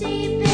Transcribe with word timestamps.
Itsy 0.00 0.47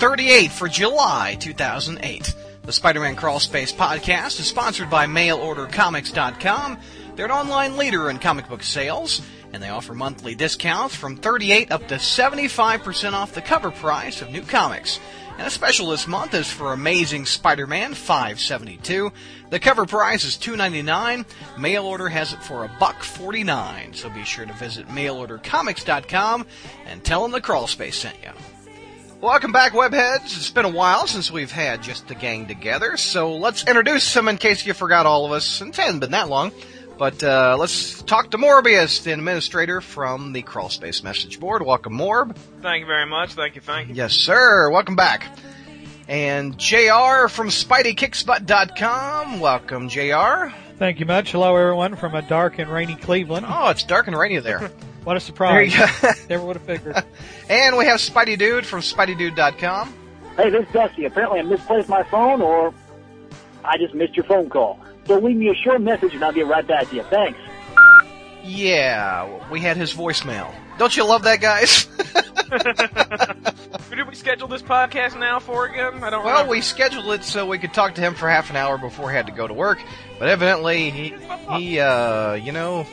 38 0.00 0.50
for 0.50 0.66
July 0.66 1.36
2008. 1.38 2.34
The 2.62 2.72
Spider-Man 2.72 3.16
Crawl 3.16 3.38
Space 3.38 3.70
podcast 3.70 4.40
is 4.40 4.46
sponsored 4.46 4.88
by 4.88 5.04
MailOrderComics.com. 5.04 6.78
They're 7.14 7.26
an 7.26 7.30
online 7.30 7.76
leader 7.76 8.08
in 8.08 8.18
comic 8.18 8.48
book 8.48 8.62
sales, 8.62 9.20
and 9.52 9.62
they 9.62 9.68
offer 9.68 9.92
monthly 9.92 10.34
discounts 10.34 10.96
from 10.96 11.18
38 11.18 11.70
up 11.70 11.86
to 11.88 11.96
75% 11.96 13.12
off 13.12 13.34
the 13.34 13.42
cover 13.42 13.70
price 13.70 14.22
of 14.22 14.30
new 14.30 14.40
comics. 14.40 14.98
And 15.36 15.46
a 15.46 15.50
special 15.50 15.90
this 15.90 16.06
month 16.06 16.32
is 16.32 16.50
for 16.50 16.72
Amazing 16.72 17.26
Spider-Man 17.26 17.92
572. 17.92 19.12
The 19.50 19.60
cover 19.60 19.84
price 19.84 20.24
is 20.24 20.38
$2.99. 20.38 21.26
Mail 21.58 21.84
order 21.84 22.08
has 22.08 22.32
it 22.32 22.42
for 22.42 22.64
a 22.64 22.76
buck 22.80 23.02
49. 23.02 23.92
So 23.92 24.08
be 24.08 24.24
sure 24.24 24.46
to 24.46 24.52
visit 24.54 24.88
mailordercomics.com 24.88 26.46
and 26.86 27.04
tell 27.04 27.20
them 27.20 27.32
the 27.32 27.42
Crawl 27.42 27.66
Space 27.66 27.96
sent 27.96 28.16
you. 28.22 28.59
Welcome 29.20 29.52
back, 29.52 29.72
webheads. 29.72 30.34
It's 30.34 30.48
been 30.48 30.64
a 30.64 30.70
while 30.70 31.06
since 31.06 31.30
we've 31.30 31.52
had 31.52 31.82
just 31.82 32.08
the 32.08 32.14
gang 32.14 32.46
together, 32.46 32.96
so 32.96 33.36
let's 33.36 33.66
introduce 33.66 34.14
them 34.14 34.28
in 34.28 34.38
case 34.38 34.64
you 34.64 34.72
forgot 34.72 35.04
all 35.04 35.26
of 35.26 35.32
us. 35.32 35.60
It 35.60 35.76
hasn't 35.76 36.00
been 36.00 36.12
that 36.12 36.30
long, 36.30 36.52
but 36.96 37.22
uh, 37.22 37.54
let's 37.60 38.00
talk 38.00 38.30
to 38.30 38.38
Morbius, 38.38 39.02
the 39.02 39.12
administrator 39.12 39.82
from 39.82 40.32
the 40.32 40.40
Crawl 40.40 40.70
Space 40.70 41.02
message 41.02 41.38
board. 41.38 41.60
Welcome, 41.60 41.98
Morb. 41.98 42.34
Thank 42.62 42.80
you 42.80 42.86
very 42.86 43.04
much. 43.04 43.34
Thank 43.34 43.56
you. 43.56 43.60
Thank 43.60 43.90
you. 43.90 43.94
Yes, 43.94 44.14
sir. 44.14 44.70
Welcome 44.70 44.96
back. 44.96 45.26
And 46.08 46.56
JR 46.56 47.28
from 47.28 47.48
SpideyKicksbutt.com. 47.50 49.38
Welcome, 49.38 49.90
JR. 49.90 50.54
Thank 50.78 50.98
you 50.98 51.04
much. 51.04 51.32
Hello, 51.32 51.54
everyone, 51.54 51.96
from 51.96 52.14
a 52.14 52.22
dark 52.22 52.58
and 52.58 52.72
rainy 52.72 52.96
Cleveland. 52.96 53.44
Oh, 53.46 53.68
it's 53.68 53.84
dark 53.84 54.06
and 54.06 54.16
rainy 54.16 54.38
there. 54.38 54.70
What 55.04 55.16
a 55.16 55.32
There 55.32 55.62
you 55.62 55.70
surprise! 55.70 56.00
go. 56.02 56.10
Never 56.30 56.44
would 56.46 56.56
have 56.56 56.66
figured. 56.66 57.04
and 57.48 57.76
we 57.76 57.86
have 57.86 58.00
Spidey 58.00 58.38
Dude 58.38 58.66
from 58.66 58.80
SpideyDude.com. 58.80 59.94
Hey, 60.36 60.50
this 60.50 60.66
is 60.66 60.72
Dusty. 60.72 61.04
Apparently 61.06 61.40
I 61.40 61.42
misplaced 61.42 61.88
my 61.88 62.02
phone 62.04 62.40
or 62.42 62.72
I 63.64 63.76
just 63.78 63.94
missed 63.94 64.14
your 64.16 64.24
phone 64.26 64.48
call. 64.50 64.78
So 65.06 65.18
leave 65.18 65.36
me 65.36 65.48
a 65.48 65.54
short 65.54 65.80
message 65.80 66.14
and 66.14 66.22
I'll 66.24 66.32
get 66.32 66.46
right 66.46 66.66
back 66.66 66.88
to 66.90 66.96
you. 66.96 67.02
Thanks. 67.04 67.38
Yeah, 68.42 69.28
we 69.50 69.60
had 69.60 69.76
his 69.76 69.92
voicemail. 69.94 70.52
Don't 70.78 70.96
you 70.96 71.04
love 71.04 71.24
that, 71.24 71.40
guys? 71.42 71.84
Who 73.88 73.96
did 73.96 74.08
we 74.08 74.14
schedule 74.14 74.48
this 74.48 74.62
podcast 74.62 75.18
now 75.18 75.38
for 75.40 75.66
again? 75.66 76.02
I 76.02 76.10
don't 76.10 76.24
Well, 76.24 76.32
remember. 76.34 76.50
we 76.50 76.60
scheduled 76.62 77.06
it 77.12 77.22
so 77.24 77.46
we 77.46 77.58
could 77.58 77.74
talk 77.74 77.96
to 77.96 78.00
him 78.00 78.14
for 78.14 78.28
half 78.30 78.48
an 78.48 78.56
hour 78.56 78.78
before 78.78 79.10
he 79.10 79.16
had 79.16 79.26
to 79.26 79.32
go 79.32 79.46
to 79.46 79.52
work, 79.52 79.78
but 80.18 80.28
evidently 80.28 80.88
he, 80.90 81.14
he, 81.56 81.80
uh, 81.80 82.32
you 82.34 82.52
know, 82.52 82.84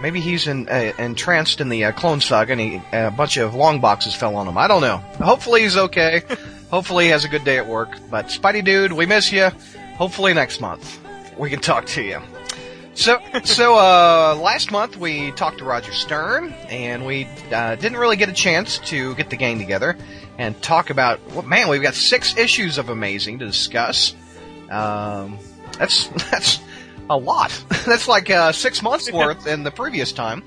maybe 0.00 0.20
he's 0.20 0.46
in, 0.46 0.68
uh, 0.68 0.92
entranced 0.98 1.60
in 1.60 1.68
the 1.68 1.86
uh, 1.86 1.92
clone 1.92 2.20
saga 2.20 2.52
and 2.52 2.60
he, 2.60 2.82
a 2.92 3.10
bunch 3.10 3.36
of 3.36 3.54
long 3.54 3.80
boxes 3.80 4.14
fell 4.14 4.36
on 4.36 4.46
him. 4.46 4.58
I 4.58 4.68
don't 4.68 4.82
know. 4.82 4.98
Hopefully 5.24 5.62
he's 5.62 5.76
okay. 5.76 6.22
Hopefully 6.70 7.04
he 7.04 7.10
has 7.10 7.24
a 7.24 7.28
good 7.28 7.44
day 7.44 7.58
at 7.58 7.66
work. 7.66 7.90
But 8.10 8.26
Spidey 8.26 8.64
dude, 8.64 8.92
we 8.92 9.06
miss 9.06 9.32
you. 9.32 9.50
Hopefully 9.96 10.34
next 10.34 10.60
month 10.60 11.00
we 11.38 11.50
can 11.50 11.60
talk 11.60 11.86
to 11.86 12.02
you. 12.02 12.20
So, 12.94 13.20
so 13.44 13.76
uh, 13.76 14.36
last 14.42 14.72
month 14.72 14.96
we 14.96 15.30
talked 15.30 15.58
to 15.58 15.64
Roger 15.64 15.92
Stern, 15.92 16.52
and 16.68 17.06
we 17.06 17.28
uh, 17.52 17.76
didn't 17.76 17.96
really 17.96 18.16
get 18.16 18.28
a 18.28 18.32
chance 18.32 18.78
to 18.90 19.14
get 19.14 19.30
the 19.30 19.36
gang 19.36 19.58
together 19.58 19.96
and 20.36 20.60
talk 20.60 20.90
about. 20.90 21.20
Well, 21.30 21.42
man, 21.42 21.68
we've 21.68 21.80
got 21.80 21.94
six 21.94 22.36
issues 22.36 22.76
of 22.76 22.88
Amazing 22.88 23.38
to 23.38 23.46
discuss. 23.46 24.16
Um, 24.68 25.38
that's 25.78 26.08
that's 26.30 26.58
a 27.10 27.16
lot. 27.16 27.52
that's 27.86 28.08
like 28.08 28.30
uh, 28.30 28.52
six 28.52 28.82
months 28.82 29.10
worth 29.12 29.46
in 29.46 29.62
the 29.62 29.70
previous 29.70 30.12
time. 30.12 30.42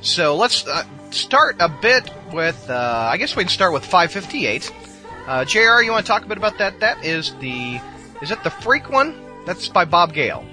So 0.00 0.36
let's 0.36 0.66
uh, 0.66 0.84
start 1.10 1.56
a 1.60 1.68
bit 1.68 2.10
with. 2.32 2.68
Uh, 2.68 3.08
I 3.10 3.16
guess 3.16 3.36
we 3.36 3.44
can 3.44 3.50
start 3.50 3.72
with 3.72 3.84
558. 3.84 4.72
Uh, 5.26 5.44
Jr. 5.44 5.82
You 5.82 5.90
want 5.90 6.04
to 6.04 6.08
talk 6.08 6.24
a 6.24 6.26
bit 6.26 6.36
about 6.36 6.58
that? 6.58 6.80
That 6.80 7.04
is 7.04 7.34
the. 7.36 7.80
Is 8.22 8.30
it 8.30 8.42
the 8.42 8.50
Freak 8.50 8.90
one? 8.90 9.20
That's 9.46 9.68
by 9.68 9.84
Bob 9.84 10.12
Gale. 10.12 10.44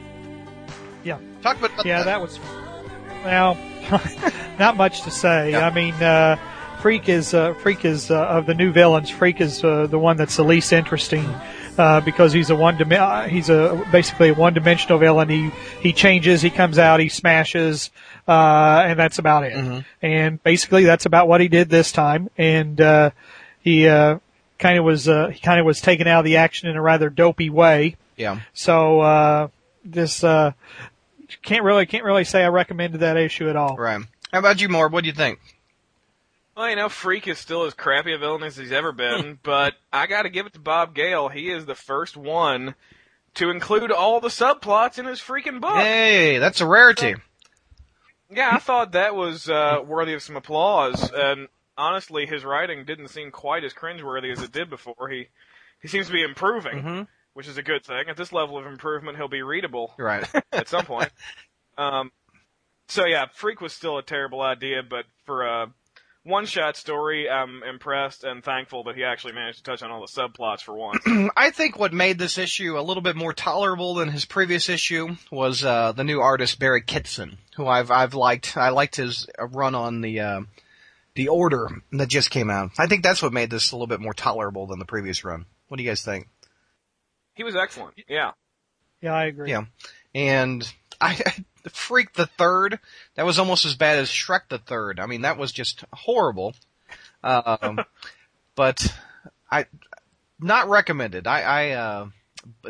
Yeah. 1.04 1.20
Talk 1.42 1.58
about, 1.58 1.74
about 1.74 1.86
Yeah, 1.86 2.04
that 2.04 2.22
was. 2.22 2.40
Well, 3.24 3.58
not 4.60 4.78
much 4.78 5.02
to 5.04 5.12
say. 5.12 5.52
Yeah. 5.52 5.68
I 5.68 5.74
mean, 5.74 5.94
uh, 5.96 6.38
Freak 6.82 7.10
is 7.10 7.34
uh, 7.34 7.54
Freak 7.56 7.86
is 7.86 8.10
uh, 8.10 8.26
of 8.26 8.46
the 8.46 8.54
new 8.54 8.72
villains. 8.72 9.10
Freak 9.10 9.40
is 9.40 9.64
uh, 9.64 9.88
the 9.88 10.00
one 10.00 10.18
that's 10.18 10.38
the 10.38 10.44
least 10.44 10.74
interesting 10.74 11.24
uh, 11.78 12.02
because 12.02 12.34
he's 12.34 12.50
a 12.50 12.56
one 12.56 12.78
dim- 12.78 12.92
uh, 12.92 13.28
he's 13.28 13.50
a 13.50 13.82
basically 13.92 14.30
a 14.30 14.34
one 14.34 14.54
dimensional 14.54 14.98
villain. 14.98 15.30
He 15.30 15.52
he 15.82 15.94
changes, 15.94 16.42
he 16.42 16.50
comes 16.50 16.78
out, 16.78 17.00
he 17.00 17.10
smashes, 17.10 17.92
uh, 18.28 18.84
and 18.88 19.00
that's 19.00 19.20
about 19.20 19.44
it. 19.44 19.54
Mhm. 19.54 19.86
And 20.02 20.44
basically, 20.44 20.84
that's 20.84 21.06
about 21.06 21.28
what 21.28 21.42
he 21.42 21.48
did 21.48 21.70
this 21.70 21.92
time. 21.92 22.30
And 22.38 22.80
uh, 22.80 23.12
he 23.62 23.88
uh, 23.88 24.20
kind 24.60 24.78
of 24.78 24.86
was 24.86 25.08
uh, 25.08 25.28
he 25.30 25.40
kind 25.40 25.60
of 25.60 25.66
was 25.66 25.82
taken 25.82 26.08
out 26.08 26.20
of 26.20 26.26
the 26.26 26.38
action 26.38 26.70
in 26.70 26.76
a 26.78 26.82
rather 26.82 27.10
dopey 27.10 27.50
way. 27.50 27.96
Yeah. 28.18 28.40
So 28.54 29.00
uh, 29.02 29.48
this 29.84 30.24
uh, 30.24 30.52
can't 31.42 31.64
really 31.64 31.86
can't 31.86 32.04
really 32.04 32.24
say 32.26 32.44
I 32.44 32.50
recommended 32.50 33.00
that 33.02 33.18
issue 33.18 33.50
at 33.50 33.56
all. 33.56 33.76
Right. 33.78 34.02
How 34.32 34.40
about 34.40 34.62
you, 34.62 34.70
Morb? 34.70 34.92
What 34.92 35.04
do 35.04 35.08
you 35.10 35.16
think? 35.16 35.40
Well, 36.56 36.70
you 36.70 36.76
know, 36.76 36.90
Freak 36.90 37.28
is 37.28 37.40
still 37.40 37.64
as 37.64 37.74
crappy 37.74 38.14
a 38.14 38.18
villain 38.18 38.44
as 38.44 38.58
he's 38.58 38.72
ever 38.72 38.92
been, 38.92 39.40
but 39.44 39.74
I 39.92 40.08
gotta 40.08 40.30
give 40.30 40.46
it 40.46 40.54
to 40.54 40.60
Bob 40.60 40.94
Gale. 40.94 41.30
He 41.30 41.50
is 41.50 41.66
the 41.66 41.76
first 41.76 42.18
one 42.18 42.76
to 43.36 43.50
include 43.50 43.92
all 43.92 44.20
the 44.20 44.28
subplots 44.28 45.00
in 45.00 45.06
his 45.06 45.20
freaking 45.22 45.62
book. 45.62 45.78
Hey, 45.78 46.38
that's 46.38 46.60
a 46.62 46.66
rarity. 46.66 47.16
Yeah, 48.30 48.50
I 48.54 48.60
thought 48.60 48.94
that 48.94 49.16
was 49.16 49.50
uh, 49.50 49.80
worthy 49.86 50.14
of 50.14 50.22
some 50.22 50.36
applause, 50.38 51.12
and 51.14 51.48
honestly, 51.78 52.26
his 52.26 52.44
writing 52.46 52.86
didn't 52.86 53.10
seem 53.10 53.32
quite 53.32 53.64
as 53.64 53.74
cringeworthy 53.74 54.32
as 54.32 54.42
it 54.42 54.52
did 54.52 54.70
before. 54.70 55.10
He 55.10 55.28
he 55.82 55.88
seems 55.88 56.08
to 56.08 56.14
be 56.14 56.24
improving, 56.24 56.82
Mhm. 56.84 57.08
which 57.34 57.48
is 57.48 57.58
a 57.58 57.64
good 57.64 57.84
thing. 57.86 58.06
At 58.08 58.18
this 58.18 58.32
level 58.32 58.58
of 58.58 58.66
improvement, 58.68 59.18
he'll 59.18 59.28
be 59.28 59.42
readable 59.42 59.94
right. 59.98 60.30
at 60.52 60.68
some 60.70 60.86
point. 60.86 61.10
Um, 61.78 62.12
so 62.88 63.06
yeah, 63.06 63.26
Freak 63.34 63.62
was 63.62 63.74
still 63.74 63.98
a 63.98 64.04
terrible 64.04 64.42
idea, 64.42 64.84
but 64.84 65.06
for 65.26 65.44
a 65.44 65.72
one-shot 66.24 66.78
story, 66.78 67.30
I'm 67.30 67.64
impressed 67.64 68.24
and 68.24 68.44
thankful 68.44 68.84
that 68.86 68.96
he 68.96 69.04
actually 69.04 69.34
managed 69.34 69.60
to 69.60 69.64
touch 69.64 69.82
on 69.82 69.92
all 69.92 70.02
the 70.02 70.08
subplots 70.08 70.62
for 70.62 70.74
once. 70.74 71.04
I 71.36 71.50
think 71.50 71.80
what 71.80 71.94
made 71.94 72.20
this 72.20 72.38
issue 72.38 72.78
a 72.78 72.82
little 72.82 73.02
bit 73.02 73.16
more 73.16 73.34
tolerable 73.34 73.96
than 73.96 74.10
his 74.10 74.26
previous 74.26 74.70
issue 74.70 75.16
was 75.32 75.64
uh, 75.64 75.92
the 75.94 76.04
new 76.04 76.22
artist 76.22 76.60
Barry 76.60 76.82
Kitson, 76.82 77.38
who 77.56 77.66
I've 77.68 77.92
I've 77.92 78.14
liked. 78.14 78.56
I 78.56 78.70
liked 78.70 78.96
his 78.98 79.28
uh, 79.40 79.48
run 79.48 79.76
on 79.76 80.02
the 80.02 80.20
uh, 80.20 80.42
the 81.16 81.30
Order 81.30 81.70
that 81.92 82.08
just 82.08 82.30
came 82.30 82.50
out. 82.50 82.72
I 82.78 82.88
think 82.88 83.04
that's 83.04 83.22
what 83.22 83.34
made 83.34 83.50
this 83.50 83.72
a 83.72 83.76
little 83.76 83.88
bit 83.88 84.00
more 84.00 84.14
tolerable 84.14 84.68
than 84.68 84.80
the 84.80 84.86
previous 84.86 85.24
run. 85.24 85.46
What 85.68 85.78
do 85.78 85.84
you 85.84 85.90
guys 85.90 86.02
think? 86.02 86.28
he 87.34 87.44
was 87.44 87.56
excellent. 87.56 87.96
Yeah. 88.08 88.32
Yeah, 89.02 89.14
I 89.14 89.26
agree. 89.26 89.50
Yeah. 89.50 89.64
And 90.14 90.72
I, 91.02 91.20
Freak 91.70 92.14
the 92.14 92.28
Third, 92.28 92.80
that 93.16 93.26
was 93.26 93.40
almost 93.40 93.66
as 93.66 93.76
bad 93.76 94.00
as 94.00 94.10
Shrek 94.10 94.50
the 94.50 94.60
Third. 94.60 95.00
I 95.00 95.06
mean, 95.06 95.22
that 95.22 95.38
was 95.38 95.52
just 95.52 95.84
horrible. 95.92 96.54
Um, 97.24 97.80
but 98.56 98.94
I, 99.50 99.66
not 100.40 100.70
recommended. 100.70 101.28
I, 101.28 101.42
I, 101.42 101.70
uh, 101.72 102.08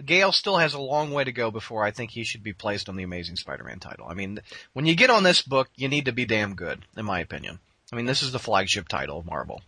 Gale 0.06 0.32
still 0.32 0.58
has 0.58 0.74
a 0.74 0.82
long 0.82 1.12
way 1.12 1.24
to 1.24 1.32
go 1.32 1.52
before 1.52 1.84
I 1.84 1.92
think 1.92 2.12
he 2.12 2.24
should 2.24 2.44
be 2.44 2.54
placed 2.54 2.90
on 2.90 2.96
the 2.96 3.04
Amazing 3.04 3.38
Spider-Man 3.38 3.80
title. 3.80 4.08
I 4.10 4.14
mean, 4.14 4.40
when 4.74 4.86
you 4.86 4.96
get 4.96 5.10
on 5.10 5.24
this 5.24 5.42
book, 5.42 5.70
you 5.76 5.88
need 5.88 6.06
to 6.06 6.12
be 6.12 6.26
damn 6.26 6.56
good, 6.56 6.84
in 6.98 7.06
my 7.06 7.20
opinion. 7.20 7.60
I 7.92 7.96
mean, 7.96 8.06
this 8.06 8.24
is 8.24 8.32
the 8.32 8.40
flagship 8.40 8.88
title 8.88 9.20
of 9.20 9.26
Marvel. 9.26 9.62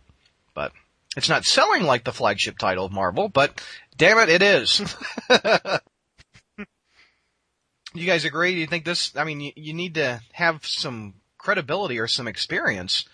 But 0.54 0.72
it's 1.16 1.28
not 1.28 1.44
selling 1.44 1.84
like 1.84 2.04
the 2.04 2.12
flagship 2.12 2.58
title 2.58 2.86
of 2.86 2.92
Marvel, 2.92 3.28
but 3.28 3.62
damn 3.96 4.18
it, 4.18 4.28
it 4.28 4.42
is. 4.42 4.82
you 8.00 8.06
guys 8.06 8.24
agree? 8.24 8.54
Do 8.54 8.60
you 8.60 8.66
think 8.66 8.84
this? 8.84 9.16
I 9.16 9.24
mean, 9.24 9.40
you, 9.40 9.52
you 9.56 9.72
need 9.74 9.94
to 9.94 10.20
have 10.32 10.64
some 10.66 11.14
credibility 11.38 11.98
or 11.98 12.06
some 12.06 12.28
experience 12.28 13.04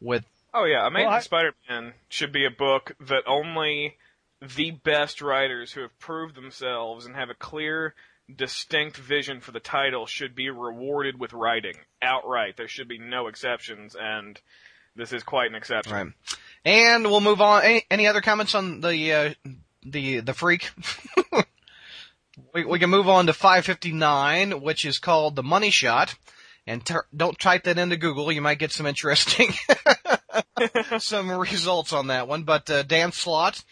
with. 0.00 0.24
Oh 0.54 0.64
yeah, 0.64 0.86
Amazing 0.86 1.08
Well, 1.08 1.16
I- 1.16 1.20
Spider-Man 1.20 1.92
should 2.08 2.32
be 2.32 2.46
a 2.46 2.50
book 2.50 2.96
that 3.00 3.24
only 3.26 3.96
the 4.40 4.70
best 4.70 5.20
writers 5.20 5.72
who 5.72 5.82
have 5.82 5.98
proved 5.98 6.34
themselves 6.34 7.04
and 7.06 7.14
have 7.16 7.28
a 7.28 7.34
clear, 7.34 7.94
distinct 8.34 8.96
vision 8.96 9.40
for 9.40 9.52
the 9.52 9.60
title 9.60 10.06
should 10.06 10.34
be 10.34 10.48
rewarded 10.50 11.18
with 11.18 11.32
writing 11.32 11.74
outright. 12.00 12.56
There 12.56 12.68
should 12.68 12.88
be 12.88 12.98
no 12.98 13.26
exceptions, 13.26 13.96
and 13.98 14.40
this 14.96 15.12
is 15.12 15.22
quite 15.22 15.50
an 15.50 15.56
exception. 15.56 15.92
Right. 15.92 16.06
And 16.64 17.04
we'll 17.04 17.20
move 17.20 17.40
on. 17.40 17.62
Any, 17.64 17.84
any 17.90 18.06
other 18.06 18.20
comments 18.20 18.54
on 18.54 18.80
the 18.80 19.12
uh, 19.12 19.34
the 19.84 20.20
the 20.20 20.34
freak? 20.34 20.70
we, 22.54 22.64
we 22.64 22.78
can 22.78 22.90
move 22.90 23.08
on 23.08 23.26
to 23.26 23.32
559, 23.32 24.60
which 24.60 24.84
is 24.84 24.98
called 24.98 25.36
the 25.36 25.42
Money 25.42 25.70
Shot. 25.70 26.14
And 26.66 26.84
ter- 26.84 27.06
don't 27.16 27.38
type 27.38 27.64
that 27.64 27.78
into 27.78 27.96
Google; 27.96 28.30
you 28.30 28.42
might 28.42 28.58
get 28.58 28.72
some 28.72 28.84
interesting 28.84 29.54
some 30.98 31.30
results 31.30 31.94
on 31.94 32.08
that 32.08 32.28
one. 32.28 32.42
But 32.42 32.68
uh, 32.68 32.82
Dan 32.82 33.10
Slott 33.12 33.64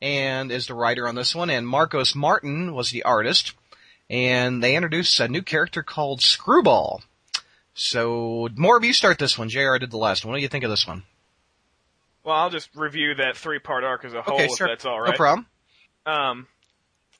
and 0.00 0.52
is 0.52 0.68
the 0.68 0.74
writer 0.74 1.08
on 1.08 1.16
this 1.16 1.34
one, 1.34 1.50
and 1.50 1.66
Marcos 1.66 2.14
Martin 2.14 2.74
was 2.74 2.90
the 2.90 3.02
artist. 3.02 3.54
And 4.10 4.62
they 4.62 4.76
introduced 4.76 5.18
a 5.18 5.28
new 5.28 5.42
character 5.42 5.82
called 5.82 6.20
Screwball. 6.20 7.02
So 7.72 8.48
more 8.54 8.76
of 8.76 8.84
you 8.84 8.92
start 8.92 9.18
this 9.18 9.38
one. 9.38 9.48
Jr. 9.48 9.78
did 9.78 9.90
the 9.90 9.96
last 9.96 10.24
one. 10.24 10.32
What 10.32 10.36
do 10.36 10.42
you 10.42 10.48
think 10.48 10.64
of 10.64 10.70
this 10.70 10.86
one? 10.86 11.04
Well, 12.22 12.36
I'll 12.36 12.50
just 12.50 12.68
review 12.74 13.14
that 13.16 13.36
three 13.36 13.58
part 13.58 13.82
arc 13.82 14.04
as 14.04 14.14
a 14.14 14.22
whole, 14.22 14.34
okay, 14.36 14.44
if 14.44 14.56
sure. 14.56 14.68
that's 14.68 14.84
all 14.84 15.00
right. 15.00 15.10
No 15.10 15.16
problem. 15.16 15.46
Um, 16.06 16.46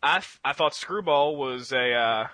I 0.05 0.19
th- 0.19 0.39
I 0.45 0.53
thought 0.53 0.75
Screwball 0.75 1.37
was 1.37 1.73
a 1.73 1.93
uh, 1.95 2.27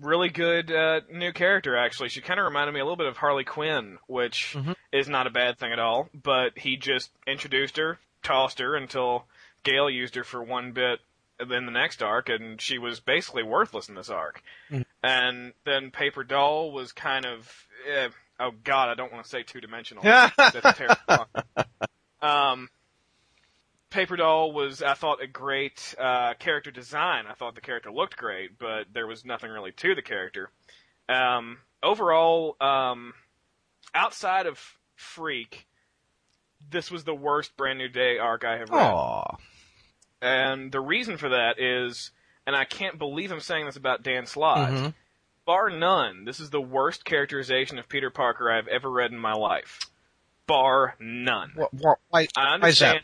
really 0.00 0.28
good 0.28 0.70
uh, 0.72 1.00
new 1.10 1.32
character. 1.32 1.76
Actually, 1.76 2.08
she 2.08 2.20
kind 2.20 2.40
of 2.40 2.44
reminded 2.44 2.72
me 2.72 2.80
a 2.80 2.84
little 2.84 2.96
bit 2.96 3.06
of 3.06 3.16
Harley 3.16 3.44
Quinn, 3.44 3.98
which 4.08 4.54
Mhm. 4.58 4.74
is 4.92 5.08
not 5.08 5.26
a 5.26 5.30
bad 5.30 5.58
thing 5.58 5.72
at 5.72 5.78
all. 5.78 6.08
But 6.12 6.58
he 6.58 6.76
just 6.76 7.10
introduced 7.26 7.76
her, 7.76 7.98
tossed 8.22 8.58
her 8.58 8.74
until 8.76 9.26
Gale 9.62 9.88
used 9.88 10.16
her 10.16 10.24
for 10.24 10.42
one 10.42 10.72
bit 10.72 11.00
in 11.38 11.48
the 11.48 11.70
next 11.70 12.02
arc, 12.02 12.28
and 12.28 12.60
she 12.60 12.76
was 12.78 12.98
basically 13.00 13.42
worthless 13.44 13.88
in 13.88 13.94
this 13.94 14.10
arc. 14.10 14.42
Mhm. 14.70 14.84
And 15.02 15.52
then 15.64 15.90
Paper 15.92 16.24
Doll 16.24 16.72
was 16.72 16.92
kind 16.92 17.24
of 17.24 17.66
eh, 17.88 18.08
oh 18.40 18.50
god, 18.64 18.88
I 18.90 18.94
don't 18.94 19.12
want 19.12 19.24
to 19.24 19.30
say 19.30 19.42
two 19.42 19.60
dimensional. 19.60 20.02
That's 20.36 20.76
terrible. 20.78 21.26
Um, 22.20 22.68
Paper 23.90 24.16
Doll 24.16 24.52
was, 24.52 24.82
I 24.82 24.94
thought, 24.94 25.22
a 25.22 25.26
great 25.26 25.94
uh, 25.98 26.34
character 26.38 26.70
design. 26.70 27.24
I 27.28 27.34
thought 27.34 27.54
the 27.56 27.60
character 27.60 27.90
looked 27.90 28.16
great, 28.16 28.58
but 28.58 28.86
there 28.92 29.06
was 29.06 29.24
nothing 29.24 29.50
really 29.50 29.72
to 29.72 29.94
the 29.94 30.02
character. 30.02 30.50
Um, 31.08 31.58
overall, 31.82 32.56
um, 32.60 33.14
outside 33.94 34.46
of 34.46 34.60
Freak, 34.94 35.66
this 36.70 36.90
was 36.90 37.02
the 37.04 37.14
worst 37.14 37.56
Brand 37.56 37.78
New 37.78 37.88
Day 37.88 38.18
arc 38.18 38.44
I 38.44 38.58
have 38.58 38.70
read. 38.70 38.80
Aw. 38.80 39.36
And 40.22 40.70
the 40.70 40.80
reason 40.80 41.16
for 41.16 41.30
that 41.30 41.58
is, 41.58 42.12
and 42.46 42.54
I 42.54 42.64
can't 42.64 42.98
believe 42.98 43.32
I'm 43.32 43.40
saying 43.40 43.66
this 43.66 43.76
about 43.76 44.02
Dan 44.02 44.26
Slott, 44.26 44.70
Mhm. 44.70 44.94
bar 45.46 45.70
none, 45.70 46.24
this 46.26 46.38
is 46.38 46.50
the 46.50 46.60
worst 46.60 47.04
characterization 47.04 47.78
of 47.78 47.88
Peter 47.88 48.10
Parker 48.10 48.50
I've 48.52 48.68
ever 48.68 48.88
read 48.90 49.10
in 49.10 49.18
my 49.18 49.32
life. 49.32 49.80
Bar 50.46 50.94
none. 51.00 51.52
Wha- 51.56 51.68
wha- 51.72 51.94
Why, 52.10 52.28
I 52.36 52.44
why 52.44 52.54
understand. 52.54 53.02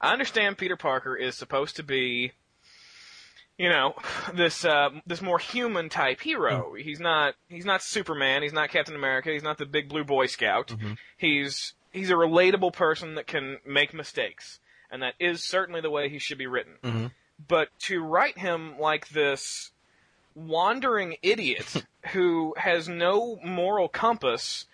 I 0.00 0.12
understand 0.12 0.58
Peter 0.58 0.76
Parker 0.76 1.16
is 1.16 1.36
supposed 1.36 1.76
to 1.76 1.82
be, 1.82 2.32
you 3.56 3.68
know, 3.68 3.94
this 4.34 4.64
uh, 4.64 4.90
this 5.06 5.20
more 5.20 5.38
human 5.38 5.88
type 5.88 6.20
hero. 6.20 6.74
He's 6.78 7.00
not 7.00 7.34
he's 7.48 7.64
not 7.64 7.82
Superman. 7.82 8.42
He's 8.42 8.52
not 8.52 8.70
Captain 8.70 8.94
America. 8.94 9.30
He's 9.30 9.42
not 9.42 9.58
the 9.58 9.66
big 9.66 9.88
blue 9.88 10.04
Boy 10.04 10.26
Scout. 10.26 10.74
He's 11.16 11.74
he's 11.92 12.10
a 12.10 12.14
relatable 12.14 12.72
person 12.72 13.14
that 13.16 13.26
can 13.26 13.58
make 13.66 13.92
mistakes, 13.92 14.60
and 14.90 15.02
that 15.02 15.14
is 15.18 15.44
certainly 15.44 15.80
the 15.80 15.90
way 15.90 16.08
he 16.08 16.18
should 16.18 16.38
be 16.38 16.46
written. 16.46 16.74
Mhm. 16.82 17.10
But 17.46 17.68
to 17.80 18.02
write 18.02 18.38
him 18.38 18.78
like 18.78 19.08
this 19.08 19.70
wandering 20.34 21.16
idiot 21.22 21.84
who 22.12 22.54
has 22.56 22.88
no 22.88 23.38
moral 23.44 23.88
compass 23.88 24.66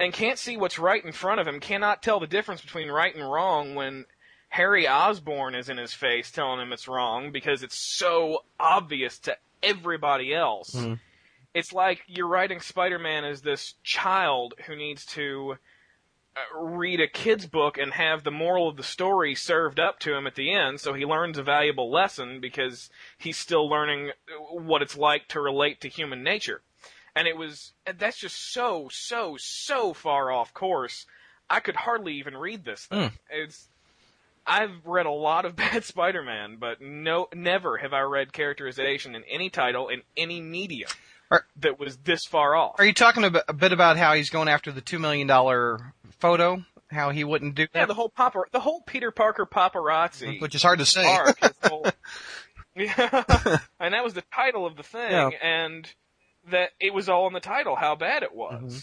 and 0.00 0.12
can't 0.12 0.38
see 0.38 0.56
what's 0.56 0.78
right 0.78 1.04
in 1.04 1.10
front 1.12 1.40
of 1.40 1.48
him, 1.48 1.58
cannot 1.58 2.02
tell 2.02 2.20
the 2.20 2.26
difference 2.28 2.60
between 2.60 2.88
right 2.88 3.14
and 3.14 3.28
wrong 3.28 3.74
when 3.74 4.04
Harry 4.48 4.88
Osborn 4.88 5.54
is 5.54 5.68
in 5.68 5.76
his 5.76 5.92
face 5.92 6.30
telling 6.30 6.60
him 6.60 6.72
it's 6.72 6.88
wrong 6.88 7.30
because 7.32 7.62
it's 7.62 7.76
so 7.78 8.44
obvious 8.58 9.18
to 9.20 9.36
everybody 9.62 10.34
else. 10.34 10.74
Mhm. 10.74 11.00
It's 11.54 11.72
like 11.72 12.02
you're 12.06 12.28
writing 12.28 12.60
Spider-Man 12.60 13.24
as 13.24 13.42
this 13.42 13.74
child 13.82 14.54
who 14.66 14.76
needs 14.76 15.04
to 15.06 15.58
uh, 16.36 16.58
read 16.60 17.00
a 17.00 17.08
kid's 17.08 17.46
book 17.46 17.78
and 17.78 17.92
have 17.94 18.22
the 18.22 18.30
moral 18.30 18.68
of 18.68 18.76
the 18.76 18.82
story 18.82 19.34
served 19.34 19.80
up 19.80 19.98
to 19.98 20.14
him 20.14 20.26
at 20.26 20.36
the 20.36 20.52
end 20.52 20.80
so 20.80 20.92
he 20.92 21.04
learns 21.04 21.36
a 21.36 21.42
valuable 21.42 21.90
lesson 21.90 22.38
because 22.40 22.90
he's 23.16 23.36
still 23.36 23.68
learning 23.68 24.12
what 24.50 24.82
it's 24.82 24.96
like 24.96 25.26
to 25.28 25.40
relate 25.40 25.80
to 25.80 25.88
human 25.88 26.22
nature. 26.22 26.62
And 27.16 27.26
it 27.26 27.36
was, 27.36 27.72
that's 27.98 28.18
just 28.18 28.52
so, 28.52 28.88
so, 28.92 29.36
so 29.38 29.92
far 29.92 30.30
off 30.30 30.54
course. 30.54 31.06
I 31.50 31.58
could 31.60 31.74
hardly 31.76 32.14
even 32.14 32.36
read 32.36 32.64
this 32.64 32.86
thing. 32.86 33.12
It's, 33.30 33.68
I've 34.48 34.84
read 34.84 35.06
a 35.06 35.10
lot 35.10 35.44
of 35.44 35.54
bad 35.56 35.84
Spider-Man, 35.84 36.56
but 36.58 36.80
no, 36.80 37.28
never 37.34 37.76
have 37.76 37.92
I 37.92 38.00
read 38.00 38.32
characterization 38.32 39.14
in 39.14 39.24
any 39.24 39.50
title 39.50 39.88
in 39.88 40.02
any 40.16 40.40
medium 40.40 40.90
Are- 41.30 41.44
that 41.56 41.78
was 41.78 41.96
this 41.98 42.24
far 42.24 42.54
off. 42.56 42.76
Are 42.78 42.84
you 42.86 42.94
talking 42.94 43.24
a 43.24 43.30
bit, 43.52 43.72
about 43.72 43.96
how 43.98 44.14
he's 44.14 44.30
going 44.30 44.48
after 44.48 44.72
the 44.72 44.80
two 44.80 44.98
million 44.98 45.26
dollar 45.26 45.92
photo? 46.18 46.64
How 46.90 47.10
he 47.10 47.22
wouldn't 47.22 47.54
do 47.54 47.62
yeah, 47.62 47.68
that, 47.82 47.88
the 47.88 47.94
whole 47.94 48.08
papar- 48.10 48.50
the 48.50 48.60
whole 48.60 48.80
Peter 48.80 49.10
Parker 49.10 49.44
paparazzi 49.44 50.40
which 50.40 50.54
is 50.54 50.62
hard 50.62 50.78
to 50.78 50.86
say. 50.86 51.04
arc. 51.06 51.38
whole- 51.64 51.86
yeah, 52.74 53.58
and 53.80 53.92
that 53.92 54.02
was 54.04 54.14
the 54.14 54.24
title 54.34 54.64
of 54.66 54.76
the 54.76 54.82
thing, 54.82 55.10
Yeah. 55.10 55.30
and 55.42 55.92
that 56.50 56.70
it 56.80 56.94
was 56.94 57.08
all 57.10 57.26
in 57.26 57.32
the 57.34 57.40
title 57.40 57.76
how 57.76 57.94
bad 57.96 58.22
it 58.22 58.34
was. 58.34 58.54
Mm-hmm. 58.62 58.78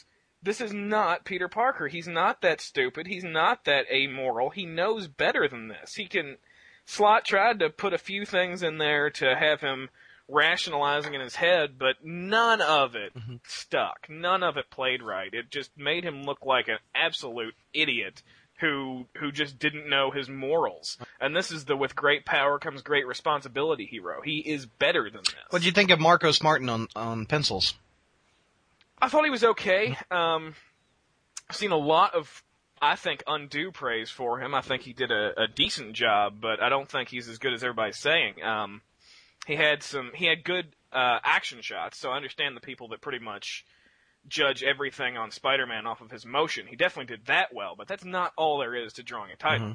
This 0.46 0.62
is 0.62 0.72
not 0.74 1.26
Peter 1.26 1.48
Parker. 1.50 1.88
He's 1.88 2.08
not 2.08 2.42
that 2.42 2.62
stupid. 2.62 3.08
He's 3.08 3.24
not 3.24 3.66
that 3.66 3.86
amoral. 3.92 4.52
He 4.52 4.66
knows 4.66 5.08
better 5.08 5.48
than 5.50 5.68
this. 5.68 5.96
He 5.96 6.06
can. 6.08 6.38
Slott 6.86 7.26
tried 7.26 7.60
to 7.60 7.70
put 7.70 7.94
a 7.94 7.98
few 7.98 8.26
things 8.26 8.62
in 8.64 8.78
there 8.78 9.10
to 9.10 9.36
have 9.36 9.60
him 9.62 9.90
rationalizing 10.30 11.14
in 11.14 11.22
his 11.22 11.36
head, 11.36 11.78
but 11.80 11.96
none 12.04 12.62
of 12.62 12.96
it 12.96 13.14
Mm-hmm. 13.16 13.36
stuck. 13.48 14.08
None 14.10 14.44
of 14.44 14.58
it 14.58 14.70
played 14.70 15.02
right. 15.02 15.34
It 15.34 15.50
just 15.52 15.72
made 15.78 16.04
him 16.04 16.24
look 16.24 16.46
like 16.46 16.68
an 16.68 16.78
absolute 16.94 17.56
idiot 17.74 18.22
who 18.60 19.06
who 19.18 19.32
just 19.32 19.60
didn't 19.60 19.90
know 19.90 20.12
his 20.12 20.30
morals. 20.30 20.98
And 21.20 21.36
this 21.36 21.52
is 21.52 21.66
the 21.66 21.76
with 21.76 21.96
great 21.96 22.26
power 22.26 22.58
comes 22.60 22.82
great 22.82 23.06
responsibility 23.08 23.86
hero. 23.86 24.22
He 24.24 24.40
is 24.40 24.66
better 24.66 25.10
than 25.10 25.22
this. 25.26 25.36
What 25.50 25.62
do 25.62 25.66
you 25.68 25.72
think 25.74 25.92
of 25.92 26.00
Marcos 26.00 26.42
Martin 26.44 26.70
on 26.70 26.88
on 26.96 27.26
pencils? 27.26 27.74
I 29.02 29.10
thought 29.10 29.26
he 29.26 29.30
was 29.30 29.44
okay. 29.44 29.98
Um, 30.10 30.56
I've 31.50 31.56
seen 31.56 31.72
a 31.72 31.78
lot 31.78 32.16
of, 32.16 32.44
I 32.82 32.96
think, 32.96 33.24
undue 33.28 33.72
praise 33.72 34.10
for 34.10 34.40
him. 34.40 34.56
I 34.56 34.62
think 34.62 34.84
he 34.84 34.94
did 34.94 35.12
a, 35.12 35.44
a 35.44 35.48
decent 35.48 35.94
job, 35.94 36.36
but 36.42 36.62
I 36.62 36.70
don't 36.70 36.90
think 36.90 37.10
he's 37.10 37.28
as 37.28 37.38
good 37.38 37.54
as 37.54 37.64
everybody's 37.64 38.00
saying. 38.00 38.42
Um, 38.44 38.82
he 39.46 39.56
had 39.56 39.84
some, 39.84 40.12
he 40.16 40.26
had 40.26 40.44
good 40.44 40.68
uh, 40.92 41.20
action 41.24 41.62
shots, 41.62 42.00
so 42.00 42.10
I 42.10 42.16
understand 42.16 42.56
the 42.56 42.62
people 42.62 42.88
that 42.90 43.02
pretty 43.02 43.20
much 43.20 43.66
judge 44.28 44.64
everything 44.64 45.18
on 45.18 45.30
Spider-Man 45.30 45.86
off 45.86 46.02
of 46.02 46.10
his 46.10 46.26
motion. 46.26 46.66
He 46.68 46.76
definitely 46.76 47.16
did 47.16 47.28
that 47.28 47.54
well, 47.54 47.76
but 47.78 47.88
that's 47.88 48.06
not 48.06 48.32
all 48.38 48.58
there 48.58 48.74
is 48.76 48.94
to 48.94 49.04
drawing 49.04 49.32
a 49.32 49.36
title. 49.36 49.68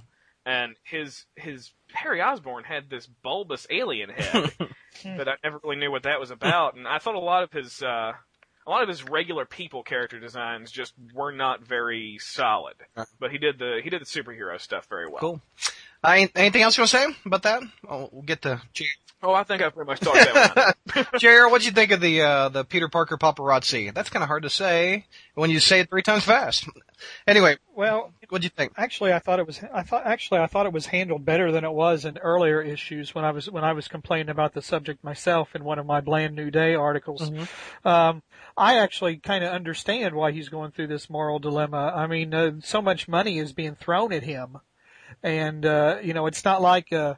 And 0.46 0.74
his 0.82 1.26
his 1.36 1.70
Harry 1.92 2.20
Osborn 2.22 2.64
had 2.64 2.88
this 2.88 3.06
bulbous 3.06 3.66
alien 3.70 4.08
head 4.08 4.50
that 5.04 5.28
I 5.28 5.34
never 5.44 5.60
really 5.62 5.76
knew 5.76 5.90
what 5.90 6.04
that 6.04 6.18
was 6.18 6.30
about, 6.30 6.74
and 6.74 6.88
I 6.88 6.98
thought 6.98 7.14
a 7.14 7.20
lot 7.20 7.42
of 7.44 7.52
his 7.52 7.82
uh, 7.82 8.12
a 8.66 8.70
lot 8.70 8.82
of 8.82 8.88
his 8.88 9.02
regular 9.08 9.44
people 9.44 9.82
character 9.82 10.20
designs 10.20 10.70
just 10.70 10.94
were 11.14 11.32
not 11.32 11.64
very 11.64 12.18
solid. 12.20 12.74
Uh-huh. 12.96 13.06
But 13.18 13.32
he 13.32 13.38
did 13.38 13.58
the 13.58 13.80
he 13.82 13.90
did 13.90 14.00
the 14.00 14.06
superhero 14.06 14.60
stuff 14.60 14.86
very 14.88 15.08
well. 15.08 15.20
Cool. 15.20 15.40
Uh, 16.02 16.26
anything 16.34 16.62
else 16.62 16.76
you 16.76 16.82
want 16.82 16.90
to 16.90 16.96
say 16.96 17.06
about 17.26 17.42
that? 17.42 17.62
Oh, 17.88 18.08
we'll 18.12 18.22
get 18.22 18.42
to 18.42 18.60
J- 18.72 18.86
Oh, 19.22 19.34
I 19.34 19.42
think 19.42 19.60
I've 19.60 19.74
pretty 19.74 19.86
much 19.86 20.00
talked 20.00 20.16
that 20.16 20.56
one. 20.94 21.04
out. 21.44 21.50
What'd 21.50 21.66
you 21.66 21.72
think 21.72 21.90
of 21.90 22.00
the 22.00 22.22
uh, 22.22 22.48
the 22.48 22.64
Peter 22.64 22.88
Parker 22.88 23.18
paparazzi? 23.18 23.92
That's 23.92 24.08
kind 24.08 24.22
of 24.22 24.28
hard 24.28 24.44
to 24.44 24.50
say 24.50 25.04
when 25.34 25.50
you 25.50 25.60
say 25.60 25.80
it 25.80 25.90
three 25.90 26.00
times 26.00 26.24
fast. 26.24 26.66
Anyway, 27.26 27.58
Well, 27.74 28.14
what'd 28.30 28.44
you 28.44 28.48
think? 28.50 28.72
Actually, 28.78 29.12
I 29.12 29.18
thought 29.18 29.38
it 29.38 29.46
was. 29.46 29.60
I 29.74 29.82
thought 29.82 30.06
actually 30.06 30.40
I 30.40 30.46
thought 30.46 30.64
it 30.64 30.72
was 30.72 30.86
handled 30.86 31.26
better 31.26 31.52
than 31.52 31.64
it 31.66 31.72
was 31.72 32.06
in 32.06 32.16
earlier 32.16 32.62
issues 32.62 33.14
when 33.14 33.26
I 33.26 33.30
was 33.32 33.50
when 33.50 33.62
I 33.62 33.74
was 33.74 33.88
complaining 33.88 34.30
about 34.30 34.54
the 34.54 34.62
subject 34.62 35.04
myself 35.04 35.54
in 35.54 35.64
one 35.64 35.78
of 35.78 35.84
my 35.84 36.00
Bland 36.00 36.34
New 36.34 36.50
Day 36.50 36.74
articles. 36.74 37.30
Um, 37.84 38.22
I 38.56 38.78
actually 38.78 39.18
kind 39.18 39.44
of 39.44 39.52
understand 39.52 40.14
why 40.14 40.32
he's 40.32 40.48
going 40.48 40.70
through 40.72 40.86
this 40.86 41.10
moral 41.10 41.38
dilemma. 41.38 41.92
I 41.94 42.06
mean, 42.06 42.32
uh, 42.32 42.52
so 42.62 42.80
much 42.80 43.06
money 43.06 43.38
is 43.38 43.52
being 43.52 43.74
thrown 43.76 44.12
at 44.14 44.22
him, 44.22 44.58
and 45.22 45.64
uh, 45.64 45.98
you 46.02 46.14
know, 46.14 46.26
it's 46.26 46.44
not 46.44 46.62
like 46.62 46.92
uh, 46.92 47.14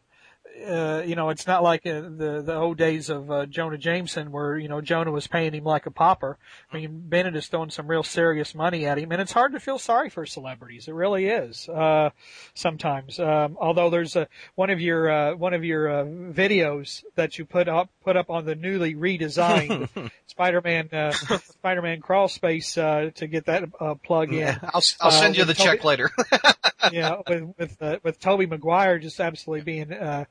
uh, 0.68 1.02
you 1.04 1.14
know, 1.16 1.30
it's 1.30 1.46
not 1.46 1.62
like 1.62 1.86
uh, 1.86 2.00
the 2.02 2.42
the 2.44 2.54
old 2.54 2.76
days 2.78 3.08
of 3.10 3.30
uh, 3.30 3.46
Jonah 3.46 3.78
Jameson 3.78 4.30
where 4.32 4.56
you 4.58 4.68
know 4.68 4.80
Jonah 4.80 5.10
was 5.10 5.26
paying 5.26 5.54
him 5.54 5.64
like 5.64 5.86
a 5.86 5.90
pauper. 5.90 6.38
I 6.72 6.76
mean, 6.76 7.02
Bennett 7.08 7.34
is 7.36 7.46
throwing 7.48 7.70
some 7.70 7.86
real 7.88 8.02
serious 8.02 8.54
money 8.54 8.86
at 8.86 8.98
him, 8.98 9.12
and 9.12 9.20
it's 9.20 9.32
hard 9.32 9.52
to 9.52 9.60
feel 9.60 9.78
sorry 9.78 10.10
for 10.10 10.24
celebrities. 10.26 10.88
It 10.88 10.94
really 10.94 11.26
is 11.26 11.68
uh, 11.68 12.10
sometimes. 12.54 13.18
Um, 13.18 13.56
although 13.60 13.90
there's 13.90 14.16
a 14.16 14.28
one 14.54 14.70
of 14.70 14.80
your 14.80 15.10
uh, 15.10 15.34
one 15.34 15.54
of 15.54 15.64
your 15.64 15.88
uh, 15.88 16.04
videos 16.04 17.02
that 17.14 17.38
you 17.38 17.44
put 17.44 17.68
up 17.68 17.88
put 18.04 18.16
up 18.16 18.30
on 18.30 18.44
the 18.44 18.54
newly 18.54 18.94
redesigned 18.94 19.88
Spider-Man 20.26 20.88
uh, 20.92 21.12
Spider-Man 21.12 22.00
crawl 22.00 22.28
space 22.28 22.76
uh, 22.78 23.10
to 23.14 23.26
get 23.26 23.46
that 23.46 23.64
uh, 23.80 23.94
plug 23.94 24.32
in. 24.32 24.58
I'll 24.62 24.82
I'll 25.00 25.10
send 25.10 25.36
Uh, 25.36 25.38
you 25.40 25.44
the 25.44 25.54
Toby- 25.54 25.68
check 25.70 25.84
later. 25.84 26.10
yeah, 26.92 27.16
with 27.28 27.54
with 27.58 27.82
uh, 27.82 27.98
with 28.02 28.20
Tobey 28.20 28.46
Maguire 28.46 28.98
just 28.98 29.20
absolutely 29.20 29.64
being 29.64 29.92
uh, 29.92 30.24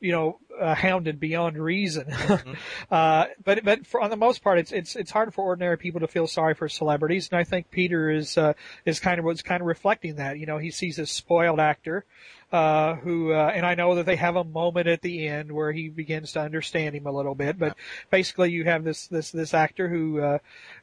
you 0.00 0.12
know 0.12 0.38
uh, 0.58 0.74
hounded 0.74 1.18
beyond 1.20 1.58
reason. 1.58 2.10
uh, 2.90 3.26
but 3.44 3.64
but 3.64 3.86
for, 3.86 4.00
on 4.00 4.10
the 4.10 4.16
most 4.16 4.42
part, 4.42 4.58
it's 4.58 4.72
it's 4.72 4.96
it's 4.96 5.10
hard 5.10 5.32
for 5.32 5.44
ordinary 5.44 5.78
people 5.78 6.00
to 6.00 6.08
feel 6.08 6.26
sorry 6.26 6.54
for 6.54 6.68
celebrities, 6.68 7.28
and 7.30 7.38
I 7.38 7.44
think 7.44 7.70
Peter 7.70 8.10
is 8.10 8.36
uh, 8.36 8.54
is 8.84 9.00
kind 9.00 9.18
of 9.18 9.24
was 9.24 9.42
kind 9.42 9.60
of 9.60 9.66
reflecting 9.66 10.16
that. 10.16 10.38
You 10.38 10.46
know, 10.46 10.58
he 10.58 10.70
sees 10.70 10.96
this 10.96 11.10
spoiled 11.10 11.60
actor. 11.60 12.04
Uh, 12.52 12.94
who, 12.94 13.32
uh, 13.32 13.50
and 13.52 13.66
I 13.66 13.74
know 13.74 13.96
that 13.96 14.06
they 14.06 14.14
have 14.14 14.36
a 14.36 14.44
moment 14.44 14.86
at 14.86 15.02
the 15.02 15.26
end 15.26 15.50
where 15.50 15.72
he 15.72 15.88
begins 15.88 16.30
to 16.32 16.40
understand 16.40 16.94
him 16.94 17.04
a 17.04 17.10
little 17.10 17.34
bit, 17.34 17.58
but 17.58 17.76
basically 18.08 18.52
you 18.52 18.62
have 18.64 18.84
this, 18.84 19.08
this, 19.08 19.32
this 19.32 19.52
actor 19.52 19.88
who, 19.88 20.20
uh, 20.20 20.38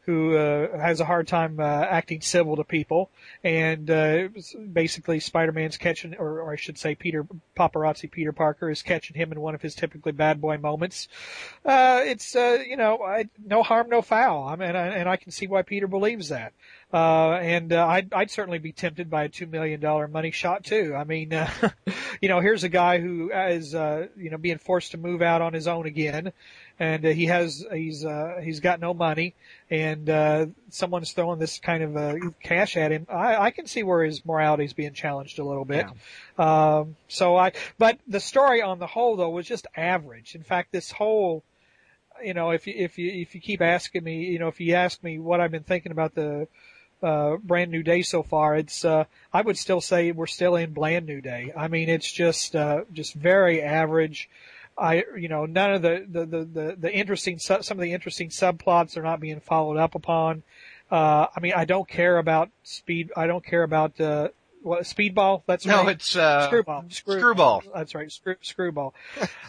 who, 0.06 0.36
uh, 0.36 0.78
has 0.78 1.00
a 1.00 1.06
hard 1.06 1.28
time, 1.28 1.60
uh, 1.60 1.64
acting 1.64 2.22
civil 2.22 2.56
to 2.58 2.64
people, 2.64 3.10
and, 3.44 3.90
uh, 3.90 4.28
basically 4.72 5.20
Spider-Man's 5.20 5.78
catching, 5.78 6.16
or, 6.16 6.42
or 6.42 6.52
I 6.52 6.56
should 6.56 6.78
say 6.78 6.96
Peter, 6.96 7.26
paparazzi 7.58 8.12
Peter 8.12 8.32
Parker 8.32 8.70
is 8.70 8.82
catching 8.82 9.16
him 9.16 9.32
in 9.32 9.40
one 9.40 9.56
of 9.56 9.62
his 9.62 9.76
typically 9.76 10.12
bad 10.12 10.42
boy 10.42 10.58
moments. 10.58 11.08
Uh, 11.66 12.02
it's, 12.06 12.36
uh, 12.36 12.60
you 12.68 12.78
know, 12.78 13.02
I, 13.02 13.30
no 13.46 13.64
harm, 13.64 13.90
no 13.90 14.02
foul. 14.02 14.48
I 14.48 14.56
mean, 14.56 14.76
I, 14.76 14.88
and 14.88 15.08
I 15.08 15.18
can 15.18 15.32
see 15.32 15.48
why 15.48 15.62
Peter 15.62 15.88
believes 15.88 16.30
that. 16.30 16.54
Uh, 16.94 17.40
and 17.42 17.74
uh, 17.74 17.88
I'd, 17.88 18.14
I'd 18.14 18.30
certainly 18.30 18.60
be 18.60 18.72
tempted 18.72 19.10
by 19.10 19.24
a 19.24 19.30
two 19.30 19.48
million 19.48 19.80
dollar 19.80 20.08
money 20.08 20.30
shot 20.30 20.64
too. 20.64 20.94
I 20.96 21.06
mean, 21.06 21.34
uh, 21.34 21.50
you 22.22 22.30
know, 22.30 22.40
here's 22.40 22.64
a 22.64 22.70
guy 22.70 23.00
who 23.00 23.32
is, 23.32 23.74
uh, 23.74 24.08
you 24.16 24.30
know, 24.30 24.38
being 24.38 24.60
forced 24.60 24.92
to 24.92 24.98
move 24.98 25.24
out 25.24 25.42
on 25.42 25.54
his 25.54 25.68
own 25.68 25.88
again, 25.88 26.32
and 26.80 27.06
uh, 27.06 27.10
he 27.10 27.26
has 27.28 27.66
he's 27.72 28.06
uh, 28.06 28.40
he's 28.44 28.60
got 28.60 28.80
no 28.80 28.94
money, 28.94 29.36
and 29.70 30.10
uh, 30.10 30.46
someone's 30.70 31.12
throwing 31.12 31.40
this 31.40 31.60
kind 31.60 31.84
of 31.84 31.98
uh, 31.98 32.16
cash 32.42 32.78
at 32.78 32.92
him. 32.92 33.06
I, 33.10 33.36
I 33.36 33.52
can 33.52 33.68
see 33.68 33.84
where 33.84 34.04
his 34.04 34.26
morality 34.26 34.66
is 34.66 34.74
being 34.74 34.94
challenged 34.94 35.40
a 35.40 35.44
little 35.44 35.66
bit. 35.66 35.86
Um, 36.38 36.96
so 37.08 37.36
I, 37.38 37.52
but 37.78 38.00
the 38.08 38.20
story 38.20 38.62
on 38.62 38.80
the 38.80 38.88
whole 38.88 39.16
though 39.16 39.30
was 39.30 39.46
just 39.46 39.68
average. 39.76 40.36
In 40.36 40.44
fact, 40.44 40.72
this 40.72 40.92
whole 40.92 41.44
you 42.24 42.34
know, 42.34 42.52
if 42.52 42.68
you 42.68 42.74
if 42.78 42.98
you 42.98 43.12
if 43.12 43.36
you 43.36 43.42
keep 43.42 43.62
asking 43.62 44.04
me, 44.04 44.26
you 44.26 44.40
know, 44.40 44.48
if 44.48 44.60
you 44.60 44.76
ask 44.76 45.04
me 45.04 45.20
what 45.20 45.40
I've 45.40 45.52
been 45.52 45.64
thinking 45.64 45.92
about 45.92 46.16
the 46.16 46.48
uh, 47.02 47.38
brand 47.38 47.72
new 47.72 47.84
day 47.84 48.02
so 48.02 48.24
far, 48.24 48.56
it's 48.56 48.86
uh, 48.86 49.06
I 49.32 49.42
would 49.42 49.58
still 49.58 49.82
say 49.82 50.12
we're 50.12 50.28
still 50.28 50.56
in 50.56 50.74
bland 50.74 51.06
new 51.06 51.22
day. 51.22 51.52
I 51.56 51.68
mean, 51.68 51.90
it's 51.90 52.12
just 52.12 52.56
uh, 52.56 52.82
just 52.92 53.14
very 53.14 53.62
average. 53.62 54.30
I 54.78 55.04
you 55.18 55.28
know 55.28 55.46
none 55.46 55.74
of 55.74 55.82
the 55.82 56.06
the 56.10 56.26
the 56.26 56.46
the, 56.46 56.76
the 56.80 56.94
interesting 56.94 57.38
some 57.40 57.60
of 57.60 57.80
the 57.80 57.94
interesting 57.94 58.30
subplots 58.30 58.98
are 58.98 59.04
not 59.04 59.20
being 59.20 59.40
followed 59.40 59.78
up 59.78 59.96
upon. 59.96 60.44
Uh, 60.92 61.28
I 61.36 61.40
mean, 61.40 61.54
I 61.56 61.66
don't 61.66 61.88
care 61.88 62.18
about 62.18 62.50
speed. 62.64 63.12
I 63.16 63.26
don't 63.28 63.44
care 63.44 63.64
about 63.64 64.00
uh, 64.00 64.30
what 64.64 64.84
speedball. 64.84 65.44
That's 65.46 65.66
right. 65.66 65.76
no, 65.76 65.84
right. 65.84 65.96
it's 65.96 66.16
uh, 66.16 66.48
Screwball. 66.48 66.86
Screwball. 66.90 67.64
That's 67.74 67.94
right. 67.94 68.12
Screw, 68.12 68.36
screwball. 68.42 68.96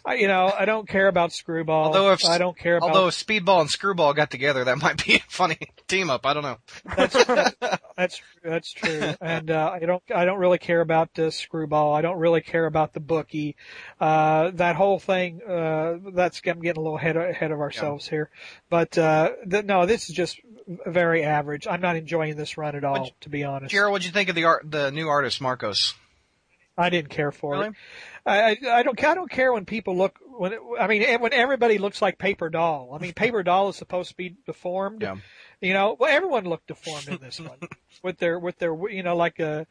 I, 0.04 0.14
you 0.14 0.28
know, 0.28 0.52
I 0.56 0.64
don't 0.64 0.88
care 0.88 1.08
about 1.08 1.32
screwball. 1.32 1.86
Although 1.86 2.12
if 2.12 2.24
I 2.24 2.38
don't 2.38 2.58
care 2.58 2.76
about 2.76 2.90
although 2.90 3.08
if 3.08 3.14
Speedball 3.14 3.60
and 3.60 3.70
Screwball 3.70 4.12
got 4.12 4.30
together, 4.30 4.64
that 4.64 4.78
might 4.78 5.04
be 5.04 5.16
a 5.16 5.20
funny 5.28 5.58
team 5.88 6.10
up. 6.10 6.26
I 6.26 6.34
don't 6.34 6.42
know. 6.42 6.58
That's 6.96 7.24
true, 7.24 8.24
that's 8.44 8.72
true, 8.72 9.14
and 9.20 9.50
uh, 9.50 9.70
I 9.74 9.78
don't 9.80 10.02
I 10.14 10.24
don't 10.24 10.38
really 10.38 10.58
care 10.58 10.80
about 10.80 11.18
uh, 11.18 11.30
Screwball. 11.30 11.94
I 11.94 12.02
don't 12.02 12.18
really 12.18 12.40
care 12.40 12.66
about 12.66 12.92
the 12.92 13.00
bookie. 13.00 13.56
Uh, 14.00 14.50
that 14.54 14.76
whole 14.76 14.98
thing. 14.98 15.40
Uh, 15.42 15.98
that's 16.12 16.40
I'm 16.46 16.60
getting 16.60 16.80
a 16.80 16.82
little 16.82 16.98
ahead 16.98 17.16
ahead 17.16 17.52
of 17.52 17.60
ourselves 17.60 18.08
here, 18.08 18.30
but 18.68 18.96
uh, 18.98 19.30
th- 19.48 19.64
no, 19.64 19.86
this 19.86 20.08
is 20.08 20.16
just 20.16 20.40
very 20.86 21.24
average. 21.24 21.66
I'm 21.66 21.80
not 21.80 21.96
enjoying 21.96 22.36
this 22.36 22.56
run 22.56 22.74
at 22.76 22.84
all, 22.84 23.00
What'd 23.00 23.20
to 23.22 23.28
be 23.28 23.44
honest. 23.44 23.70
Jared, 23.72 23.90
what'd 23.92 24.04
you 24.06 24.12
think 24.12 24.28
of 24.28 24.34
the 24.34 24.44
art, 24.44 24.70
the 24.70 24.90
new 24.90 25.08
artist 25.08 25.40
Marcos? 25.40 25.94
I 26.76 26.90
didn't 26.90 27.10
care 27.10 27.30
for 27.30 27.52
Really? 27.52 27.66
it. 27.68 27.74
I, 28.26 28.40
I 28.42 28.78
I 28.78 28.82
don't 28.82 29.04
I 29.04 29.14
don't 29.14 29.30
care 29.30 29.52
when 29.52 29.64
people 29.64 29.96
look 29.96 30.18
when 30.24 30.54
it, 30.54 30.58
I 30.80 30.88
mean 30.88 31.20
when 31.20 31.32
everybody 31.32 31.78
looks 31.78 32.02
like 32.02 32.18
paper 32.18 32.50
doll. 32.50 32.90
I 32.92 32.98
mean 32.98 33.12
paper 33.12 33.42
doll 33.44 33.68
is 33.68 33.76
supposed 33.76 34.10
to 34.10 34.16
be 34.16 34.34
deformed. 34.46 35.02
Yeah. 35.02 35.16
You 35.60 35.72
know, 35.72 35.96
well 35.98 36.10
everyone 36.10 36.44
looked 36.46 36.66
deformed 36.66 37.06
in 37.08 37.18
this 37.18 37.38
one 37.38 37.58
with 38.02 38.18
their 38.18 38.38
with 38.40 38.58
their 38.58 38.74
you 38.90 39.04
know 39.04 39.14
like 39.14 39.38
a 39.38 39.68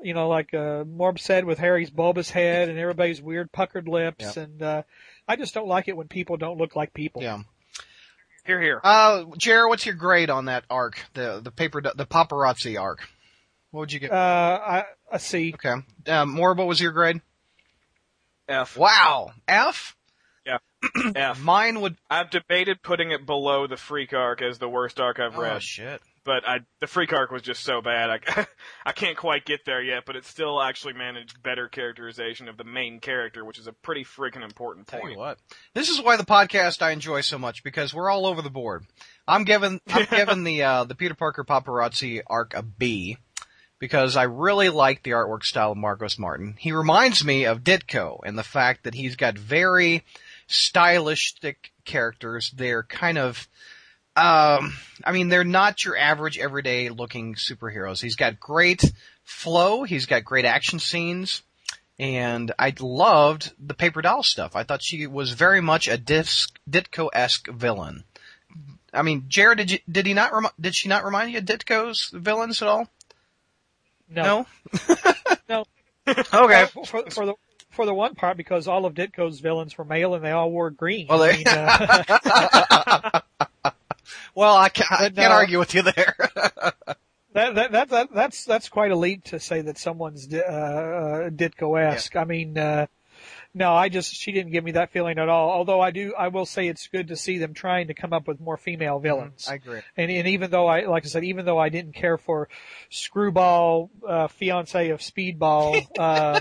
you 0.00 0.14
know 0.14 0.28
like 0.28 0.54
uh 0.54 0.84
Morb 0.84 1.18
said 1.18 1.44
with 1.44 1.58
Harry's 1.58 1.90
bulbous 1.90 2.30
head 2.30 2.70
and 2.70 2.78
everybody's 2.78 3.20
weird 3.20 3.52
puckered 3.52 3.86
lips 3.88 4.36
Yeah. 4.36 4.42
and 4.44 4.62
uh 4.62 4.82
I 5.28 5.36
just 5.36 5.52
don't 5.52 5.68
like 5.68 5.88
it 5.88 5.96
when 5.96 6.08
people 6.08 6.38
don't 6.38 6.56
look 6.56 6.74
like 6.74 6.94
people. 6.94 7.20
Yeah. 7.22 7.40
Here, 8.46 8.60
here. 8.60 8.80
Uh, 8.82 9.24
Jared, 9.36 9.68
what's 9.68 9.84
your 9.84 9.94
grade 9.96 10.30
on 10.30 10.44
that 10.44 10.64
arc? 10.70 11.04
The 11.14 11.40
the 11.42 11.50
paper 11.50 11.80
the 11.80 12.06
paparazzi 12.06 12.80
arc. 12.80 13.08
What 13.70 13.80
would 13.80 13.92
you 13.92 14.00
get? 14.00 14.12
Uh 14.12 14.60
I 14.64 14.84
I 15.10 15.18
see. 15.18 15.54
okay. 15.54 15.82
Um, 16.10 16.36
Morb, 16.36 16.56
what 16.56 16.66
was 16.66 16.80
your 16.80 16.92
grade? 16.92 17.20
F. 18.48 18.76
Wow. 18.76 19.32
F. 19.48 19.96
Yeah. 20.44 20.58
F. 21.16 21.42
Mine 21.42 21.80
would. 21.80 21.96
I've 22.08 22.30
debated 22.30 22.82
putting 22.82 23.10
it 23.10 23.26
below 23.26 23.66
the 23.66 23.76
Freak 23.76 24.12
arc 24.12 24.40
as 24.42 24.58
the 24.58 24.68
worst 24.68 25.00
arc 25.00 25.18
I've 25.18 25.36
read. 25.36 25.56
Oh 25.56 25.58
shit. 25.58 26.00
But 26.26 26.46
I 26.46 26.58
the 26.80 26.86
Freak 26.86 27.12
arc 27.12 27.30
was 27.30 27.40
just 27.40 27.62
so 27.62 27.80
bad. 27.80 28.10
I 28.10 28.46
I 28.86 28.92
can't 28.92 29.16
quite 29.16 29.46
get 29.46 29.64
there 29.64 29.80
yet, 29.80 30.02
but 30.04 30.16
it 30.16 30.26
still 30.26 30.60
actually 30.60 30.92
managed 30.92 31.42
better 31.42 31.68
characterization 31.68 32.48
of 32.48 32.58
the 32.58 32.64
main 32.64 33.00
character, 33.00 33.44
which 33.44 33.58
is 33.58 33.68
a 33.68 33.72
pretty 33.72 34.04
freaking 34.04 34.44
important 34.44 34.88
Tell 34.88 35.00
you 35.00 35.06
point. 35.06 35.18
what. 35.18 35.38
This 35.72 35.88
is 35.88 36.02
why 36.02 36.16
the 36.16 36.24
podcast 36.24 36.82
I 36.82 36.90
enjoy 36.90 37.22
so 37.22 37.38
much 37.38 37.62
because 37.62 37.94
we're 37.94 38.10
all 38.10 38.26
over 38.26 38.42
the 38.42 38.50
board. 38.50 38.84
I'm 39.26 39.44
giving 39.44 39.80
I'm 39.88 40.06
giving 40.10 40.44
the 40.44 40.62
uh, 40.64 40.84
the 40.84 40.96
Peter 40.96 41.14
Parker 41.14 41.44
paparazzi 41.44 42.20
arc 42.26 42.52
a 42.54 42.62
B 42.62 43.16
because 43.78 44.16
I 44.16 44.24
really 44.24 44.68
like 44.68 45.02
the 45.02 45.12
artwork 45.12 45.44
style 45.44 45.72
of 45.72 45.78
Marcos 45.78 46.18
Martin. 46.18 46.56
He 46.58 46.72
reminds 46.72 47.24
me 47.24 47.44
of 47.44 47.62
Ditko 47.62 48.24
in 48.24 48.36
the 48.36 48.42
fact 48.42 48.84
that 48.84 48.94
he's 48.94 49.16
got 49.16 49.38
very 49.38 50.04
stylistic 50.48 51.72
characters. 51.84 52.52
They're 52.56 52.82
kind 52.82 53.18
of 53.18 53.48
um 54.16 54.74
I 55.04 55.12
mean 55.12 55.28
they're 55.28 55.44
not 55.44 55.84
your 55.84 55.96
average 55.96 56.38
everyday 56.38 56.88
looking 56.88 57.34
superheroes. 57.34 58.00
He's 58.00 58.16
got 58.16 58.40
great 58.40 58.82
flow, 59.24 59.82
he's 59.82 60.06
got 60.06 60.24
great 60.24 60.44
action 60.44 60.78
scenes 60.78 61.42
and 61.98 62.52
I 62.58 62.74
loved 62.78 63.52
the 63.58 63.74
paper 63.74 64.02
doll 64.02 64.22
stuff. 64.22 64.54
I 64.54 64.64
thought 64.64 64.82
she 64.82 65.06
was 65.06 65.32
very 65.32 65.60
much 65.60 65.88
a 65.88 65.96
Ditko-esque 65.96 67.48
villain. 67.48 68.04
I 68.92 69.02
mean, 69.02 69.24
Jared, 69.28 69.58
did 69.58 69.70
you, 69.70 69.78
did 69.90 70.06
he 70.06 70.14
not 70.14 70.32
remi- 70.32 70.48
did 70.60 70.74
she 70.74 70.88
not 70.88 71.04
remind 71.04 71.32
you 71.32 71.38
of 71.38 71.44
Ditko's 71.44 72.10
villains 72.12 72.62
at 72.62 72.68
all? 72.68 72.88
No. 74.08 74.46
No. 75.48 75.64
okay. 76.08 76.66
Well, 76.74 76.84
for, 76.84 77.10
for 77.10 77.26
the 77.26 77.34
for 77.70 77.84
the 77.84 77.94
one 77.94 78.14
part 78.14 78.36
because 78.36 78.68
all 78.68 78.86
of 78.86 78.94
Ditko's 78.94 79.40
villains 79.40 79.76
were 79.76 79.84
male 79.84 80.14
and 80.14 80.24
they 80.24 80.30
all 80.30 80.50
wore 80.50 80.70
green. 80.70 81.06
Well, 81.08 81.22
I 81.22 81.32
they- 81.32 81.38
mean, 81.38 81.46
uh, 81.48 83.20
Well, 84.34 84.56
I 84.56 84.68
can't, 84.68 84.92
I 84.92 85.10
can't 85.10 85.32
uh, 85.32 85.36
argue 85.36 85.58
with 85.58 85.74
you 85.74 85.82
there. 85.82 86.14
that, 87.32 87.54
that 87.54 87.72
that 87.72 87.88
that 87.90 88.08
that's 88.14 88.44
that's 88.44 88.68
quite 88.68 88.90
elite 88.90 89.26
to 89.26 89.40
say 89.40 89.62
that 89.62 89.78
someone's 89.78 90.32
uh, 90.32 90.38
uh, 90.38 91.30
Ditko-esque. 91.30 92.16
I 92.16 92.24
mean, 92.24 92.56
uh, 92.56 92.86
no, 93.54 93.72
I 93.72 93.88
just 93.88 94.14
she 94.14 94.32
didn't 94.32 94.52
give 94.52 94.64
me 94.64 94.72
that 94.72 94.90
feeling 94.90 95.18
at 95.18 95.28
all. 95.28 95.50
Although 95.50 95.80
I 95.80 95.90
do, 95.90 96.14
I 96.16 96.28
will 96.28 96.44
say 96.44 96.68
it's 96.68 96.88
good 96.88 97.08
to 97.08 97.16
see 97.16 97.38
them 97.38 97.54
trying 97.54 97.88
to 97.88 97.94
come 97.94 98.12
up 98.12 98.28
with 98.28 98.38
more 98.38 98.58
female 98.58 98.98
villains. 98.98 99.48
I 99.48 99.54
agree. 99.54 99.80
And, 99.96 100.10
and 100.10 100.28
even 100.28 100.50
though 100.50 100.66
I, 100.66 100.86
like 100.86 101.06
I 101.06 101.08
said, 101.08 101.24
even 101.24 101.46
though 101.46 101.58
I 101.58 101.70
didn't 101.70 101.94
care 101.94 102.18
for 102.18 102.48
Screwball, 102.90 103.90
uh, 104.06 104.28
fiance 104.28 104.90
of 104.90 105.00
Speedball, 105.00 105.86
uh, 105.98 106.40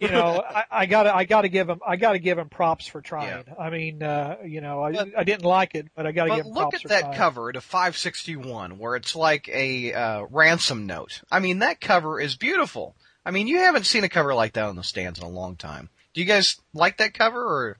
you 0.00 0.08
know, 0.08 0.42
I, 0.48 0.64
I 0.70 0.86
gotta, 0.86 1.14
I 1.14 1.24
gotta 1.24 1.48
give 1.48 1.68
him, 1.68 1.80
I 1.86 1.96
gotta 1.96 2.18
give 2.18 2.38
him 2.38 2.48
props 2.48 2.86
for 2.86 3.00
trying. 3.00 3.44
I 3.58 3.70
mean, 3.70 4.02
uh, 4.02 4.36
you 4.44 4.60
know, 4.60 4.82
I, 4.82 4.92
But- 4.92 5.08
I 5.18 5.24
didn't 5.24 5.44
like 5.44 5.74
it, 5.74 5.88
but 5.94 6.06
I 6.06 6.12
gotta 6.12 6.30
give 6.36 6.44
But 6.44 6.48
him 6.48 6.54
look 6.54 6.70
props 6.70 6.84
at 6.84 6.88
that 6.90 7.00
trying. 7.02 7.16
cover 7.16 7.52
to 7.52 7.60
561 7.60 8.78
where 8.78 8.96
it's 8.96 9.16
like 9.16 9.48
a 9.48 9.92
uh, 9.92 10.22
ransom 10.30 10.86
note. 10.86 11.22
I 11.32 11.40
mean, 11.40 11.60
that 11.60 11.80
cover 11.80 12.20
is 12.20 12.36
beautiful. 12.36 12.94
I 13.24 13.30
mean, 13.30 13.46
you 13.46 13.58
haven't 13.58 13.86
seen 13.86 14.04
a 14.04 14.08
cover 14.08 14.34
like 14.34 14.54
that 14.54 14.64
on 14.64 14.76
the 14.76 14.82
stands 14.82 15.18
in 15.18 15.24
a 15.24 15.28
long 15.30 15.56
time. 15.56 15.90
Do 16.14 16.20
you 16.20 16.26
guys 16.26 16.56
like 16.74 16.98
that 16.98 17.14
cover 17.14 17.40
or? 17.42 17.78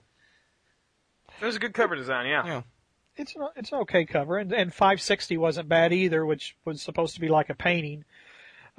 It 1.41 1.45
was 1.47 1.57
a 1.57 1.61
good 1.61 1.75
cover 1.75 1.97
design, 1.97 2.27
yeah. 2.27 2.45
Yeah. 2.47 2.63
It's 3.17 3.35
an, 3.35 3.49
it's 3.57 3.73
an 3.73 3.79
okay 3.81 4.05
cover, 4.07 4.39
and 4.39 4.53
and 4.53 4.73
560 4.73 5.37
wasn't 5.37 5.69
bad 5.69 5.93
either, 5.93 6.25
which 6.25 6.57
was 6.65 6.81
supposed 6.81 7.15
to 7.15 7.21
be 7.21 7.29
like 7.29 7.51
a 7.51 7.55
painting. 7.55 8.05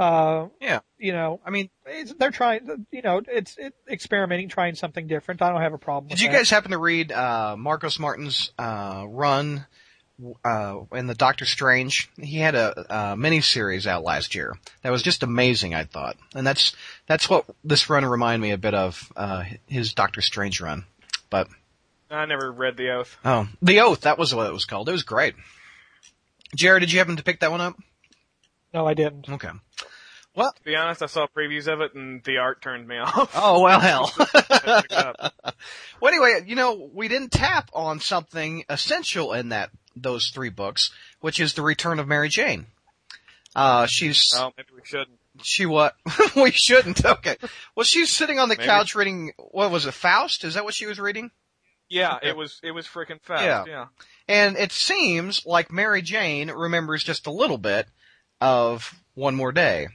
Uh, 0.01 0.47
Yeah. 0.59 0.79
you 0.97 1.13
know, 1.13 1.39
I 1.45 1.49
mean, 1.51 1.69
it's, 1.85 2.13
they're 2.13 2.31
trying, 2.31 2.87
you 2.91 3.01
know, 3.01 3.21
it's 3.27 3.57
it, 3.57 3.73
experimenting, 3.89 4.49
trying 4.49 4.75
something 4.75 5.07
different. 5.07 5.41
I 5.41 5.49
don't 5.51 5.61
have 5.61 5.73
a 5.73 5.77
problem. 5.77 6.07
did 6.09 6.15
with 6.15 6.21
you 6.21 6.29
that. 6.29 6.37
guys 6.37 6.49
happen 6.49 6.71
to 6.71 6.77
read 6.77 7.11
uh, 7.11 7.55
Marcos 7.57 7.99
Martin's 7.99 8.51
uh, 8.57 9.05
run 9.07 9.65
uh, 10.43 10.79
in 10.93 11.07
the 11.07 11.13
Doctor 11.15 11.45
Strange? 11.45 12.09
He 12.19 12.37
had 12.37 12.55
a, 12.55 13.11
a 13.11 13.15
mini 13.17 13.41
series 13.41 13.85
out 13.85 14.03
last 14.03 14.33
year 14.35 14.55
that 14.81 14.91
was 14.91 15.03
just 15.03 15.23
amazing. 15.23 15.75
I 15.75 15.83
thought, 15.83 16.17
and 16.33 16.45
that's 16.47 16.75
that's 17.07 17.29
what 17.29 17.45
this 17.63 17.89
run 17.89 18.03
reminded 18.05 18.41
me 18.41 18.51
a 18.51 18.57
bit 18.57 18.73
of 18.73 19.11
uh, 19.15 19.43
his 19.67 19.93
Doctor 19.93 20.21
Strange 20.21 20.61
run. 20.61 20.85
But 21.29 21.47
I 22.09 22.25
never 22.25 22.51
read 22.51 22.75
the 22.75 22.89
oath. 22.91 23.17
oh, 23.23 23.47
the 23.61 23.79
Oath 23.81 24.01
that 24.01 24.17
was 24.17 24.33
what 24.33 24.47
it 24.47 24.53
was 24.53 24.65
called. 24.65 24.89
It 24.89 24.93
was 24.93 25.03
great. 25.03 25.35
Jared, 26.55 26.81
did 26.81 26.91
you 26.91 26.99
happen 26.99 27.15
to 27.17 27.23
pick 27.23 27.39
that 27.41 27.51
one 27.51 27.61
up? 27.61 27.75
No, 28.73 28.87
I 28.87 28.93
didn't. 28.93 29.27
Okay. 29.29 29.49
Well, 30.35 30.53
to 30.53 30.63
be 30.63 30.75
honest, 30.75 31.01
I 31.01 31.07
saw 31.07 31.27
previews 31.27 31.67
of 31.71 31.81
it 31.81 31.93
and 31.93 32.23
the 32.23 32.37
art 32.37 32.61
turned 32.61 32.87
me 32.87 32.97
off. 32.99 33.31
Oh 33.35 33.61
well, 33.61 33.79
hell. 33.81 34.11
I 34.17 34.25
picked 34.81 34.91
it 34.91 34.97
up. 34.97 35.33
well, 36.01 36.13
anyway, 36.13 36.43
you 36.47 36.55
know, 36.55 36.89
we 36.93 37.07
didn't 37.07 37.31
tap 37.31 37.69
on 37.73 37.99
something 37.99 38.63
essential 38.69 39.33
in 39.33 39.49
that 39.49 39.71
those 39.95 40.29
three 40.29 40.49
books, 40.49 40.91
which 41.19 41.39
is 41.39 41.53
the 41.53 41.61
return 41.61 41.99
of 41.99 42.07
Mary 42.07 42.29
Jane. 42.29 42.67
Uh, 43.53 43.85
she's 43.85 44.31
oh, 44.35 44.51
maybe 44.55 44.69
we 44.73 44.81
shouldn't. 44.85 45.19
she 45.43 45.65
what? 45.65 45.95
we 46.37 46.51
shouldn't. 46.51 47.03
Okay. 47.03 47.35
Well, 47.75 47.83
she's 47.83 48.09
sitting 48.09 48.39
on 48.39 48.47
the 48.47 48.55
Maybe. 48.55 48.67
couch 48.67 48.95
reading. 48.95 49.33
What 49.37 49.71
was 49.71 49.85
it? 49.85 49.91
Faust? 49.93 50.45
Is 50.45 50.53
that 50.53 50.63
what 50.63 50.73
she 50.73 50.85
was 50.85 50.99
reading? 50.99 51.31
Yeah, 51.89 52.15
Okay. 52.15 52.29
it 52.29 52.37
was 52.37 52.61
it 52.63 52.71
was 52.71 52.87
freaking 52.87 53.19
fast. 53.21 53.43
Yeah. 53.43 53.65
Yeah. 53.67 53.85
And 54.29 54.55
it 54.55 54.71
seems 54.71 55.45
like 55.45 55.73
Mary 55.73 56.01
Jane 56.01 56.49
remembers 56.49 57.03
just 57.03 57.27
a 57.27 57.31
little 57.31 57.57
bit 57.57 57.85
of 58.39 58.95
One 59.15 59.35
More 59.35 59.51
Day 59.51 59.89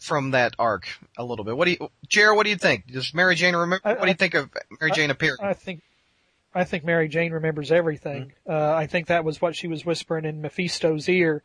from 0.00 0.32
that 0.32 0.54
arc. 0.58 0.88
A 1.16 1.24
little 1.24 1.44
bit. 1.44 1.56
What 1.56 1.66
do 1.66 1.72
you, 1.72 1.88
Jared? 2.08 2.36
What 2.36 2.44
do 2.44 2.50
you 2.50 2.56
think? 2.56 2.86
Does 2.86 3.12
Mary 3.14 3.34
Jane 3.34 3.54
remember? 3.54 3.80
I- 3.84 3.94
what 3.94 4.02
do 4.02 4.08
you 4.08 4.14
think 4.14 4.34
of 4.34 4.50
Mary 4.80 4.92
Jane 4.92 5.10
appearing? 5.10 5.38
I 5.42 5.52
think, 5.54 5.82
I 6.54 6.64
think 6.64 6.84
Mary 6.84 7.08
Jane 7.08 7.32
remembers 7.32 7.72
everything. 7.72 8.32
Mm-hmm. 8.46 8.52
Uh, 8.52 8.74
I 8.74 8.86
think 8.86 9.08
that 9.08 9.24
was 9.24 9.40
what 9.40 9.56
she 9.56 9.66
was 9.66 9.84
whispering 9.84 10.24
in 10.24 10.40
Mephisto's 10.40 11.08
ear, 11.08 11.42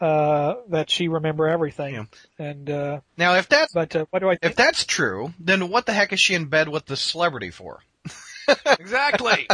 uh, 0.00 0.54
that 0.68 0.90
she 0.90 1.08
remember 1.08 1.46
everything. 1.48 1.94
Yeah. 1.94 2.04
And, 2.38 2.70
uh, 2.70 3.00
now, 3.16 3.34
if 3.34 3.48
that 3.50 3.68
but, 3.74 3.94
uh, 3.94 4.06
what 4.10 4.20
do 4.20 4.28
I 4.28 4.36
think? 4.36 4.50
if 4.50 4.56
that's 4.56 4.84
true, 4.84 5.34
then 5.38 5.68
what 5.68 5.86
the 5.86 5.92
heck 5.92 6.12
is 6.12 6.20
she 6.20 6.34
in 6.34 6.46
bed 6.46 6.68
with 6.68 6.86
the 6.86 6.96
celebrity 6.96 7.50
for? 7.50 7.80
Exactly. 8.66 9.48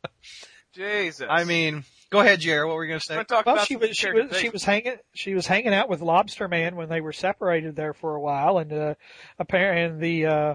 Jesus. 0.74 1.26
I 1.28 1.44
mean, 1.44 1.84
go 2.10 2.20
ahead, 2.20 2.40
Jared. 2.40 2.66
What 2.66 2.76
were 2.76 2.84
you 2.84 2.88
going 2.90 3.00
to 3.00 3.04
say? 3.06 3.16
I'm 3.16 3.24
talk 3.24 3.46
well, 3.46 3.56
about 3.56 3.66
she 3.66 3.76
was, 3.76 3.96
she 3.96 4.10
was, 4.10 4.36
she 4.36 4.48
was 4.48 4.64
hanging, 4.64 4.96
she 5.14 5.34
was 5.34 5.46
hanging 5.46 5.74
out 5.74 5.88
with 5.88 6.00
Lobster 6.00 6.48
Man 6.48 6.76
when 6.76 6.88
they 6.88 7.00
were 7.00 7.12
separated 7.12 7.76
there 7.76 7.92
for 7.94 8.14
a 8.14 8.20
while 8.20 8.58
and, 8.58 8.72
uh, 8.72 8.94
apparently 9.38 10.22
the, 10.22 10.26
uh, 10.26 10.54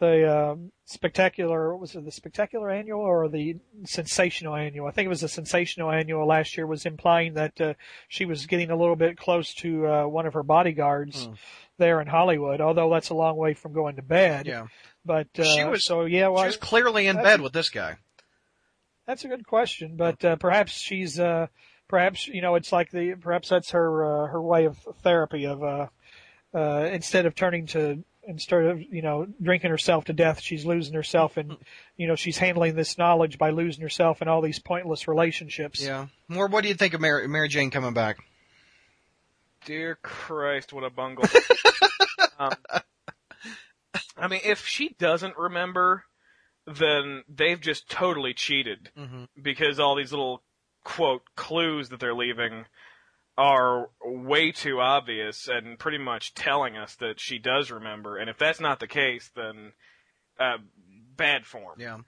the, 0.00 0.50
um, 0.52 0.72
spectacular, 0.84 1.76
was 1.76 1.94
it 1.96 2.04
the 2.04 2.12
spectacular 2.12 2.70
annual 2.70 3.00
or 3.00 3.28
the 3.28 3.56
sensational 3.84 4.54
annual? 4.54 4.86
I 4.86 4.92
think 4.92 5.06
it 5.06 5.10
was 5.10 5.22
the 5.22 5.28
sensational 5.28 5.90
annual 5.90 6.26
last 6.26 6.56
year 6.56 6.66
was 6.66 6.86
implying 6.86 7.34
that, 7.34 7.60
uh, 7.60 7.74
she 8.08 8.24
was 8.24 8.46
getting 8.46 8.70
a 8.70 8.76
little 8.76 8.96
bit 8.96 9.18
close 9.18 9.54
to, 9.54 9.86
uh, 9.86 10.06
one 10.06 10.26
of 10.26 10.34
her 10.34 10.42
bodyguards 10.44 11.26
Hmm. 11.26 11.32
there 11.78 12.00
in 12.00 12.06
Hollywood, 12.06 12.60
although 12.60 12.90
that's 12.90 13.10
a 13.10 13.14
long 13.14 13.36
way 13.36 13.54
from 13.54 13.72
going 13.72 13.96
to 13.96 14.02
bed. 14.02 14.46
Yeah, 14.46 14.66
But, 15.04 15.28
uh, 15.38 15.44
She 15.44 15.64
was- 15.64 15.84
so 15.84 16.04
yeah, 16.04 16.28
well, 16.28 16.42
she 16.44 16.48
was 16.48 16.56
clearly 16.56 17.06
in 17.06 17.16
bed 17.16 17.40
with 17.40 17.52
this 17.52 17.70
guy. 17.70 17.96
That's 19.08 19.24
a 19.24 19.28
good 19.28 19.46
question, 19.46 19.96
but 19.96 20.22
uh, 20.22 20.36
perhaps 20.36 20.72
she's 20.72 21.18
uh, 21.18 21.46
perhaps 21.88 22.28
you 22.28 22.42
know 22.42 22.56
it's 22.56 22.70
like 22.70 22.90
the 22.90 23.14
perhaps 23.14 23.48
that's 23.48 23.70
her 23.70 24.04
uh, 24.04 24.26
her 24.26 24.42
way 24.42 24.66
of 24.66 24.76
therapy 25.02 25.46
of 25.46 25.64
uh, 25.64 25.86
uh, 26.54 26.90
instead 26.92 27.24
of 27.24 27.34
turning 27.34 27.64
to 27.68 28.04
instead 28.24 28.64
of 28.64 28.82
you 28.82 29.00
know 29.00 29.26
drinking 29.40 29.70
herself 29.70 30.04
to 30.04 30.12
death, 30.12 30.42
she's 30.42 30.66
losing 30.66 30.92
herself 30.92 31.38
and 31.38 31.56
you 31.96 32.06
know 32.06 32.16
she's 32.16 32.36
handling 32.36 32.74
this 32.74 32.98
knowledge 32.98 33.38
by 33.38 33.48
losing 33.48 33.80
herself 33.80 34.20
in 34.20 34.28
all 34.28 34.42
these 34.42 34.58
pointless 34.58 35.08
relationships. 35.08 35.82
Yeah. 35.82 36.08
More. 36.28 36.46
What 36.46 36.60
do 36.60 36.68
you 36.68 36.74
think 36.74 36.92
of 36.92 37.00
Mary, 37.00 37.26
Mary 37.28 37.48
Jane 37.48 37.70
coming 37.70 37.94
back? 37.94 38.18
Dear 39.64 39.96
Christ, 40.02 40.74
what 40.74 40.84
a 40.84 40.90
bungle. 40.90 41.24
um, 42.38 42.52
I 44.18 44.28
mean, 44.28 44.40
if 44.44 44.66
she 44.66 44.94
doesn't 44.98 45.38
remember, 45.38 46.04
then 46.76 47.22
they've 47.28 47.60
just 47.60 47.88
totally 47.90 48.34
cheated 48.34 48.90
Mm-hmm. 48.98 49.24
because 49.42 49.78
all 49.80 49.96
these 49.96 50.12
little 50.12 50.42
quote 50.84 51.22
clues 51.36 51.88
that 51.90 52.00
they're 52.00 52.14
leaving 52.14 52.64
are 53.36 53.88
way 54.04 54.50
too 54.50 54.80
obvious 54.80 55.46
and 55.48 55.78
pretty 55.78 55.98
much 55.98 56.34
telling 56.34 56.76
us 56.76 56.96
that 56.96 57.20
she 57.20 57.38
does 57.38 57.70
remember. 57.70 58.16
And 58.18 58.28
if 58.28 58.36
that's 58.38 58.60
not 58.60 58.80
the 58.80 58.86
case, 58.88 59.30
then 59.36 59.72
uh, 60.40 60.56
bad 61.16 61.46
form. 61.46 61.78
Yeah. 61.78 61.98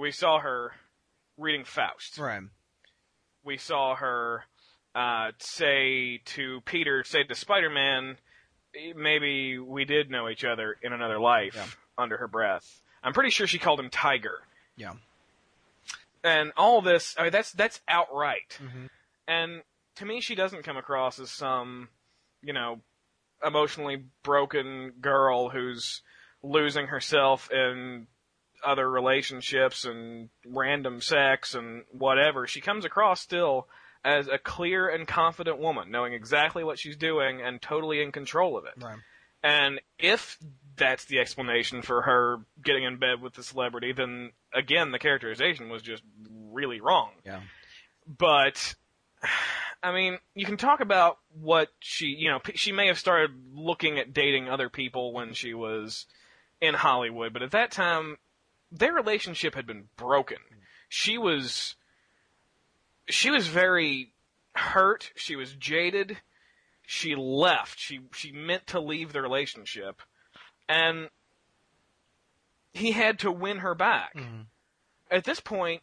We 0.00 0.10
saw 0.12 0.40
her 0.40 0.72
reading 1.36 1.64
Faust. 1.64 2.18
Right. 2.18 2.42
we 3.44 3.56
saw 3.58 3.96
her 3.96 4.44
uh, 4.94 5.32
say 5.38 6.20
to 6.24 6.60
Peter, 6.64 7.04
say 7.04 7.22
to 7.24 7.34
Spider-Man, 7.34 8.16
maybe 8.96 9.58
we 9.58 9.84
did 9.84 10.10
know 10.10 10.28
each 10.28 10.44
other 10.44 10.76
in 10.82 10.92
another 10.92 11.18
life 11.20 11.54
Yeah. 11.54 11.66
under 11.96 12.16
her 12.16 12.28
breath. 12.28 12.80
I'm 13.02 13.12
pretty 13.12 13.30
sure 13.30 13.46
she 13.46 13.58
called 13.58 13.80
him 13.80 13.90
Tiger. 13.90 14.40
Yeah. 14.76 14.94
And 16.24 16.52
all 16.56 16.82
this, 16.82 17.14
I 17.18 17.24
mean, 17.24 17.32
that's 17.32 17.52
that's 17.52 17.80
outright. 17.88 18.58
Mhm. 18.60 18.88
And 19.26 19.62
to 19.96 20.04
me, 20.04 20.20
she 20.20 20.34
doesn't 20.34 20.64
come 20.64 20.76
across 20.76 21.18
as 21.18 21.30
some, 21.30 21.88
you 22.42 22.52
know, 22.52 22.80
emotionally 23.44 24.04
broken 24.22 24.92
girl 25.00 25.50
who's 25.50 26.02
losing 26.42 26.86
herself 26.88 27.50
in 27.50 28.06
other 28.64 28.90
relationships 28.90 29.84
and 29.84 30.30
random 30.44 31.00
sex 31.00 31.54
and 31.54 31.84
whatever. 31.92 32.46
She 32.46 32.60
comes 32.60 32.84
across 32.84 33.20
still 33.20 33.68
as 34.04 34.28
a 34.28 34.38
clear 34.38 34.88
and 34.88 35.06
confident 35.06 35.58
woman, 35.58 35.90
knowing 35.90 36.12
exactly 36.12 36.64
what 36.64 36.78
she's 36.78 36.96
doing 36.96 37.40
and 37.42 37.60
totally 37.60 38.00
in 38.02 38.12
control 38.12 38.56
of 38.56 38.64
it. 38.64 38.74
Right. 38.82 38.98
And 39.42 39.80
if 39.98 40.38
that's 40.78 41.04
the 41.04 41.18
explanation 41.18 41.82
for 41.82 42.02
her 42.02 42.38
getting 42.62 42.84
in 42.84 42.98
bed 42.98 43.20
with 43.20 43.34
the 43.34 43.42
celebrity, 43.42 43.92
then 43.92 44.32
again, 44.54 44.92
the 44.92 44.98
characterization 44.98 45.68
was 45.68 45.82
just 45.82 46.02
really 46.52 46.80
wrong. 46.80 47.10
Yeah. 47.24 47.40
But, 48.06 48.74
I 49.82 49.92
mean, 49.92 50.18
you 50.34 50.46
can 50.46 50.56
talk 50.56 50.80
about 50.80 51.18
what 51.30 51.68
she, 51.80 52.06
you 52.06 52.30
know, 52.30 52.40
she 52.54 52.72
may 52.72 52.86
have 52.86 52.98
started 52.98 53.30
looking 53.52 53.98
at 53.98 54.14
dating 54.14 54.48
other 54.48 54.68
people 54.68 55.12
when 55.12 55.34
she 55.34 55.54
was 55.54 56.06
in 56.60 56.74
Hollywood, 56.74 57.32
but 57.32 57.42
at 57.42 57.50
that 57.50 57.70
time, 57.70 58.16
their 58.72 58.92
relationship 58.92 59.54
had 59.54 59.66
been 59.66 59.84
broken. 59.96 60.38
She 60.88 61.18
was, 61.18 61.76
she 63.08 63.30
was 63.30 63.46
very 63.46 64.12
hurt. 64.54 65.12
She 65.16 65.36
was 65.36 65.52
jaded. 65.54 66.18
She 66.86 67.14
left. 67.14 67.78
She, 67.78 68.00
she 68.14 68.32
meant 68.32 68.66
to 68.68 68.80
leave 68.80 69.12
the 69.12 69.20
relationship. 69.20 70.00
And 70.68 71.08
he 72.72 72.92
had 72.92 73.18
to 73.20 73.32
win 73.32 73.58
her 73.58 73.74
back. 73.74 74.14
Mhm. 74.14 74.46
At 75.10 75.24
this 75.24 75.40
point, 75.40 75.82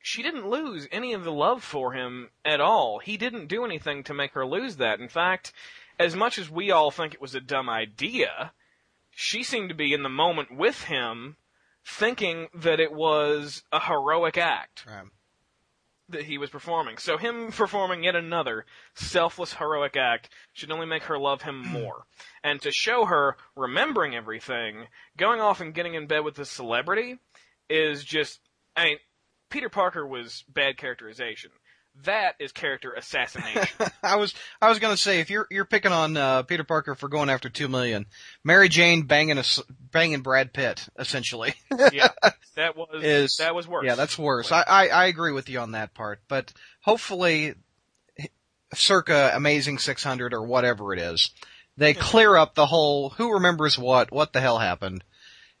she 0.00 0.22
didn't 0.22 0.48
lose 0.48 0.86
any 0.90 1.12
of 1.12 1.24
the 1.24 1.32
love 1.32 1.62
for 1.64 1.92
him 1.92 2.30
at 2.44 2.60
all. 2.60 2.98
He 2.98 3.16
didn't 3.16 3.46
do 3.46 3.64
anything 3.64 4.02
to 4.04 4.14
make 4.14 4.32
her 4.32 4.44
lose 4.44 4.76
that. 4.76 5.00
In 5.00 5.08
fact, 5.08 5.52
as 5.98 6.14
much 6.16 6.38
as 6.38 6.50
we 6.50 6.70
all 6.70 6.90
think 6.90 7.14
it 7.14 7.20
was 7.20 7.34
a 7.34 7.40
dumb 7.40 7.70
idea, 7.70 8.52
she 9.10 9.42
seemed 9.42 9.68
to 9.68 9.74
be 9.74 9.92
in 9.92 10.02
the 10.02 10.08
moment 10.08 10.50
with 10.50 10.84
him 10.84 11.36
thinking 11.84 12.48
that 12.52 12.80
it 12.80 12.92
was 12.92 13.62
a 13.70 13.80
heroic 13.80 14.36
act 14.38 14.84
Right. 14.86 15.06
That 16.08 16.24
he 16.24 16.38
was 16.38 16.50
performing. 16.50 16.98
So 16.98 17.16
him 17.16 17.50
performing 17.50 18.04
yet 18.04 18.16
another 18.16 18.66
selfless 18.94 19.54
heroic 19.54 19.96
act 19.96 20.28
should 20.52 20.70
only 20.70 20.86
make 20.86 21.04
her 21.04 21.18
love 21.18 21.42
him 21.42 21.58
more. 21.66 22.04
And 22.42 22.60
to 22.62 22.70
show 22.70 23.06
her 23.06 23.36
remembering 23.56 24.14
everything, 24.14 24.86
going 25.16 25.40
off 25.40 25.60
and 25.60 25.74
getting 25.74 25.94
in 25.94 26.06
bed 26.06 26.24
with 26.24 26.38
a 26.38 26.44
celebrity 26.44 27.18
is 27.68 28.04
just 28.04 28.40
I 28.76 28.84
mean, 28.84 28.98
Peter 29.50 29.68
Parker 29.68 30.06
was 30.06 30.44
bad 30.48 30.76
characterization. 30.76 31.50
That 32.02 32.34
is 32.40 32.52
character 32.52 32.92
assassination. 32.92 33.86
I 34.02 34.16
was 34.16 34.34
I 34.60 34.68
was 34.68 34.78
gonna 34.80 34.96
say 34.96 35.20
if 35.20 35.30
you're 35.30 35.46
you're 35.50 35.64
picking 35.64 35.92
on 35.92 36.16
uh, 36.16 36.42
Peter 36.42 36.64
Parker 36.64 36.94
for 36.94 37.08
going 37.08 37.30
after 37.30 37.48
two 37.48 37.68
million, 37.68 38.06
Mary 38.42 38.68
Jane 38.68 39.02
banging 39.02 39.38
a 39.38 39.44
banging 39.92 40.20
Brad 40.20 40.52
Pitt 40.52 40.88
essentially 40.98 41.54
yeah. 41.92 42.08
That 42.56 42.76
was 42.76 43.02
Is- 43.02 43.36
that 43.38 43.54
was 43.54 43.66
worse. 43.66 43.84
Yeah, 43.84 43.96
that's 43.96 44.16
worse. 44.16 44.52
I, 44.52 44.62
I 44.62 44.88
I 44.88 45.06
agree 45.06 45.32
with 45.32 45.48
you 45.48 45.58
on 45.58 45.72
that 45.72 45.92
part, 45.92 46.20
but 46.28 46.52
hopefully, 46.82 47.54
circa 48.72 49.32
Amazing 49.34 49.78
600 49.78 50.32
or 50.32 50.42
whatever 50.44 50.92
it 50.92 51.00
is, 51.00 51.30
they 51.76 51.94
clear 51.94 52.36
up 52.36 52.54
the 52.54 52.66
whole 52.66 53.10
who 53.10 53.32
remembers 53.32 53.76
what, 53.76 54.12
what 54.12 54.32
the 54.32 54.40
hell 54.40 54.58
happened, 54.58 55.02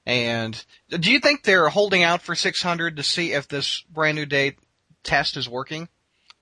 and 0.06 0.64
do 0.88 1.10
you 1.10 1.18
think 1.18 1.42
they're 1.42 1.68
holding 1.68 2.04
out 2.04 2.22
for 2.22 2.36
600 2.36 2.96
to 2.96 3.02
see 3.02 3.32
if 3.32 3.48
this 3.48 3.82
brand 3.90 4.16
new 4.16 4.26
date 4.26 4.58
test 5.02 5.36
is 5.36 5.48
working, 5.48 5.88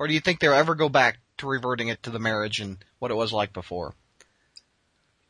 or 0.02 0.08
do 0.08 0.14
you 0.14 0.20
think 0.20 0.40
they'll 0.40 0.52
ever 0.52 0.74
go 0.74 0.88
back 0.88 1.18
to 1.38 1.46
reverting 1.46 1.86
it 1.86 2.02
to 2.02 2.10
the 2.10 2.18
marriage 2.18 2.58
and 2.58 2.76
what 2.98 3.12
it 3.12 3.14
was 3.14 3.32
like 3.32 3.52
before? 3.52 3.94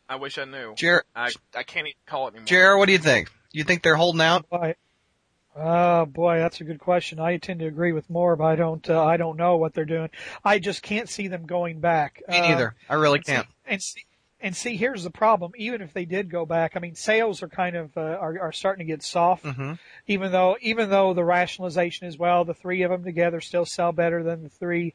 I 0.09 0.17
wish 0.17 0.39
I 0.39 0.45
knew. 0.47 0.75
Jer- 0.77 1.05
I 1.15 1.31
I 1.55 1.63
can't 1.63 1.87
even 1.89 1.99
call 2.07 2.29
it 2.29 2.31
anymore. 2.31 2.47
Jared, 2.47 2.79
what 2.79 2.87
do 2.87 2.93
you 2.93 2.99
think? 2.99 3.31
You 3.53 3.65
think 3.65 3.83
they're 3.83 3.97
holding 3.97 4.23
out? 4.23 4.49
Boy, 4.49 4.77
oh 5.55 6.07
boy, 6.07 6.39
that's 6.39 6.61
a 6.63 6.65
good 6.65 6.79
question. 6.79 7.21
I 7.21 7.37
tend 7.37 7.61
to 7.61 7.67
agree 7.67 7.93
with 7.93 8.09
more, 8.09 8.35
but 8.35 8.45
I 8.45 8.57
don't. 8.57 8.89
Uh, 8.89 9.05
I 9.05 9.19
don't 9.19 9.37
know 9.37 9.59
what 9.59 9.75
they're 9.75 9.85
doing. 9.85 10.09
I 10.43 10.59
just 10.59 10.83
can't 10.83 11.09
see 11.09 11.29
them 11.29 11.45
going 11.45 11.81
back. 11.81 12.23
Me 12.29 12.39
Uh, 12.39 12.49
neither. 12.49 12.75
I 12.89 12.95
really 12.95 13.19
and 13.19 13.27
see- 13.27 13.33
can't. 13.33 13.47
And 13.67 13.83
see, 13.83 14.05
and 14.43 14.57
see, 14.57 14.77
here's 14.77 15.05
the 15.05 15.11
problem. 15.11 15.53
Even 15.57 15.81
if 15.81 15.93
they 15.93 16.05
did 16.05 16.31
go 16.31 16.45
back, 16.45 16.73
I 16.77 16.81
mean, 16.81 16.95
sales 16.95 17.43
are 17.43 17.49
kind 17.49 17.77
of 17.77 17.97
uh, 17.97 18.01
are 18.01 18.39
are 18.41 18.53
starting 18.53 18.87
to 18.87 18.93
get 18.93 19.03
soft. 19.03 19.47
hmm 19.47 19.75
Even 20.07 20.33
though 20.33 20.57
even 20.61 20.91
though 20.91 21.15
the 21.15 21.25
rationalization 21.25 22.07
is 22.07 22.19
well, 22.19 22.45
the 22.45 22.55
three 22.55 22.83
of 22.83 22.91
them 22.91 23.05
together 23.05 23.41
still 23.41 23.65
sell 23.65 23.93
better 23.93 24.23
than 24.23 24.43
the 24.43 24.49
three. 24.49 24.95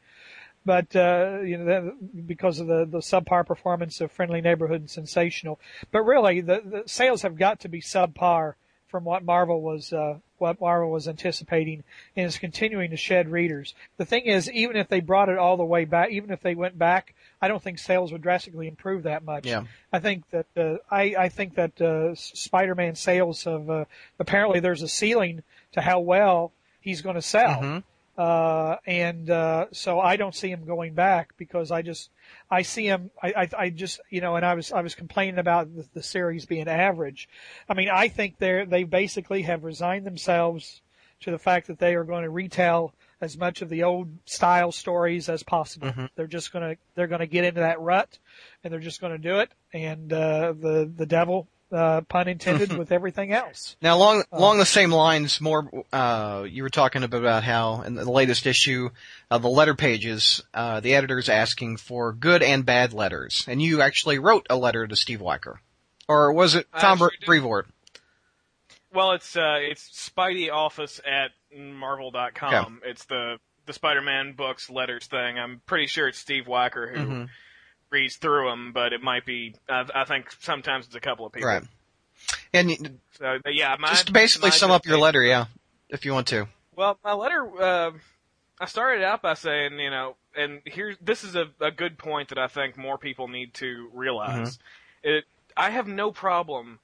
But 0.66 0.96
uh, 0.96 1.40
you 1.44 1.58
know, 1.58 1.94
because 2.26 2.60
of 2.60 2.68
the 2.68 2.86
the 2.86 3.00
subpar 3.00 3.46
performance 3.48 4.02
of 4.02 4.12
Friendly 4.12 4.42
Neighborhood 4.42 4.82
and 4.82 4.90
Sensational, 4.90 5.60
but 5.92 6.02
really 6.02 6.42
the, 6.42 6.62
the 6.64 6.84
sales 6.86 7.22
have 7.22 7.38
got 7.38 7.62
to 7.62 7.70
be 7.70 7.82
subpar 7.82 8.56
from 8.88 9.04
what 9.04 9.24
Marvel 9.24 9.62
was 9.62 9.94
uh, 9.94 10.18
what 10.38 10.60
Marvel 10.60 10.92
was 10.92 11.08
anticipating, 11.08 11.84
and 12.16 12.26
is 12.26 12.38
continuing 12.38 12.92
to 12.92 12.98
shed 12.98 13.30
readers. 13.30 13.74
The 13.98 14.06
thing 14.06 14.26
is, 14.26 14.52
even 14.52 14.76
if 14.76 14.88
they 14.88 15.00
brought 15.00 15.30
it 15.30 15.38
all 15.38 15.58
the 15.58 15.64
way 15.64 15.86
back, 15.86 16.12
even 16.12 16.32
if 16.32 16.42
they 16.42 16.56
went 16.56 16.78
back, 16.78 17.16
I 17.42 17.48
don't 17.48 17.62
think 17.62 17.80
sales 17.80 18.12
would 18.12 18.22
drastically 18.22 18.68
improve 18.68 19.04
that 19.04 19.24
much. 19.24 19.46
Yeah. 19.46 19.66
I 19.94 20.00
think 20.00 20.30
that 20.32 20.48
uh, 20.56 20.78
I 20.90 21.16
I 21.18 21.30
think 21.30 21.56
that 21.56 21.80
uh, 21.82 22.16
Spider-Man 22.16 22.96
sales 22.96 23.44
have 23.44 23.70
uh, 23.70 23.86
apparently 24.20 24.60
there's 24.60 24.82
a 24.82 24.88
ceiling 24.88 25.44
to 25.74 25.82
how 25.82 26.00
well 26.00 26.52
he's 26.82 27.02
going 27.02 27.16
to 27.16 27.22
sell. 27.22 27.62
Mhm. 27.62 27.84
Uh, 28.18 28.78
and, 28.88 29.30
uh, 29.30 29.68
so 29.72 30.00
I 30.00 30.16
don't 30.16 30.34
see 30.34 30.50
him 30.50 30.66
going 30.66 30.96
back 30.96 31.38
because 31.38 31.70
I 31.70 31.84
just, 31.84 32.10
I 32.50 32.64
see 32.64 32.88
him, 32.88 33.12
I, 33.22 33.28
I, 33.44 33.50
I 33.66 33.70
just, 33.70 34.00
you 34.10 34.22
know, 34.22 34.36
and 34.36 34.44
I 34.44 34.56
was, 34.56 34.72
I 34.72 34.82
was 34.82 34.96
complaining 34.96 35.38
about 35.38 35.76
the, 35.76 35.86
the 35.94 36.02
series 36.02 36.48
being 36.48 36.68
average. 36.68 37.30
I 37.70 37.76
mean, 37.76 37.90
I 37.90 38.08
think 38.08 38.40
they're, 38.40 38.66
they 38.66 38.86
basically 38.86 39.44
have 39.44 39.64
resigned 39.64 40.04
themselves 40.04 40.82
to 41.22 41.30
the 41.30 41.38
fact 41.38 41.68
that 41.68 41.78
they 41.78 41.94
are 41.94 42.04
going 42.04 42.24
to 42.24 42.32
retell 42.32 42.92
as 43.20 43.38
much 43.38 43.62
of 43.62 43.70
the 43.70 43.84
old 43.84 44.10
style 44.26 44.72
stories 44.72 45.30
as 45.30 45.44
possible. 45.44 45.88
Mhm. 45.90 46.10
They're 46.16 46.28
just 46.28 46.52
going 46.52 46.76
to, 46.76 46.82
they're 46.96 47.08
going 47.08 47.20
to 47.20 47.28
get 47.28 47.46
into 47.46 47.62
that 47.62 47.80
rut 47.80 48.18
and 48.64 48.72
they're 48.72 48.80
just 48.80 49.02
going 49.02 49.14
to 49.14 49.18
do 49.18 49.40
it. 49.40 49.52
And, 49.74 50.14
uh, 50.14 50.54
the, 50.54 50.92
the 50.96 51.06
devil, 51.06 51.48
uh, 51.72 52.02
pun 52.02 52.28
intended 52.28 52.72
with 52.78 52.92
everything 52.92 53.34
else. 53.34 53.76
Now, 53.82 53.98
along 53.98 54.22
Uh, 54.32 54.38
along 54.38 54.58
the 54.60 54.66
same 54.66 54.92
lines, 54.92 55.42
more 55.42 55.70
uh, 55.92 56.46
you 56.48 56.64
were 56.64 56.70
talking 56.70 57.04
about 57.04 57.44
how 57.44 57.82
in 57.82 57.96
the 57.96 58.10
latest 58.10 58.46
issue, 58.46 58.90
uh, 59.30 59.38
the 59.38 59.50
letter 59.50 59.76
pages, 59.76 60.42
uh, 60.54 60.80
the 60.80 60.96
editor's 60.96 61.28
asking 61.28 61.78
for 61.78 62.14
good 62.14 62.42
and 62.42 62.66
bad 62.66 62.94
letters, 62.94 63.44
and 63.50 63.62
you 63.62 63.82
actually 63.82 64.18
wrote 64.18 64.48
a 64.50 64.56
letter 64.56 64.88
to 64.88 64.96
Steve 64.96 65.20
Wacker, 65.20 65.56
or 66.08 66.32
was 66.32 66.56
it 66.56 66.68
Tom 66.80 67.02
actually. 67.02 67.26
Brevoort? 67.26 67.68
Well, 68.94 69.12
it's 69.12 69.36
uh, 69.36 69.58
it's 69.60 70.10
Spidey 70.10 70.50
Office 70.50 71.02
at 71.06 71.32
Marvel.com. 71.56 72.82
It's 72.86 73.06
the 73.06 73.38
the 73.66 73.74
Spider-Man 73.74 74.34
books 74.34 74.70
letters 74.70 75.08
thing. 75.08 75.38
I'm 75.38 75.62
pretty 75.66 75.88
sure 75.88 76.08
it's 76.08 76.18
Steve 76.18 76.46
Wacker 76.46 76.90
who 76.90 77.06
Mhm. 77.06 77.30
reads 77.90 78.16
through 78.16 78.50
them, 78.50 78.72
but 78.72 78.94
it 78.94 79.02
might 79.02 79.26
be. 79.26 79.56
I, 79.68 79.86
I 79.94 80.04
think 80.06 80.32
sometimes 80.40 80.86
it's 80.86 80.96
a 80.96 81.02
couple 81.02 81.26
of 81.26 81.34
people. 81.34 81.50
Right. 81.50 81.64
And 82.54 83.00
So 83.12 83.40
yeah, 83.46 83.76
my, 83.78 83.90
just 83.90 84.14
basically 84.14 84.52
sum 84.52 84.72
up 84.72 84.86
your 84.86 84.98
letter, 84.98 85.22
yeah, 85.22 85.46
if 85.90 86.06
you 86.06 86.14
want 86.14 86.28
to. 86.28 86.48
Well, 86.76 86.98
my 87.04 87.12
letter, 87.14 87.62
uh, 87.62 87.92
I 88.60 88.66
started 88.68 89.04
out 89.04 89.22
by 89.22 89.34
saying, 89.34 89.80
you 89.80 89.90
know, 89.90 90.16
and 90.36 90.62
here, 90.66 90.96
this 91.02 91.24
is 91.24 91.36
a, 91.36 91.48
a 91.60 91.72
good 91.72 91.98
point 91.98 92.30
that 92.30 92.38
I 92.38 92.48
think 92.48 92.78
more 92.78 92.98
people 92.98 93.28
need 93.28 93.54
to 93.56 93.90
realize. 93.94 94.60
It, 95.04 95.26
I 95.58 95.72
have 95.72 95.88
no 95.88 96.12
problem 96.12 96.80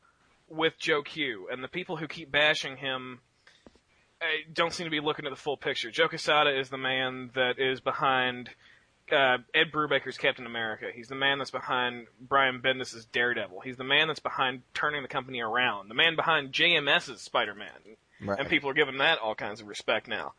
with 0.50 0.78
Joe 0.78 1.02
Q, 1.02 1.48
and 1.52 1.64
the 1.64 1.68
people 1.68 1.96
who 1.98 2.08
keep 2.08 2.30
bashing 2.32 2.78
him 2.78 3.22
don't 4.54 4.74
seem 4.74 4.86
to 4.86 4.92
be 4.92 5.00
looking 5.00 5.26
at 5.26 5.30
the 5.32 5.36
full 5.38 5.58
picture. 5.58 5.92
Joe 5.92 6.08
Quesada 6.08 6.58
is 6.58 6.70
the 6.70 6.78
man 6.78 7.32
that 7.36 7.60
is 7.60 7.80
behind 7.80 8.50
uh, 9.12 9.38
Ed 9.54 9.72
Brubaker's 9.74 10.18
Captain 10.18 10.46
America. 10.46 10.86
He's 10.94 11.08
the 11.08 11.16
man 11.16 11.38
that's 11.38 11.52
behind 11.52 12.08
Brian 12.20 12.62
Bendis' 12.62 13.06
Daredevil. 13.12 13.62
He's 13.62 13.78
the 13.78 13.84
man 13.84 14.08
that's 14.08 14.20
behind 14.20 14.62
turning 14.74 15.02
the 15.02 15.08
company 15.08 15.42
around. 15.42 15.90
The 15.90 15.94
man 15.96 16.16
behind 16.16 16.52
JMS's 16.54 17.22
Spider-Man 17.22 17.98
Right. 18.26 18.40
and 18.40 18.48
people 18.48 18.70
are 18.70 18.74
giving 18.74 19.00
that 19.00 19.20
all 19.20 19.36
kinds 19.36 19.60
of 19.60 19.68
respect 19.68 20.08
now. 20.08 20.34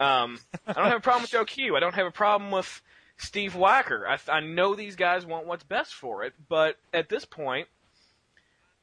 Um, 0.00 0.38
I 0.66 0.72
don't 0.72 0.86
have 0.86 0.98
a 0.98 1.00
problem 1.00 1.22
with 1.22 1.30
Joe 1.30 1.44
Q. 1.44 1.76
I 1.76 1.80
don't 1.80 1.94
have 1.94 2.06
a 2.06 2.10
problem 2.10 2.50
with 2.50 2.80
Steve 3.18 3.52
Wacker. 3.54 4.06
I, 4.06 4.18
I 4.32 4.40
know 4.40 4.74
these 4.74 4.96
guys 4.96 5.26
want 5.26 5.46
what's 5.46 5.64
best 5.64 5.94
for 5.94 6.24
it, 6.24 6.32
but 6.48 6.76
at 6.94 7.08
this 7.08 7.24
point, 7.24 7.68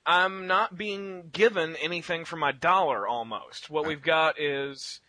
I'm 0.05 0.47
not 0.47 0.77
being 0.77 1.29
given 1.31 1.75
anything 1.77 2.25
for 2.25 2.35
my 2.35 2.51
dollar 2.51 3.07
almost. 3.07 3.69
What 3.69 3.83
hmm. 3.83 3.89
we've 3.89 4.01
got 4.01 4.39
is 4.39 4.99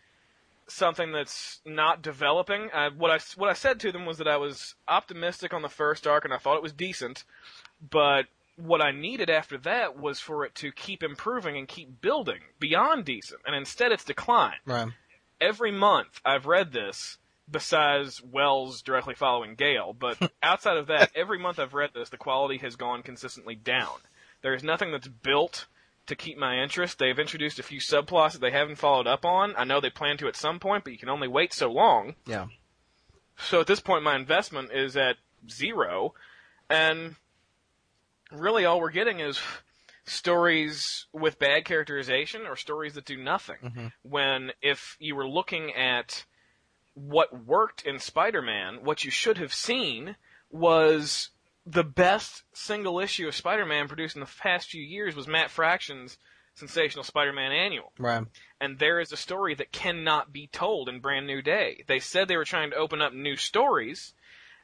something 0.67 1.11
that's 1.11 1.61
not 1.65 2.01
developing. 2.01 2.69
I, 2.73 2.89
what 2.89 3.11
I 3.11 3.19
what 3.35 3.49
I 3.49 3.53
said 3.53 3.79
to 3.81 3.91
them 3.91 4.05
was 4.05 4.17
that 4.17 4.27
I 4.27 4.37
was 4.37 4.75
optimistic 4.87 5.53
on 5.53 5.61
the 5.61 5.69
first 5.69 6.07
arc 6.07 6.25
and 6.25 6.33
I 6.33 6.37
thought 6.37 6.57
it 6.57 6.63
was 6.63 6.73
decent, 6.73 7.23
but 7.89 8.25
what 8.57 8.81
I 8.81 8.91
needed 8.91 9.29
after 9.29 9.57
that 9.59 9.99
was 9.99 10.19
for 10.19 10.45
it 10.45 10.55
to 10.55 10.71
keep 10.71 11.03
improving 11.03 11.57
and 11.57 11.67
keep 11.67 12.01
building 12.01 12.39
beyond 12.59 13.05
decent, 13.05 13.41
and 13.45 13.55
instead 13.55 13.91
it's 13.91 14.05
declined. 14.05 14.61
Right. 14.65 14.87
Every 15.41 15.71
month 15.71 16.21
I've 16.23 16.45
read 16.45 16.71
this, 16.71 17.17
besides 17.51 18.23
Wells 18.23 18.81
directly 18.81 19.13
following 19.13 19.55
Gale, 19.55 19.93
but 19.93 20.31
outside 20.43 20.77
of 20.77 20.87
that, 20.87 21.11
every 21.15 21.37
month 21.37 21.59
I've 21.59 21.73
read 21.73 21.91
this, 21.93 22.09
the 22.09 22.17
quality 22.17 22.57
has 22.59 22.75
gone 22.75 23.03
consistently 23.03 23.55
down. 23.55 23.97
There 24.45 24.53
is 24.53 24.63
nothing 24.63 24.91
that's 24.91 25.07
built 25.07 25.65
to 26.05 26.15
keep 26.15 26.37
my 26.37 26.59
interest. 26.59 26.99
They've 26.99 27.17
introduced 27.17 27.57
a 27.57 27.63
few 27.63 27.79
subplots 27.79 28.33
that 28.33 28.41
they 28.41 28.51
haven't 28.51 28.75
followed 28.75 29.07
up 29.07 29.25
on. 29.25 29.55
I 29.57 29.63
know 29.63 29.81
they 29.81 29.89
plan 29.89 30.17
to 30.17 30.27
at 30.27 30.35
some 30.35 30.59
point, 30.59 30.83
but 30.83 30.93
you 30.93 30.99
can 30.99 31.09
only 31.09 31.27
wait 31.27 31.51
so 31.51 31.71
long. 31.71 32.13
Yeah. 32.27 32.45
So 33.39 33.59
at 33.59 33.65
this 33.65 33.79
point, 33.79 34.03
my 34.03 34.15
investment 34.15 34.71
is 34.71 34.95
at 34.95 35.17
zero, 35.49 36.13
and 36.69 37.15
really 38.31 38.65
all 38.65 38.79
we're 38.79 38.91
getting 38.91 39.19
is 39.19 39.41
stories 40.05 41.07
with 41.11 41.39
bad 41.39 41.65
characterization 41.65 42.45
or 42.45 42.55
stories 42.55 42.93
that 42.93 43.05
do 43.05 43.17
nothing. 43.17 43.57
Mhm. 43.63 43.93
When 44.03 44.51
if 44.61 44.95
you 44.99 45.15
were 45.15 45.27
looking 45.27 45.73
at 45.73 46.23
what 46.93 47.45
worked 47.45 47.81
in 47.81 47.97
Spider-Man, 47.97 48.83
what 48.83 49.03
you 49.03 49.09
should 49.09 49.39
have 49.39 49.55
seen 49.55 50.17
was 50.51 51.31
the 51.65 51.83
best 51.83 52.43
single 52.53 52.99
issue 52.99 53.27
of 53.27 53.35
Spider-Man 53.35 53.87
produced 53.87 54.15
in 54.15 54.19
the 54.21 54.29
past 54.41 54.69
few 54.69 54.83
years 54.83 55.15
was 55.15 55.27
Matt 55.27 55.49
Fraction's 55.49 56.17
Sensational 56.53 57.03
Spider-Man 57.03 57.51
Annual 57.51 57.91
Right. 57.97 58.23
and 58.61 58.79
there 58.79 58.99
is 58.99 59.11
a 59.11 59.17
story 59.17 59.55
that 59.55 59.71
cannot 59.73 60.31
be 60.31 60.47
told 60.47 60.87
in 60.87 60.99
Brand 61.01 61.27
New 61.27 61.41
Day. 61.41 61.83
They 61.87 61.99
said 61.99 62.27
they 62.27 62.37
were 62.37 62.45
trying 62.45 62.69
to 62.69 62.77
open 62.77 63.01
up 63.01 63.13
new 63.13 63.35
stories. 63.35 64.13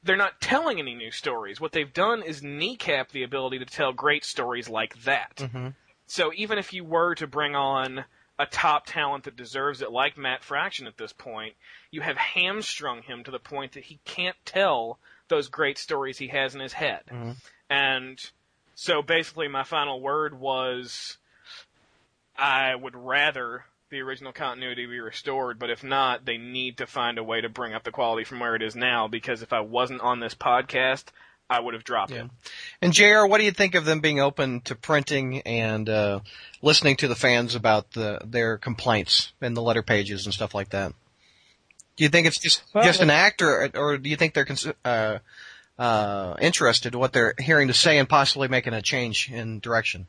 They're 0.03 0.15
not 0.15 0.39
telling 0.39 0.79
any 0.79 0.95
new 0.95 1.11
stories. 1.11 1.59
What 1.59 1.73
they've 1.73 1.91
done 1.93 2.23
is 2.23 2.41
kneecap 2.41 3.11
the 3.11 3.23
ability 3.23 3.59
to 3.59 3.65
tell 3.65 3.91
great 3.93 4.23
stories 4.23 4.69
like 4.69 5.03
that. 5.03 5.47
hmm 5.51 5.69
So 6.07 6.31
even 6.35 6.57
if 6.57 6.71
you 6.71 6.83
were 6.85 7.13
to 7.15 7.27
bring 7.27 7.55
on 7.55 8.05
a 8.39 8.45
top 8.45 8.85
talent 8.85 9.25
that 9.25 9.35
deserves 9.35 9.81
it, 9.81 9.91
like 9.91 10.17
Matt 10.17 10.43
Fraction 10.43 10.87
at 10.87 10.97
this 10.97 11.13
point, 11.13 11.55
you 11.91 12.01
have 12.01 12.17
hamstrung 12.17 13.01
him 13.03 13.23
to 13.23 13.31
the 13.31 13.37
point 13.39 13.73
that 13.73 13.83
he 13.83 13.99
can't 14.05 14.37
tell 14.45 14.97
those 15.31 15.47
great 15.47 15.79
stories 15.79 16.19
he 16.19 16.27
has 16.27 16.53
in 16.53 16.61
his 16.61 16.73
head. 16.73 17.01
Mhm. 17.11 17.35
And 17.69 18.31
so 18.75 19.01
basically 19.01 19.47
my 19.47 19.63
final 19.63 19.99
word 19.99 20.37
was 20.39 21.17
I 22.37 22.75
would 22.75 22.95
rather 22.95 23.65
the 23.89 24.01
original 24.01 24.31
continuity 24.31 24.85
be 24.85 24.99
restored, 24.99 25.57
but 25.59 25.69
if 25.69 25.83
not, 25.83 26.25
they 26.25 26.37
need 26.37 26.77
to 26.77 26.87
find 26.87 27.17
a 27.17 27.23
way 27.23 27.41
to 27.41 27.49
bring 27.49 27.73
up 27.73 27.83
the 27.83 27.91
quality 27.91 28.23
from 28.23 28.39
where 28.39 28.55
it 28.55 28.61
is 28.61 28.75
now 28.75 29.07
because 29.07 29.41
if 29.41 29.51
I 29.53 29.59
wasn't 29.61 30.01
on 30.01 30.19
this 30.19 30.35
podcast, 30.35 31.05
I 31.49 31.59
would 31.59 31.73
have 31.73 31.83
dropped 31.83 32.11
Yeah. 32.11 32.23
it. 32.23 32.31
And 32.81 32.93
JR, 32.93 33.25
what 33.25 33.39
do 33.39 33.43
you 33.43 33.51
think 33.51 33.75
of 33.75 33.83
them 33.85 33.99
being 33.99 34.21
open 34.21 34.61
to 34.61 34.75
printing 34.75 35.41
and 35.41 35.89
uh, 35.89 36.19
listening 36.61 36.95
to 36.97 37.07
the 37.09 37.15
fans 37.15 37.55
about 37.55 37.91
the 37.91 38.21
their 38.23 38.57
complaints 38.57 39.33
in 39.41 39.53
the 39.53 39.61
letter 39.61 39.83
pages 39.83 40.25
and 40.25 40.33
stuff 40.33 40.55
like 40.55 40.69
that? 40.69 40.93
Do 41.95 42.03
you 42.03 42.09
think 42.09 42.27
it's 42.27 42.39
just 42.39 42.63
Well, 42.73 42.83
just 42.83 43.01
an 43.01 43.09
act, 43.09 43.41
or 43.41 43.69
or 43.75 43.97
do 43.97 44.09
you 44.09 44.15
think 44.15 44.33
they're 44.33 44.45
cons- 44.45 44.67
uh, 44.85 45.19
uh, 45.77 46.35
interested 46.39 46.93
in 46.93 46.99
what 46.99 47.13
they're 47.13 47.33
hearing 47.39 47.67
to 47.67 47.73
say 47.73 47.97
and 47.97 48.07
possibly 48.07 48.47
making 48.47 48.73
a 48.73 48.81
change 48.81 49.29
in 49.31 49.59
direction? 49.59 50.07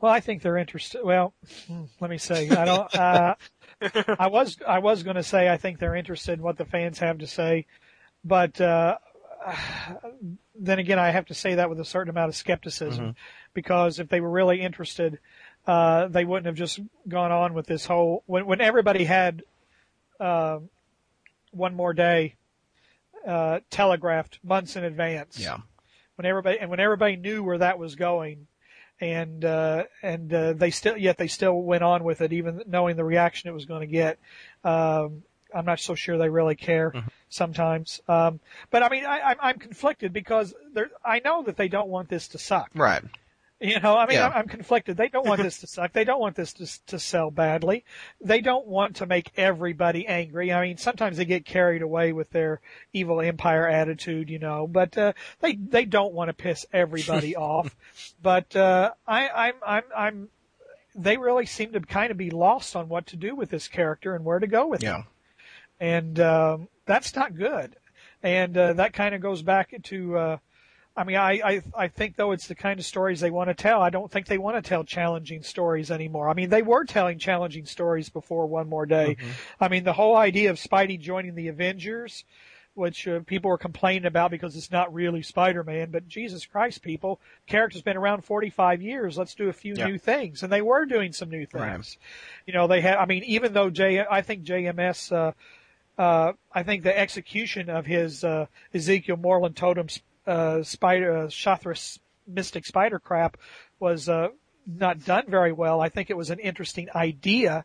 Well, 0.00 0.12
I 0.12 0.20
think 0.20 0.42
they're 0.42 0.56
interested. 0.56 1.02
Well, 1.04 1.32
hmm, 1.66 1.84
let 2.00 2.10
me 2.10 2.18
say, 2.18 2.50
I 2.50 2.64
don't. 2.64 2.94
Uh, 2.94 3.34
I 4.18 4.28
was 4.28 4.56
I 4.66 4.78
was 4.78 5.02
going 5.02 5.16
to 5.16 5.22
say 5.22 5.48
I 5.48 5.56
think 5.56 5.78
they're 5.78 5.96
interested 5.96 6.34
in 6.34 6.42
what 6.42 6.56
the 6.56 6.64
fans 6.64 6.98
have 6.98 7.18
to 7.18 7.26
say, 7.26 7.66
but 8.24 8.60
uh, 8.60 8.96
then 10.54 10.78
again, 10.78 10.98
I 10.98 11.10
have 11.10 11.26
to 11.26 11.34
say 11.34 11.56
that 11.56 11.68
with 11.68 11.80
a 11.80 11.84
certain 11.84 12.10
amount 12.10 12.30
of 12.30 12.36
skepticism, 12.36 13.14
because 13.54 13.98
if 13.98 14.08
they 14.08 14.20
were 14.20 14.30
really 14.30 14.60
interested, 14.60 15.18
uh, 15.66 16.08
they 16.08 16.24
wouldn't 16.24 16.46
have 16.46 16.56
just 16.56 16.80
gone 17.08 17.32
on 17.32 17.54
with 17.54 17.66
this 17.66 17.86
whole 17.86 18.22
when 18.26 18.46
when 18.46 18.60
everybody 18.60 19.04
had 19.04 19.42
uh, 20.20 20.58
one 21.50 21.74
more 21.74 21.92
day 21.92 22.36
uh, 23.26 23.60
telegraphed 23.70 24.38
months 24.44 24.76
in 24.76 24.84
advance. 24.84 25.38
Yeah. 25.38 25.58
when 26.16 26.26
everybody 26.26 26.58
and 26.58 26.70
when 26.70 26.80
everybody 26.80 27.16
knew 27.16 27.42
where 27.42 27.58
that 27.58 27.78
was 27.78 27.94
going, 27.94 28.46
and 29.00 29.44
uh, 29.44 29.84
and 30.02 30.32
uh, 30.32 30.52
they 30.54 30.70
still 30.70 30.96
yet 30.96 31.18
they 31.18 31.28
still 31.28 31.60
went 31.60 31.82
on 31.82 32.04
with 32.04 32.20
it 32.20 32.32
even 32.32 32.62
knowing 32.66 32.96
the 32.96 33.04
reaction 33.04 33.50
it 33.50 33.52
was 33.52 33.66
going 33.66 33.80
to 33.80 33.86
get. 33.86 34.18
Um, 34.64 35.22
I'm 35.54 35.64
not 35.64 35.80
so 35.80 35.94
sure 35.94 36.18
they 36.18 36.28
really 36.28 36.56
care 36.56 36.92
sometimes. 37.28 38.00
Um, 38.08 38.40
but 38.70 38.82
I 38.82 38.88
mean, 38.88 39.06
I, 39.06 39.20
I'm, 39.20 39.36
I'm 39.40 39.58
conflicted 39.58 40.12
because 40.12 40.52
there, 40.72 40.90
I 41.04 41.20
know 41.20 41.44
that 41.44 41.56
they 41.56 41.68
don't 41.68 41.88
want 41.88 42.08
this 42.08 42.28
to 42.28 42.38
suck. 42.38 42.70
Right. 42.74 43.02
You 43.58 43.80
know, 43.80 43.96
I 43.96 44.06
mean, 44.06 44.16
Yeah. 44.16 44.26
I'm, 44.26 44.32
I'm 44.34 44.48
conflicted. 44.48 44.98
They 44.98 45.08
don't 45.08 45.26
want 45.26 45.40
this 45.42 45.60
to 45.60 45.66
suck. 45.66 45.92
They 45.94 46.04
don't 46.04 46.20
want 46.20 46.36
this 46.36 46.52
to, 46.54 46.86
to 46.88 46.98
sell 46.98 47.30
badly. 47.30 47.86
They 48.20 48.42
don't 48.42 48.66
want 48.66 48.96
to 48.96 49.06
make 49.06 49.32
everybody 49.38 50.06
angry. 50.06 50.52
I 50.52 50.60
mean, 50.60 50.76
sometimes 50.76 51.16
they 51.16 51.24
get 51.24 51.46
carried 51.46 51.80
away 51.80 52.12
with 52.12 52.28
their 52.30 52.60
evil 52.92 53.20
empire 53.22 53.66
attitude, 53.66 54.28
you 54.28 54.38
know, 54.38 54.66
but, 54.66 54.98
uh, 54.98 55.14
they, 55.40 55.54
they 55.54 55.86
don't 55.86 56.12
want 56.12 56.28
to 56.28 56.34
piss 56.34 56.66
everybody 56.70 57.34
off. 57.36 57.74
But, 58.22 58.54
uh, 58.54 58.92
I, 59.06 59.28
I'm, 59.30 59.54
I'm, 59.66 59.82
I'm, 59.96 60.28
they 60.94 61.16
really 61.16 61.46
seem 61.46 61.72
to 61.72 61.80
kind 61.80 62.10
of 62.10 62.18
be 62.18 62.30
lost 62.30 62.76
on 62.76 62.90
what 62.90 63.06
to 63.06 63.16
do 63.16 63.34
with 63.34 63.48
this 63.48 63.68
character 63.68 64.14
and 64.14 64.22
where 64.24 64.38
to 64.38 64.46
go 64.46 64.66
with 64.66 64.82
Yeah. 64.82 64.96
him. 64.98 65.04
And, 65.80 66.20
um, 66.20 66.68
that's 66.84 67.16
not 67.16 67.34
good. 67.34 67.74
And, 68.22 68.56
uh, 68.58 68.74
that 68.74 68.92
kind 68.92 69.14
of 69.14 69.22
goes 69.22 69.40
back 69.40 69.74
to, 69.84 70.16
uh, 70.18 70.36
I 70.96 71.04
mean, 71.04 71.16
I, 71.16 71.32
I, 71.44 71.62
I 71.76 71.88
think 71.88 72.16
though 72.16 72.32
it's 72.32 72.46
the 72.46 72.54
kind 72.54 72.80
of 72.80 72.86
stories 72.86 73.20
they 73.20 73.30
want 73.30 73.50
to 73.50 73.54
tell. 73.54 73.82
I 73.82 73.90
don't 73.90 74.10
think 74.10 74.26
they 74.26 74.38
want 74.38 74.56
to 74.56 74.66
tell 74.66 74.82
challenging 74.82 75.42
stories 75.42 75.90
anymore. 75.90 76.28
I 76.30 76.34
mean, 76.34 76.48
they 76.48 76.62
were 76.62 76.84
telling 76.84 77.18
challenging 77.18 77.66
stories 77.66 78.08
before 78.08 78.46
One 78.46 78.68
More 78.68 78.86
Day. 78.86 79.16
I 79.60 79.68
mean, 79.68 79.84
the 79.84 79.92
whole 79.92 80.16
idea 80.16 80.50
of 80.50 80.56
Spidey 80.56 80.98
joining 80.98 81.34
the 81.34 81.48
Avengers, 81.48 82.24
which 82.72 83.06
uh, 83.08 83.20
people 83.26 83.50
were 83.50 83.58
complaining 83.58 84.06
about 84.06 84.30
because 84.30 84.56
it's 84.56 84.70
not 84.70 84.92
really 84.94 85.22
Spider-Man, 85.22 85.90
but 85.90 86.08
Jesus 86.08 86.46
Christ, 86.46 86.82
people, 86.82 87.20
character's 87.46 87.82
been 87.82 87.96
around 87.96 88.22
45 88.24 88.80
years. 88.80 89.18
Let's 89.18 89.34
do 89.34 89.48
a 89.50 89.52
few 89.52 89.74
Yeah. 89.76 89.88
new 89.88 89.98
things. 89.98 90.42
And 90.42 90.50
they 90.52 90.62
were 90.62 90.86
doing 90.86 91.12
some 91.12 91.28
new 91.30 91.44
things. 91.46 91.62
Right. 91.62 91.96
You 92.46 92.54
know, 92.54 92.66
they 92.68 92.80
had, 92.80 92.96
I 92.96 93.04
mean, 93.04 93.22
even 93.24 93.52
though 93.52 93.68
J, 93.70 94.04
I 94.10 94.22
think 94.22 94.44
JMS, 94.44 95.12
uh, 95.12 95.32
uh, 96.00 96.32
I 96.52 96.62
think 96.62 96.82
the 96.84 96.98
execution 96.98 97.68
of 97.70 97.84
his, 97.86 98.24
uh, 98.24 98.46
Ezekiel 98.74 99.16
Morlun 99.16 99.54
Totem, 99.54 99.88
uh, 100.26 100.62
spider, 100.62 101.16
uh, 101.16 101.26
Shathra's 101.26 101.98
mystic 102.26 102.66
spider 102.66 102.98
crap 102.98 103.36
was, 103.78 104.08
uh, 104.08 104.28
not 104.66 105.04
done 105.04 105.24
very 105.28 105.52
well. 105.52 105.80
I 105.80 105.88
think 105.88 106.10
it 106.10 106.16
was 106.16 106.30
an 106.30 106.40
interesting 106.40 106.88
idea. 106.94 107.64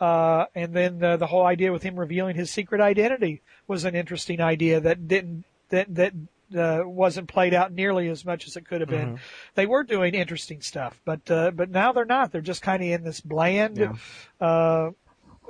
Uh, 0.00 0.44
and 0.54 0.74
then 0.74 0.98
the, 0.98 1.16
the 1.16 1.26
whole 1.26 1.46
idea 1.46 1.72
with 1.72 1.82
him 1.82 1.98
revealing 1.98 2.36
his 2.36 2.50
secret 2.50 2.80
identity 2.80 3.40
was 3.66 3.84
an 3.84 3.94
interesting 3.94 4.40
idea 4.40 4.80
that 4.80 5.08
didn't, 5.08 5.44
that, 5.70 5.94
that, 5.94 6.12
uh, 6.54 6.82
wasn't 6.86 7.26
played 7.28 7.54
out 7.54 7.72
nearly 7.72 8.08
as 8.10 8.24
much 8.24 8.46
as 8.46 8.56
it 8.56 8.66
could 8.68 8.80
have 8.82 8.90
been. 8.90 9.18
They 9.54 9.64
were 9.66 9.82
doing 9.82 10.14
interesting 10.14 10.60
stuff, 10.60 11.00
but, 11.04 11.28
uh, 11.30 11.50
but 11.52 11.70
now 11.70 11.92
they're 11.92 12.04
not. 12.04 12.30
They're 12.32 12.42
just 12.42 12.60
kind 12.60 12.82
of 12.82 12.88
in 12.90 13.02
this 13.04 13.20
bland, 13.20 13.78
Yeah. 13.78 13.94
uh, 14.40 14.90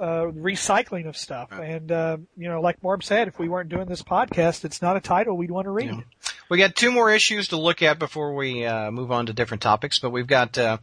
uh, 0.00 0.26
recycling 0.32 1.08
of 1.08 1.16
stuff. 1.16 1.50
And, 1.52 1.90
uh, 1.90 2.18
you 2.36 2.48
know, 2.48 2.60
like 2.60 2.80
Morb 2.82 3.02
said, 3.02 3.28
if 3.28 3.38
we 3.38 3.48
weren't 3.48 3.68
doing 3.68 3.86
this 3.86 4.02
podcast, 4.02 4.64
it's 4.64 4.80
not 4.82 4.96
a 4.96 5.00
title 5.00 5.36
we'd 5.36 5.50
want 5.50 5.64
to 5.66 5.70
read. 5.70 5.90
Yeah. 5.90 6.00
We 6.48 6.59
got 6.59 6.76
two 6.76 6.90
more 6.90 7.11
issues 7.11 7.48
to 7.48 7.57
look 7.57 7.83
at 7.83 7.98
before 7.98 8.35
we 8.35 8.66
uh, 8.66 8.90
move 8.90 9.11
on 9.11 9.26
to 9.26 9.33
different 9.33 9.62
topics, 9.62 9.98
but 9.98 10.11
we've 10.11 10.26
got 10.26 10.59
uh, 10.59 10.78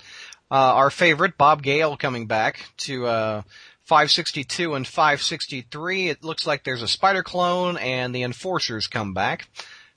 uh, 0.49 0.55
our 0.55 0.89
favorite 0.89 1.37
Bob 1.37 1.61
Gale 1.61 1.95
coming 1.97 2.25
back 2.25 2.65
to 2.77 3.05
uh, 3.05 3.41
562 3.83 4.73
and 4.73 4.87
563. 4.87 6.09
It 6.09 6.23
looks 6.23 6.47
like 6.47 6.63
there's 6.63 6.81
a 6.81 6.87
Spider 6.87 7.23
clone 7.23 7.77
and 7.77 8.13
the 8.13 8.23
Enforcers 8.23 8.87
come 8.87 9.13
back. 9.13 9.47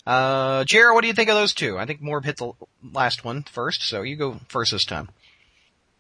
Uh, 0.07 0.64
Jared, 0.64 0.94
what 0.94 1.00
do 1.00 1.09
you 1.09 1.14
think 1.14 1.31
of 1.31 1.37
those 1.37 1.55
two? 1.55 1.79
I 1.79 1.87
think 1.87 2.03
Morb 2.03 2.24
hit 2.24 2.37
the 2.37 2.53
last 2.92 3.24
one 3.24 3.42
first, 3.42 3.83
so 3.83 4.03
you 4.03 4.16
go 4.16 4.40
first 4.48 4.72
this 4.72 4.85
time. 4.85 5.09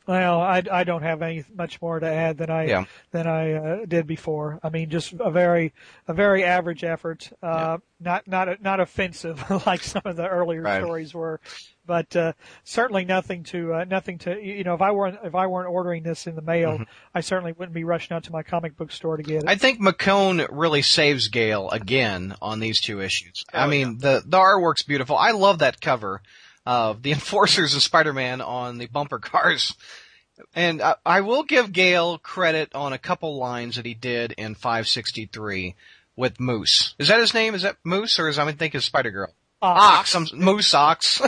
Well, 0.06 0.40
I, 0.40 0.62
I 0.70 0.84
don't 0.84 1.02
have 1.02 1.22
any 1.22 1.44
much 1.54 1.80
more 1.80 1.98
to 1.98 2.06
add 2.06 2.36
than 2.36 2.50
I 2.50 2.66
Yeah. 2.66 2.84
than 3.10 3.26
I 3.26 3.52
uh, 3.54 3.84
did 3.86 4.06
before. 4.06 4.60
I 4.62 4.68
mean, 4.68 4.90
just 4.90 5.14
a 5.18 5.30
very 5.30 5.72
a 6.06 6.12
very 6.12 6.44
average 6.44 6.84
effort. 6.84 7.30
Uh, 7.42 7.78
Not 8.00 8.28
not 8.28 8.60
not 8.60 8.80
offensive 8.80 9.42
like 9.66 9.82
some 9.82 10.02
of 10.04 10.16
the 10.16 10.28
earlier 10.28 10.60
Right. 10.60 10.82
stories 10.82 11.14
were, 11.14 11.40
but 11.86 12.14
uh, 12.16 12.32
certainly 12.64 13.06
nothing 13.06 13.44
to 13.44 13.72
uh, 13.72 13.84
nothing 13.84 14.18
to 14.18 14.38
you 14.38 14.62
know. 14.62 14.74
If 14.74 14.82
I 14.82 14.90
weren't 14.90 15.18
if 15.24 15.34
I 15.34 15.46
weren't 15.46 15.70
ordering 15.70 16.02
this 16.02 16.26
in 16.26 16.34
the 16.34 16.42
mail, 16.42 16.84
I 17.14 17.22
certainly 17.22 17.52
wouldn't 17.52 17.72
be 17.74 17.84
rushing 17.84 18.14
out 18.14 18.24
to 18.24 18.32
my 18.32 18.42
comic 18.42 18.76
book 18.76 18.92
store 18.92 19.16
to 19.16 19.22
get 19.22 19.44
it. 19.44 19.48
I 19.48 19.54
think 19.54 19.80
McKone 19.80 20.46
really 20.50 20.82
saves 20.82 21.28
Gale 21.28 21.70
again 21.70 22.34
on 22.42 22.60
these 22.60 22.78
two 22.78 23.00
issues. 23.00 23.42
I 23.54 23.64
Oh, 23.64 23.68
mean, 23.68 23.96
the 23.98 24.22
the 24.26 24.36
artwork's 24.36 24.82
beautiful. 24.82 25.16
I 25.16 25.30
love 25.30 25.60
that 25.60 25.80
cover 25.80 26.20
of 26.66 27.02
the 27.02 27.12
Enforcers 27.12 27.74
of 27.74 27.82
Spider-Man 27.82 28.40
on 28.40 28.78
the 28.78 28.86
bumper 28.86 29.18
cars. 29.18 29.74
And 30.54 30.82
I, 30.82 30.96
I 31.06 31.20
will 31.20 31.44
give 31.44 31.72
Gale 31.72 32.18
credit 32.18 32.74
on 32.74 32.92
a 32.92 32.98
couple 32.98 33.36
lines 33.36 33.76
that 33.76 33.86
he 33.86 33.94
did 33.94 34.32
in 34.32 34.54
563 34.54 35.76
with 36.16 36.40
Moose. 36.40 36.94
Is 36.98 37.08
that 37.08 37.20
his 37.20 37.34
name? 37.34 37.54
Is 37.54 37.62
that 37.62 37.76
Moose 37.84 38.18
or 38.18 38.28
is 38.28 38.38
I 38.38 38.44
mean 38.44 38.54
to 38.54 38.58
think 38.58 38.74
is 38.74 38.84
Spider 38.84 39.10
Girl? 39.10 39.32
Ox. 39.62 40.14
I'm, 40.14 40.26
Moose 40.34 40.74
Ox. 40.74 41.22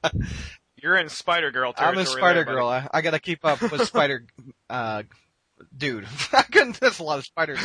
You're 0.82 0.96
in 0.96 1.08
Spider 1.08 1.50
Girl 1.50 1.72
territory. 1.72 1.88
I'm 1.88 2.04
territory. 2.04 2.16
a 2.16 2.20
Spider 2.20 2.44
there, 2.44 2.44
buddy. 2.44 2.56
Girl. 2.56 2.68
I, 2.68 2.88
I 2.92 3.00
gotta 3.00 3.18
keep 3.18 3.44
up 3.44 3.60
with 3.60 3.84
Spider, 3.86 4.24
uh, 4.70 5.02
dude. 5.76 6.06
I 6.32 6.42
couldn't, 6.42 6.80
there's 6.80 6.98
a 6.98 7.04
lot 7.04 7.18
of 7.18 7.24
spiders. 7.24 7.58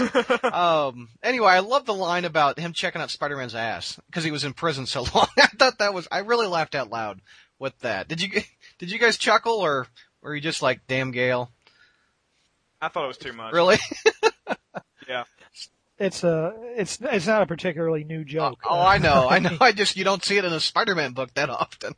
um, 0.43 1.10
anyway, 1.23 1.51
I 1.51 1.60
love 1.60 1.86
the 1.86 1.93
line 1.93 2.25
about 2.25 2.60
him 2.60 2.73
checking 2.73 3.01
out 3.01 3.12
Spider-Man's 3.12 3.56
ass 3.56 3.99
because 4.08 4.23
he 4.23 4.32
was 4.32 4.43
in 4.43 4.54
prison 4.54 4.86
so 4.86 5.01
long. 5.15 5.27
I 5.38 5.47
thought 5.47 5.80
that 5.80 5.93
was, 5.93 6.08
I 6.12 6.19
really 6.19 6.47
laughed 6.47 6.75
out 6.75 6.89
loud 6.89 7.21
with 7.60 7.77
that. 7.80 8.08
Did 8.08 8.21
you, 8.21 8.41
did 8.80 8.91
you 8.91 8.99
guys 8.99 9.17
chuckle 9.17 9.60
or 9.60 9.88
were 10.21 10.36
you 10.36 10.41
just 10.41 10.62
like, 10.62 10.82
damn 10.88 11.12
Gale? 11.12 11.51
I 12.82 12.88
thought 12.88 13.04
it 13.04 13.08
was 13.08 13.17
too 13.17 13.34
much. 13.34 13.54
Really? 13.54 13.77
Yeah. 15.08 15.25
It's 15.99 16.23
a 16.23 16.56
it's 16.75 16.97
it's 16.99 17.27
not 17.27 17.43
a 17.43 17.45
particularly 17.45 18.04
new 18.04 18.25
joke. 18.25 18.62
Oh, 18.67 18.82
I 18.82 18.97
know, 18.97 19.27
I 19.30 19.38
know. 19.38 19.56
I 19.62 19.71
just, 19.71 19.95
you 19.95 20.04
don't 20.04 20.23
see 20.23 20.36
it 20.36 20.45
in 20.45 20.51
a 20.51 20.60
Spider-Man 20.60 21.12
book 21.12 21.32
that 21.36 21.51
often. 21.51 21.93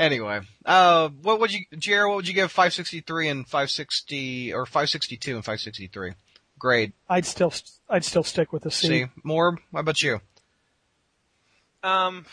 Anyway, 0.00 0.40
uh, 0.64 1.08
what 1.22 1.38
would 1.40 1.52
you, 1.52 1.60
Jared, 1.78 2.08
what 2.08 2.16
would 2.16 2.28
you 2.28 2.34
give 2.34 2.50
563 2.50 3.28
and 3.28 3.46
560, 3.46 4.52
or 4.54 4.66
562 4.66 5.36
and 5.36 5.44
563? 5.44 6.12
Grade. 6.58 6.92
I'd 7.08 7.24
still 7.24 7.54
I'd 7.88 8.04
still 8.04 8.22
stick 8.22 8.52
with 8.52 8.64
the 8.64 8.70
C. 8.70 8.86
See, 8.88 9.06
Morb, 9.24 9.56
how 9.72 9.78
about 9.80 10.02
you? 10.02 10.20
Um, 11.82 12.26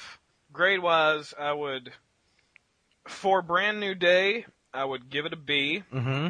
grade 0.52 0.82
wise, 0.82 1.34
I 1.40 1.54
would 1.54 1.94
for 3.08 3.42
brand 3.42 3.80
new 3.80 3.96
day, 3.96 4.46
I 4.74 4.84
would 4.84 5.10
give 5.10 5.26
it 5.26 5.34
a 5.34 5.38
B. 5.38 5.84
Mm-hmm. 5.94 6.30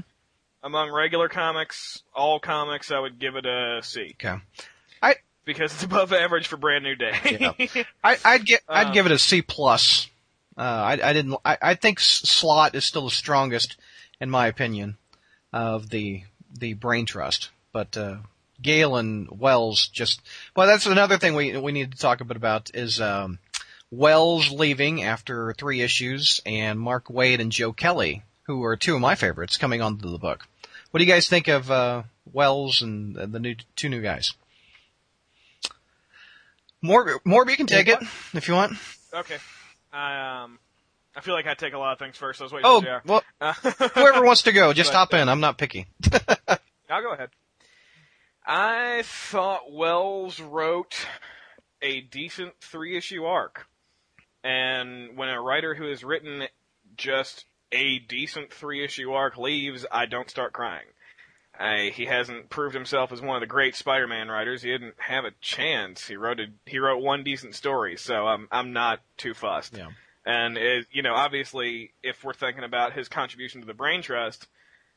Among 0.64 0.92
regular 0.92 1.30
comics, 1.30 2.04
all 2.14 2.40
comics, 2.40 2.92
I 2.92 3.00
would 3.00 3.20
give 3.20 3.36
it 3.36 3.46
a 3.46 3.80
C 3.84 4.16
Okay. 4.22 4.36
I, 5.02 5.16
because 5.46 5.74
it's 5.74 5.84
above 5.84 6.12
average 6.14 6.48
for 6.48 6.58
brand 6.58 6.84
new 6.84 6.96
day. 6.96 7.14
Yeah. 7.40 7.84
I, 8.04 8.18
I'd 8.24 8.46
get, 8.46 8.62
I'd 8.68 8.88
Um, 8.88 8.94
give 8.94 9.06
it 9.06 9.12
a 9.12 9.20
C 9.20 9.42
plus. 9.42 10.08
Uh, 10.58 10.62
I, 10.62 11.10
I 11.10 11.14
didn't, 11.14 11.36
I, 11.46 11.58
I 11.62 11.74
think 11.76 12.00
Slott 12.00 12.74
is 12.74 12.84
still 12.84 13.06
the 13.06 13.12
strongest, 13.12 13.78
in 14.20 14.30
my 14.30 14.48
opinion, 14.48 14.98
of 15.54 15.90
the, 15.90 16.24
the 16.58 16.74
brain 16.74 17.06
trust. 17.06 17.50
But, 17.72 17.96
uh, 17.96 18.18
Gale 18.60 18.96
and 18.96 19.30
Wells 19.30 19.88
just, 19.88 20.20
well, 20.56 20.66
that's 20.66 20.88
another 20.88 21.20
thing 21.20 21.36
we, 21.36 21.56
we 21.58 21.72
need 21.72 21.92
to 21.92 21.98
talk 21.98 22.22
a 22.22 22.26
bit 22.26 22.38
about 22.38 22.72
is, 22.74 23.00
um, 23.00 23.38
Wells 23.92 24.52
leaving 24.52 25.04
after 25.04 25.54
three 25.54 25.82
issues 25.82 26.42
and 26.46 26.80
Mark 26.80 27.06
Waid 27.06 27.40
and 27.40 27.52
Joe 27.52 27.72
Kelly, 27.72 28.24
who 28.44 28.64
are 28.64 28.76
two 28.76 28.96
of 28.96 29.02
my 29.02 29.14
favorites 29.14 29.58
coming 29.58 29.82
onto 29.82 30.10
the 30.10 30.18
book. 30.18 30.48
What 30.90 30.98
do 30.98 31.06
you 31.06 31.12
guys 31.12 31.28
think 31.30 31.48
of, 31.48 31.70
uh, 31.70 32.04
Wells 32.34 32.82
and 32.82 33.16
the 33.16 33.40
new, 33.40 33.56
two 33.76 33.90
new 33.90 34.02
guys? 34.02 34.34
Morb, 36.84 37.20
Morb, 37.26 37.50
you 37.50 37.58
can 37.58 37.68
take 37.68 37.88
it 37.88 38.00
if 38.34 38.48
you 38.48 38.56
want. 38.56 38.74
okay. 39.14 39.38
I 39.92 40.44
um, 40.44 40.60
I 41.16 41.22
feel 41.22 41.34
like 41.34 41.48
I 41.48 41.54
take 41.56 41.74
a 41.74 41.78
lot 41.78 41.94
of 41.94 42.00
things 42.00 42.16
first. 42.16 42.40
So 42.40 42.44
I 42.44 42.46
was 42.46 42.54
waiting 42.54 42.70
Oh, 42.70 42.82
for 42.82 43.02
well, 43.06 43.24
Uh, 43.42 43.54
whoever 43.96 44.24
wants 44.24 44.44
to 44.44 44.52
go, 44.52 44.72
just 44.74 44.92
But, 44.92 44.98
hop 44.98 45.14
in. 45.14 45.30
I'm 45.30 45.40
not 45.40 45.58
picky. 45.58 45.88
I'll 46.90 47.02
go 47.02 47.14
ahead. 47.14 47.30
I 48.46 49.04
thought 49.04 49.72
Wells 49.72 50.40
wrote 50.40 50.96
a 51.82 52.02
decent 52.02 52.54
three 52.62 52.98
issue 52.98 53.26
arc. 53.26 53.68
And 54.44 55.18
when 55.18 55.30
a 55.30 55.42
writer 55.42 55.76
who 55.76 55.90
has 55.90 56.04
written 56.04 56.44
just 56.96 57.46
a 57.72 58.00
decent 58.00 58.54
three 58.54 58.84
issue 58.86 59.12
arc 59.12 59.38
leaves, 59.38 59.86
I 59.92 60.06
don't 60.06 60.30
start 60.30 60.54
crying. 60.54 60.86
I, 61.60 61.92
he 61.94 62.06
hasn't 62.06 62.50
proved 62.50 62.76
himself 62.76 63.12
as 63.12 63.22
one 63.22 63.36
of 63.36 63.42
the 63.42 63.48
great 63.48 63.76
Spider-Man 63.76 64.30
writers. 64.30 64.62
He 64.62 64.70
didn't 64.70 64.96
have 64.98 65.26
a 65.26 65.32
chance. 65.42 66.08
He 66.08 66.16
wrote 66.16 66.40
a, 66.40 66.48
he 66.66 66.80
wrote 66.80 67.02
one 67.02 67.24
decent 67.24 67.56
story, 67.56 67.98
so 67.98 68.28
I'm 68.28 68.48
I'm 68.52 68.74
not 68.74 69.02
too 69.18 69.34
fussed. 69.34 69.76
Yeah. 69.76 69.90
And 70.26 70.58
it, 70.58 70.88
you 70.92 71.02
know, 71.02 71.14
obviously, 71.14 71.92
if 72.04 72.24
we're 72.24 72.34
thinking 72.34 72.64
about 72.64 72.94
his 72.94 73.08
contribution 73.08 73.62
to 73.62 73.68
the 73.68 73.74
Brain 73.74 74.02
Trust, 74.02 74.48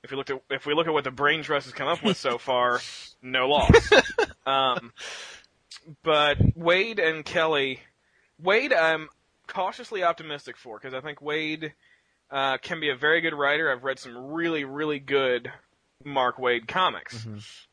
if 0.03 0.11
we 0.11 0.16
look 0.16 0.29
at 0.29 0.42
if 0.51 0.66
we 0.66 0.75
look 0.75 0.87
at 0.87 0.92
what 0.92 1.05
the 1.05 1.11
Brain 1.11 1.42
Trust 1.42 1.66
has 1.66 1.75
come 1.75 1.88
up 1.88 2.03
with 2.03 2.16
so 2.16 2.37
far, 2.37 2.81
no 3.23 3.49
loss. 3.49 3.92
um, 4.46 4.92
but 6.03 6.38
Waid 6.59 6.99
and 6.99 7.25
Kelly 7.25 7.81
Waid, 8.42 8.77
I'm 8.77 9.09
cautiously 9.46 10.03
optimistic 10.03 10.57
for 10.57 10.79
because 10.79 10.94
I 10.94 11.01
think 11.01 11.20
Waid 11.20 11.73
uh, 12.31 12.59
can 12.59 12.81
be 12.81 12.90
a 12.90 12.96
very 12.96 13.20
good 13.20 13.35
writer. 13.35 13.70
I've 13.70 13.85
read 13.85 13.99
some 13.99 14.33
really, 14.33 14.64
really 14.64 14.99
good 14.99 15.51
Mark 16.04 16.38
Waid 16.38 16.66
comics. 16.68 17.26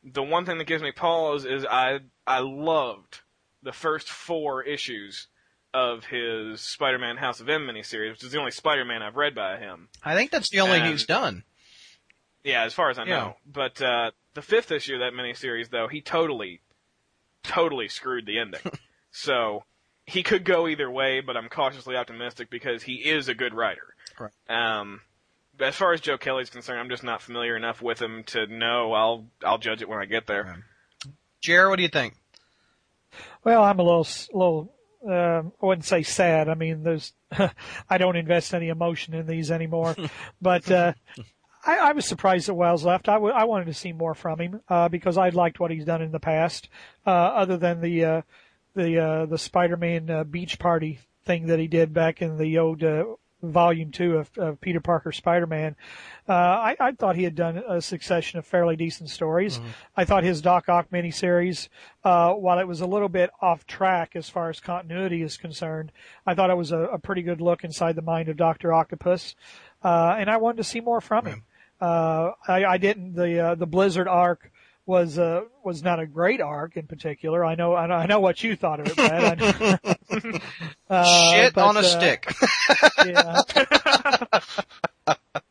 The 0.04 0.24
one 0.24 0.46
thing 0.46 0.58
that 0.58 0.68
gives 0.68 0.84
me 0.84 0.92
pause 0.92 1.46
is 1.46 1.66
I 1.66 2.00
I 2.26 2.40
loved 2.40 3.22
the 3.64 3.72
first 3.72 4.10
four 4.10 4.64
issues 4.64 5.28
of 5.74 6.06
his 6.06 6.62
Spider-Man 6.62 7.18
House 7.18 7.40
of 7.40 7.50
M 7.50 7.68
miniseries, 7.68 8.12
which 8.12 8.24
is 8.24 8.32
the 8.32 8.40
only 8.40 8.52
Spider-Man 8.52 9.02
I've 9.02 9.16
read 9.16 9.36
by 9.36 9.58
him. 9.58 9.90
I 10.04 10.16
think 10.16 10.32
that's 10.32 10.50
the 10.50 10.60
only 10.62 10.80
And- 10.80 10.88
he's 10.90 11.06
done. 11.06 11.44
Yeah, 12.44 12.64
as 12.64 12.74
far 12.74 12.90
as 12.90 12.98
I 12.98 13.04
Yeah. 13.04 13.18
know. 13.18 13.38
But 13.46 13.82
uh, 13.82 14.12
the 14.34 14.42
fifth 14.42 14.72
issue 14.72 14.94
of 14.96 15.00
that 15.02 15.12
miniseries, 15.14 15.70
though, 15.70 15.88
he 15.90 16.02
totally, 16.02 16.62
totally 17.44 17.90
screwed 17.90 18.26
the 18.26 18.40
ending. 18.40 18.62
so 19.12 19.66
he 20.06 20.24
could 20.24 20.46
go 20.46 20.68
either 20.68 20.90
way, 20.90 21.20
but 21.20 21.36
I'm 21.36 21.50
cautiously 21.50 21.96
optimistic 21.98 22.50
because 22.50 22.84
he 22.84 22.96
is 23.10 23.28
a 23.28 23.34
good 23.36 23.54
writer. 23.54 23.96
Right. 24.18 24.32
Um, 24.50 25.02
as 25.60 25.76
far 25.76 25.94
as 25.94 26.02
Joe 26.02 26.18
Kelly's 26.18 26.50
concerned, 26.50 26.80
I'm 26.80 26.90
just 26.90 27.04
not 27.04 27.22
familiar 27.22 27.56
enough 27.56 27.82
with 27.82 28.02
him 28.02 28.24
to 28.28 28.48
know. 28.48 28.94
I'll 28.94 29.28
I'll 29.44 29.58
judge 29.58 29.82
it 29.82 29.90
when 29.90 30.00
I 30.00 30.06
get 30.06 30.28
there. 30.28 30.64
Jared, 31.42 31.70
what 31.70 31.78
do 31.78 31.84
you 31.84 31.90
think? 31.90 32.16
Well, 33.44 33.64
I'm 33.64 33.80
a 33.80 33.84
little, 33.84 34.08
little. 34.34 34.74
Um, 35.08 35.54
I 35.62 35.66
wouldn't 35.66 35.86
say 35.86 36.04
sad. 36.04 36.50
I 36.50 36.56
mean, 36.56 36.84
there's. 36.84 37.14
I 37.90 37.98
don't 37.98 38.16
invest 38.16 38.54
any 38.54 38.70
emotion 38.70 39.14
in 39.14 39.28
these 39.28 39.52
anymore, 39.52 39.96
but 40.42 40.70
uh, 40.70 40.94
I, 41.66 41.78
I 41.78 41.92
was 41.94 42.06
surprised 42.06 42.48
that 42.48 42.54
Wells 42.56 42.86
left. 42.86 43.10
I, 43.10 43.14
w- 43.14 43.34
I 43.34 43.46
wanted 43.46 43.66
to 43.66 43.74
see 43.74 43.94
more 43.94 44.16
from 44.16 44.40
him 44.40 44.62
uh, 44.70 44.90
because 44.90 45.18
I 45.18 45.30
liked 45.30 45.60
what 45.60 45.72
he's 45.72 45.86
done 45.86 46.02
in 46.02 46.12
the 46.12 46.20
past, 46.20 46.70
uh, 47.06 47.10
other 47.10 47.58
than 47.58 47.82
the 47.82 48.06
uh, 48.06 48.22
the 48.76 49.00
uh, 49.00 49.26
the 49.26 49.38
Spider-Man 49.38 50.10
uh, 50.10 50.24
beach 50.24 50.60
party 50.60 51.00
thing 51.26 51.48
that 51.48 51.60
he 51.60 51.68
did 51.68 51.94
back 51.94 52.22
in 52.22 52.38
the 52.38 52.58
old 52.58 52.84
uh, 52.84 53.06
volume 53.42 53.92
two 53.92 54.18
of, 54.18 54.30
of 54.38 54.60
Peter 54.60 54.80
Parker 54.80 55.12
Spider-Man. 55.12 55.76
Uh, 56.28 56.34
I, 56.34 56.76
I 56.80 56.92
thought 56.94 57.16
he 57.16 57.24
had 57.24 57.36
done 57.36 57.58
a 57.58 57.82
succession 57.82 58.40
of 58.40 58.46
fairly 58.46 58.76
decent 58.76 59.10
stories. 59.10 59.60
I 59.96 60.06
thought 60.06 60.24
his 60.24 60.42
Doc 60.42 60.70
Ock 60.70 60.90
miniseries, 60.92 61.70
uh, 62.04 62.34
while 62.34 62.60
it 62.60 62.68
was 62.68 62.82
a 62.82 62.88
little 62.88 63.10
bit 63.10 63.30
off 63.42 63.68
track 63.68 64.16
as 64.16 64.30
far 64.30 64.50
as 64.50 64.60
continuity 64.60 65.22
is 65.22 65.38
concerned, 65.38 65.92
I 66.26 66.34
thought 66.34 66.50
it 66.50 66.58
was 66.58 66.72
a, 66.72 66.80
a 66.80 67.00
pretty 67.00 67.22
good 67.22 67.42
look 67.42 67.64
inside 67.64 67.96
the 67.96 68.02
mind 68.02 68.28
of 68.30 68.38
Doctor 68.38 68.74
Octopus, 68.74 69.36
uh, 69.84 70.16
and 70.18 70.30
I 70.30 70.38
wanted 70.38 70.58
to 70.58 70.64
see 70.64 70.80
more 70.80 71.02
from 71.02 71.26
him. 71.26 71.44
Uh, 71.80 72.32
I, 72.48 72.66
I 72.66 72.78
didn't. 72.78 73.14
The 73.14 73.40
uh, 73.40 73.56
the 73.56 73.68
Blizzard 73.68 74.08
arc 74.08 74.52
was 74.88 75.20
uh, 75.20 75.42
was 75.64 75.84
not 75.84 76.00
a 76.00 76.08
great 76.08 76.42
arc 76.42 76.78
in 76.78 76.88
particular. 76.88 77.46
I 77.46 77.56
know 77.56 77.76
I 77.76 77.86
know, 77.88 77.96
I 77.96 78.06
know 78.08 78.20
what 78.22 78.42
you 78.44 78.56
thought 78.56 78.80
of 78.80 78.88
it, 78.88 78.96
Brad. 78.96 80.42
Uh, 80.90 81.32
Shit 81.34 81.54
but, 81.54 81.66
on 81.66 81.76
a 81.76 81.82
uh, 81.82 81.84
stick. 81.84 82.34
yeah. 83.06 83.42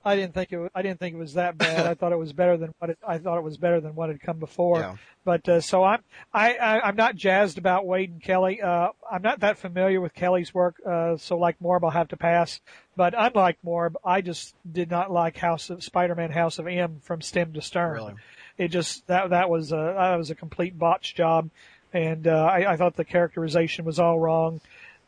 I 0.02 0.16
didn't 0.16 0.32
think 0.32 0.50
it. 0.50 0.58
wa- 0.58 0.68
I 0.74 0.80
didn't 0.80 0.98
think 0.98 1.14
it 1.14 1.18
was 1.18 1.34
that 1.34 1.58
bad. 1.58 1.86
I 1.86 1.92
thought 1.92 2.12
it 2.12 2.18
was 2.18 2.32
better 2.32 2.56
than 2.56 2.72
what 2.78 2.90
it, 2.90 2.98
I 3.06 3.18
thought 3.18 3.36
it 3.36 3.44
was 3.44 3.58
better 3.58 3.80
than 3.80 3.94
what 3.94 4.08
had 4.08 4.20
come 4.20 4.38
before. 4.38 4.80
Yeah. 4.80 4.96
But 5.24 5.46
uh, 5.48 5.60
so 5.60 5.84
I'm 5.84 6.02
I, 6.32 6.54
I 6.54 6.80
I'm 6.88 6.96
not 6.96 7.16
jazzed 7.16 7.58
about 7.58 7.84
Waid 7.84 8.12
and 8.12 8.22
Kelly. 8.22 8.62
Uh, 8.62 8.88
I'm 9.10 9.20
not 9.20 9.40
that 9.40 9.58
familiar 9.58 10.00
with 10.00 10.14
Kelly's 10.14 10.54
work. 10.54 10.76
Uh, 10.86 11.18
so 11.18 11.36
like 11.36 11.58
Morb, 11.58 11.84
I'll 11.84 11.90
have 11.90 12.08
to 12.08 12.16
pass. 12.16 12.60
But 12.96 13.14
unlike 13.16 13.58
Morb, 13.64 13.96
I 14.02 14.22
just 14.22 14.54
did 14.70 14.90
not 14.90 15.12
like 15.12 15.36
House 15.36 15.68
of 15.68 15.84
Spider-Man 15.84 16.30
House 16.30 16.58
of 16.58 16.66
M 16.66 17.00
from 17.02 17.20
stem 17.20 17.52
to 17.52 17.60
stern. 17.60 17.92
Really? 17.92 18.14
It 18.58 18.68
just 18.68 19.06
that 19.08 19.30
that 19.30 19.50
was 19.50 19.72
a 19.72 19.94
that 19.96 20.16
was 20.16 20.30
a 20.30 20.34
complete 20.34 20.78
botch 20.78 21.14
job, 21.14 21.50
and 21.92 22.26
uh, 22.26 22.30
I, 22.44 22.72
I 22.72 22.76
thought 22.76 22.96
the 22.96 23.04
characterization 23.04 23.84
was 23.84 23.98
all 23.98 24.18
wrong 24.18 24.60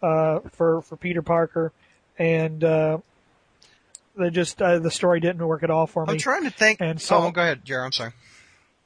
uh, 0.03 0.41
for 0.53 0.83
for 0.83 0.97
Peter 0.97 1.23
Parker, 1.23 1.73
and 2.19 2.63
uh, 2.63 2.99
they 4.17 4.31
just 4.31 4.61
uh, 4.61 4.79
the 4.81 4.91
story 4.91 5.21
didn't 5.21 5.47
work 5.47 5.63
at 5.63 5.71
all 5.71 5.87
for 5.87 6.05
me. 6.05 6.13
I'm 6.13 6.19
trying 6.19 6.45
to 6.45 6.51
think. 6.51 6.81
And 6.81 7.01
so- 7.01 7.17
oh, 7.25 7.31
go 7.31 7.41
ahead, 7.43 7.65
Jared. 7.65 7.87
I'm 7.87 7.93
sorry. 7.93 8.13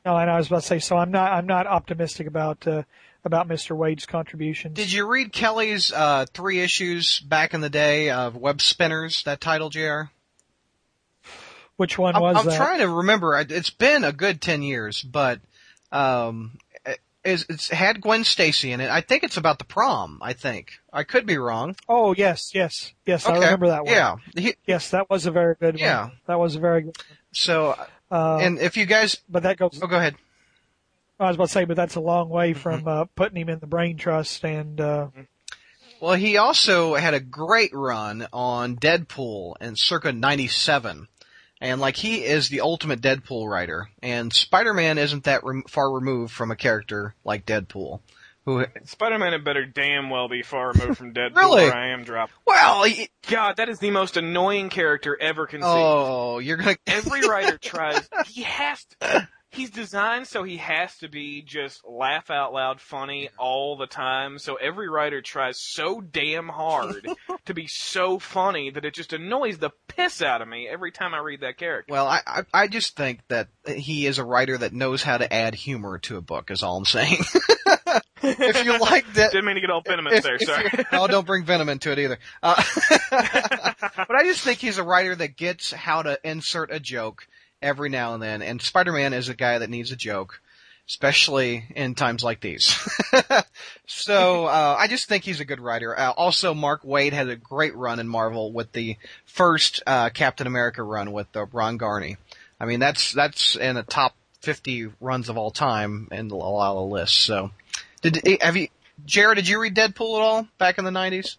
No, 0.05 0.17
and 0.17 0.29
I 0.31 0.37
was 0.37 0.49
about 0.49 0.63
to 0.63 0.67
say, 0.67 0.79
so 0.81 0.97
I'm 0.97 1.11
not 1.11 1.33
I'm 1.33 1.47
not 1.47 1.67
optimistic 1.67 2.27
about 2.27 2.67
uh, 2.67 2.83
about 3.25 3.49
Mr. 3.49 3.77
Waid's 3.77 4.05
contributions. 4.07 4.75
Did 4.75 4.93
you 4.93 5.07
read 5.09 5.33
Kelly's 5.33 5.93
uh, 5.93 6.27
three 6.35 6.61
issues 6.61 7.21
back 7.21 7.55
in 7.55 7.61
the 7.61 7.71
day 7.71 8.11
of 8.11 8.37
Web 8.37 8.61
Spinners? 8.61 9.23
That 9.25 9.41
title, 9.41 9.71
Jr. 9.71 10.03
Which 11.77 11.99
one 11.99 12.15
I'm, 12.15 12.23
was 12.23 12.37
I'm 12.37 12.47
that? 12.47 12.57
trying 12.57 12.79
to 12.81 12.89
remember. 12.89 13.37
It's 13.39 13.71
been 13.71 14.05
a 14.05 14.13
good 14.13 14.41
ten 14.41 14.63
years, 14.63 15.03
but 15.03 15.41
um, 15.91 16.59
it- 16.87 17.01
it's, 17.25 17.47
it's 17.49 17.69
had 17.69 18.01
Gwen 18.01 18.25
Stacy 18.25 18.73
in 18.73 18.81
it. 18.81 18.91
I 18.91 19.01
think 19.01 19.23
it's 19.23 19.37
about 19.37 19.59
the 19.59 19.65
prom. 19.65 20.19
I 20.23 20.33
think 20.33 20.73
I 20.93 21.05
could 21.05 21.25
be 21.27 21.39
wrong. 21.39 21.77
Oh 21.89 22.15
yes, 22.17 22.53
yes, 22.55 22.93
yes. 23.07 23.27
I 23.27 23.35
remember 23.35 23.69
that 23.69 23.85
one. 23.85 23.93
Yeah. 23.95 24.17
He- 24.37 24.57
Yes, 24.67 24.91
that 24.91 25.09
was 25.09 25.27
a 25.27 25.31
very 25.31 25.55
good 25.55 25.79
Yeah. 25.79 26.03
one. 26.07 26.13
That 26.27 26.39
was 26.41 26.57
a 26.57 26.61
very 26.61 26.83
good. 26.83 26.97
One. 26.99 27.17
so, 27.33 27.77
Uh, 28.11 28.39
and 28.43 28.59
if 28.59 28.77
you 28.77 28.85
guys, 28.87 29.19
but 29.29 29.45
that 29.45 29.57
goes. 29.57 29.79
oh, 29.83 29.87
go 29.87 29.97
ahead. 29.97 30.17
I 31.21 31.29
was 31.29 31.37
about 31.37 31.47
to 31.47 31.53
say, 31.53 31.65
but 31.65 31.77
that's 31.77 31.95
a 31.95 32.01
long 32.01 32.27
Mm-hmm. 32.27 32.35
way 32.35 32.53
from 32.55 32.89
uh, 32.89 33.05
putting 33.15 33.37
him 33.41 33.49
in 33.49 33.59
the 33.61 33.67
brain 33.69 33.97
trust 33.97 34.45
and. 34.45 34.81
Uh, 34.81 35.09
Well, 36.01 36.15
he 36.15 36.37
also 36.37 36.95
had 36.97 37.15
a 37.15 37.21
great 37.21 37.71
run 37.73 38.27
on 38.33 38.75
Deadpool 38.77 39.55
in 39.61 39.77
circa 39.77 40.11
97. 40.13 41.07
And 41.63 41.81
like 41.81 41.95
he 41.97 42.25
is 42.25 42.49
the 42.49 42.61
ultimate 42.61 43.01
Deadpool 43.01 43.49
writer, 43.49 43.89
and 44.03 44.33
Spider-Man 44.33 44.99
isn't 44.99 45.25
that 45.25 45.43
far 45.69 45.93
removed 45.93 46.33
from 46.33 46.51
a 46.51 46.57
character 46.57 47.15
like 47.25 47.47
Deadpool, 47.47 48.01
who 48.45 48.67
Spider-Man 48.85 49.33
had 49.33 49.45
better 49.45 49.65
damn 49.65 50.11
well 50.11 50.29
be 50.29 50.43
far 50.43 50.73
removed 50.73 50.99
from 50.99 51.15
Deadpool 51.15 51.37
Really? 51.37 51.71
I 51.71 51.91
am 51.93 52.03
dropped. 52.03 52.33
well, 52.45 52.83
he, 52.83 53.11
God, 53.31 53.59
that 53.59 53.69
is 53.69 53.79
the 53.79 53.93
most 53.93 54.17
annoying 54.17 54.71
character 54.71 55.17
ever 55.21 55.47
conceived. 55.47 55.71
oh, 55.73 56.41
you're 56.41 56.57
gonna 56.57 56.77
Every 56.89 57.29
writer 57.29 57.59
tries. 57.59 58.09
He 58.27 58.43
has 58.43 58.85
to. 59.01 59.29
He's 59.53 59.71
designed 59.71 60.27
so 60.27 60.45
he 60.45 60.57
has 60.57 60.97
to 60.99 61.09
be 61.09 61.43
just 61.43 61.87
laugh 61.87 62.31
out 62.31 62.55
loud 62.55 62.81
funny 62.81 63.29
all 63.39 63.77
the 63.77 63.87
time. 63.87 64.39
So 64.39 64.55
every 64.55 64.89
writer 64.89 65.21
tries 65.21 65.61
so 65.61 66.01
damn 66.01 66.49
hard 66.49 67.07
to 67.45 67.53
be 67.53 67.67
so 67.67 68.19
funny 68.19 68.71
that 68.71 68.87
it 68.87 68.95
just 68.95 69.13
annoys 69.13 69.59
the 69.59 69.71
piss 69.89 70.23
out 70.23 70.41
of 70.41 70.49
me 70.49 70.67
every 70.67 70.91
time 70.91 71.13
I 71.13 71.19
read 71.19 71.43
that 71.43 71.59
character. 71.59 71.93
Well, 71.93 72.07
I, 72.07 72.21
I 72.27 72.43
I 72.55 72.67
just 72.67 72.97
think 72.97 73.21
that 73.29 73.49
he 73.67 74.07
is 74.07 74.17
a 74.17 74.25
writer 74.25 74.57
that 74.57 74.73
knows 74.73 75.03
how 75.03 75.19
to 75.19 75.31
add 75.31 75.55
humor 75.55 75.99
to 75.99 76.17
a 76.17 76.23
book. 76.23 76.51
Is 76.51 76.63
all 76.63 76.79
I'm 76.79 76.87
saying. 76.87 77.19
if 78.23 78.65
you 78.65 78.79
like 78.79 79.13
that, 79.15 79.33
Didn't 79.33 79.45
mean 79.45 79.57
to 79.57 79.61
get 79.61 79.71
all 79.71 79.83
venomous 79.83 80.23
there. 80.23 80.39
Sorry. 80.39 80.71
no, 80.93 81.07
don't 81.07 81.27
bring 81.27 81.45
venom 81.45 81.69
into 81.69 81.93
it 81.93 81.99
either. 81.99 82.19
Uh, 82.43 82.63
but 83.11 84.17
I 84.17 84.25
just 84.25 84.41
think 84.41 84.61
he's 84.61 84.79
a 84.79 84.83
writer 84.83 85.15
that 85.15 85.37
gets 85.37 85.73
how 85.73 86.03
to 86.03 86.19
insert 86.25 86.73
a 86.73 86.81
joke 86.81 87.27
every 87.63 87.89
now 87.89 88.15
and 88.15 88.23
then, 88.23 88.43
and 88.43 88.61
Spider-Man 88.61 89.13
is 89.13 89.29
a 89.29 89.35
guy 89.35 89.59
that 89.59 89.71
needs 89.71 89.93
a 89.93 89.97
joke, 89.97 90.41
especially 90.89 91.65
in 91.75 91.95
times 91.95 92.25
like 92.25 92.41
these. 92.41 92.77
so 93.87 94.47
uh, 94.47 94.77
I 94.79 94.89
just 94.89 95.09
think 95.09 95.25
he's 95.25 95.41
a 95.41 95.45
good 95.45 95.61
writer. 95.61 95.99
Uh, 95.99 96.11
also, 96.13 96.55
Mark 96.55 96.83
Waid 96.83 97.13
had 97.13 97.29
a 97.29 97.37
great 97.37 97.75
run 97.75 98.01
in 98.01 98.09
Marvel 98.09 98.53
with 98.53 98.73
the 98.73 98.97
first 99.25 99.83
uh, 99.87 100.11
Captain 100.11 100.47
America 100.47 100.83
run 100.83 101.13
with 101.13 101.35
uh, 101.37 101.47
Ron 101.53 101.79
Garney. 101.79 102.17
I 102.61 102.67
mean, 102.67 102.81
that's 102.81 103.13
that's 103.13 103.57
in 103.57 103.75
the 103.75 103.83
top 103.83 104.15
50 104.43 104.91
runs 105.01 105.29
of 105.29 105.37
all 105.37 105.51
time 105.51 106.09
in 106.13 106.31
a 106.31 106.37
lot 106.37 106.77
of 106.77 106.91
lists. 106.91 107.19
So, 107.19 107.51
did 108.03 108.21
have 108.41 108.57
you, 108.57 108.69
Jared? 109.05 109.37
Did 109.37 109.49
you 109.49 109.61
read 109.61 109.75
Deadpool 109.75 110.17
at 110.17 110.23
all 110.23 110.49
back 110.59 110.79
in 110.79 110.85
the 110.85 110.91
90s? 110.91 111.37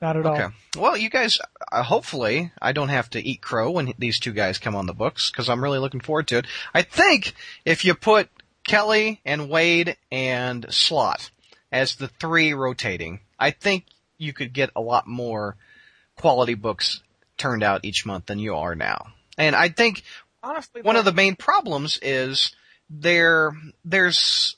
Not 0.00 0.16
at 0.16 0.24
all. 0.24 0.34
Okay. 0.34 0.54
Well, 0.78 0.96
you 0.96 1.10
guys, 1.10 1.38
uh, 1.70 1.82
hopefully, 1.82 2.52
I 2.60 2.72
don't 2.72 2.88
have 2.88 3.10
to 3.10 3.20
eat 3.20 3.42
crow 3.42 3.70
when 3.70 3.92
these 3.98 4.18
two 4.18 4.32
guys 4.32 4.58
come 4.58 4.74
on 4.74 4.86
the 4.86 4.94
books 4.94 5.30
because 5.30 5.48
I'm 5.48 5.62
really 5.62 5.78
looking 5.78 6.00
forward 6.00 6.28
to 6.28 6.38
it. 6.38 6.46
I 6.72 6.82
think 6.82 7.34
if 7.64 7.84
you 7.84 7.94
put 7.94 8.30
Kelly 8.66 9.20
and 9.24 9.42
Waid 9.42 9.96
and 10.10 10.64
Slott 10.70 11.30
as 11.70 11.96
the 11.96 12.08
three 12.08 12.54
rotating, 12.54 13.20
I 13.38 13.50
think 13.50 13.84
you 14.16 14.32
could 14.32 14.52
get 14.52 14.70
a 14.74 14.80
lot 14.80 15.06
more 15.06 15.56
quality 16.16 16.54
books 16.54 17.02
turned 17.36 17.62
out 17.62 17.84
each 17.84 18.06
month 18.06 18.26
than 18.26 18.38
you 18.38 18.54
are 18.56 18.74
now. 18.74 19.08
And 19.36 19.54
I 19.56 19.68
think 19.68 20.02
Honestly, 20.42 20.82
one 20.82 20.96
of 20.96 21.04
the 21.04 21.12
main 21.12 21.36
problems 21.36 21.98
is 22.00 22.54
there 22.88 23.52
there's 23.84 24.56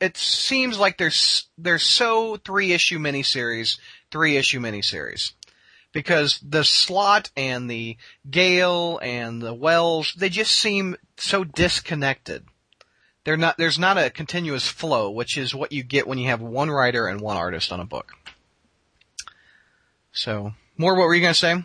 it 0.00 0.16
seems 0.16 0.78
like 0.78 0.98
there's 0.98 1.48
there's 1.58 1.82
so 1.82 2.36
three 2.36 2.72
issue 2.72 2.98
miniseries, 2.98 3.78
three 4.10 4.36
issue 4.36 4.60
miniseries. 4.60 5.32
Because 5.92 6.38
the 6.40 6.62
Slott 6.62 7.30
and 7.36 7.68
the 7.68 7.96
Gale 8.30 9.00
and 9.02 9.42
the 9.42 9.54
Wells, 9.54 10.14
they 10.16 10.28
just 10.28 10.52
seem 10.52 10.96
so 11.16 11.42
disconnected. 11.42 12.44
They're 13.24 13.36
not 13.36 13.58
there's 13.58 13.78
not 13.78 13.98
a 13.98 14.08
continuous 14.08 14.68
flow, 14.68 15.10
which 15.10 15.36
is 15.36 15.54
what 15.54 15.72
you 15.72 15.82
get 15.82 16.06
when 16.06 16.18
you 16.18 16.28
have 16.28 16.40
one 16.40 16.70
writer 16.70 17.08
and 17.08 17.20
one 17.20 17.36
artist 17.36 17.72
on 17.72 17.80
a 17.80 17.84
book. 17.84 18.12
So, 20.12 20.54
Morb 20.78 20.96
what 20.96 21.06
were 21.06 21.14
you 21.14 21.20
gonna 21.20 21.34
say? 21.34 21.64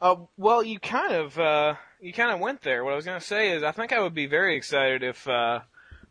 Uh, 0.00 0.16
well, 0.36 0.62
you 0.62 0.78
kind 0.78 1.14
of 1.14 1.38
uh, 1.38 1.74
you 2.00 2.12
kind 2.12 2.30
of 2.30 2.40
went 2.40 2.62
there. 2.62 2.84
What 2.84 2.92
I 2.92 2.96
was 2.96 3.06
going 3.06 3.18
to 3.18 3.26
say 3.26 3.52
is, 3.52 3.62
I 3.62 3.72
think 3.72 3.92
I 3.92 4.00
would 4.00 4.14
be 4.14 4.26
very 4.26 4.56
excited 4.56 5.02
if 5.02 5.26
uh, 5.26 5.60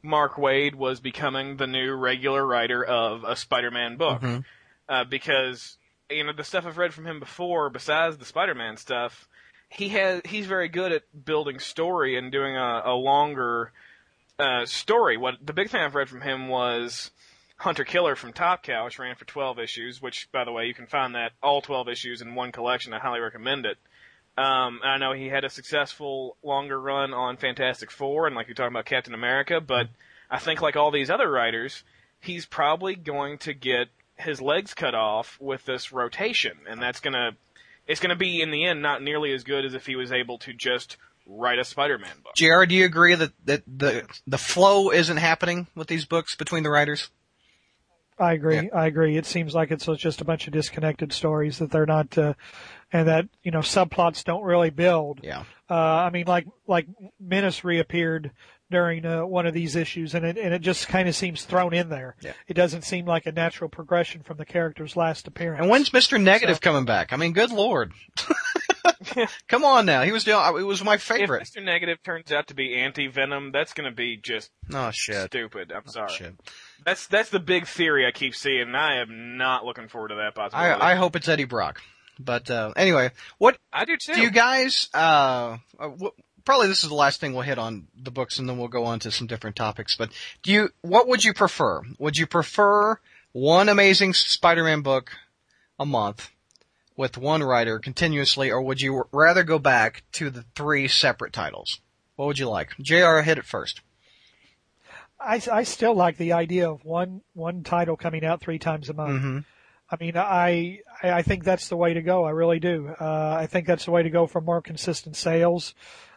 Mark 0.01 0.35
Waid 0.35 0.73
was 0.73 0.99
becoming 0.99 1.57
the 1.57 1.67
new 1.67 1.93
regular 1.93 2.45
writer 2.45 2.83
of 2.83 3.23
a 3.23 3.35
Spider-Man 3.35 3.97
book, 3.97 4.21
Mhm. 4.21 4.45
Uh, 4.89 5.03
because 5.03 5.77
you 6.09 6.23
know 6.23 6.33
the 6.33 6.43
stuff 6.43 6.65
I've 6.65 6.77
read 6.77 6.93
from 6.93 7.07
him 7.07 7.19
before, 7.19 7.69
besides 7.69 8.17
the 8.17 8.25
Spider-Man 8.25 8.77
stuff, 8.77 9.27
he 9.69 9.89
has 9.89 10.21
he's 10.25 10.45
very 10.45 10.69
good 10.69 10.91
at 10.91 11.25
building 11.25 11.59
story 11.59 12.17
and 12.17 12.31
doing 12.31 12.55
a, 12.55 12.83
a 12.85 12.93
longer 12.93 13.71
uh, 14.39 14.65
story. 14.65 15.17
What 15.17 15.35
the 15.43 15.53
big 15.53 15.69
thing 15.69 15.81
I've 15.81 15.95
read 15.95 16.09
from 16.09 16.21
him 16.21 16.47
was 16.47 17.11
Hunter 17.57 17.83
Killer 17.83 18.15
from 18.15 18.33
Top 18.33 18.63
Cow, 18.63 18.85
which 18.85 18.99
ran 18.99 19.15
for 19.15 19.25
12 19.25 19.59
issues. 19.59 20.01
Which, 20.01 20.31
by 20.31 20.43
the 20.43 20.51
way, 20.51 20.65
you 20.65 20.73
can 20.73 20.87
find 20.87 21.15
that 21.15 21.31
all 21.41 21.61
12 21.61 21.89
issues 21.89 22.21
in 22.21 22.35
one 22.35 22.51
collection. 22.51 22.93
I 22.93 22.99
highly 22.99 23.19
recommend 23.19 23.65
it. 23.65 23.77
Um, 24.35 24.79
I 24.83 24.97
know 24.97 25.13
he 25.13 25.27
had 25.27 25.43
a 25.43 25.49
successful 25.49 26.37
longer 26.43 26.79
run 26.79 27.13
on 27.13 27.37
Fantastic 27.37 27.91
Four, 27.91 28.25
and 28.25 28.35
like 28.35 28.47
you're 28.47 28.55
talking 28.55 28.73
about 28.73 28.85
Captain 28.85 29.13
America, 29.13 29.61
but 29.61 29.89
I 30.29 30.39
think 30.39 30.61
like 30.61 30.75
all 30.75 30.89
these 30.89 31.11
other 31.11 31.29
writers, 31.29 31.83
he's 32.19 32.47
probably 32.47 32.95
going 32.95 33.37
to 33.39 33.53
get 33.53 33.89
his 34.15 34.41
legs 34.41 34.73
cut 34.73 34.95
off 34.95 35.37
with 35.39 35.65
this 35.65 35.91
rotation, 35.91 36.57
and 36.69 36.81
that's 36.81 36.99
gonna 36.99 37.31
it's 37.87 37.99
gonna 37.99 38.15
be 38.15 38.41
in 38.41 38.51
the 38.51 38.65
end 38.65 38.81
not 38.81 39.01
nearly 39.01 39.33
as 39.33 39.43
good 39.43 39.65
as 39.65 39.73
if 39.73 39.85
he 39.85 39.95
was 39.95 40.11
able 40.11 40.37
to 40.39 40.53
just 40.53 40.97
write 41.25 41.59
a 41.59 41.63
Spider-Man 41.63 42.15
book. 42.23 42.35
JR, 42.35 42.65
do 42.65 42.75
you 42.75 42.85
agree 42.85 43.15
that, 43.15 43.31
that 43.45 43.63
the 43.67 44.07
the 44.27 44.37
flow 44.37 44.91
isn't 44.91 45.17
happening 45.17 45.67
with 45.75 45.87
these 45.87 46.05
books 46.05 46.35
between 46.35 46.63
the 46.63 46.69
writers? 46.69 47.09
I 48.19 48.33
agree. 48.33 48.69
I 48.69 48.85
agree. 48.85 49.17
It 49.17 49.25
seems 49.25 49.55
like 49.55 49.71
it's 49.71 49.87
just 49.97 50.21
a 50.21 50.25
bunch 50.25 50.45
of 50.47 50.53
disconnected 50.53 51.11
stories 51.11 51.57
that 51.57 51.71
they're 51.71 51.87
not, 51.87 52.15
uh, 52.17 52.33
and 52.91 53.07
that 53.07 53.27
you 53.43 53.51
know 53.51 53.59
subplots 53.59 54.23
don't 54.23 54.43
really 54.43 54.69
build. 54.69 55.19
Yeah. 55.23 55.43
Uh, 55.69 55.73
I 55.73 56.09
mean, 56.11 56.25
like 56.27 56.45
like 56.67 56.87
Menace 57.19 57.63
reappeared 57.63 58.31
during 58.73 59.05
uh, 59.05 59.25
one 59.25 59.45
of 59.45 59.53
these 59.53 59.75
issues, 59.77 60.13
and 60.15 60.25
it 60.25 60.37
and 60.37 60.53
it 60.53 60.59
just 60.61 60.87
kind 60.89 61.07
of 61.07 61.15
seems 61.15 61.45
thrown 61.45 61.73
in 61.73 61.87
there. 61.89 62.15
Yeah. 62.21 62.33
It 62.47 62.55
doesn't 62.55 62.81
seem 62.81 63.05
like 63.05 63.25
a 63.25 63.31
natural 63.31 63.69
progression 63.69 64.21
from 64.23 64.35
the 64.37 64.45
character's 64.45 64.97
last 64.97 65.27
appearance. 65.27 65.61
And 65.61 65.69
when's 65.69 65.91
Mr. 65.91 66.21
Negative 66.21 66.55
So- 66.57 66.59
coming 66.61 66.83
back? 66.85 67.13
I 67.13 67.15
mean, 67.15 67.31
good 67.33 67.51
lord. 67.51 67.93
Come 69.47 69.63
on 69.63 69.85
now. 69.85 70.01
He 70.03 70.11
was 70.11 70.23
doing, 70.23 70.39
it 70.59 70.63
was 70.63 70.83
my 70.83 70.95
If 70.95 71.03
favorite. 71.03 71.43
Mr. 71.43 71.63
Negative 71.63 72.01
turns 72.03 72.31
out 72.31 72.47
to 72.47 72.55
be 72.55 72.75
anti-Venom, 72.75 73.51
that's 73.51 73.73
gonna 73.73 73.91
be 73.91 74.17
just 74.17 74.49
Oh 74.73 74.91
shit. 74.91 75.25
stupid. 75.27 75.71
I'm 75.71 75.87
sorry. 75.87 76.11
Shit. 76.11 76.33
That's 76.85 77.07
that's 77.07 77.29
the 77.29 77.39
big 77.39 77.67
theory 77.67 78.05
I 78.07 78.11
keep 78.11 78.35
seeing, 78.35 78.61
and 78.61 78.75
I 78.77 78.97
am 79.01 79.37
not 79.37 79.65
looking 79.65 79.87
forward 79.87 80.09
to 80.09 80.15
that 80.15 80.35
possibility. 80.35 80.81
I, 80.81 80.93
I 80.93 80.95
hope 80.95 81.15
it's 81.15 81.27
Eddie 81.29 81.45
Brock. 81.45 81.81
But, 82.19 82.49
uh, 82.51 82.73
anyway, 82.75 83.09
what, 83.39 83.57
I 83.71 83.85
do 83.85 83.97
too. 83.97 84.13
do 84.13 84.21
you 84.21 84.29
guys, 84.31 84.87
uh, 84.93 85.57
uh 85.79 85.89
wh- 85.89 86.19
probably 86.45 86.67
this 86.67 86.83
is 86.83 86.89
the 86.89 86.95
last 86.95 87.19
thing 87.19 87.33
we'll 87.33 87.43
hit 87.43 87.57
on 87.57 87.87
the 87.95 88.11
books 88.11 88.39
and 88.39 88.47
then 88.47 88.57
we'll 88.57 88.67
go 88.67 88.85
on 88.85 88.99
to 88.99 89.11
some 89.11 89.27
different 89.27 89.55
topics, 89.55 89.95
but 89.95 90.11
do 90.41 90.51
you, 90.51 90.69
what 90.81 91.07
would 91.07 91.23
you 91.23 91.33
prefer? 91.33 91.81
Would 91.99 92.17
you 92.17 92.27
prefer 92.27 92.99
one 93.31 93.69
amazing 93.69 94.13
Spider-Man 94.13 94.81
book 94.81 95.11
a 95.79 95.85
month 95.85 96.29
with 96.95 97.17
one 97.17 97.43
writer 97.43 97.79
continuously, 97.79 98.51
or 98.51 98.61
would 98.61 98.81
you 98.81 99.03
rather 99.11 99.43
go 99.43 99.59
back 99.59 100.03
to 100.13 100.29
the 100.29 100.45
three 100.55 100.87
separate 100.87 101.33
titles? 101.33 101.79
What 102.15 102.27
would 102.27 102.39
you 102.39 102.49
like? 102.49 102.77
JR, 102.79 103.19
hit 103.19 103.37
it 103.37 103.45
first. 103.45 103.81
I, 105.19 105.41
I 105.51 105.63
still 105.63 105.95
like 105.95 106.17
the 106.17 106.33
idea 106.33 106.69
of 106.69 106.83
one 106.83 107.21
one 107.33 107.63
title 107.63 107.95
coming 107.95 108.25
out 108.25 108.41
three 108.41 108.59
times 108.59 108.89
a 108.89 108.93
month. 108.93 109.21
Mm-hmm. 109.21 109.39
I 109.89 109.97
mean, 109.99 110.17
I 110.17 110.79
I 111.01 111.11
I 111.11 111.21
think 111.21 111.43
that's 111.43 111.69
the 111.69 111.77
way 111.77 111.93
to 111.93 112.01
go. 112.01 112.25
I 112.25 112.31
really 112.31 112.59
do. 112.59 112.93
Uh, 112.99 113.37
I 113.39 113.47
think 113.47 113.65
that's 113.65 113.85
the 113.85 113.91
way 113.91 114.03
to 114.03 114.09
go 114.09 114.27
for 114.27 114.41
more 114.41 114.61
consistent 114.61 115.15
sales. 115.15 115.73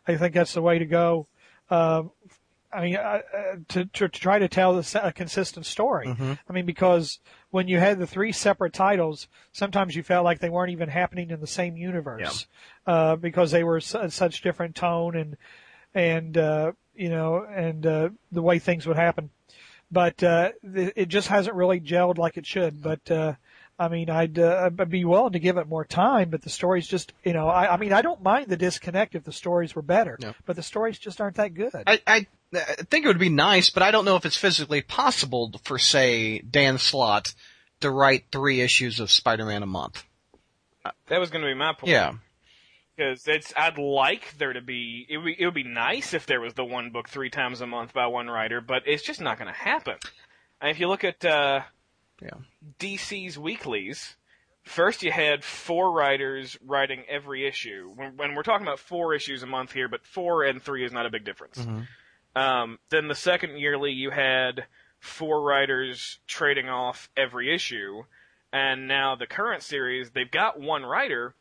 I 0.07 0.17
think 0.17 0.35
that's 0.35 0.55
the 0.55 0.63
way 0.63 0.79
to 0.79 0.87
go. 0.87 1.27
Um, 1.71 2.11
I 2.73 2.83
mean, 2.83 2.97
uh, 2.97 3.01
uh, 3.35 3.57
to, 3.69 3.85
to 3.87 4.09
to 4.09 4.09
try 4.09 4.39
to 4.39 4.49
tell 4.49 4.79
a 4.79 5.13
consistent 5.13 5.67
story. 5.67 6.09
Mhm. 6.09 6.39
I 6.49 6.53
mean, 6.53 6.67
because 6.67 7.21
when 7.51 7.69
you 7.69 7.79
had 7.79 7.99
the 7.99 8.07
three 8.07 8.33
separate 8.33 8.73
titles, 8.75 9.29
sometimes 9.53 9.97
you 9.97 10.03
felt 10.03 10.25
like 10.25 10.41
they 10.41 10.51
weren't 10.51 10.73
even 10.73 10.89
happening 10.89 11.31
in 11.31 11.41
the 11.41 11.47
same 11.47 11.77
universe 11.77 12.47
uh, 12.87 13.17
because 13.17 13.51
they 13.51 13.65
were 13.65 13.81
su- 13.81 14.09
such 14.11 14.43
different 14.43 14.75
tone 14.75 15.17
and 15.17 15.37
and 15.95 16.37
uh, 16.37 16.73
you 16.95 17.09
know 17.09 17.45
and 17.45 17.87
uh, 17.87 18.09
the 18.33 18.43
way 18.43 18.59
things 18.59 18.87
would 18.87 18.97
happen. 18.99 19.31
But 19.91 20.23
uh, 20.23 20.51
th- 20.75 20.93
it 20.97 21.07
just 21.09 21.29
hasn't 21.29 21.57
really 21.57 21.81
gelled 21.81 22.19
like 22.19 22.37
it 22.37 22.45
should. 22.47 22.83
But 22.83 23.09
uh, 23.11 23.35
I 23.79 23.89
mean, 23.89 24.09
I'd, 24.09 24.39
uh, 24.39 24.71
I'd 24.79 24.89
be 24.89 25.05
willing 25.05 25.33
to 25.35 25.39
give 25.39 25.59
it 25.59 25.69
more 25.69 25.85
time, 25.85 26.31
but 26.31 26.41
the 26.43 26.49
stories 26.49 26.87
just, 26.87 27.13
you 27.25 27.35
know, 27.35 27.49
I, 27.49 27.75
I 27.75 27.77
mean, 27.77 27.93
I 27.93 28.01
don't 28.01 28.23
mind 28.23 28.49
the 28.49 28.57
disconnect 28.57 29.15
if 29.15 29.25
the 29.25 29.33
stories 29.33 29.75
were 29.77 29.83
better, 29.83 30.17
No. 30.21 30.35
but 30.47 30.57
the 30.57 30.63
stories 30.63 30.99
just 30.99 31.21
aren't 31.21 31.37
that 31.37 31.53
good. 31.55 31.75
I, 31.87 32.01
I 32.07 32.27
I 32.55 32.61
think 32.89 33.05
it 33.05 33.09
would 33.09 33.19
be 33.19 33.29
nice, 33.29 33.69
but 33.71 33.83
I 33.83 33.91
don't 33.91 34.05
know 34.07 34.17
if 34.17 34.25
it's 34.25 34.37
physically 34.37 34.81
possible 34.81 35.53
for, 35.65 35.79
say, 35.79 36.39
Dan 36.39 36.79
Slott 36.79 37.35
to 37.81 37.91
write 37.91 38.27
three 38.33 38.61
issues 38.63 38.99
of 39.01 39.11
Spider-Man 39.11 39.63
a 39.63 39.67
month. 39.67 40.05
that 41.09 41.19
was 41.19 41.29
going 41.31 41.43
to 41.43 41.49
be 41.51 41.55
my 41.55 41.73
point. 41.75 41.91
Yeah. 41.91 42.13
because 42.97 43.27
it's 43.29 43.53
I'd 43.57 43.77
like 43.77 44.39
there 44.39 44.53
to 44.55 44.63
be 44.63 45.05
it 45.09 45.19
would 45.19 45.27
be, 45.27 45.37
it 45.39 45.45
would 45.45 45.55
be 45.55 45.65
nice 45.65 46.15
if 46.15 46.25
there 46.25 46.41
was 46.41 46.55
the 46.55 46.65
one 46.65 46.91
book 46.91 47.09
three 47.11 47.29
times 47.31 47.61
a 47.61 47.67
month 47.67 47.93
by 47.93 48.07
one 48.07 48.29
writer, 48.29 48.61
but 48.63 48.85
it's 48.87 49.03
just 49.03 49.21
not 49.21 49.39
going 49.39 49.53
to 49.53 49.59
happen. 49.59 49.97
And 50.61 50.71
if 50.71 50.81
you 50.81 50.89
look 50.89 51.05
at 51.05 51.23
uh, 51.25 51.61
Yeah. 52.23 52.31
DC's 52.79 53.39
weeklies, 53.39 54.17
first 54.65 55.03
you 55.03 55.13
had 55.13 55.45
four 55.45 55.93
writers 55.93 56.57
writing 56.65 57.05
every 57.09 57.47
issue. 57.47 57.93
When, 57.95 58.17
when 58.17 58.35
we're 58.35 58.43
talking 58.43 58.67
about 58.67 58.79
four 58.79 59.15
issues 59.15 59.43
a 59.43 59.47
month 59.47 59.73
here, 59.73 59.89
but 59.89 60.05
four 60.05 60.45
and 60.45 60.63
three 60.63 60.85
is 60.85 60.93
not 60.93 61.07
a 61.07 61.11
big 61.11 61.25
difference. 61.25 61.59
Mhm. 61.59 61.87
Um, 62.35 62.79
then 62.91 63.09
the 63.09 63.15
second 63.15 63.59
yearly 63.59 63.93
you 63.93 64.11
had 64.11 64.67
four 64.99 65.43
writers 65.43 66.19
trading 66.27 66.69
off 66.69 67.09
every 67.17 67.55
issue, 67.55 68.05
and 68.53 68.87
now 68.89 69.15
the 69.15 69.27
current 69.27 69.63
series 69.63 70.11
they've 70.11 70.31
got 70.31 70.59
one 70.61 70.85
writer 70.85 71.35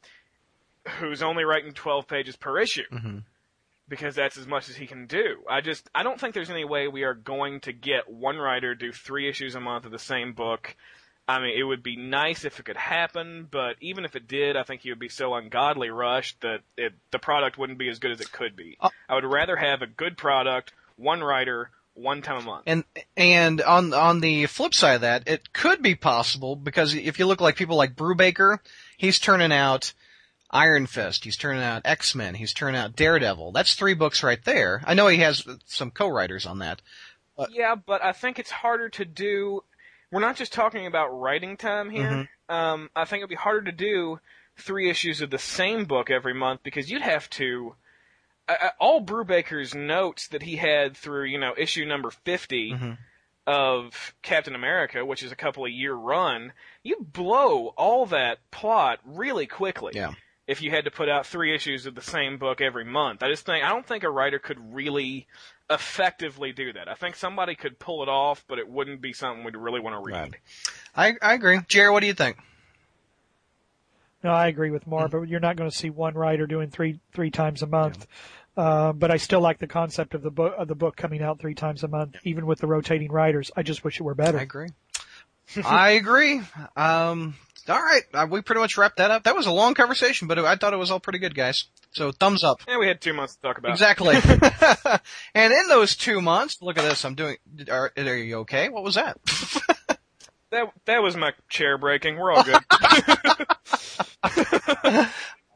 who's 1.00 1.24
only 1.24 1.44
writing 1.44 1.74
12 1.74 2.08
pages 2.08 2.36
per 2.36 2.60
issue 2.60 2.88
Mhm. 2.92 3.24
Because 3.88 4.16
that's 4.16 4.38
as 4.38 4.48
much 4.48 4.70
as 4.70 4.76
he 4.76 4.88
can 4.88 5.08
do. 5.08 5.44
I 5.50 5.62
just 5.62 5.90
I 5.94 6.04
don't 6.04 6.20
think 6.20 6.34
there's 6.34 6.50
any 6.50 6.66
way 6.66 6.88
we 6.88 7.04
are 7.04 7.14
going 7.14 7.62
to 7.62 7.74
get 7.74 8.10
one 8.10 8.38
writer 8.38 8.76
do 8.76 8.92
3 8.92 9.30
issues 9.30 9.56
a 9.56 9.60
month 9.60 9.86
of 9.86 9.92
the 9.92 10.00
same 10.00 10.34
book. 10.34 10.76
I 11.28 11.40
mean, 11.40 11.58
it 11.58 11.64
would 11.64 11.82
be 11.82 11.96
nice 11.96 12.46
if 12.46 12.60
it 12.60 12.66
could 12.66 12.78
happen, 12.78 13.48
but 13.50 13.78
even 13.82 14.06
if 14.06 14.16
it 14.16 14.28
did, 14.28 14.56
I 14.56 14.64
think 14.64 14.82
he 14.82 14.92
would 14.92 15.00
be 15.00 15.10
so 15.10 15.34
ungodly 15.34 15.90
rushed 15.90 16.40
that 16.42 16.60
it, 16.78 16.94
the 17.10 17.18
product 17.18 17.58
wouldn't 17.58 17.80
be 17.80 17.90
as 17.90 17.98
good 17.98 18.12
as 18.12 18.22
it 18.22 18.32
could 18.32 18.56
be. 18.56 18.78
Uh, 18.80 18.90
I 19.10 19.16
would 19.16 19.26
rather 19.26 19.56
have 19.56 19.82
a 19.82 19.88
good 19.88 20.18
product, 20.18 20.72
one 20.98 21.24
writer, 21.24 21.72
one 21.96 22.22
time 22.22 22.38
a 22.38 22.42
month. 22.44 22.64
And 22.68 22.84
and 23.18 23.62
on 23.62 23.94
on 23.94 24.20
the 24.20 24.46
flip 24.46 24.74
side 24.74 24.96
of 24.96 25.02
that, 25.02 25.28
it 25.28 25.52
could 25.52 25.82
be 25.82 25.96
possible 25.96 26.56
because 26.56 26.94
if 26.94 27.18
you 27.18 27.26
look 27.26 27.42
like 27.42 27.56
people 27.56 27.78
like 27.78 27.96
Brubaker, 27.96 28.60
he's 28.98 29.18
turning 29.18 29.52
out 29.52 29.94
Iron 30.52 30.86
Fist, 30.86 31.24
he's 31.24 31.38
turning 31.38 31.64
out 31.64 31.82
X 31.86 32.16
Men, 32.16 32.36
he's 32.36 32.54
turning 32.54 32.80
out 32.80 32.96
Daredevil. 32.96 33.52
That's 33.52 33.76
three 33.76 33.94
books 33.94 34.24
right 34.24 34.44
there. 34.44 34.82
I 34.86 34.94
know 34.94 35.08
he 35.08 35.18
has 35.20 35.46
some 35.66 35.92
co-writers 35.92 36.46
on 36.46 36.60
that. 36.60 36.82
Yeah, 37.50 37.76
but 37.76 38.04
I 38.04 38.14
think 38.14 38.40
it's 38.40 38.52
harder 38.52 38.88
to 38.90 39.06
do. 39.06 39.64
We're 40.12 40.22
not 40.22 40.38
just 40.38 40.54
talking 40.54 40.86
about 40.86 41.10
writing 41.10 41.58
time 41.58 41.90
here. 41.90 42.30
Um, 42.48 42.90
I 42.96 43.06
think 43.06 43.20
it'd 43.22 43.30
be 43.30 43.36
harder 43.36 43.64
to 43.64 43.72
do 43.72 44.20
three 44.58 44.90
issues 44.90 45.20
of 45.22 45.30
the 45.32 45.38
same 45.40 45.86
book 45.86 46.10
every 46.10 46.34
month 46.34 46.62
because 46.64 46.90
you'd 46.90 47.02
have 47.02 47.30
to. 47.32 47.76
Uh, 48.48 48.70
all 48.80 49.02
Brubaker's 49.04 49.74
notes 49.74 50.28
that 50.28 50.44
he 50.44 50.56
had 50.58 50.96
through, 50.96 51.26
you 51.26 51.40
know, 51.40 51.54
issue 51.58 51.84
number 51.84 52.12
50 52.12 52.72
Mhm. 52.74 52.98
of 53.48 54.14
Captain 54.22 54.56
America, 54.56 55.04
which 55.04 55.24
is 55.24 55.32
a 55.32 55.36
couple 55.36 55.66
of 55.66 55.72
year 55.72 55.94
run, 55.94 56.54
you 56.84 56.98
blow 57.00 57.70
all 57.76 58.06
that 58.06 58.40
plot 58.52 59.00
really 59.04 59.48
quickly. 59.48 59.94
Yeah. 59.96 60.14
If 60.48 60.62
you 60.62 60.70
had 60.70 60.86
to 60.86 60.92
put 60.92 61.10
out 61.10 61.26
three 61.26 61.56
issues 61.56 61.86
of 61.88 61.96
the 61.96 62.02
same 62.02 62.38
book 62.38 62.62
every 62.62 62.86
month, 62.86 63.24
I 63.24 63.30
just 63.30 63.46
think 63.46 63.66
I 63.66 63.70
don't 63.70 63.86
think 63.86 64.04
a 64.04 64.10
writer 64.10 64.38
could 64.38 64.76
really 64.76 65.28
effectively 65.70 66.52
do 66.52 66.74
that. 66.74 66.88
I 66.88 66.94
think 66.94 67.16
somebody 67.16 67.56
could 67.56 67.80
pull 67.80 68.04
it 68.04 68.10
off, 68.10 68.46
but 68.48 68.60
it 68.60 68.70
wouldn't 68.70 69.02
be 69.02 69.12
something 69.14 69.44
we'd 69.44 69.56
really 69.56 69.80
want 69.80 69.96
to 69.96 70.12
read. 70.12 70.20
Right. 70.96 71.16
I 71.22 71.32
I 71.32 71.34
agree. 71.34 71.60
Jerry, 71.68 71.90
what 71.90 72.02
do 72.02 72.08
you 72.08 72.14
think? 72.14 72.38
No, 74.24 74.32
I 74.32 74.48
agree 74.48 74.72
with 74.72 74.88
Morb, 74.88 75.12
but 75.12 75.22
you're 75.24 75.40
not 75.40 75.56
going 75.56 75.70
to 75.70 75.76
see 75.76 75.92
one 75.92 76.16
writer 76.16 76.48
doing 76.48 76.70
three 76.70 77.00
three 77.14 77.32
times 77.32 77.62
a 77.62 77.68
month. 77.68 78.08
Uh, 78.58 78.94
but 78.94 79.12
I 79.12 79.18
still 79.18 79.42
like 79.42 79.60
the 79.60 79.68
concept 79.68 80.14
of 80.14 80.22
the 80.22 80.32
book 80.32 80.56
of 80.58 80.68
the 80.68 80.76
book 80.76 80.96
coming 80.96 81.22
out 81.22 81.40
three 81.40 81.56
times 81.56 81.84
a 81.84 81.88
month, 81.88 82.16
even 82.24 82.46
with 82.46 82.60
the 82.60 82.68
rotating 82.68 83.12
writers. 83.12 83.52
I 83.56 83.64
just 83.64 83.84
wish 83.84 84.00
it 84.00 84.04
were 84.04 84.16
better. 84.16 84.40
I 84.40 84.44
agree. 84.44 84.70
I 85.64 85.90
agree. 85.92 86.42
Um, 86.76 87.36
all 87.70 87.82
right, 87.82 88.04
uh, 88.14 88.28
we 88.30 88.42
pretty 88.42 88.62
much 88.62 88.78
wrapped 88.78 88.98
that 88.98 89.12
up. 89.12 89.24
That 89.24 89.36
was 89.36 89.48
a 89.48 89.52
long 89.52 89.74
conversation, 89.74 90.28
but 90.28 90.38
I 90.40 90.56
thought 90.56 90.74
it 90.74 90.78
was 90.78 90.92
all 90.92 91.00
pretty 91.00 91.20
good, 91.20 91.36
guys. 91.36 91.66
So 91.92 92.12
thumbs 92.12 92.44
up. 92.44 92.62
Yeah, 92.68 92.78
we 92.78 92.88
had 92.88 93.02
two 93.02 93.14
months 93.14 93.36
to 93.36 93.42
talk 93.42 93.58
about. 93.58 93.72
Exactly. 93.72 94.16
and 95.36 95.54
in 95.54 95.68
those 95.68 95.96
two 95.96 96.22
months, 96.22 96.62
look 96.62 96.78
at 96.78 96.84
this. 96.84 97.06
I'm 97.06 97.16
doing. 97.16 97.38
Are, 97.72 97.92
are 97.96 98.16
you 98.16 98.40
okay? 98.40 98.70
What 98.70 98.84
was 98.84 98.96
that? 98.96 99.18
That 100.52 100.72
that 100.86 101.02
was 101.02 101.18
my 101.18 101.32
chair 101.50 101.78
breaking. 101.78 102.18
We're 102.18 102.32
all 102.32 102.44
good. 102.44 102.60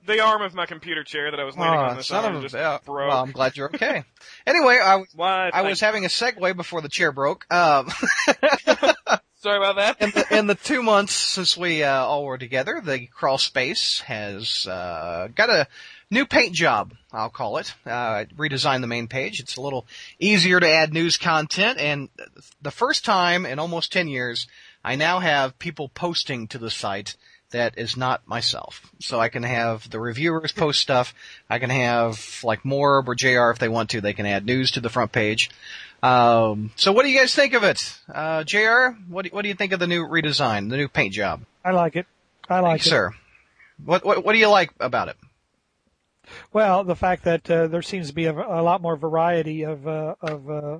the 0.06 0.20
arm 0.20 0.42
of 0.42 0.54
my 0.54 0.66
computer 0.66 1.06
chair 1.06 1.32
that 1.32 1.40
I 1.40 1.44
was 1.46 1.56
leaning 1.56 1.80
on 1.80 1.96
this 1.96 2.08
son 2.08 2.36
of 2.36 2.42
just 2.42 2.56
yeah. 2.56 2.80
broke. 2.84 3.08
Well, 3.10 3.24
I'm 3.24 3.32
glad 3.32 3.56
you're 3.56 3.68
okay. 3.68 4.04
anyway, 4.46 4.80
I, 4.84 5.04
Why? 5.16 5.52
I 5.54 5.62
was 5.62 5.80
having 5.80 6.04
a 6.04 6.10
segue 6.10 6.54
before 6.58 6.82
the 6.82 6.90
chair 6.90 7.14
broke. 7.14 7.46
Um, 7.54 7.88
sorry 9.40 9.58
about 9.58 9.76
that. 9.78 10.02
in, 10.02 10.12
the, 10.12 10.38
in 10.38 10.48
the 10.48 10.56
two 10.56 10.84
months 10.84 11.14
since 11.14 11.58
we 11.58 11.84
uh, 11.84 12.04
all 12.04 12.26
were 12.26 12.38
together, 12.38 12.82
the 12.84 13.08
crawl 13.08 13.38
space 13.38 14.02
has 14.02 14.68
uh, 14.68 15.30
got 15.34 15.50
a 15.50 15.68
new 16.12 16.26
paint 16.26 16.54
job. 16.54 16.94
I'll 17.12 17.30
call 17.30 17.58
it. 17.58 17.74
Uh, 17.86 18.26
redesigned 18.38 18.82
the 18.82 18.88
main 18.88 19.08
page. 19.08 19.40
It's 19.40 19.58
a 19.58 19.62
little 19.62 19.86
easier 20.20 20.60
to 20.60 20.70
add 20.70 20.94
news 20.94 21.18
content, 21.18 21.80
and 21.80 22.10
the 22.62 22.72
first 22.72 23.06
time 23.06 23.46
in 23.46 23.60
almost 23.60 23.92
ten 23.92 24.08
years, 24.08 24.48
I 24.84 24.96
now 24.96 25.20
have 25.20 25.60
people 25.60 25.90
posting 25.90 26.48
to 26.50 26.58
the 26.58 26.70
site 26.70 27.16
that 27.52 27.78
is 27.78 27.98
not 27.98 28.28
myself. 28.28 28.92
So 29.00 29.20
I 29.20 29.30
can 29.30 29.44
have 29.44 29.90
the 29.90 30.00
reviewers 30.00 30.52
post 30.52 30.80
stuff. 30.82 31.14
I 31.50 31.60
can 31.60 31.70
have 31.70 32.42
like 32.44 32.64
Morb 32.64 33.08
or 33.08 33.16
JR 33.16 33.52
if 33.52 33.60
they 33.60 33.70
want 33.70 33.90
to. 33.92 34.02
They 34.02 34.14
can 34.14 34.26
add 34.26 34.46
news 34.46 34.72
to 34.72 34.82
the 34.82 34.90
front 34.90 35.12
page. 35.12 35.50
Um, 36.02 36.72
so 36.76 36.92
what 36.92 37.04
do 37.04 37.10
you 37.10 37.20
guys 37.20 37.36
think 37.36 37.54
of 37.54 37.64
it? 37.64 38.00
Uh, 38.14 38.44
JR, 38.44 38.98
what 39.08 39.26
do, 39.26 39.30
what 39.32 39.42
do 39.42 39.50
you 39.50 39.56
think 39.56 39.74
of 39.74 39.80
the 39.80 39.88
new 39.88 40.06
redesign, 40.08 40.70
the 40.70 40.78
new 40.78 40.88
paint 40.88 41.14
job? 41.14 41.42
I 41.64 41.72
like 41.72 41.96
it. 41.96 42.06
I 42.50 42.60
like 42.62 42.82
it. 42.82 42.90
Sir, 42.90 43.12
what, 43.84 44.06
what, 44.06 44.24
what 44.24 44.34
do 44.34 44.40
you 44.40 44.48
like 44.48 44.72
about 44.80 45.10
it? 45.10 45.18
Well, 46.54 46.84
the 46.84 46.96
fact 46.96 47.24
that 47.24 47.50
uh, 47.50 47.68
there 47.68 47.82
seems 47.82 48.10
to 48.10 48.14
be 48.14 48.26
a, 48.26 48.34
a 48.34 48.62
lot 48.62 48.82
more 48.82 48.96
variety 48.96 49.64
of 49.64 49.88
uh, 49.88 50.16
of 50.22 50.50
uh, 50.50 50.78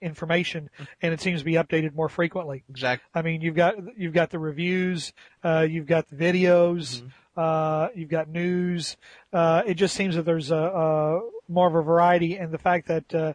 information, 0.00 0.70
and 1.02 1.12
it 1.12 1.20
seems 1.20 1.40
to 1.40 1.44
be 1.44 1.54
updated 1.54 1.94
more 1.94 2.08
frequently. 2.08 2.64
Exactly. 2.68 3.06
I 3.14 3.22
mean, 3.22 3.40
you've 3.40 3.54
got 3.54 3.74
you've 3.98 4.14
got 4.14 4.30
the 4.30 4.38
reviews, 4.38 5.12
uh, 5.44 5.66
you've 5.68 5.86
got 5.86 6.08
the 6.08 6.16
videos, 6.16 7.02
uh, 7.36 7.88
you've 7.94 8.08
got 8.08 8.28
news. 8.28 8.96
Uh, 9.32 9.62
it 9.66 9.74
just 9.74 9.94
seems 9.94 10.16
that 10.16 10.22
there's 10.24 10.50
a, 10.50 10.56
a 10.56 11.20
more 11.48 11.68
of 11.68 11.74
a 11.74 11.82
variety, 11.82 12.36
and 12.36 12.52
the 12.52 12.58
fact 12.58 12.88
that 12.88 13.14
uh, 13.14 13.32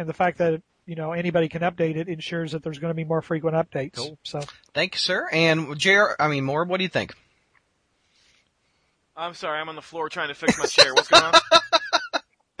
and 0.00 0.08
the 0.08 0.14
fact 0.14 0.38
that 0.38 0.62
you 0.86 0.96
know 0.96 1.12
anybody 1.12 1.48
can 1.48 1.60
update 1.60 1.96
it 1.96 2.08
ensures 2.08 2.52
that 2.52 2.62
there's 2.62 2.78
going 2.78 2.90
to 2.90 2.94
be 2.94 3.04
more 3.04 3.20
frequent 3.20 3.54
updates. 3.54 3.96
Cool. 3.96 4.18
So 4.24 4.40
Thank 4.72 4.94
you, 4.94 4.98
sir. 4.98 5.28
And 5.30 5.78
JR, 5.78 6.14
I 6.18 6.28
mean, 6.28 6.44
Morb, 6.44 6.68
what 6.68 6.78
do 6.78 6.84
you 6.84 6.88
think? 6.88 7.14
I'm 9.16 9.34
sorry, 9.34 9.60
I'm 9.60 9.68
on 9.68 9.76
the 9.76 9.82
floor 9.82 10.08
trying 10.08 10.28
to 10.28 10.34
fix 10.34 10.58
my 10.58 10.64
chair. 10.64 10.94
What's 10.94 11.08
going 11.08 11.22
on? 11.22 11.34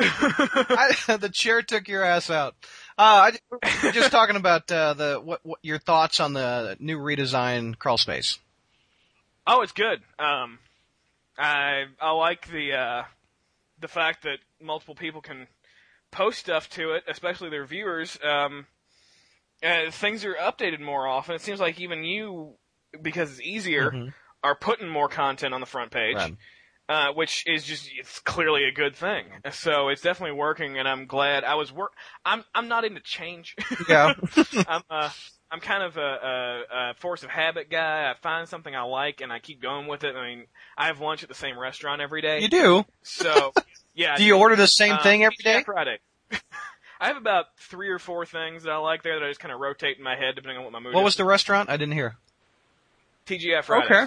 I, 0.02 1.16
the 1.18 1.30
chair 1.30 1.62
took 1.62 1.88
your 1.88 2.02
ass 2.02 2.30
out. 2.30 2.54
Uh, 2.98 3.32
I, 3.32 3.58
we're 3.82 3.92
just 3.92 4.10
talking 4.10 4.36
about 4.36 4.70
uh, 4.70 4.94
the 4.94 5.20
what, 5.22 5.40
what 5.42 5.58
your 5.62 5.78
thoughts 5.78 6.20
on 6.20 6.34
the 6.34 6.76
new 6.78 6.98
redesign 6.98 7.78
crawl 7.78 7.98
space. 7.98 8.38
Oh, 9.46 9.62
it's 9.62 9.72
good. 9.72 10.00
Um, 10.18 10.58
I 11.38 11.84
I 12.00 12.10
like 12.12 12.50
the 12.50 12.74
uh, 12.74 13.02
the 13.80 13.88
fact 13.88 14.24
that 14.24 14.38
multiple 14.60 14.94
people 14.94 15.22
can 15.22 15.46
post 16.10 16.38
stuff 16.40 16.68
to 16.70 16.92
it, 16.92 17.04
especially 17.08 17.50
their 17.50 17.66
viewers. 17.66 18.18
Um, 18.22 18.66
uh, 19.62 19.90
things 19.90 20.24
are 20.24 20.34
updated 20.34 20.80
more 20.80 21.06
often. 21.06 21.34
It 21.34 21.42
seems 21.42 21.60
like 21.60 21.78
even 21.80 22.04
you, 22.04 22.54
because 23.02 23.30
it's 23.32 23.40
easier, 23.42 23.90
Mhm. 23.90 24.14
are 24.42 24.54
putting 24.54 24.88
more 24.88 25.08
content 25.08 25.52
on 25.54 25.60
the 25.60 25.66
front 25.66 25.90
page. 25.90 26.16
Right. 26.16 26.36
Uh, 26.88 27.12
which 27.12 27.44
is 27.46 27.62
just 27.62 27.88
it's 27.96 28.18
clearly 28.18 28.64
a 28.64 28.72
good 28.72 28.96
thing. 28.96 29.26
So 29.52 29.90
it's 29.90 30.02
definitely 30.02 30.34
working, 30.36 30.76
and 30.76 30.88
I'm 30.88 31.06
glad 31.06 31.44
I 31.44 31.54
was 31.54 31.70
work. 31.70 31.92
I'm 32.24 32.42
I'm 32.52 32.66
not 32.66 32.84
into 32.84 33.00
change. 33.00 33.54
Yeah. 33.88 34.14
I'm 34.66 34.82
uh, 34.90 35.10
I'm 35.52 35.60
kind 35.60 35.84
of 35.84 35.96
a, 35.96 36.00
a, 36.00 36.62
a 36.90 36.94
force 36.94 37.22
of 37.22 37.30
habit 37.30 37.70
guy. 37.70 38.10
I 38.10 38.14
find 38.20 38.48
something 38.48 38.74
I 38.74 38.82
like 38.82 39.20
and 39.20 39.32
I 39.32 39.38
keep 39.38 39.62
going 39.62 39.86
with 39.86 40.02
it. 40.02 40.16
I 40.16 40.26
mean, 40.30 40.46
I 40.76 40.86
have 40.86 40.98
lunch 41.00 41.22
at 41.22 41.28
the 41.28 41.34
same 41.36 41.56
restaurant 41.56 42.00
every 42.00 42.22
day. 42.22 42.40
you 42.40 42.48
do. 42.48 42.84
So, 43.02 43.52
yeah. 43.94 44.16
Do 44.16 44.24
you 44.24 44.36
order 44.36 44.56
the 44.56 44.66
same 44.66 44.94
Uh, 44.94 45.02
thing 45.02 45.24
every 45.24 45.36
day? 45.42 45.62
Friday. 45.64 45.98
I 47.00 47.06
have 47.08 47.16
about 47.16 47.46
three 47.58 47.88
or 47.88 47.98
four 47.98 48.26
things 48.26 48.64
that 48.64 48.70
I 48.70 48.76
like 48.76 49.02
there 49.02 49.18
that 49.18 49.24
I 49.24 49.28
just 49.30 49.40
kind 49.40 49.52
of 49.54 49.60
rotate 49.60 49.96
in 49.96 50.04
my 50.04 50.16
head 50.16 50.34
depending 50.36 50.58
on 50.58 50.64
what 50.64 50.72
my 50.72 50.80
mood 50.80 50.94
What 50.94 51.00
is. 51.00 51.04
was 51.04 51.16
the 51.16 51.24
restaurant? 51.24 51.70
I 51.70 51.76
didn't 51.78 51.94
hear. 51.94 52.16
TGI 53.26 53.64
Friday? 53.64 53.86
Okay. 53.86 54.06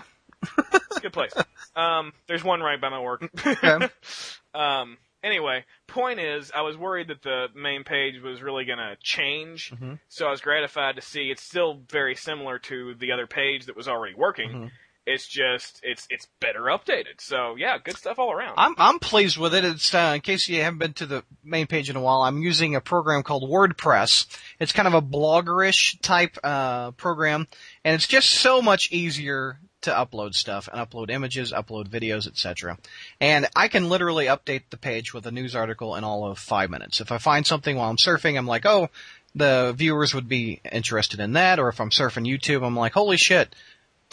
It's 0.86 0.98
a 0.98 1.00
good 1.00 1.14
place. 1.14 1.34
Um, 1.76 2.14
there's 2.28 2.44
one 2.44 2.62
right 2.62 2.80
by 2.80 2.90
my 2.90 3.00
work. 3.00 3.28
Okay. 3.48 3.88
um, 4.54 4.98
anyway, 5.24 5.66
point 5.88 6.20
is, 6.20 6.52
I 6.54 6.62
was 6.62 6.78
worried 6.78 7.08
that 7.08 7.22
the 7.24 7.48
main 7.56 7.84
page 7.84 8.22
was 8.22 8.42
really 8.44 8.66
going 8.66 8.78
to 8.80 8.96
change, 9.02 9.72
Mhm. 9.72 10.00
so 10.10 10.28
I 10.28 10.32
was 10.32 10.42
gratified 10.42 10.98
to 10.98 11.02
see 11.02 11.32
it's 11.32 11.42
still 11.44 11.82
very 11.90 12.16
similar 12.16 12.60
to 12.60 12.94
the 12.96 13.12
other 13.14 13.26
page 13.26 13.66
that 13.68 13.76
was 13.76 13.88
already 13.88 14.14
working. 14.16 14.50
Mhm. 14.52 14.72
It's 15.06 15.28
just 15.28 15.82
it's 15.84 16.08
it's 16.10 16.28
better 16.40 16.62
updated. 16.62 17.20
So 17.20 17.56
yeah, 17.58 17.78
good 17.78 17.98
stuff 17.98 18.20
all 18.20 18.32
around. 18.32 18.56
I'm 18.58 18.74
I'm 18.78 19.00
pleased 19.00 19.38
with 19.38 19.54
it. 19.54 19.66
It's 19.66 19.94
uh, 19.94 20.14
in 20.16 20.22
case 20.22 20.48
you 20.48 20.62
haven't 20.62 20.80
been 20.80 20.94
to 20.94 21.06
the 21.06 21.24
main 21.44 21.68
page 21.68 21.90
in 21.90 21.96
a 21.96 22.02
while. 22.02 22.22
I'm 22.22 22.42
using 22.42 22.76
a 22.76 22.82
program 22.82 23.24
called 23.24 23.50
WordPress. 23.50 24.28
It's 24.60 24.72
kind 24.72 24.88
of 24.88 24.94
a 24.94 25.02
bloggerish 25.02 26.00
type 26.02 26.38
uh, 26.44 26.92
program, 26.92 27.48
and 27.84 27.96
it's 27.96 28.08
just 28.08 28.30
so 28.30 28.62
much 28.62 28.92
easier 28.92 29.60
to 29.84 29.92
upload 29.92 30.34
stuff 30.34 30.70
and 30.72 30.80
upload 30.80 31.10
images, 31.10 31.52
upload 31.52 31.90
videos, 31.90 32.26
etc. 32.26 32.78
And 33.20 33.48
I 33.56 33.68
can 33.68 33.90
literally 33.90 34.26
update 34.26 34.64
the 34.70 34.78
page 34.78 35.14
with 35.14 35.26
a 35.28 35.32
news 35.32 35.56
article 35.56 35.96
in 35.96 36.04
all 36.04 36.26
of 36.26 36.40
five 36.40 36.70
minutes. 36.70 37.02
If 37.02 37.12
I 37.12 37.18
find 37.18 37.46
something 37.46 37.76
while 37.76 37.90
I'm 37.90 37.98
surfing, 37.98 38.38
I'm 38.38 38.48
like, 38.48 38.66
oh, 38.66 38.90
the 39.36 39.74
viewers 39.76 40.14
would 40.14 40.28
be 40.28 40.62
interested 40.72 41.20
in 41.20 41.34
that. 41.34 41.60
Or 41.60 41.70
if 41.70 41.80
I'm 41.80 41.90
surfing 41.90 42.28
YouTube, 42.28 42.66
I'm 42.66 42.76
like, 42.76 42.94
holy 42.94 43.18
shit, 43.18 43.54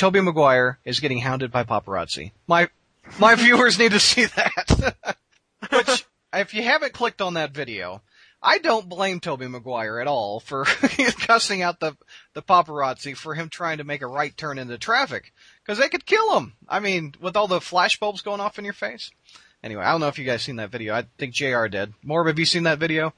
Tobey 0.00 0.22
Maguire 0.22 0.78
is 0.82 0.98
getting 0.98 1.18
hounded 1.18 1.52
by 1.52 1.62
paparazzi. 1.62 2.32
My 2.46 2.70
my 3.18 3.34
viewers 3.44 3.78
need 3.78 3.92
to 3.92 4.00
see 4.00 4.24
that. 4.24 4.96
Which, 5.70 6.06
if 6.32 6.54
you 6.54 6.62
haven't 6.62 6.94
clicked 6.94 7.20
on 7.20 7.34
that 7.34 7.52
video, 7.52 8.00
I 8.42 8.60
don't 8.60 8.88
blame 8.88 9.20
Tobey 9.20 9.46
Maguire 9.46 10.00
at 10.00 10.06
all 10.06 10.40
for 10.40 10.64
cussing 11.26 11.60
out 11.60 11.80
the 11.80 11.98
the 12.32 12.40
paparazzi 12.40 13.14
for 13.14 13.34
him 13.34 13.50
trying 13.50 13.76
to 13.76 13.84
make 13.84 14.00
a 14.00 14.06
right 14.06 14.34
turn 14.34 14.56
into 14.56 14.78
traffic 14.78 15.34
because 15.62 15.78
they 15.78 15.90
could 15.90 16.06
kill 16.06 16.34
him. 16.38 16.54
I 16.66 16.80
mean, 16.80 17.14
with 17.20 17.36
all 17.36 17.46
the 17.46 17.60
flash 17.60 18.00
bulbs 18.00 18.22
going 18.22 18.40
off 18.40 18.58
in 18.58 18.64
your 18.64 18.72
face. 18.72 19.10
Anyway, 19.62 19.84
I 19.84 19.92
don't 19.92 20.00
know 20.00 20.08
if 20.08 20.18
you 20.18 20.24
guys 20.24 20.40
seen 20.40 20.56
that 20.56 20.70
video. 20.70 20.94
I 20.94 21.04
think 21.18 21.34
Jr. 21.34 21.66
did. 21.66 21.92
Morb, 22.02 22.26
have 22.26 22.38
you 22.38 22.46
seen 22.46 22.62
that 22.62 22.78
video? 22.78 23.12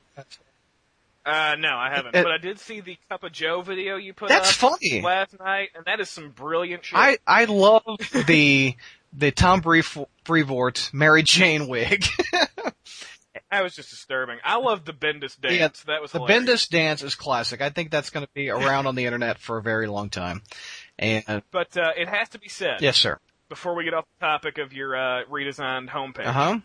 Uh, 1.24 1.54
no, 1.58 1.68
I 1.76 1.90
haven't, 1.94 2.12
but 2.12 2.32
I 2.32 2.38
did 2.38 2.58
see 2.58 2.80
the 2.80 2.96
Cup 3.08 3.22
of 3.22 3.30
Joe 3.32 3.62
video 3.62 3.96
you 3.96 4.12
put 4.12 4.28
That's 4.28 4.50
up 4.62 4.70
funny. 4.80 5.00
last 5.02 5.38
night, 5.38 5.68
and 5.76 5.84
that 5.84 6.00
is 6.00 6.10
some 6.10 6.30
brilliant 6.30 6.84
shit. 6.84 6.98
I 6.98 7.18
I 7.26 7.44
love 7.44 7.84
the 8.26 8.74
the 9.12 9.30
Tom 9.30 9.62
Brevo- 9.62 10.08
Brevoort 10.24 10.90
Mary 10.92 11.22
Jane 11.22 11.68
wig. 11.68 12.04
that 13.50 13.62
was 13.62 13.76
just 13.76 13.90
disturbing. 13.90 14.38
I 14.44 14.56
love 14.58 14.84
the 14.84 14.92
Bendis 14.92 15.40
dance. 15.40 15.84
Yeah, 15.86 15.94
that 15.94 16.02
was 16.02 16.10
The 16.12 16.18
hilarious. 16.18 16.66
Bendis 16.66 16.68
dance 16.70 17.02
is 17.02 17.14
classic. 17.14 17.60
I 17.60 17.70
think 17.70 17.90
that's 17.90 18.10
going 18.10 18.24
to 18.26 18.32
be 18.34 18.50
around 18.50 18.86
on 18.86 18.94
the 18.96 19.04
internet 19.04 19.38
for 19.38 19.58
a 19.58 19.62
very 19.62 19.86
long 19.86 20.10
time. 20.10 20.42
And 20.98 21.42
But 21.52 21.76
uh, 21.76 21.92
it 21.96 22.08
has 22.08 22.30
to 22.30 22.38
be 22.40 22.48
said 22.48 22.80
yes, 22.80 22.96
sir. 22.96 23.18
before 23.48 23.74
we 23.76 23.84
get 23.84 23.94
off 23.94 24.06
the 24.18 24.26
topic 24.26 24.58
of 24.58 24.72
your 24.72 24.96
uh, 24.96 25.24
redesigned 25.30 25.88
homepage. 25.90 26.26
Uh 26.26 26.32
huh. 26.32 26.58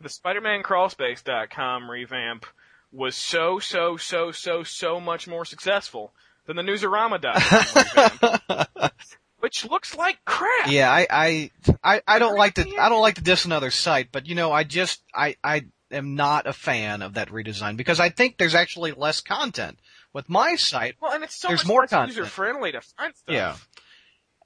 the 0.00 0.08
SpiderManCrawlspace.com 0.08 1.90
revamp 1.90 2.46
was 2.92 3.16
so, 3.16 3.58
so, 3.58 3.96
so, 3.96 4.30
so, 4.32 4.62
so 4.62 5.00
much 5.00 5.26
more 5.28 5.44
successful 5.44 6.12
than 6.46 6.56
the 6.56 6.62
Newsarama.com 6.62 8.88
which 9.40 9.64
looks 9.68 9.96
like 9.96 10.18
crap. 10.24 10.68
Yeah, 10.68 10.90
I, 10.90 11.06
I, 11.10 11.50
I, 11.84 12.02
I 12.06 12.18
don't 12.18 12.36
like 12.36 12.54
to, 12.54 12.66
I 12.78 12.88
don't 12.88 13.02
like 13.02 13.16
to 13.16 13.22
diss 13.22 13.44
another 13.44 13.70
site, 13.70 14.08
but 14.10 14.26
you 14.26 14.34
know, 14.34 14.52
I 14.52 14.64
just, 14.64 15.02
I, 15.14 15.36
I 15.44 15.66
am 15.90 16.14
not 16.16 16.46
a 16.46 16.52
fan 16.52 17.02
of 17.02 17.14
that 17.14 17.28
redesign 17.28 17.76
because 17.76 18.00
I 18.00 18.08
think 18.08 18.36
there's 18.36 18.54
actually 18.54 18.92
less 18.92 19.20
content 19.20 19.78
with 20.12 20.28
my 20.28 20.56
site, 20.56 20.96
Well, 21.00 21.12
and 21.12 21.22
it's 21.22 21.36
so 21.36 21.48
There's 21.48 21.60
much 21.60 21.68
more 21.68 21.86
content. 21.86 22.16
user 22.16 22.28
friendly 22.28 22.72
to 22.72 22.80
find 22.80 23.14
stuff. 23.14 23.34
Yeah. 23.34 23.56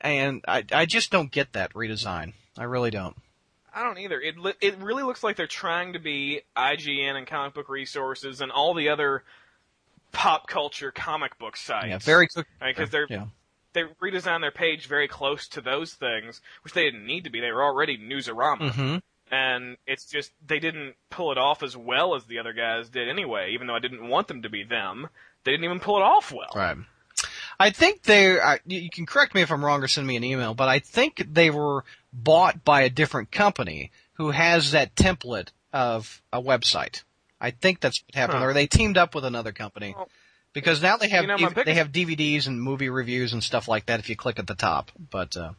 and 0.00 0.44
I, 0.46 0.64
I 0.72 0.86
just 0.86 1.10
don't 1.10 1.30
get 1.30 1.52
that 1.54 1.72
redesign. 1.72 2.34
I 2.58 2.64
really 2.64 2.90
don't. 2.90 3.16
I 3.74 3.82
don't 3.82 3.98
either. 3.98 4.20
It 4.20 4.38
li- 4.38 4.54
it 4.60 4.78
really 4.78 5.02
looks 5.02 5.22
like 5.22 5.36
they're 5.36 5.46
trying 5.46 5.94
to 5.94 5.98
be 5.98 6.42
IGN 6.56 7.16
and 7.16 7.26
comic 7.26 7.54
book 7.54 7.68
resources 7.68 8.40
and 8.40 8.52
all 8.52 8.74
the 8.74 8.88
other 8.90 9.22
pop 10.12 10.46
culture 10.46 10.90
comic 10.92 11.38
book 11.38 11.56
sites. 11.56 11.86
Yeah, 11.88 11.98
very 11.98 12.28
because 12.60 12.90
they're 12.90 13.06
Yeah. 13.08 13.26
they 13.72 13.84
redesigned 14.02 14.42
their 14.42 14.50
page 14.50 14.86
very 14.86 15.08
close 15.08 15.48
to 15.48 15.60
those 15.60 15.94
things, 15.94 16.40
which 16.62 16.74
they 16.74 16.84
didn't 16.84 17.06
need 17.06 17.24
to 17.24 17.30
be. 17.30 17.40
They 17.40 17.50
were 17.52 17.64
already 17.64 17.96
Newsarama. 17.98 18.70
hmm 18.72 18.96
and 19.34 19.78
it's 19.86 20.04
just 20.04 20.30
they 20.46 20.58
didn't 20.58 20.94
pull 21.08 21.32
it 21.32 21.38
off 21.38 21.62
as 21.62 21.74
well 21.74 22.14
as 22.14 22.24
the 22.26 22.38
other 22.38 22.52
guys 22.52 22.90
did 22.90 23.08
anyway. 23.08 23.52
Even 23.52 23.66
though 23.66 23.74
I 23.74 23.78
didn't 23.78 24.06
want 24.06 24.28
them 24.28 24.42
to 24.42 24.50
be 24.50 24.62
them, 24.62 25.08
they 25.44 25.52
didn't 25.52 25.64
even 25.64 25.80
pull 25.80 25.96
it 25.96 26.02
off 26.02 26.30
well. 26.30 26.50
Right. 26.54 26.76
I 27.62 27.70
think 27.70 28.02
they. 28.02 28.40
I- 28.40 28.58
You 28.66 28.90
can 28.90 29.06
correct 29.06 29.34
me 29.34 29.40
if 29.42 29.50
I'm 29.52 29.64
wrong 29.64 29.82
or 29.82 29.88
send 29.88 30.06
me 30.06 30.16
an 30.16 30.24
email, 30.24 30.52
but 30.54 30.68
I 30.68 30.80
think 30.80 31.22
they 31.32 31.48
were 31.50 31.84
bought 32.12 32.64
by 32.64 32.82
a 32.82 32.90
different 32.90 33.30
company 33.30 33.90
who 34.14 34.32
has 34.32 34.72
that 34.72 34.94
template 34.96 35.48
of 35.72 36.20
a 36.32 36.42
website. 36.42 37.04
I 37.40 37.50
think 37.52 37.80
that's 37.80 38.02
what 38.04 38.14
happened, 38.14 38.40
Huh. 38.40 38.46
or 38.46 38.52
they 38.52 38.66
teamed 38.66 38.98
up 38.98 39.14
with 39.14 39.24
another 39.24 39.52
company 39.52 39.94
Well, 39.96 40.08
because 40.52 40.82
now 40.82 40.96
they 40.96 41.08
have 41.08 41.22
you 41.22 41.28
know, 41.28 41.38
my 41.38 41.62
they 41.64 41.74
have 41.74 41.92
DVDs 41.92 42.46
and 42.46 42.60
movie 42.60 42.88
reviews 42.88 43.32
and 43.32 43.42
stuff 43.42 43.68
like 43.68 43.86
that. 43.86 44.00
If 44.00 44.08
you 44.08 44.16
click 44.16 44.38
at 44.38 44.46
the 44.46 44.54
top, 44.54 44.90
but 45.10 45.36
uh, 45.36 45.52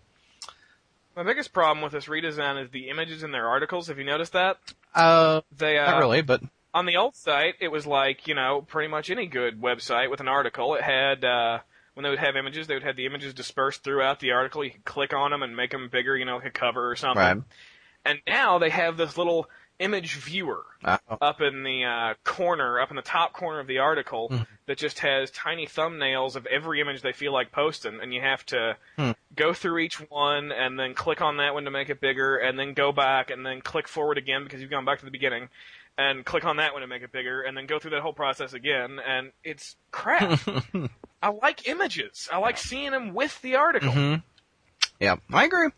My 1.16 1.24
biggest 1.24 1.54
problem 1.54 1.82
with 1.84 1.94
this 1.94 2.06
redesign 2.06 2.62
is 2.64 2.70
the 2.72 2.90
images 2.90 3.24
in 3.24 3.32
their 3.32 3.48
articles. 3.48 3.88
Have 3.88 3.98
you 3.98 4.06
noticed 4.06 4.34
that? 4.34 4.58
Uh, 4.94 5.42
They 5.58 5.78
uh, 5.78 5.92
not 5.92 6.00
really, 6.00 6.22
but 6.22 6.42
on 6.74 6.86
the 6.86 6.98
old 6.98 7.16
site, 7.16 7.56
it 7.60 7.70
was 7.70 7.86
like 7.86 8.28
you 8.28 8.36
know 8.36 8.62
pretty 8.68 8.90
much 8.90 9.10
any 9.10 9.26
good 9.26 9.62
website 9.62 10.10
with 10.10 10.20
an 10.20 10.28
article. 10.28 10.76
It 10.76 10.84
had 10.84 11.24
uh, 11.24 11.60
when 11.94 12.04
they 12.04 12.10
would 12.10 12.20
have 12.20 12.36
images, 12.36 12.68
they 12.68 12.74
would 12.74 12.84
have 12.84 12.96
the 12.96 13.06
images 13.06 13.34
dispersed 13.34 13.84
throughout 13.84 14.20
the 14.20 14.32
article. 14.32 14.64
You 14.64 14.72
could 14.72 14.86
click 14.86 15.14
on 15.14 15.32
them 15.32 15.44
and 15.44 15.56
make 15.56 15.72
them 15.72 15.90
bigger, 15.92 16.16
you 16.18 16.26
know, 16.26 16.38
like 16.38 16.46
a 16.46 16.52
cover 16.52 16.90
or 16.90 16.96
something. 16.96 17.22
right. 17.22 17.38
And 18.06 18.20
now 18.28 18.58
they 18.60 18.70
have 18.70 18.98
this 18.98 19.18
little 19.18 19.50
image 19.80 20.16
viewer 20.16 20.64
Uh, 20.84 20.98
up 21.22 21.40
in 21.42 21.64
the 21.64 21.84
uh, 21.86 22.14
corner, 22.24 22.80
up 22.80 22.90
in 22.90 22.96
the 22.96 23.02
top 23.02 23.34
corner 23.34 23.60
of 23.60 23.68
the 23.68 23.80
article, 23.80 24.30
Mhm. 24.30 24.46
that 24.66 24.78
just 24.78 25.00
has 25.00 25.32
tiny 25.32 25.66
thumbnails 25.66 26.36
of 26.36 26.46
every 26.48 26.80
image 26.82 27.02
they 27.02 27.14
feel 27.14 27.32
like 27.32 27.52
posting, 27.52 28.00
and 28.02 28.14
you 28.14 28.22
have 28.22 28.46
to 28.48 28.76
Hmm. 28.98 29.12
go 29.36 29.54
through 29.54 29.80
each 29.80 29.96
one 30.10 30.52
and 30.52 30.78
then 30.80 30.94
click 30.94 31.22
on 31.22 31.38
that 31.38 31.54
one 31.54 31.64
to 31.66 31.72
make 31.72 31.90
it 31.90 32.00
bigger, 32.02 32.38
and 32.38 32.60
then 32.60 32.74
go 32.74 32.92
back 32.92 33.32
and 33.32 33.46
then 33.46 33.62
click 33.62 33.88
forward 33.88 34.18
again 34.18 34.44
because 34.44 34.62
you've 34.62 34.70
gone 34.70 34.86
back 34.86 35.00
to 35.00 35.06
the 35.06 35.12
beginning, 35.12 35.50
and 35.98 36.26
click 36.26 36.44
on 36.46 36.58
that 36.58 36.74
one 36.74 36.82
to 36.82 36.88
make 36.88 37.02
it 37.02 37.12
bigger, 37.12 37.42
and 37.42 37.56
then 37.58 37.66
go 37.66 37.80
through 37.80 37.92
that 37.92 38.02
whole 38.02 38.14
process 38.14 38.54
again, 38.54 39.00
and 39.00 39.32
it's 39.44 39.76
crap. 39.92 40.40
I 41.24 41.30
like 41.30 41.70
images. 41.70 42.28
I 42.32 42.40
like 42.40 42.58
seeing 42.58 42.92
them 42.92 43.14
with 43.14 43.42
the 43.42 43.56
article. 43.56 43.92
hmm 43.92 44.16
Yeah, 45.00 45.16
I 45.32 45.46
agree. 45.46 45.70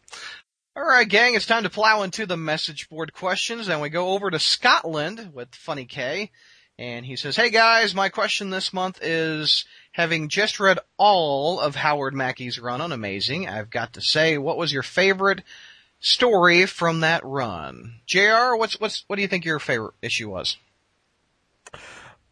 All 0.76 0.84
right, 0.84 1.08
gang, 1.08 1.36
it's 1.36 1.46
time 1.46 1.64
to 1.64 1.70
plow 1.70 2.02
into 2.02 2.26
the 2.26 2.36
message 2.36 2.90
board 2.90 3.14
questions, 3.14 3.70
and 3.70 3.80
we 3.80 3.90
go 3.90 4.10
over 4.10 4.32
to 4.32 4.40
Scotland 4.40 5.30
with 5.34 5.54
Funny 5.54 5.86
K. 5.86 6.32
And 6.80 7.06
he 7.06 7.16
says, 7.16 7.36
Hey 7.36 7.52
guys, 7.52 7.94
my 7.94 8.10
question 8.10 8.50
this 8.50 8.74
month 8.74 9.00
is, 9.04 9.66
having 9.92 10.30
just 10.30 10.60
read 10.60 10.80
all 10.98 11.60
of 11.60 11.76
Howard 11.76 12.16
Mackie's 12.16 12.60
run 12.60 12.82
on 12.82 12.92
Amazing, 12.92 13.48
I've 13.48 13.70
got 13.70 13.94
to 13.94 14.02
say, 14.02 14.40
what 14.40 14.58
was 14.58 14.74
your 14.74 14.84
favorite 14.84 15.44
story 16.00 16.66
from 16.66 17.02
that 17.02 17.24
run? 17.24 18.02
JR, 18.08 18.56
what's, 18.56 18.80
what's, 18.80 19.06
what 19.08 19.16
do 19.16 19.22
you 19.22 19.28
think 19.28 19.46
your 19.46 19.60
favorite 19.60 19.94
issue 20.02 20.30
was? 20.30 20.58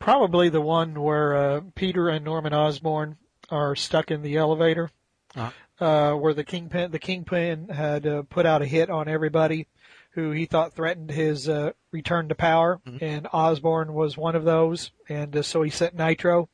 Probably 0.03 0.49
the 0.49 0.59
one 0.61 1.01
where 1.01 1.33
uh, 1.35 1.61
Peter 1.75 2.09
and 2.09 2.25
Norman 2.25 2.53
Osborn 2.53 3.15
are 3.49 3.73
stuck 3.75 4.11
in 4.11 4.21
the 4.21 4.35
elevator, 4.35 4.91
Uh-huh. 5.33 5.85
uh, 5.85 6.15
where 6.17 6.33
the 6.33 6.43
kingpin 6.43 6.91
the 6.91 6.99
kingpin 6.99 7.69
had 7.69 8.05
uh, 8.05 8.23
put 8.23 8.45
out 8.45 8.61
a 8.61 8.65
hit 8.65 8.89
on 8.89 9.07
everybody 9.07 9.67
who 10.11 10.31
he 10.31 10.45
thought 10.45 10.73
threatened 10.73 11.09
his 11.09 11.47
uh, 11.47 11.71
return 11.91 12.27
to 12.29 12.35
power, 12.35 12.81
and 13.01 13.27
Osborn 13.31 13.93
was 13.93 14.17
one 14.17 14.35
of 14.35 14.43
those, 14.43 14.91
and 15.07 15.35
uh, 15.37 15.41
so 15.41 15.61
he 15.63 15.69
sent 15.71 15.95
Nitro, 15.95 16.49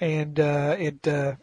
and 0.00 0.40
uh, 0.40 0.74
it 0.78 1.06
uh, 1.06 1.34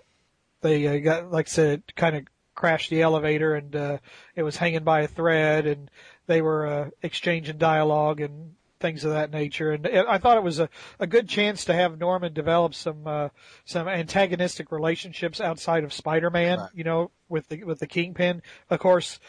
they 0.62 0.88
uh, 0.88 0.98
got 0.98 1.32
like 1.32 1.48
I 1.48 1.52
said, 1.52 1.84
kind 1.96 2.16
of 2.16 2.24
crashed 2.56 2.90
the 2.90 3.04
elevator, 3.04 3.54
and 3.54 3.76
uh, 3.76 3.98
it 4.36 4.42
was 4.42 4.58
hanging 4.58 4.84
by 4.84 5.02
a 5.02 5.08
thread, 5.08 5.68
and 5.68 5.92
they 6.26 6.42
were 6.42 6.66
uh, 6.66 6.90
exchanging 7.04 7.60
dialogue 7.60 8.20
and 8.22 8.56
things 8.80 9.04
of 9.04 9.12
that 9.12 9.32
nature. 9.32 9.72
And 9.72 9.86
it- 9.86 10.06
I 10.08 10.18
thought 10.18 10.38
it 10.38 10.44
was 10.44 10.60
a, 10.60 10.70
a 11.00 11.08
good 11.08 11.28
chance 11.28 11.66
to 11.66 11.74
have 11.74 12.00
Norman 12.00 12.34
develop 12.34 12.74
some 12.76 13.06
uh, 13.08 13.30
some 13.66 13.88
antagonistic 13.88 14.72
relationships 14.72 15.40
outside 15.42 15.84
of 15.84 15.94
Spider-Man. 15.94 16.60
Right. 16.60 16.70
You 16.74 16.84
know, 16.84 17.12
with 17.30 17.48
the 17.50 17.64
with 17.64 17.80
the 17.80 17.88
Kingpin. 17.88 18.42
Of 18.70 18.80
course, 18.80 19.20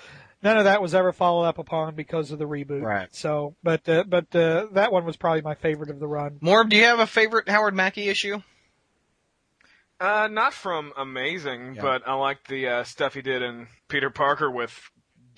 none 0.43 0.57
of 0.59 0.65
that 0.65 0.81
was 0.83 0.95
ever 0.95 1.13
followed 1.13 1.45
up 1.45 1.59
upon 1.59 1.95
because 1.95 2.31
of 2.31 2.39
the 2.39 2.47
reboot. 2.47 2.83
Right. 2.83 3.09
So, 3.15 3.55
but 3.63 3.89
uh, 3.89 4.05
but 4.07 4.35
uh, 4.35 4.67
that 4.73 4.93
one 4.93 5.05
was 5.05 5.17
probably 5.17 5.43
my 5.43 5.55
favorite 5.55 5.91
of 5.91 5.99
the 6.01 6.07
run. 6.09 6.39
Morb, 6.43 6.69
do 6.71 6.77
you 6.77 6.85
have 6.85 7.01
a 7.01 7.07
favorite 7.07 7.49
Howard 7.49 7.75
Mackie 7.75 8.09
issue? 8.09 8.41
Uh, 10.01 10.29
not 10.31 10.55
from 10.55 10.93
Amazing, 10.97 11.75
Yeah. 11.75 11.83
but 11.83 12.07
I 12.07 12.15
like 12.15 12.47
the 12.47 12.69
uh, 12.69 12.85
stuff 12.85 13.15
he 13.15 13.23
did 13.23 13.43
in 13.43 13.67
Peter 13.89 14.11
Parker 14.11 14.49
with, 14.49 14.73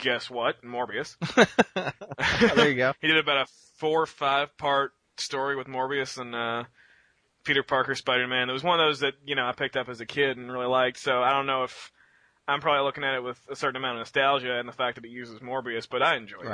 guess 0.01 0.31
what, 0.31 0.63
Morbius. 0.63 1.17
there 2.55 2.69
you 2.69 2.77
go. 2.77 2.93
He 3.01 3.09
did 3.09 3.19
about 3.19 3.47
a 3.47 3.51
four 3.77 4.03
or 4.03 4.07
five 4.07 4.57
part 4.57 4.93
story 5.17 5.57
with 5.57 5.67
Morbius 5.67 6.19
and 6.19 6.35
uh, 6.35 6.65
Peter 7.45 7.63
Parker 7.63 7.95
Spider 7.95 8.27
Man. 8.27 8.51
It 8.51 8.53
was 8.53 8.65
one 8.65 8.81
of 8.81 8.87
those 8.87 9.01
that 9.01 9.15
you 9.25 9.35
know 9.35 9.47
I 9.47 9.53
picked 9.53 9.77
up 9.77 9.89
as 9.89 10.01
a 10.01 10.07
kid 10.07 10.37
and 10.37 10.51
really 10.51 10.67
liked. 10.67 10.99
So 10.99 11.23
I 11.23 11.31
don't 11.31 11.47
know 11.47 11.65
if 11.65 11.93
I'm 12.49 12.61
probably 12.61 12.85
looking 12.85 13.05
at 13.05 13.15
it 13.15 13.23
with 13.23 13.39
a 13.51 13.57
certain 13.57 13.77
amount 13.77 13.97
of 13.97 14.01
nostalgia 14.01 14.59
and 14.59 14.69
the 14.69 14.73
fact 14.73 14.97
that 14.97 15.05
it 15.05 15.11
uses 15.11 15.39
Morbius, 15.41 15.89
but 15.89 16.03
I 16.03 16.17
enjoy 16.17 16.41
it. 16.43 16.49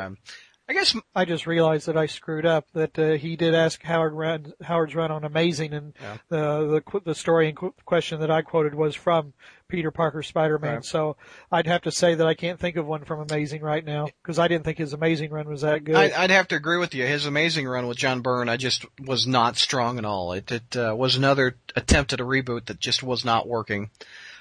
I 0.68 0.72
guess 0.72 0.96
I 1.14 1.24
just 1.24 1.46
realized 1.46 1.86
that 1.86 1.96
I 1.96 2.06
screwed 2.06 2.44
up. 2.44 2.66
That 2.72 2.98
uh, 2.98 3.12
he 3.12 3.36
did 3.36 3.54
ask 3.54 3.80
Howard 3.84 4.14
run, 4.14 4.52
Howard's 4.62 4.96
run 4.96 5.12
on 5.12 5.22
Amazing, 5.22 5.72
and 5.72 5.94
Yeah. 6.02 6.16
the 6.28 6.82
the 6.92 7.00
the 7.04 7.14
story 7.14 7.48
and 7.48 7.56
qu- 7.56 7.74
question 7.84 8.18
that 8.20 8.32
I 8.32 8.42
quoted 8.42 8.74
was 8.74 8.96
from 8.96 9.32
Peter 9.68 9.92
Parker 9.92 10.24
Spider-Man. 10.24 10.74
Right. 10.76 10.84
So 10.84 11.16
I'd 11.52 11.68
have 11.68 11.82
to 11.82 11.92
say 11.92 12.16
that 12.16 12.26
I 12.26 12.34
can't 12.34 12.58
think 12.58 12.74
of 12.76 12.84
one 12.86 13.04
from 13.04 13.20
Amazing 13.20 13.62
right 13.62 13.84
now 13.84 14.08
because 14.22 14.40
I 14.40 14.48
didn't 14.48 14.64
think 14.64 14.78
his 14.78 14.92
Amazing 14.92 15.30
run 15.30 15.48
was 15.48 15.60
that 15.60 15.84
good. 15.84 15.94
I, 15.94 16.10
I'd 16.24 16.30
have 16.30 16.48
to 16.48 16.56
agree 16.56 16.78
with 16.78 16.94
you. 16.96 17.06
His 17.06 17.26
amazing 17.26 17.68
run 17.68 17.86
with 17.86 17.96
John 17.96 18.20
Byrne, 18.20 18.48
I 18.48 18.56
just 18.56 18.84
was 19.04 19.24
not 19.26 19.56
strong 19.56 19.98
at 19.98 20.04
all. 20.04 20.32
It, 20.32 20.50
it 20.50 20.76
uh, 20.76 20.96
was 20.96 21.14
another 21.14 21.56
attempt 21.76 22.12
at 22.12 22.20
a 22.20 22.24
reboot 22.24 22.66
that 22.66 22.80
just 22.80 23.04
was 23.04 23.24
not 23.24 23.46
working. 23.46 23.90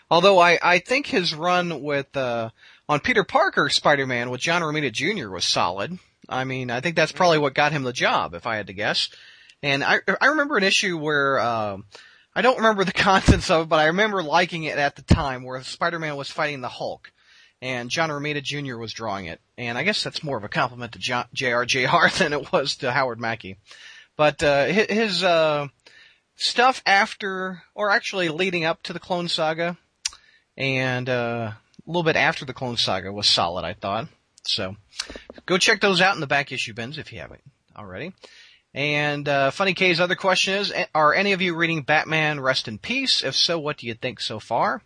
Although 0.09 0.39
I, 0.39 0.57
I 0.61 0.79
think 0.79 1.05
his 1.07 1.33
run 1.35 1.81
with 1.81 2.15
uh, 2.17 2.49
on 2.89 2.99
Peter 2.99 3.23
Parker 3.23 3.69
Spider-Man 3.69 4.29
with 4.31 4.41
John 4.41 4.61
Romita 4.63 4.91
Jr. 4.91 5.29
was 5.29 5.45
solid. 5.45 5.97
I 6.29 6.43
mean, 6.43 6.71
I 6.71 6.81
think 6.81 6.95
that's 6.95 7.11
probably 7.11 7.39
what 7.39 7.53
got 7.53 7.71
him 7.71 7.83
the 7.83 7.93
job, 7.93 8.33
if 8.33 8.45
I 8.47 8.57
had 8.57 8.67
to 8.67 8.73
guess. 8.73 9.09
And 9.63 9.83
I 9.83 9.99
I 10.21 10.27
remember 10.27 10.57
an 10.57 10.63
issue 10.63 10.97
where 10.97 11.39
um, 11.39 11.85
I 12.35 12.41
don't 12.41 12.57
remember 12.57 12.83
the 12.83 12.91
contents 12.93 13.49
of 13.49 13.63
it, 13.63 13.69
but 13.69 13.79
I 13.79 13.85
remember 13.85 14.21
liking 14.21 14.63
it 14.63 14.77
at 14.77 14.95
the 14.95 15.01
time, 15.01 15.43
where 15.43 15.61
Spider-Man 15.63 16.15
was 16.15 16.29
fighting 16.29 16.61
the 16.61 16.69
Hulk 16.69 17.11
and 17.61 17.89
John 17.89 18.09
Romita 18.09 18.43
Jr. 18.43 18.77
was 18.77 18.93
drawing 18.93 19.25
it. 19.25 19.39
And 19.57 19.77
I 19.77 19.83
guess 19.83 20.03
that's 20.03 20.23
more 20.23 20.37
of 20.37 20.43
a 20.43 20.49
compliment 20.49 20.91
to 20.93 20.99
John, 20.99 21.25
J.R.J.R. 21.33 22.09
than 22.17 22.33
it 22.33 22.51
was 22.51 22.77
to 22.77 22.91
Howard 22.91 23.19
Mackie. 23.19 23.57
But 24.17 24.41
uh, 24.43 24.65
his 24.65 25.23
uh, 25.23 25.67
stuff 26.35 26.81
after, 26.85 27.63
or 27.73 27.89
actually 27.89 28.29
leading 28.29 28.63
up 28.63 28.83
to 28.83 28.93
the 28.93 28.99
Clone 28.99 29.27
Saga, 29.27 29.77
and 30.55 31.09
uh, 31.09 31.51
a 31.53 31.57
little 31.85 32.03
bit 32.03 32.15
after 32.15 32.45
the 32.45 32.53
Clone 32.53 32.77
Saga 32.77 33.11
was 33.11 33.27
solid, 33.27 33.65
I 33.65 33.73
thought. 33.73 34.07
So 34.47 34.75
go 35.45 35.57
check 35.57 35.81
those 35.81 36.01
out 36.01 36.15
in 36.15 36.21
the 36.21 36.27
back 36.27 36.51
issue 36.51 36.73
bins 36.73 36.97
if 36.97 37.11
you 37.11 37.19
haven't 37.19 37.41
already. 37.75 38.13
And 38.73 39.27
uh, 39.29 39.51
Funny 39.51 39.73
K's 39.73 39.99
other 40.01 40.15
question 40.15 40.55
is: 40.55 40.73
Are 40.93 41.13
any 41.13 41.31
of 41.31 41.41
you 41.41 41.55
reading 41.55 41.83
Batman 41.83 42.41
Rest 42.41 42.67
in 42.67 42.77
Peace? 42.77 43.23
If 43.23 43.33
so, 43.35 43.57
what 43.57 43.77
do 43.77 43.87
you 43.87 43.93
think 43.93 44.19
so 44.19 44.39
far? 44.39 44.81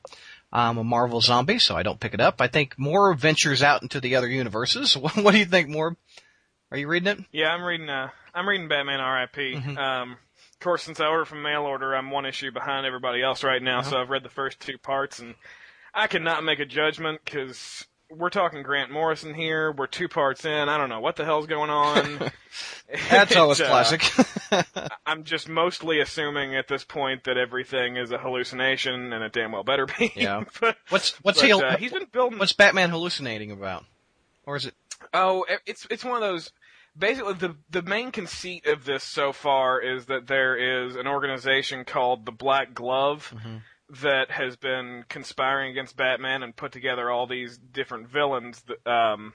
I'm 0.51 0.77
a 0.77 0.83
Marvel 0.83 1.21
zombie, 1.21 1.59
so 1.59 1.75
I 1.75 1.83
don't 1.83 1.99
pick 1.99 2.13
it 2.13 2.19
up. 2.19 2.41
I 2.41 2.47
think 2.47 2.75
Morb 2.77 3.17
ventures 3.17 3.61
out 3.61 3.81
into 3.81 3.99
the 3.99 4.15
other 4.15 4.27
universes. 4.27 4.95
what 4.97 5.31
do 5.31 5.37
you 5.37 5.45
think, 5.45 5.69
Morb? 5.69 5.95
Are 6.71 6.77
you 6.77 6.87
reading 6.87 7.07
it? 7.07 7.19
Yeah, 7.31 7.49
I'm 7.49 7.63
reading. 7.63 7.89
Uh, 7.89 8.09
I'm 8.33 8.47
reading 8.47 8.67
Batman 8.67 8.99
R.I.P. 8.99 9.55
Mhm. 9.55 9.77
Um, 9.77 10.11
of 10.11 10.59
course, 10.59 10.83
since 10.83 10.99
I 10.99 11.07
ordered 11.07 11.25
from 11.25 11.41
mail 11.41 11.63
order, 11.63 11.95
I'm 11.95 12.11
one 12.11 12.25
issue 12.25 12.51
behind 12.51 12.85
everybody 12.85 13.23
else 13.23 13.43
right 13.43 13.61
now. 13.61 13.81
So 13.81 13.97
I've 13.97 14.09
read 14.09 14.23
the 14.23 14.29
first 14.29 14.59
two 14.59 14.77
parts, 14.77 15.19
and 15.19 15.35
I 15.93 16.07
cannot 16.07 16.43
make 16.43 16.59
a 16.59 16.65
judgment 16.65 17.21
because 17.25 17.87
we're 18.09 18.29
talking 18.29 18.63
Grant 18.63 18.91
Morrison 18.91 19.33
here. 19.33 19.71
We're 19.71 19.87
two 19.87 20.07
parts 20.07 20.45
in. 20.45 20.69
I 20.69 20.77
don't 20.77 20.89
know 20.89 20.99
what 20.99 21.15
the 21.15 21.25
hell's 21.25 21.47
going 21.47 21.69
on. 21.69 22.31
That's 23.09 23.35
always 23.35 23.59
It, 23.59 23.67
uh, 23.67 23.69
classic. 23.69 24.91
I'm 25.05 25.23
just 25.23 25.47
mostly 25.47 25.99
assuming 25.99 26.55
at 26.55 26.67
this 26.67 26.83
point 26.83 27.25
that 27.25 27.37
everything 27.37 27.97
is 27.97 28.11
a 28.11 28.17
hallucination, 28.17 29.13
and 29.13 29.23
it 29.23 29.31
damn 29.33 29.51
well 29.51 29.63
better 29.63 29.85
be. 29.85 30.11
Yeah. 30.15 30.43
but, 30.61 30.77
what's 30.89 31.11
what's 31.23 31.39
but, 31.41 31.45
he? 31.45 31.53
uh, 31.53 31.77
he's 31.77 31.91
been 31.91 32.07
building. 32.11 32.39
what's 32.39 32.53
Batman 32.53 32.89
hallucinating 32.89 33.51
about? 33.51 33.85
Or 34.45 34.55
is 34.55 34.65
it? 34.65 34.73
Oh, 35.13 35.45
it's 35.65 35.85
it's 35.89 36.03
one 36.03 36.15
of 36.15 36.21
those. 36.21 36.51
Basically, 36.97 37.33
the 37.33 37.55
the 37.69 37.83
main 37.83 38.11
conceit 38.11 38.65
of 38.65 38.85
this 38.85 39.03
so 39.03 39.31
far 39.31 39.79
is 39.79 40.07
that 40.07 40.27
there 40.27 40.55
is 40.87 40.95
an 40.95 41.07
organization 41.07 41.85
called 41.85 42.25
the 42.25 42.31
Black 42.31 42.73
Glove 42.73 43.33
Mhm. 43.37 43.61
That 44.01 44.31
has 44.31 44.55
been 44.55 45.03
conspiring 45.09 45.71
against 45.71 45.97
Batman 45.97 46.43
and 46.43 46.55
put 46.55 46.71
together 46.71 47.09
all 47.09 47.25
these 47.27 47.57
different 47.57 48.07
villains 48.07 48.61
that, 48.63 48.87
um, 48.87 49.33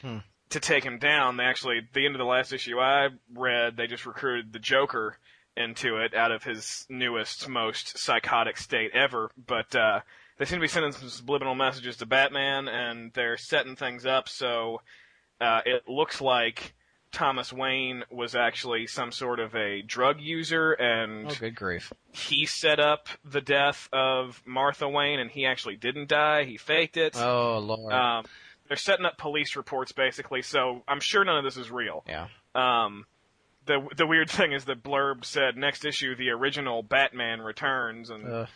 Hmm. 0.00 0.18
to 0.50 0.60
take 0.60 0.84
him 0.84 0.98
down. 0.98 1.36
They 1.36 1.44
actually, 1.44 1.78
at 1.78 1.92
the 1.92 2.04
end 2.04 2.14
of 2.14 2.18
the 2.18 2.24
last 2.24 2.52
issue 2.52 2.78
I 2.80 3.08
read, 3.32 3.76
they 3.76 3.86
just 3.86 4.04
recruited 4.04 4.52
the 4.52 4.58
Joker 4.58 5.18
into 5.56 5.98
it 5.98 6.14
out 6.14 6.32
of 6.32 6.44
his 6.44 6.86
newest, 6.88 7.48
most 7.48 7.98
psychotic 7.98 8.56
state 8.56 8.90
ever. 8.92 9.30
But 9.36 9.74
uh, 9.74 10.00
they 10.38 10.44
seem 10.44 10.58
to 10.58 10.62
be 10.62 10.68
sending 10.68 10.92
some 10.92 11.08
subliminal 11.08 11.54
messages 11.54 11.96
to 11.98 12.06
Batman, 12.06 12.68
and 12.68 13.12
they're 13.12 13.36
setting 13.36 13.76
things 13.76 14.04
up 14.04 14.28
so 14.28 14.82
uh, 15.40 15.60
it 15.64 15.88
looks 15.88 16.20
like 16.20 16.74
Thomas 17.12 17.52
Wayne 17.52 18.04
was 18.10 18.34
actually 18.34 18.86
some 18.86 19.12
sort 19.12 19.38
of 19.38 19.54
a 19.54 19.82
drug 19.82 20.20
user, 20.20 20.72
and 20.72 21.30
Oh, 21.30 21.34
good 21.38 21.54
grief! 21.54 21.92
he 22.12 22.46
set 22.46 22.80
up 22.80 23.08
the 23.24 23.40
death 23.40 23.88
of 23.92 24.42
Martha 24.46 24.88
Wayne, 24.88 25.20
and 25.20 25.30
he 25.30 25.46
actually 25.46 25.76
didn't 25.76 26.08
die. 26.08 26.44
He 26.44 26.56
faked 26.56 26.96
it. 26.96 27.14
Oh 27.16 27.58
lord! 27.58 27.92
Um, 27.92 28.24
they're 28.68 28.76
setting 28.76 29.04
up 29.06 29.18
police 29.18 29.54
reports 29.56 29.92
basically, 29.92 30.42
so 30.42 30.82
I'm 30.88 31.00
sure 31.00 31.24
none 31.24 31.36
of 31.38 31.44
this 31.44 31.56
is 31.56 31.70
real. 31.70 32.04
yeah. 32.08 32.28
Um, 32.54 33.06
the 33.66 33.86
the 33.96 34.06
weird 34.06 34.28
thing 34.38 34.52
is 34.52 34.64
that 34.64 34.82
Blurb 34.82 35.24
said 35.24 35.56
next 35.56 35.84
issue 35.84 36.16
the 36.16 36.30
original 36.30 36.82
Batman 36.82 37.40
returns, 37.40 38.10
and 38.10 38.26
Uh, 38.26 38.46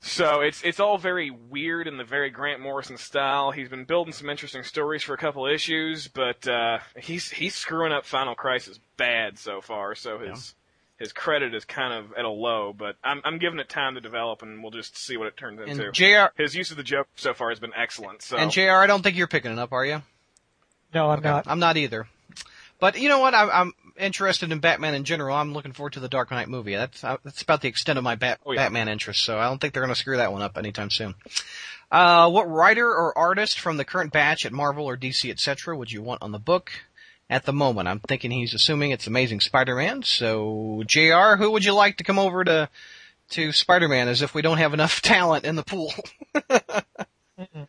So 0.00 0.40
it's 0.40 0.62
it's 0.62 0.78
all 0.78 0.98
very 0.98 1.30
weird 1.30 1.88
in 1.88 1.96
the 1.96 2.04
very 2.04 2.30
Grant 2.30 2.60
Morrison 2.60 2.96
style. 2.96 3.50
He's 3.50 3.68
been 3.68 3.84
building 3.84 4.12
some 4.12 4.28
interesting 4.30 4.62
stories 4.62 5.02
for 5.02 5.14
a 5.14 5.18
couple 5.18 5.46
issues, 5.46 6.06
but 6.08 6.46
uh, 6.46 6.78
he's 6.96 7.30
he's 7.30 7.54
screwing 7.54 7.92
up 7.92 8.04
Final 8.04 8.34
Crisis 8.34 8.78
bad 8.96 9.38
so 9.38 9.60
far. 9.60 9.94
So 9.94 10.18
his 10.18 10.54
his 10.98 11.12
credit 11.12 11.54
is 11.54 11.64
kind 11.64 11.92
of 11.92 12.12
at 12.16 12.24
a 12.24 12.30
low. 12.30 12.72
But 12.76 12.96
I'm 13.02 13.20
I'm 13.24 13.38
giving 13.38 13.58
it 13.58 13.68
time 13.68 13.94
to 13.94 14.00
develop, 14.00 14.42
and 14.42 14.62
we'll 14.62 14.70
just 14.70 14.96
see 14.96 15.16
what 15.16 15.26
it 15.26 15.36
turns 15.36 15.60
into. 15.60 15.90
Jr. 15.92 16.30
his 16.40 16.54
use 16.54 16.70
of 16.70 16.76
the 16.76 16.82
joke 16.84 17.08
so 17.16 17.34
far 17.34 17.48
has 17.48 17.58
been 17.58 17.74
excellent. 17.74 18.22
So 18.22 18.36
And 18.36 18.50
Jr. 18.52 18.70
I 18.70 18.86
don't 18.86 19.02
think 19.02 19.16
you're 19.16 19.26
picking 19.26 19.50
it 19.52 19.58
up, 19.58 19.72
are 19.72 19.84
you? 19.84 20.02
No, 20.94 21.10
I'm 21.10 21.18
Okay. 21.18 21.28
not. 21.28 21.48
I'm 21.48 21.58
not 21.58 21.76
either. 21.76 22.06
But 22.78 22.98
you 23.00 23.08
know 23.08 23.20
what? 23.20 23.34
I'm, 23.34 23.50
I'm 23.50 23.72
interested 23.98 24.52
in 24.52 24.58
Batman 24.58 24.94
in 24.94 25.04
general. 25.04 25.36
I'm 25.36 25.52
looking 25.54 25.72
forward 25.72 25.94
to 25.94 26.00
the 26.00 26.08
Dark 26.08 26.30
Knight 26.30 26.48
movie. 26.48 26.74
That's 26.76 27.02
uh, 27.02 27.16
that's 27.24 27.42
about 27.42 27.62
the 27.62 27.68
extent 27.68 27.98
of 27.98 28.04
my 28.04 28.14
Bat- 28.16 28.40
Oh, 28.44 28.52
yeah. 28.52 28.64
Batman 28.64 28.88
interest. 28.88 29.24
So 29.24 29.38
I 29.38 29.48
don't 29.48 29.60
think 29.60 29.72
they're 29.72 29.82
going 29.82 29.94
to 29.94 29.98
screw 30.00 30.18
that 30.18 30.32
one 30.32 30.42
up 30.42 30.58
anytime 30.58 30.90
soon. 30.90 31.14
Uh, 31.90 32.28
what 32.30 32.48
writer 32.50 32.86
or 32.88 33.16
artist 33.16 33.58
from 33.60 33.76
the 33.76 33.84
current 33.84 34.12
batch 34.12 34.44
at 34.44 34.52
Marvel 34.52 34.86
or 34.86 34.96
DC, 34.96 35.30
etc., 35.30 35.76
would 35.76 35.90
you 35.92 36.02
want 36.02 36.22
on 36.22 36.32
the 36.32 36.38
book? 36.38 36.70
At 37.28 37.44
the 37.44 37.52
moment, 37.52 37.88
I'm 37.88 37.98
thinking 37.98 38.30
he's 38.30 38.54
assuming 38.54 38.92
it's 38.92 39.08
Amazing 39.08 39.40
Spider-Man. 39.40 40.04
So, 40.04 40.84
Jr., 40.86 41.34
who 41.36 41.50
would 41.50 41.64
you 41.64 41.74
like 41.74 41.96
to 41.96 42.04
come 42.04 42.20
over 42.20 42.44
to 42.44 42.68
to 43.30 43.50
Spider-Man? 43.50 44.06
As 44.06 44.22
if 44.22 44.32
we 44.32 44.42
don't 44.42 44.58
have 44.58 44.74
enough 44.74 45.02
talent 45.02 45.44
in 45.44 45.56
the 45.56 45.64
pool. 45.64 45.92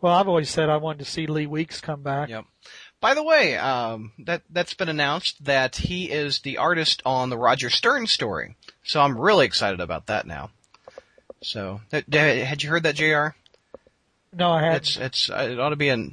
Well, 0.00 0.14
I've 0.14 0.28
always 0.28 0.48
said 0.48 0.68
I 0.68 0.76
wanted 0.76 1.00
to 1.00 1.04
see 1.10 1.26
Lee 1.26 1.46
Weeks 1.46 1.80
come 1.80 2.02
back. 2.02 2.28
Yep. 2.28 2.44
By 3.00 3.14
the 3.14 3.22
way, 3.22 3.56
um, 3.56 4.12
that 4.18 4.42
that's 4.50 4.74
been 4.74 4.88
announced 4.88 5.44
that 5.44 5.76
he 5.76 6.10
is 6.10 6.40
the 6.40 6.58
artist 6.58 7.00
on 7.06 7.30
the 7.30 7.38
Roger 7.38 7.70
Stern 7.70 8.06
story. 8.08 8.56
So 8.82 9.00
I'm 9.00 9.16
really 9.18 9.46
excited 9.46 9.80
about 9.80 10.06
that 10.06 10.26
now. 10.26 10.50
So, 11.42 11.80
that- 11.90 12.04
that- 12.08 12.44
had 12.44 12.62
you 12.64 12.70
heard 12.70 12.82
that, 12.82 12.96
Jr? 12.96 13.28
No, 14.32 14.50
I 14.50 14.62
hadn't. 14.62 14.76
It's 14.76 14.96
it's 14.96 15.30
uh, 15.30 15.48
it 15.52 15.60
ought 15.60 15.68
to 15.70 15.76
be 15.76 15.88
a 15.90 16.08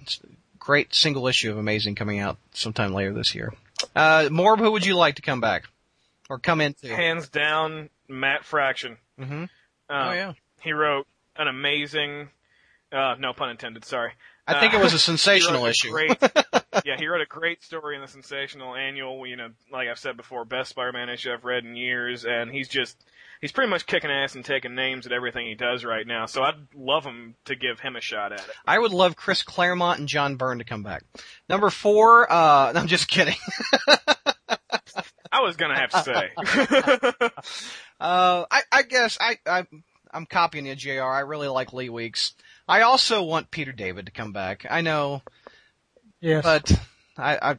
great 0.60 0.94
single 0.94 1.28
issue 1.28 1.52
of 1.52 1.58
Amazing 1.58 1.96
coming 1.96 2.20
out 2.20 2.38
sometime 2.54 2.94
later 2.94 3.14
this 3.14 3.34
year. 3.36 3.54
Uh, 3.96 4.30
Morb, 4.30 4.60
who 4.60 4.72
would 4.72 4.86
you 4.86 4.96
like 4.96 5.16
to 5.16 5.22
come 5.22 5.42
back 5.42 5.64
or 6.30 6.38
come 6.40 6.62
into? 6.62 6.96
hands 6.96 7.28
down, 7.30 7.90
Matt 8.08 8.46
Fraction. 8.46 8.98
hmm 9.18 9.32
Um, 9.44 9.50
Oh 9.90 10.12
yeah, 10.14 10.34
He 10.62 10.72
wrote 10.74 11.08
an 11.36 11.48
amazing, 11.48 12.30
uh, 12.92 13.16
no 13.20 13.34
pun 13.34 13.50
intended, 13.50 13.84
sorry. 13.86 14.14
I 14.48 14.60
think 14.60 14.74
Uh, 14.74 14.78
it 14.78 14.84
was 14.84 14.94
a 14.94 15.00
sensational 15.12 15.62
wrote 15.62 15.68
a 15.68 15.70
issue. 15.72 15.90
Great, 15.92 16.18
yeah, 16.86 16.98
he 16.98 17.08
wrote 17.08 17.22
a 17.22 17.26
great 17.26 17.64
story 17.64 17.96
in 17.96 18.02
the 18.02 18.08
sensational 18.08 18.76
annual. 18.76 19.26
You 19.26 19.36
know, 19.38 19.50
like 19.72 19.88
I've 19.90 20.00
said 20.00 20.18
before, 20.18 20.46
best 20.46 20.70
Spider-Man 20.72 21.10
issue 21.10 21.32
I've 21.32 21.44
read 21.46 21.66
in 21.66 21.76
years, 21.76 22.26
and 22.26 22.52
he's 22.52 22.68
just 22.68 22.96
he's 23.42 23.52
pretty 23.52 23.70
much 23.70 23.86
kicking 23.86 24.12
ass 24.12 24.36
and 24.36 24.46
taking 24.46 24.76
names 24.76 25.06
at 25.06 25.12
everything 25.12 25.48
he 25.48 25.56
does 25.56 25.84
right 25.84 26.06
now. 26.06 26.26
So 26.28 26.44
I'd 26.44 26.68
love 26.76 27.04
him 27.04 27.36
to 27.46 27.56
give 27.56 27.80
him 27.80 27.96
a 27.96 28.02
shot 28.02 28.32
at 28.34 28.40
it. 28.40 28.50
I 28.68 28.78
would 28.78 28.92
love 28.92 29.16
Chris 29.16 29.42
Claremont 29.44 30.00
and 30.00 30.08
John 30.08 30.36
Byrne 30.36 30.60
to 30.60 30.64
come 30.64 30.84
back. 30.84 31.04
Number 31.50 31.70
four, 31.70 32.32
uh, 32.32 32.72
I'm 32.76 32.88
just 32.88 33.08
kidding. 33.08 33.36
I 35.32 35.42
was 35.42 35.56
gonna 35.58 35.78
have 35.80 35.90
to 35.90 36.04
say. 36.04 37.30
Uh, 38.00 38.46
I, 38.52 38.62
I 38.72 38.82
guess 38.84 39.18
I, 39.22 39.38
I, 39.46 39.66
I'm 40.12 40.26
copying 40.26 40.66
you, 40.66 40.76
Jr. 40.76 41.04
I 41.04 41.22
really 41.22 41.48
like 41.48 41.72
Lee 41.74 41.90
Weeks. 41.90 42.34
I 42.68 42.82
also 42.82 43.24
want 43.24 43.52
Peter 43.52 43.72
David 43.72 44.08
to 44.08 44.12
come 44.12 44.32
back. 44.32 44.66
I 44.70 44.82
know, 44.82 45.22
yes. 46.20 46.44
but 46.44 46.72
I, 47.18 47.52
I, 47.52 47.58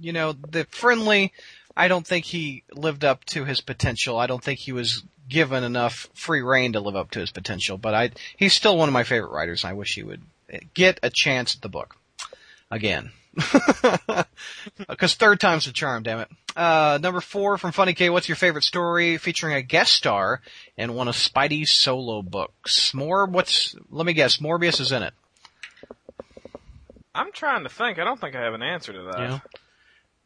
you 0.00 0.12
know, 0.12 0.32
the 0.32 0.66
friendly. 0.70 1.32
I 1.76 1.86
don't 1.86 2.06
think 2.06 2.24
he 2.24 2.64
lived 2.72 3.04
up 3.04 3.24
to 3.26 3.44
his 3.44 3.60
potential. 3.60 4.18
I 4.18 4.26
don't 4.26 4.42
think 4.42 4.58
he 4.58 4.72
was 4.72 5.04
given 5.28 5.62
enough 5.62 6.08
free 6.14 6.42
reign 6.42 6.72
to 6.72 6.80
live 6.80 6.96
up 6.96 7.12
to 7.12 7.20
his 7.20 7.30
potential. 7.30 7.78
But 7.78 7.94
I, 7.94 8.10
he's 8.36 8.54
still 8.54 8.76
one 8.76 8.88
of 8.88 8.92
my 8.92 9.04
favorite 9.04 9.30
writers. 9.30 9.62
and 9.62 9.70
I 9.70 9.74
wish 9.74 9.94
he 9.94 10.02
would 10.02 10.22
get 10.74 10.98
a 11.02 11.10
chance 11.10 11.54
at 11.54 11.62
the 11.62 11.68
book 11.68 11.96
again. 12.70 13.12
Because 14.88 15.14
third 15.14 15.40
time's 15.40 15.66
the 15.66 15.72
charm, 15.72 16.02
damn 16.02 16.20
it. 16.20 16.28
Uh, 16.56 16.98
number 17.02 17.20
four 17.20 17.58
from 17.58 17.72
Funny 17.72 17.94
K, 17.94 18.10
what's 18.10 18.28
your 18.28 18.36
favorite 18.36 18.64
story 18.64 19.16
featuring 19.18 19.54
a 19.54 19.62
guest 19.62 19.92
star 19.92 20.40
in 20.76 20.94
one 20.94 21.08
of 21.08 21.14
Spidey's 21.14 21.70
solo 21.70 22.22
books? 22.22 22.92
Morb, 22.92 23.30
what's, 23.30 23.74
let 23.90 24.06
me 24.06 24.12
guess, 24.12 24.38
Morbius 24.38 24.80
is 24.80 24.92
in 24.92 25.02
it. 25.02 25.14
I'm 27.14 27.32
trying 27.32 27.64
to 27.64 27.68
think. 27.68 27.98
I 27.98 28.04
don't 28.04 28.20
think 28.20 28.36
I 28.36 28.42
have 28.42 28.54
an 28.54 28.62
answer 28.62 28.92
to 28.92 29.02
that. 29.12 29.18
Yeah. 29.18 29.38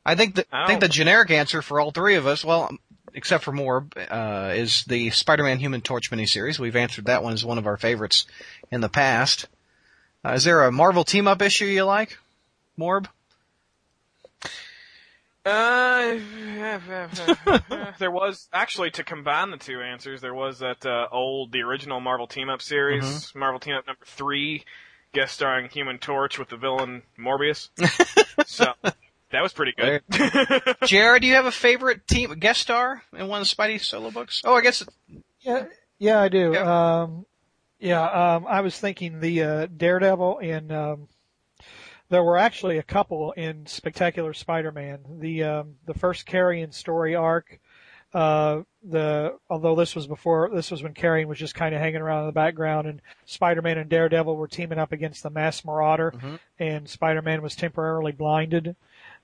I 0.05 0.15
think 0.15 0.35
the, 0.35 0.47
I 0.53 0.65
I 0.65 0.67
think 0.67 0.81
the 0.81 0.89
generic 0.89 1.31
answer 1.31 1.63
for 1.63 1.81
all 1.81 1.91
three 1.91 2.17
of 2.17 2.27
us, 2.27 2.45
well, 2.45 2.71
except 3.15 3.45
for 3.45 3.53
Morb, 3.53 3.93
uh, 3.97 4.53
is 4.55 4.85
the 4.85 5.11
Spider-Man 5.11 5.59
Human 5.59 5.81
Torch 5.81 6.11
miniseries. 6.11 6.59
We've 6.59 6.77
answered 6.77 7.07
that 7.07 7.23
one 7.23 7.33
as 7.33 7.45
one 7.45 7.59
of 7.59 7.67
our 7.67 7.77
favorites 7.77 8.27
in 8.71 8.81
the 8.81 8.89
past. 8.89 9.47
Uh, 10.25 10.33
is 10.33 10.45
there 10.45 10.65
a 10.65 10.73
Marvel 10.73 11.05
team-up 11.05 11.41
issue 11.41 11.65
you 11.65 11.85
like? 11.85 12.19
Morb? 12.79 13.07
Uh, 15.45 16.19
there 17.99 18.11
was 18.11 18.49
actually 18.53 18.93
to 18.93 19.03
combine 19.03 19.51
the 19.51 19.57
two 19.57 19.81
answers. 19.81 20.21
There 20.21 20.35
was 20.35 20.61
that 20.61 20.87
uh, 20.87 21.09
old, 21.11 21.51
the 21.51 21.63
original 21.63 22.01
Marvel 22.01 22.29
Team 22.29 22.49
Up 22.49 22.63
series, 22.63 23.03
Mm-hmm. 23.03 23.39
Marvel 23.41 23.59
Team 23.59 23.75
Up 23.75 23.87
number 23.87 24.05
three, 24.07 24.65
guest 25.13 25.35
starring 25.35 25.69
Human 25.71 25.99
Torch 25.99 26.39
with 26.39 26.49
the 26.49 26.57
villain 26.57 27.03
Morbius. 27.19 27.71
so 28.47 28.73
that 28.85 29.43
was 29.43 29.53
pretty 29.53 29.73
good. 29.77 30.03
Jared, 30.85 31.23
do 31.23 31.29
you 31.29 31.35
have 31.35 31.47
a 31.47 31.51
favorite 31.51 32.07
team 32.07 32.31
guest 32.39 32.61
star 32.61 33.03
in 33.13 33.27
one 33.27 33.41
of 33.41 33.49
Spidey's 33.49 33.85
solo 33.85 34.13
books? 34.13 34.43
Oh, 34.45 34.55
I 34.55 34.61
guess 34.61 34.85
Yeah, 35.41 35.65
yeah, 35.99 36.21
I 36.21 36.29
do. 36.29 36.53
Yeah. 36.55 37.01
Um, 37.03 37.27
yeah, 37.81 38.05
um, 38.37 38.47
I 38.49 38.61
was 38.61 38.79
thinking 38.79 39.19
the 39.19 39.43
uh, 39.43 39.67
Daredevil 39.77 40.39
and 40.41 40.71
um, 40.71 41.09
there 42.13 42.23
were 42.23 42.37
actually 42.37 42.77
a 42.77 42.83
couple 42.83 43.33
in 43.33 43.65
Spectacular 43.65 44.35
Spider-Man. 44.35 44.99
The 45.19 45.45
um, 45.45 45.77
the 45.87 45.95
first 45.95 46.27
Carrion 46.27 46.71
story 46.71 47.15
arc. 47.15 47.59
Uh, 48.13 48.65
the 48.85 49.39
although 49.49 49.75
this 49.75 49.95
was 49.95 50.07
before 50.07 50.51
this 50.53 50.71
was 50.71 50.83
when 50.83 50.93
Carrion 50.93 51.27
was 51.27 51.39
just 51.39 51.55
kind 51.55 51.75
of 51.75 51.81
hanging 51.81 52.03
around 52.03 52.21
in 52.21 52.27
the 52.27 52.33
background, 52.33 52.87
and 52.87 53.01
Spider-Man 53.25 53.79
and 53.79 53.89
Daredevil 53.89 54.37
were 54.37 54.47
teaming 54.47 54.79
up 54.79 54.93
against 54.93 55.23
the 55.23 55.31
Masked 55.31 55.65
Marauder, 55.65 56.13
and 56.59 56.87
Spider-Man 56.87 57.41
was 57.41 57.57
temporarily 57.57 58.13
blinded, 58.13 58.77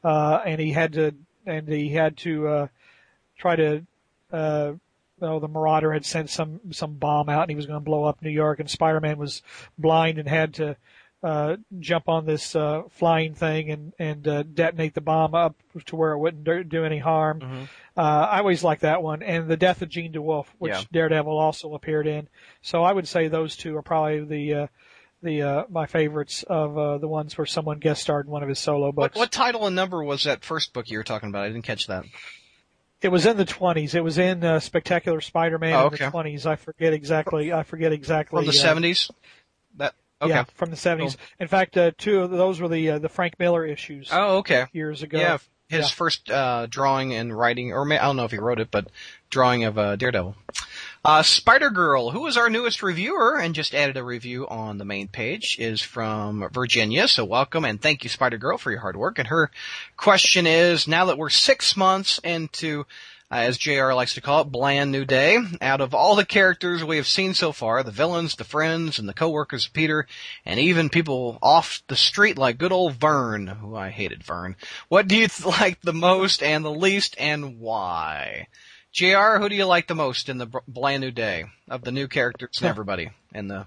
uh, 0.02 0.40
and 0.46 0.58
he 0.58 0.72
had 0.72 0.94
to 0.94 1.14
and 1.44 1.68
he 1.68 1.90
had 1.90 2.16
to 2.18 2.48
uh, 2.48 2.66
try 3.36 3.54
to 3.54 3.86
uh, 4.32 4.72
oh, 5.20 5.38
the 5.40 5.48
Marauder 5.48 5.92
had 5.92 6.06
sent 6.06 6.30
some 6.30 6.60
some 6.70 6.94
bomb 6.94 7.28
out 7.28 7.42
and 7.42 7.50
he 7.50 7.56
was 7.56 7.66
going 7.66 7.78
to 7.78 7.84
blow 7.84 8.04
up 8.04 8.22
New 8.22 8.30
York, 8.30 8.60
and 8.60 8.70
Spider-Man 8.70 9.18
was 9.18 9.42
blind 9.76 10.16
and 10.16 10.26
had 10.26 10.54
to 10.54 10.78
uh, 11.22 11.56
jump 11.80 12.08
on 12.08 12.26
this 12.26 12.54
uh, 12.54 12.82
flying 12.90 13.34
thing 13.34 13.70
and 13.70 13.92
and 13.98 14.28
uh, 14.28 14.42
detonate 14.44 14.94
the 14.94 15.00
bomb 15.00 15.34
up 15.34 15.56
to 15.86 15.96
where 15.96 16.12
it 16.12 16.18
wouldn't 16.18 16.44
do, 16.44 16.62
do 16.62 16.84
any 16.84 16.98
harm. 16.98 17.68
Uh, 17.96 18.00
I 18.00 18.38
always 18.38 18.62
like 18.62 18.80
that 18.80 19.02
one, 19.02 19.22
and 19.22 19.48
the 19.48 19.56
death 19.56 19.82
of 19.82 19.88
Jean 19.88 20.12
DeWolff, 20.12 20.46
which 20.58 20.72
Yeah. 20.72 20.82
Daredevil 20.92 21.36
also 21.36 21.74
appeared 21.74 22.06
in. 22.06 22.28
So 22.62 22.84
I 22.84 22.92
would 22.92 23.08
say 23.08 23.26
those 23.28 23.56
two 23.56 23.76
are 23.76 23.82
probably 23.82 24.24
the 24.24 24.54
uh, 24.54 24.66
the 25.20 25.42
uh, 25.42 25.64
my 25.68 25.86
favorites 25.86 26.44
of 26.48 26.78
uh, 26.78 26.98
the 26.98 27.08
ones 27.08 27.36
where 27.36 27.46
someone 27.46 27.80
guest 27.80 28.02
starred 28.02 28.26
in 28.26 28.30
one 28.32 28.44
of 28.44 28.48
his 28.48 28.60
solo 28.60 28.92
books. 28.92 29.16
what 29.16 29.32
title 29.32 29.66
and 29.66 29.74
number 29.74 30.04
was 30.04 30.22
that 30.24 30.44
first 30.44 30.72
book 30.72 30.88
you 30.88 30.98
were 30.98 31.02
talking 31.04 31.28
about? 31.30 31.42
I 31.44 31.48
didn't 31.48 31.62
catch 31.64 31.88
that. 31.88 32.04
It 33.02 33.08
was 33.08 33.26
in 33.26 33.36
the 33.36 33.44
twenties. 33.44 33.94
It 33.96 34.02
was 34.04 34.18
in 34.18 34.44
uh, 34.44 34.60
Spectacular 34.60 35.20
Spider-Man 35.20 35.72
Oh, 35.74 35.80
in 35.80 35.86
okay. 35.94 36.04
the 36.04 36.10
twenties. 36.12 36.46
I 36.46 36.54
forget 36.56 36.92
exactly. 36.92 37.52
I 37.52 37.64
forget 37.64 37.92
exactly. 37.92 38.36
From 38.38 38.44
the 38.44 38.50
uh, 38.56 38.62
seventies? 38.62 39.10
Okay. 40.20 40.30
Yeah, 40.30 40.44
from 40.54 40.70
the 40.70 40.76
seventies. 40.76 41.16
In 41.38 41.46
fact, 41.48 41.76
uh, 41.76 41.92
two 41.96 42.20
of 42.22 42.30
those 42.30 42.60
were 42.60 42.68
the 42.68 42.90
uh, 42.90 42.98
the 42.98 43.08
Frank 43.08 43.38
Miller 43.38 43.64
issues 43.64 44.08
Oh, 44.12 44.38
okay. 44.38 44.66
years 44.72 45.02
ago. 45.02 45.18
Yeah, 45.18 45.38
his 45.68 45.86
Yeah. 45.86 45.88
first 45.94 46.28
uh, 46.30 46.66
drawing 46.66 47.14
and 47.14 47.36
writing, 47.36 47.72
or 47.72 47.90
I 47.92 47.98
don't 47.98 48.16
know 48.16 48.24
if 48.24 48.32
he 48.32 48.38
wrote 48.38 48.58
it, 48.58 48.70
but 48.70 48.88
drawing 49.30 49.62
of 49.64 49.78
uh, 49.78 49.94
Daredevil. 49.96 50.34
Uh, 51.04 51.22
Spider 51.22 51.70
Girl, 51.70 52.10
who 52.10 52.26
is 52.26 52.36
our 52.36 52.50
newest 52.50 52.82
reviewer 52.82 53.38
and 53.38 53.54
just 53.54 53.74
added 53.74 53.96
a 53.96 54.02
review 54.02 54.48
on 54.48 54.78
the 54.78 54.84
main 54.84 55.06
page, 55.06 55.56
is 55.60 55.80
from 55.80 56.48
Virginia. 56.52 57.06
So 57.06 57.24
welcome 57.24 57.64
and 57.64 57.80
thank 57.80 58.02
you, 58.02 58.10
Spider 58.10 58.38
Girl, 58.38 58.58
for 58.58 58.72
your 58.72 58.80
hard 58.80 58.96
work. 58.96 59.18
And 59.20 59.28
her 59.28 59.50
question 59.96 60.46
is: 60.48 60.88
Now 60.88 61.04
that 61.06 61.16
we're 61.18 61.30
six 61.30 61.76
months 61.76 62.18
into 62.24 62.86
as 63.30 63.58
JR 63.58 63.92
likes 63.92 64.14
to 64.14 64.20
call 64.20 64.42
it, 64.42 64.50
bland 64.50 64.90
new 64.90 65.04
day. 65.04 65.38
Out 65.60 65.80
of 65.80 65.94
all 65.94 66.16
the 66.16 66.24
characters 66.24 66.82
we 66.82 66.96
have 66.96 67.06
seen 67.06 67.34
so 67.34 67.52
far, 67.52 67.82
the 67.82 67.90
villains, 67.90 68.36
the 68.36 68.44
friends, 68.44 68.98
and 68.98 69.08
the 69.08 69.14
co-workers 69.14 69.66
of 69.66 69.72
Peter, 69.72 70.06
and 70.46 70.58
even 70.58 70.88
people 70.88 71.38
off 71.42 71.82
the 71.88 71.96
street 71.96 72.38
like 72.38 72.58
good 72.58 72.72
old 72.72 72.94
Vern, 72.94 73.46
who 73.46 73.76
I 73.76 73.90
hated 73.90 74.24
Vern. 74.24 74.56
What 74.88 75.08
do 75.08 75.16
you 75.16 75.28
like 75.44 75.80
the 75.82 75.92
most 75.92 76.42
and 76.42 76.64
the 76.64 76.70
least, 76.70 77.16
and 77.18 77.58
why? 77.58 78.48
JR, 78.92 79.38
who 79.38 79.48
do 79.48 79.54
you 79.54 79.66
like 79.66 79.86
the 79.86 79.94
most 79.94 80.28
in 80.28 80.38
the 80.38 80.46
bland 80.66 81.02
new 81.02 81.10
day 81.10 81.44
of 81.68 81.82
the 81.82 81.92
new 81.92 82.08
characters 82.08 82.58
and 82.60 82.68
everybody? 82.70 83.10
And 83.34 83.50
the 83.50 83.66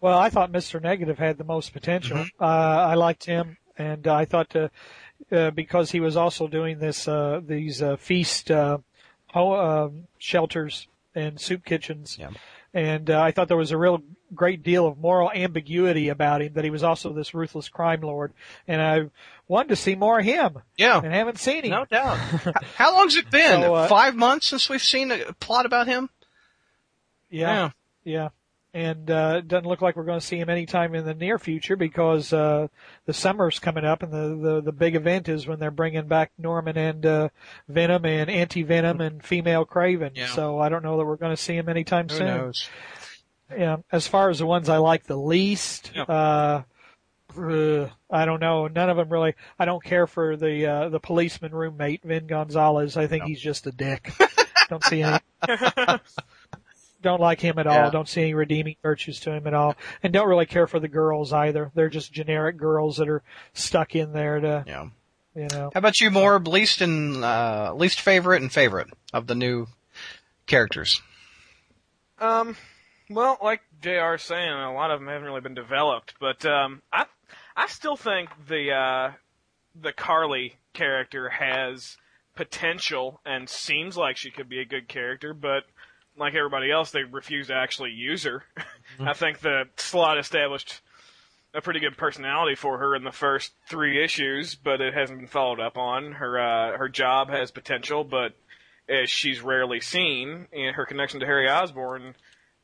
Well, 0.00 0.18
I 0.18 0.30
thought 0.30 0.50
Mr. 0.50 0.82
Negative 0.82 1.18
had 1.18 1.36
the 1.36 1.44
most 1.44 1.72
potential. 1.74 2.16
Mm-hmm. 2.16 2.42
Uh, 2.42 2.46
I 2.46 2.94
liked 2.94 3.26
him, 3.26 3.58
and 3.76 4.06
I 4.06 4.24
thought 4.24 4.56
uh, 4.56 4.68
uh, 5.32 5.50
because 5.50 5.90
he 5.90 6.00
was 6.00 6.16
also 6.16 6.46
doing 6.48 6.78
this 6.78 7.06
uh, 7.08 7.40
these 7.44 7.82
uh, 7.82 7.96
feast 7.96 8.50
uh, 8.50 8.78
ho- 9.28 9.52
uh, 9.52 9.88
shelters 10.18 10.86
and 11.14 11.40
soup 11.40 11.64
kitchens. 11.64 12.16
Yeah. 12.18 12.30
and 12.72 13.10
uh, 13.10 13.20
I 13.20 13.32
thought 13.32 13.48
there 13.48 13.56
was 13.56 13.72
a 13.72 13.76
real 13.78 14.02
great 14.32 14.62
deal 14.62 14.86
of 14.86 14.96
moral 14.96 15.30
ambiguity 15.32 16.08
about 16.08 16.40
him. 16.42 16.52
That 16.54 16.62
he 16.64 16.70
was 16.70 16.84
also 16.84 17.12
this 17.12 17.34
ruthless 17.34 17.68
crime 17.68 18.00
lord, 18.00 18.32
and 18.68 18.80
I 18.80 19.10
wanted 19.48 19.70
to 19.70 19.76
see 19.76 19.96
more 19.96 20.20
of 20.20 20.24
him, 20.24 20.58
Yeah. 20.76 21.00
and 21.02 21.12
haven't 21.12 21.38
seen 21.38 21.64
him. 21.64 21.70
No 21.70 21.84
doubt. 21.84 22.16
How 22.76 22.94
long's 22.94 23.16
it 23.16 23.28
been? 23.30 23.60
So, 23.62 23.74
uh, 23.74 23.88
Five 23.88 24.14
months 24.14 24.46
since 24.46 24.68
we've 24.68 24.82
seen 24.82 25.10
a 25.10 25.32
plot 25.40 25.66
about 25.66 25.86
him? 25.88 26.10
Yeah, 27.28 27.70
yeah. 28.04 28.28
And 28.72 29.10
uh, 29.10 29.36
it 29.38 29.48
doesn't 29.48 29.66
look 29.66 29.82
like 29.82 29.96
we're 29.96 30.04
going 30.04 30.20
to 30.20 30.24
see 30.26 30.38
him 30.38 30.48
anytime 30.48 30.94
in 30.94 31.04
the 31.04 31.12
near 31.14 31.40
future 31.40 31.74
because 31.74 32.32
uh, 32.32 32.68
the 33.04 33.12
summer's 33.12 33.58
coming 33.58 33.84
up, 33.84 34.04
and 34.04 34.12
the, 34.12 34.36
the 34.40 34.60
the 34.60 34.72
big 34.72 34.94
event 34.94 35.28
is 35.28 35.44
when 35.46 35.58
they're 35.58 35.72
bringing 35.72 36.06
back 36.06 36.30
Norman 36.38 36.78
and 36.78 37.04
uh, 37.04 37.28
Venom 37.68 38.04
and 38.04 38.30
Anti 38.30 38.62
Venom 38.62 39.00
and 39.00 39.24
Female 39.24 39.66
Kraven. 39.66 40.12
Yeah. 40.14 40.28
So 40.28 40.60
I 40.60 40.68
don't 40.68 40.84
know 40.84 40.96
that 40.98 41.04
we're 41.04 41.16
going 41.16 41.34
to 41.34 41.42
see 41.42 41.56
him 41.56 41.68
anytime 41.68 42.08
Who 42.08 42.16
soon. 42.18 42.26
knows? 42.28 42.68
Yeah. 43.50 43.78
As 43.90 44.06
far 44.06 44.30
as 44.30 44.38
the 44.38 44.46
ones 44.46 44.68
I 44.68 44.76
like 44.76 45.02
the 45.04 45.16
least, 45.16 45.90
Yeah. 45.92 46.02
uh, 46.04 46.62
ugh, 47.36 47.90
I 48.08 48.24
don't 48.24 48.40
know. 48.40 48.68
None 48.68 48.88
of 48.88 48.96
them 48.96 49.08
really. 49.08 49.34
I 49.58 49.64
don't 49.64 49.82
care 49.82 50.06
for 50.06 50.36
the 50.36 50.66
uh, 50.66 50.88
the 50.90 51.00
policeman 51.00 51.52
roommate 51.52 52.04
Vin 52.04 52.28
Gonzales. 52.28 52.96
I 52.96 53.08
think 53.08 53.24
he's 53.24 53.40
just 53.40 53.66
a 53.66 53.72
dick. 53.72 54.12
don't 54.68 54.84
see 54.84 55.02
any. 55.02 55.18
don't 57.02 57.20
like 57.20 57.40
him 57.40 57.58
at 57.58 57.66
all. 57.66 57.74
Yeah. 57.74 57.90
Don't 57.90 58.08
see 58.08 58.22
any 58.22 58.34
redeeming 58.34 58.76
virtues 58.82 59.20
to 59.20 59.32
him 59.32 59.46
at 59.46 59.54
all, 59.54 59.76
and 60.02 60.12
don't 60.12 60.28
really 60.28 60.46
care 60.46 60.66
for 60.66 60.78
the 60.80 60.88
girls 60.88 61.32
either. 61.32 61.70
They're 61.74 61.88
just 61.88 62.12
generic 62.12 62.56
girls 62.56 62.96
that 62.98 63.08
are 63.08 63.22
stuck 63.52 63.94
in 63.94 64.12
there 64.12 64.40
to, 64.40 64.64
Yeah. 64.66 64.86
you 65.34 65.48
know. 65.52 65.70
How 65.72 65.78
about 65.78 66.00
you, 66.00 66.10
Morb? 66.10 66.46
Least 66.46 66.80
and 66.80 67.24
uh, 67.24 67.72
least 67.74 68.00
favorite 68.00 68.42
and 68.42 68.52
favorite 68.52 68.88
of 69.12 69.26
the 69.26 69.34
new 69.34 69.66
characters. 70.46 71.00
Um, 72.18 72.56
well, 73.08 73.38
like 73.42 73.62
Jr. 73.80 74.14
is 74.14 74.22
saying, 74.22 74.50
a 74.50 74.72
lot 74.74 74.90
of 74.90 75.00
them 75.00 75.08
haven't 75.08 75.24
really 75.26 75.40
been 75.40 75.54
developed, 75.54 76.14
but 76.20 76.44
um, 76.44 76.82
I 76.92 77.06
I 77.56 77.66
still 77.66 77.96
think 77.96 78.28
the 78.48 78.72
uh, 78.72 79.12
the 79.80 79.92
Carly 79.92 80.56
character 80.74 81.28
has 81.30 81.96
potential 82.36 83.20
and 83.26 83.48
seems 83.48 83.96
like 83.96 84.16
she 84.16 84.30
could 84.30 84.48
be 84.48 84.60
a 84.60 84.64
good 84.64 84.88
character, 84.88 85.34
but 85.34 85.64
like 86.20 86.34
everybody 86.34 86.70
else, 86.70 86.90
they 86.90 87.02
refuse 87.02 87.48
to 87.48 87.54
actually 87.54 87.90
use 87.90 88.24
her. 88.24 88.44
I 89.00 89.14
think 89.14 89.40
the 89.40 89.64
Slott 89.76 90.18
established 90.18 90.80
a 91.52 91.60
pretty 91.60 91.80
good 91.80 91.96
personality 91.96 92.54
for 92.54 92.78
her 92.78 92.94
in 92.94 93.02
the 93.02 93.10
first 93.10 93.52
three 93.68 94.02
issues, 94.04 94.54
but 94.54 94.80
it 94.80 94.94
hasn't 94.94 95.18
been 95.18 95.28
followed 95.28 95.58
up 95.58 95.76
on. 95.76 96.12
Her 96.12 96.38
uh, 96.38 96.78
her 96.78 96.88
job 96.88 97.30
has 97.30 97.50
potential, 97.50 98.04
but 98.04 98.34
as 98.88 99.10
she's 99.10 99.40
rarely 99.40 99.80
seen, 99.80 100.46
and 100.52 100.76
her 100.76 100.86
connection 100.86 101.20
to 101.20 101.26
Harry 101.26 101.48
Osborn 101.48 102.14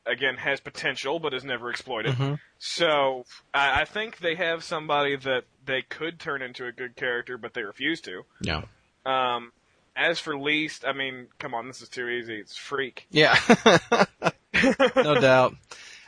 again 0.05 0.37
has 0.37 0.59
potential, 0.59 1.19
but 1.19 1.33
is 1.33 1.43
never 1.43 1.69
exploited. 1.69 2.15
So 2.59 3.25
I, 3.53 3.81
I 3.81 3.85
think 3.85 4.19
they 4.19 4.35
have 4.35 4.63
somebody 4.63 5.17
that 5.17 5.43
they 5.65 5.81
could 5.81 6.19
turn 6.19 6.41
into 6.41 6.65
a 6.65 6.71
good 6.71 6.95
character, 6.95 7.37
but 7.37 7.53
they 7.53 7.63
refuse 7.63 8.01
to. 8.01 8.23
Yeah. 8.41 8.63
Um, 9.05 9.51
as 9.97 10.19
for 10.19 10.37
least, 10.37 10.85
I 10.85 10.93
mean, 10.93 11.27
come 11.39 11.53
on, 11.53 11.67
this 11.67 11.81
is 11.81 11.89
too 11.89 12.07
easy. 12.07 12.35
It's 12.35 12.55
Freak. 12.55 13.07
Yeah. 13.09 13.37
no 14.95 15.15
doubt. 15.19 15.55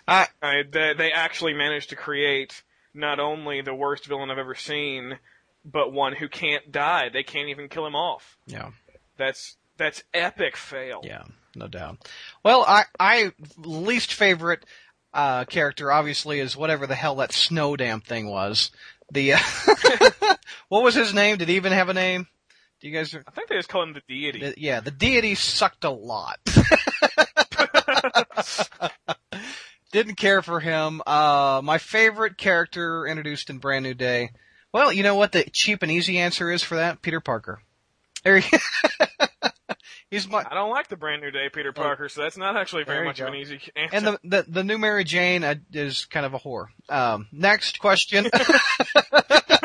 I 0.07 0.27
I, 0.41 0.63
they, 0.69 0.93
they 0.97 1.11
actually 1.11 1.53
managed 1.53 1.89
to 1.89 1.95
create 1.95 2.63
not 2.93 3.19
only 3.19 3.61
the 3.61 3.73
worst 3.75 4.05
villain 4.05 4.29
I've 4.29 4.37
ever 4.37 4.55
seen, 4.55 5.17
but 5.65 5.91
one 5.91 6.13
who 6.13 6.29
can't 6.29 6.71
die. 6.71 7.09
They 7.09 7.23
can't 7.23 7.49
even 7.49 7.69
kill 7.69 7.85
him 7.85 7.95
off. 7.95 8.37
yeah. 8.45 8.71
That's 9.17 9.57
that's 9.77 10.03
epic 10.13 10.55
fail. 10.55 11.01
Yeah, 11.03 11.23
no 11.55 11.67
doubt. 11.67 12.09
Well, 12.43 12.63
I 12.65 12.85
I 12.99 13.31
least 13.57 14.13
favorite 14.13 14.65
uh 15.13 15.43
character 15.45 15.91
obviously 15.91 16.39
is 16.39 16.55
whatever 16.55 16.87
the 16.87 16.95
hell 16.95 17.15
that 17.15 17.33
snow 17.33 17.75
damn 17.75 17.99
thing 17.99 18.29
was. 18.29 18.71
The 19.11 19.33
uh, 19.33 19.39
what 20.69 20.83
was 20.83 20.95
his 20.95 21.13
name? 21.13 21.37
Did 21.37 21.49
he 21.49 21.55
even 21.57 21.73
have 21.73 21.89
a 21.89 21.93
name? 21.93 22.27
Do 22.81 22.87
you 22.87 22.93
guys? 22.93 23.13
I 23.13 23.31
think 23.31 23.49
they 23.49 23.55
just 23.55 23.67
call 23.69 23.83
him 23.83 23.93
the 23.93 24.01
deity. 24.07 24.39
the- 24.39 24.53
yeah, 24.57 24.79
the 24.79 24.91
deity 24.91 25.35
sucked 25.35 25.83
a 25.83 25.89
lot. 25.89 26.39
Didn't 29.91 30.15
care 30.15 30.41
for 30.41 30.59
him. 30.59 31.01
Uh, 31.05 31.61
my 31.63 31.77
favorite 31.79 32.37
character 32.37 33.05
introduced 33.07 33.49
in 33.49 33.57
Brand 33.57 33.83
New 33.83 33.95
Day. 33.95 34.29
Well, 34.71 34.93
you 34.93 35.01
know 35.03 35.15
what 35.15 35.31
the 35.31 35.43
cheap 35.51 35.81
and 35.81 35.91
easy 35.91 36.19
answer 36.19 36.51
is 36.51 36.61
for 36.61 36.75
that? 36.75 37.01
Peter 37.01 37.19
Parker. 37.19 37.61
There 38.23 38.37
he- 38.39 38.57
He's 40.11 40.27
my 40.27 40.43
I 40.49 40.55
don't 40.55 40.71
like 40.71 40.87
the 40.87 40.95
brand 40.97 41.21
new 41.21 41.29
day 41.29 41.49
Peter 41.53 41.71
Parker, 41.71 42.09
so 42.09 42.21
that's 42.23 42.35
not 42.35 42.57
actually 42.57 42.83
very 42.83 43.05
much 43.05 43.19
of 43.19 43.27
an 43.27 43.35
easy 43.35 43.59
answer. 43.75 43.95
And 43.95 44.05
the, 44.07 44.19
the 44.23 44.45
the 44.47 44.63
new 44.63 44.79
Mary 44.79 45.03
Jane 45.03 45.43
uh, 45.43 45.53
is 45.71 46.05
kind 46.05 46.25
of 46.25 46.33
a 46.33 46.39
whore. 46.39 46.67
Um, 46.89 47.27
next 47.31 47.79
question. 47.79 48.25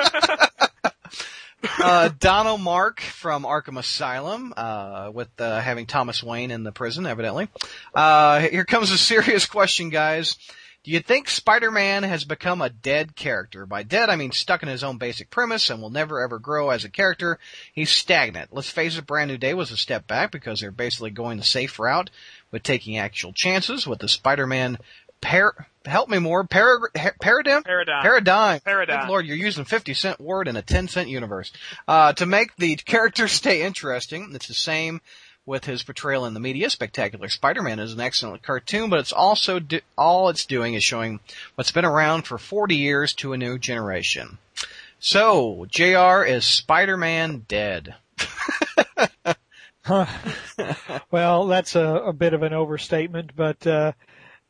uh, 1.79 2.11
Donald 2.19 2.61
Mark 2.61 3.01
from 3.01 3.45
Arkham 3.45 3.79
Asylum, 3.79 4.53
uh, 4.57 5.11
with 5.13 5.29
uh, 5.41 5.61
having 5.61 5.87
Thomas 5.87 6.23
Wayne 6.23 6.51
in 6.51 6.65
the 6.65 6.73
prison, 6.73 7.07
evidently. 7.07 7.49
Uh, 7.95 8.41
here 8.41 8.65
comes 8.65 8.91
a 8.91 8.99
serious 8.99 9.47
question, 9.47 9.91
guys. 9.91 10.37
Do 10.85 10.91
you 10.91 11.01
think 11.01 11.31
Spider-Man 11.31 12.03
has 12.03 12.25
become 12.25 12.61
a 12.61 12.69
dead 12.69 13.17
character? 13.17 13.65
By 13.65 13.85
dead, 13.85 14.11
I 14.11 14.17
mean 14.17 14.33
stuck 14.33 14.63
in 14.63 14.69
his 14.69 14.85
own 14.85 14.99
basic 14.99 15.31
premise 15.31 15.71
and 15.71 15.81
will 15.81 15.89
never 15.89 16.21
ever 16.21 16.39
grow 16.39 16.69
as 16.69 16.85
a 16.85 16.91
character. 16.91 17.39
He's 17.73 17.89
stagnant. 17.89 18.53
Let's 18.53 18.69
face 18.69 18.99
it, 18.99 19.07
Brand 19.07 19.31
New 19.31 19.39
Day 19.39 19.55
was 19.55 19.71
a 19.71 19.79
step 19.79 20.07
back 20.07 20.31
because 20.31 20.61
they're 20.61 20.71
basically 20.71 21.11
going 21.11 21.39
the 21.39 21.43
safe 21.45 21.79
route 21.79 22.11
with 22.51 22.63
taking 22.63 22.99
actual 22.99 23.33
chances 23.33 23.87
with 23.87 24.01
the 24.01 24.09
Spider-Man 24.09 24.77
par- 25.21 25.67
help 25.85 26.09
me 26.09 26.19
Morb, 26.19 26.51
par- 26.51 26.91
paradigm? 27.21 27.63
Paradigm. 27.63 28.03
Paradigm. 28.03 28.61
Paradigm. 28.61 29.01
Good 29.01 29.09
Lord, 29.09 29.27
you're 29.27 29.37
using 29.37 29.65
50 29.65 29.95
cent 29.95 30.21
word 30.21 30.49
in 30.49 30.57
a 30.57 30.63
10 30.63 30.89
cent 30.89 31.09
universe. 31.09 31.53
Uh, 31.87 32.13
to 32.15 32.27
make 32.27 32.55
the 32.57 32.77
character 32.77 33.29
stay 33.29 33.63
interesting, 33.63 34.31
it's 34.35 34.49
the 34.49 34.55
same 34.55 35.01
with 35.47 35.65
his 35.67 35.83
portrayal 35.83 36.25
in 36.25 36.35
the 36.35 36.41
media. 36.41 36.71
Spectacular 36.71 37.29
Spider-Man 37.29 37.79
is 37.79 37.93
an 37.93 38.01
excellent 38.01 38.43
cartoon, 38.43 38.89
but 38.89 38.99
it's 39.01 39.13
also, 39.13 39.59
do- 39.59 39.81
all 39.99 40.31
it's 40.31 40.47
doing 40.47 40.75
is 40.75 40.83
showing 40.83 41.21
what's 41.55 41.73
been 41.73 41.85
around 41.85 42.23
for 42.23 42.39
40 42.39 42.77
years 42.77 43.13
to 43.15 43.33
a 43.35 43.39
new 43.39 43.59
generation. 43.59 44.39
So, 45.01 45.67
JR, 45.69 46.25
is 46.25 46.47
Spider-Man 46.47 47.45
dead? 47.47 47.95
Well, 51.11 51.47
that's 51.47 51.77
a, 51.77 51.85
a 52.07 52.13
bit 52.13 52.33
of 52.33 52.43
an 52.43 52.55
overstatement, 52.55 53.33
but 53.37 53.67
uh, 53.67 53.93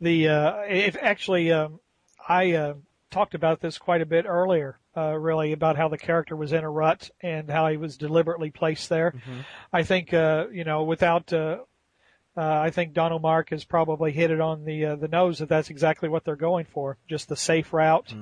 the 0.04 0.28
uh, 0.28 0.60
if 0.68 0.96
actually 1.00 1.50
um, 1.50 1.80
I 2.28 2.52
uh, 2.52 2.74
talked 3.10 3.34
about 3.34 3.60
this 3.60 3.78
quite 3.78 4.00
a 4.00 4.06
bit 4.06 4.26
earlier, 4.26 4.78
uh, 4.96 5.14
really 5.14 5.52
about 5.52 5.76
how 5.76 5.88
the 5.88 5.98
character 5.98 6.36
was 6.36 6.52
in 6.52 6.62
a 6.62 6.70
rut 6.70 7.10
and 7.20 7.50
how 7.50 7.68
he 7.68 7.76
was 7.76 7.96
deliberately 7.96 8.50
placed 8.50 8.88
there. 8.88 9.14
I 9.72 9.82
think 9.82 10.14
uh, 10.14 10.46
you 10.52 10.64
know 10.64 10.84
without. 10.84 11.32
Uh, 11.32 11.58
uh, 12.36 12.42
I 12.42 12.70
think 12.70 12.94
Donald 12.94 13.22
Mark 13.22 13.50
has 13.50 13.62
probably 13.62 14.10
hit 14.10 14.32
it 14.32 14.40
on 14.40 14.64
the 14.64 14.86
uh, 14.86 14.96
the 14.96 15.06
nose 15.06 15.38
that 15.38 15.48
that's 15.48 15.70
exactly 15.70 16.08
what 16.08 16.24
they're 16.24 16.34
going 16.34 16.66
for, 16.66 16.98
just 17.08 17.28
the 17.28 17.36
safe 17.36 17.72
route, 17.72 18.12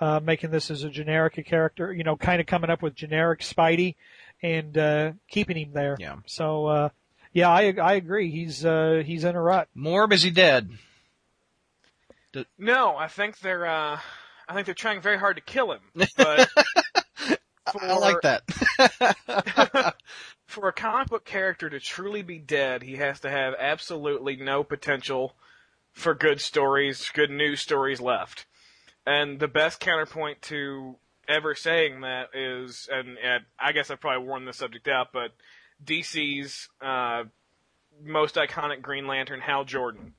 uh, 0.00 0.18
making 0.18 0.50
this 0.50 0.72
as 0.72 0.82
a 0.82 0.90
generic 0.90 1.38
a 1.38 1.44
character, 1.44 1.92
you 1.92 2.02
know, 2.02 2.16
kind 2.16 2.40
of 2.40 2.48
coming 2.48 2.68
up 2.68 2.82
with 2.82 2.96
generic 2.96 3.42
Spidey 3.42 3.94
and 4.42 4.76
uh, 4.76 5.12
keeping 5.28 5.56
him 5.56 5.72
there. 5.72 5.96
Yeah. 6.00 6.16
So 6.26 6.66
uh, 6.66 6.88
yeah, 7.32 7.48
I 7.48 7.72
I 7.80 7.92
agree. 7.94 8.30
He's 8.30 8.64
uh, 8.64 9.04
he's 9.06 9.22
in 9.22 9.36
a 9.36 9.40
rut. 9.40 9.68
Morb, 9.76 10.12
is 10.12 10.22
he 10.22 10.30
dead? 10.30 10.70
No, 12.58 12.96
I 12.96 13.08
think 13.08 13.38
they're 13.40 13.66
uh 13.66 13.98
I 14.48 14.54
think 14.54 14.66
they're 14.66 14.74
trying 14.74 15.00
very 15.00 15.18
hard 15.18 15.36
to 15.36 15.42
kill 15.42 15.72
him. 15.72 15.80
But 16.16 16.48
I 17.66 17.96
like 17.98 18.20
that. 18.22 19.94
for 20.46 20.68
a 20.68 20.72
comic 20.72 21.08
book 21.08 21.24
character 21.24 21.70
to 21.70 21.78
truly 21.78 22.22
be 22.22 22.38
dead, 22.38 22.82
he 22.82 22.96
has 22.96 23.20
to 23.20 23.30
have 23.30 23.54
absolutely 23.58 24.36
no 24.36 24.64
potential 24.64 25.34
for 25.92 26.14
good 26.14 26.40
stories, 26.40 27.10
good 27.14 27.30
news 27.30 27.60
stories 27.60 28.00
left. 28.00 28.46
And 29.06 29.38
the 29.38 29.48
best 29.48 29.80
counterpoint 29.80 30.42
to 30.42 30.96
ever 31.28 31.54
saying 31.54 32.00
that 32.00 32.34
is, 32.34 32.88
and, 32.92 33.16
and 33.18 33.44
I 33.58 33.72
guess 33.72 33.90
I've 33.90 34.00
probably 34.00 34.26
worn 34.26 34.44
this 34.44 34.56
subject 34.56 34.88
out, 34.88 35.08
but 35.12 35.30
DC's 35.84 36.68
uh, 36.80 37.24
most 38.02 38.34
iconic 38.34 38.82
Green 38.82 39.06
Lantern, 39.06 39.40
Hal 39.40 39.64
Jordan. 39.64 40.14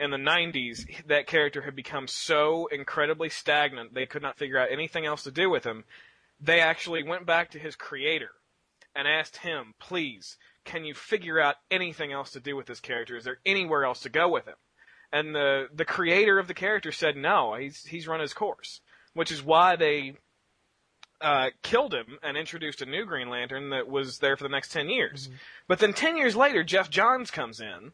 In 0.00 0.10
the 0.10 0.16
90s, 0.16 1.06
that 1.08 1.26
character 1.26 1.60
had 1.60 1.76
become 1.76 2.08
so 2.08 2.66
incredibly 2.72 3.28
stagnant 3.28 3.92
they 3.92 4.06
could 4.06 4.22
not 4.22 4.38
figure 4.38 4.58
out 4.58 4.72
anything 4.72 5.04
else 5.04 5.24
to 5.24 5.30
do 5.30 5.50
with 5.50 5.64
him. 5.64 5.84
They 6.40 6.60
actually 6.60 7.02
went 7.02 7.26
back 7.26 7.50
to 7.50 7.58
his 7.58 7.76
creator 7.76 8.30
and 8.96 9.06
asked 9.06 9.36
him, 9.36 9.74
please, 9.78 10.38
can 10.64 10.84
you 10.84 10.94
figure 10.94 11.38
out 11.38 11.56
anything 11.70 12.12
else 12.12 12.30
to 12.30 12.40
do 12.40 12.56
with 12.56 12.66
this 12.66 12.80
character? 12.80 13.16
Is 13.16 13.24
there 13.24 13.40
anywhere 13.44 13.84
else 13.84 14.00
to 14.00 14.08
go 14.08 14.28
with 14.28 14.46
him? 14.46 14.56
And 15.12 15.34
the 15.34 15.68
the 15.74 15.84
creator 15.84 16.38
of 16.38 16.46
the 16.46 16.54
character 16.54 16.92
said 16.92 17.16
no, 17.16 17.54
he's 17.54 17.84
he's 17.84 18.06
run 18.06 18.20
his 18.20 18.32
course, 18.32 18.80
which 19.12 19.32
is 19.32 19.42
why 19.42 19.76
they 19.76 20.14
uh, 21.20 21.50
killed 21.62 21.92
him 21.92 22.18
and 22.22 22.36
introduced 22.36 22.80
a 22.80 22.86
new 22.86 23.04
Green 23.04 23.28
Lantern 23.28 23.70
that 23.70 23.88
was 23.88 24.18
there 24.18 24.36
for 24.36 24.44
the 24.44 24.48
next 24.48 24.70
ten 24.72 24.88
years. 24.88 25.28
But 25.66 25.80
then 25.80 25.92
ten 25.92 26.16
years 26.16 26.36
later, 26.36 26.62
Geoff 26.62 26.90
Johns 26.90 27.30
comes 27.30 27.60
in, 27.60 27.92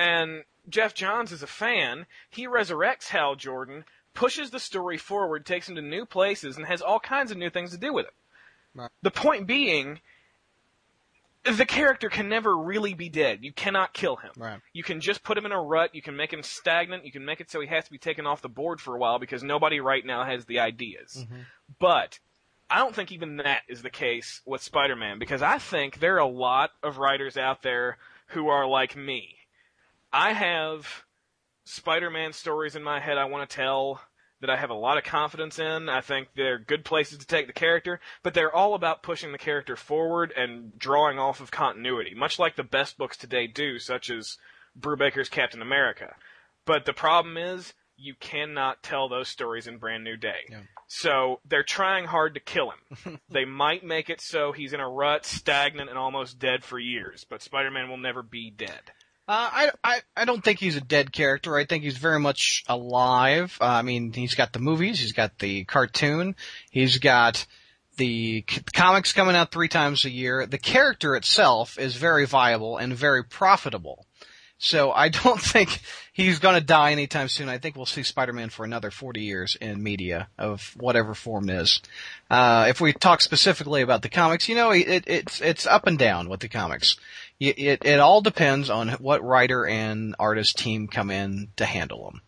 And 0.00 0.44
Geoff 0.66 0.94
Johns 0.94 1.30
is 1.30 1.42
a 1.42 1.46
fan. 1.46 2.06
He 2.30 2.46
resurrects 2.46 3.08
Hal 3.08 3.34
Jordan, 3.34 3.84
pushes 4.14 4.50
the 4.50 4.58
story 4.58 4.96
forward, 4.96 5.44
takes 5.44 5.68
him 5.68 5.74
to 5.74 5.82
new 5.82 6.06
places, 6.06 6.56
and 6.56 6.64
has 6.64 6.80
all 6.80 6.98
kinds 6.98 7.30
of 7.30 7.36
new 7.36 7.50
things 7.50 7.72
to 7.72 7.76
do 7.76 7.92
with 7.92 8.06
it. 8.06 8.14
Right. 8.74 8.90
The 9.02 9.10
point 9.10 9.46
being, 9.46 10.00
the 11.44 11.66
character 11.66 12.08
can 12.08 12.30
never 12.30 12.56
really 12.56 12.94
be 12.94 13.10
dead. 13.10 13.40
You 13.42 13.52
cannot 13.52 13.92
kill 13.92 14.16
him. 14.16 14.30
Right. 14.38 14.60
You 14.72 14.82
can 14.82 15.02
just 15.02 15.22
put 15.22 15.36
him 15.36 15.44
in 15.44 15.52
a 15.52 15.60
rut. 15.60 15.94
You 15.94 16.00
can 16.00 16.16
make 16.16 16.32
him 16.32 16.42
stagnant. 16.42 17.04
You 17.04 17.12
can 17.12 17.26
make 17.26 17.42
it 17.42 17.50
so 17.50 17.60
he 17.60 17.66
has 17.66 17.84
to 17.84 17.90
be 17.90 17.98
taken 17.98 18.26
off 18.26 18.40
the 18.40 18.48
board 18.48 18.80
for 18.80 18.94
a 18.94 18.98
while 18.98 19.18
because 19.18 19.42
nobody 19.42 19.80
right 19.80 20.06
now 20.06 20.24
has 20.24 20.46
the 20.46 20.60
ideas. 20.60 21.26
Mm-hmm. 21.26 21.42
But 21.78 22.20
I 22.70 22.78
don't 22.78 22.94
think 22.94 23.12
even 23.12 23.36
that 23.36 23.64
is 23.68 23.82
the 23.82 23.90
case 23.90 24.40
with 24.46 24.62
Spider-Man 24.62 25.18
because 25.18 25.42
I 25.42 25.58
think 25.58 26.00
there 26.00 26.14
are 26.14 26.18
a 26.18 26.26
lot 26.26 26.70
of 26.82 26.96
writers 26.96 27.36
out 27.36 27.62
there 27.62 27.98
who 28.28 28.48
are 28.48 28.66
like 28.66 28.96
me. 28.96 29.36
I 30.12 30.32
have 30.32 31.04
Spider-Man 31.64 32.32
stories 32.32 32.76
in 32.76 32.82
my 32.82 33.00
head 33.00 33.18
I 33.18 33.24
want 33.26 33.48
to 33.48 33.56
tell 33.56 34.00
that 34.40 34.50
I 34.50 34.56
have 34.56 34.70
a 34.70 34.74
lot 34.74 34.98
of 34.98 35.04
confidence 35.04 35.58
in. 35.58 35.88
I 35.88 36.00
think 36.00 36.28
they're 36.34 36.58
good 36.58 36.84
places 36.84 37.18
to 37.18 37.26
take 37.26 37.46
the 37.46 37.52
character, 37.52 38.00
but 38.22 38.34
they're 38.34 38.54
all 38.54 38.74
about 38.74 39.02
pushing 39.02 39.32
the 39.32 39.38
character 39.38 39.76
forward 39.76 40.32
and 40.34 40.76
drawing 40.78 41.18
off 41.18 41.40
of 41.40 41.50
continuity, 41.50 42.14
much 42.14 42.38
like 42.38 42.56
the 42.56 42.62
best 42.62 42.96
books 42.96 43.16
today 43.16 43.46
do, 43.46 43.78
such 43.78 44.10
as 44.10 44.38
Brubaker's 44.78 45.28
Captain 45.28 45.60
America. 45.60 46.14
But 46.64 46.86
the 46.86 46.92
problem 46.92 47.36
is, 47.36 47.74
you 47.96 48.14
cannot 48.18 48.82
tell 48.82 49.08
those 49.10 49.28
stories 49.28 49.66
in 49.66 49.76
Brand 49.76 50.02
New 50.04 50.16
Day. 50.16 50.46
Yeah. 50.48 50.60
So 50.86 51.40
they're 51.46 51.62
trying 51.62 52.06
hard 52.06 52.32
to 52.34 52.40
kill 52.40 52.72
him. 52.72 53.20
they 53.30 53.44
might 53.44 53.84
make 53.84 54.08
it 54.08 54.22
so 54.22 54.52
he's 54.52 54.72
in 54.72 54.80
a 54.80 54.88
rut, 54.88 55.26
stagnant, 55.26 55.90
and 55.90 55.98
almost 55.98 56.38
dead 56.38 56.64
for 56.64 56.78
years, 56.78 57.26
but 57.28 57.42
Spider-Man 57.42 57.90
will 57.90 57.98
never 57.98 58.22
be 58.22 58.50
dead. 58.50 58.92
Uh, 59.28 59.48
I, 59.52 59.70
I, 59.84 60.00
I 60.16 60.24
don't 60.24 60.42
think 60.42 60.58
he's 60.58 60.76
a 60.76 60.80
dead 60.80 61.12
character. 61.12 61.56
I 61.56 61.64
think 61.64 61.84
he's 61.84 61.98
very 61.98 62.18
much 62.18 62.64
alive. 62.68 63.56
Uh, 63.60 63.66
I 63.66 63.82
mean, 63.82 64.12
he's 64.12 64.34
got 64.34 64.52
the 64.52 64.58
movies, 64.58 64.98
he's 64.98 65.12
got 65.12 65.38
the 65.38 65.64
cartoon, 65.64 66.34
he's 66.70 66.98
got 66.98 67.46
the 67.96 68.44
c- 68.48 68.62
comics 68.74 69.12
coming 69.12 69.36
out 69.36 69.52
three 69.52 69.68
times 69.68 70.04
a 70.04 70.10
year. 70.10 70.46
The 70.46 70.58
character 70.58 71.14
itself 71.14 71.78
is 71.78 71.94
very 71.94 72.26
viable 72.26 72.76
and 72.76 72.92
very 72.92 73.22
profitable. 73.22 74.06
So 74.58 74.92
I 74.92 75.08
don't 75.24 75.40
think 75.40 75.80
he's 76.12 76.38
going 76.38 76.54
to 76.54 76.64
die 76.64 76.92
anytime 76.92 77.28
soon. 77.28 77.48
I 77.48 77.58
think 77.58 77.76
we'll 77.76 77.86
see 77.86 78.02
Spider-Man 78.02 78.50
for 78.50 78.64
another 78.64 78.90
40 78.90 79.20
years 79.20 79.56
in 79.60 79.82
media 79.82 80.28
of 80.38 80.74
whatever 80.78 81.14
form 81.14 81.48
it 81.48 81.56
is. 81.56 81.80
Uh, 82.30 82.66
if 82.68 82.80
we 82.80 82.92
talk 82.92 83.20
specifically 83.22 83.82
about 83.82 84.02
the 84.02 84.08
comics, 84.08 84.48
you 84.48 84.54
know, 84.54 84.70
it, 84.70 85.04
it's, 85.06 85.40
it's 85.40 85.66
up 85.66 85.86
and 85.86 85.98
down 85.98 86.28
with 86.28 86.40
the 86.40 86.48
comics. 86.48 86.96
It, 87.40 87.58
it, 87.58 87.84
it 87.86 88.00
all 88.00 88.20
depends 88.20 88.68
on 88.68 88.90
what 88.90 89.24
writer 89.24 89.66
and 89.66 90.14
artist 90.18 90.58
team 90.58 90.88
come 90.88 91.10
in 91.10 91.48
to 91.56 91.64
handle 91.64 92.04
them. 92.04 92.20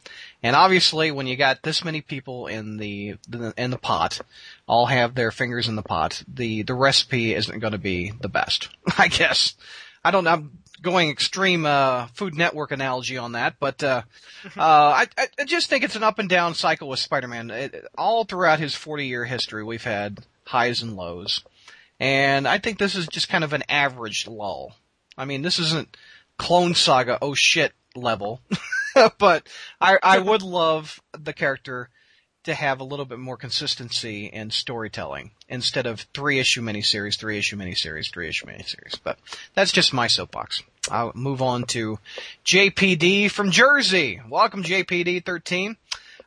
And 0.42 0.56
obviously, 0.56 1.10
when 1.10 1.26
you 1.26 1.36
got 1.36 1.62
this 1.62 1.84
many 1.84 2.00
people 2.00 2.46
in 2.46 2.78
the, 2.78 3.16
in 3.56 3.70
the 3.70 3.78
pot, 3.78 4.20
all 4.66 4.86
have 4.86 5.14
their 5.14 5.30
fingers 5.30 5.68
in 5.68 5.76
the 5.76 5.82
pot, 5.82 6.22
the, 6.26 6.62
the 6.62 6.74
recipe 6.74 7.34
isn't 7.34 7.60
going 7.60 7.72
to 7.72 7.78
be 7.78 8.10
the 8.22 8.28
best, 8.28 8.70
I 8.98 9.08
guess. 9.08 9.54
I 10.02 10.10
don't 10.10 10.24
know. 10.24 10.30
I'm 10.30 10.58
going 10.82 11.10
extreme 11.10 11.64
uh, 11.64 12.06
Food 12.08 12.34
Network 12.34 12.72
analogy 12.72 13.16
on 13.16 13.32
that, 13.32 13.54
but 13.60 13.82
uh, 13.82 14.02
uh, 14.56 14.60
I, 14.60 15.06
I 15.16 15.28
I 15.38 15.44
just 15.44 15.68
think 15.68 15.84
it's 15.84 15.96
an 15.96 16.02
up 16.02 16.18
and 16.18 16.28
down 16.28 16.54
cycle 16.54 16.88
with 16.88 16.98
Spider-Man. 16.98 17.50
It, 17.50 17.86
all 17.96 18.24
throughout 18.24 18.58
his 18.58 18.74
40-year 18.74 19.24
history, 19.24 19.64
we've 19.64 19.84
had 19.84 20.20
highs 20.44 20.82
and 20.82 20.96
lows, 20.96 21.44
and 22.00 22.46
I 22.48 22.58
think 22.58 22.78
this 22.78 22.94
is 22.94 23.06
just 23.06 23.28
kind 23.28 23.44
of 23.44 23.52
an 23.52 23.62
average 23.68 24.26
lull. 24.26 24.74
I 25.16 25.24
mean, 25.24 25.42
this 25.42 25.58
isn't 25.58 25.96
Clone 26.38 26.74
Saga 26.74 27.18
oh 27.20 27.34
shit 27.34 27.72
level, 27.94 28.40
but 29.18 29.46
I 29.80 29.98
I 30.02 30.18
would 30.20 30.42
love 30.42 31.00
the 31.12 31.32
character 31.32 31.88
to 32.44 32.54
have 32.54 32.80
a 32.80 32.84
little 32.84 33.04
bit 33.04 33.18
more 33.18 33.36
consistency 33.36 34.26
in 34.26 34.50
storytelling 34.50 35.30
instead 35.48 35.86
of 35.86 36.00
three 36.12 36.40
issue 36.40 36.60
miniseries, 36.60 37.18
three 37.18 37.38
issue 37.38 37.56
miniseries, 37.56 38.12
three 38.12 38.28
issue 38.28 38.46
miniseries. 38.46 38.98
But 39.02 39.18
that's 39.54 39.70
just 39.70 39.92
my 39.92 40.08
soapbox. 40.08 40.62
I'll 40.90 41.12
move 41.14 41.40
on 41.40 41.64
to 41.66 42.00
JPD 42.44 43.30
from 43.30 43.52
Jersey. 43.52 44.20
Welcome 44.28 44.64
JPD 44.64 45.24
13. 45.24 45.76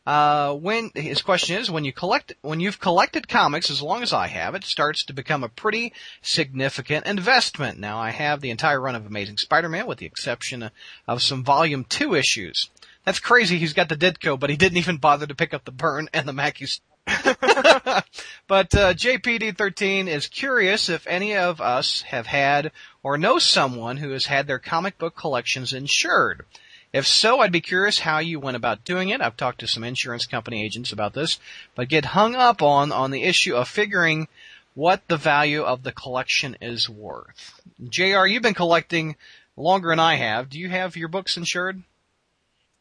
Uh, 0.05 0.53
when 0.53 0.91
his 0.93 1.23
question 1.23 1.57
is, 1.57 1.71
when 1.71 1.83
you 1.83 1.91
collect, 1.91 2.33
when 2.41 2.59
you've 2.59 2.79
collected 2.79 3.27
comics 3.27 3.71
as 3.71 3.81
long 3.81 4.03
as 4.03 4.13
I 4.13 4.27
have, 4.27 4.53
it 4.53 4.63
starts 4.63 5.03
to 5.05 5.13
become 5.13 5.43
a 5.43 5.49
pretty 5.49 5.93
significant 6.21 7.07
investment. 7.07 7.79
Now 7.79 7.97
I 7.97 8.11
have 8.11 8.39
the 8.39 8.51
entire 8.51 8.79
run 8.79 8.93
of 8.93 9.07
Amazing 9.07 9.37
Spider-Man 9.37 9.87
with 9.87 9.97
the 9.97 10.05
exception 10.05 10.69
of 11.07 11.23
some 11.23 11.43
volume 11.43 11.85
two 11.85 12.13
issues. 12.13 12.69
That's 13.03 13.19
crazy. 13.19 13.57
He's 13.57 13.73
got 13.73 13.89
the 13.89 13.95
Ditko, 13.95 14.39
but 14.39 14.51
he 14.51 14.57
didn't 14.57 14.77
even 14.77 14.97
bother 14.97 15.25
to 15.25 15.35
pick 15.35 15.53
up 15.53 15.65
the 15.65 15.71
Byrne 15.71 16.09
and 16.13 16.27
the 16.27 16.33
Mackie. 16.33 16.67
but 18.47 18.73
uh, 18.75 18.93
JPD13 18.93 20.07
is 20.07 20.27
curious 20.27 20.89
if 20.89 21.05
any 21.07 21.35
of 21.35 21.61
us 21.61 22.01
have 22.03 22.25
had 22.25 22.71
or 23.03 23.17
know 23.17 23.37
someone 23.37 23.97
who 23.97 24.11
has 24.11 24.25
had 24.25 24.47
their 24.47 24.59
comic 24.59 24.97
book 24.97 25.15
collections 25.15 25.73
insured. 25.73 26.45
If 26.95 27.05
so, 27.05 27.41
I'd 27.41 27.51
be 27.51 27.59
curious 27.59 27.99
how 27.99 28.19
you 28.19 28.39
went 28.39 28.55
about 28.55 28.85
doing 28.85 29.09
it. 29.09 29.19
I've 29.19 29.35
talked 29.35 29.59
to 29.59 29.67
some 29.67 29.83
insurance 29.83 30.25
company 30.25 30.63
agents 30.63 30.93
about 30.93 31.13
this, 31.13 31.41
but 31.75 31.89
get 31.89 32.05
hung 32.05 32.35
up 32.35 32.61
on 32.61 32.93
on 32.93 33.11
the 33.11 33.23
issue 33.23 33.53
of 33.53 33.67
figuring 33.67 34.29
what 34.75 35.05
the 35.09 35.17
value 35.17 35.61
of 35.61 35.83
the 35.83 35.91
collection 35.91 36.55
is 36.61 36.89
worth. 36.89 37.59
JR, 37.83 38.27
you've 38.27 38.43
been 38.43 38.53
collecting 38.53 39.17
longer 39.57 39.89
than 39.89 39.99
I 39.99 40.15
have. 40.15 40.49
Do 40.49 40.57
you 40.57 40.69
have 40.69 40.95
your 40.95 41.09
books 41.09 41.35
insured? 41.35 41.83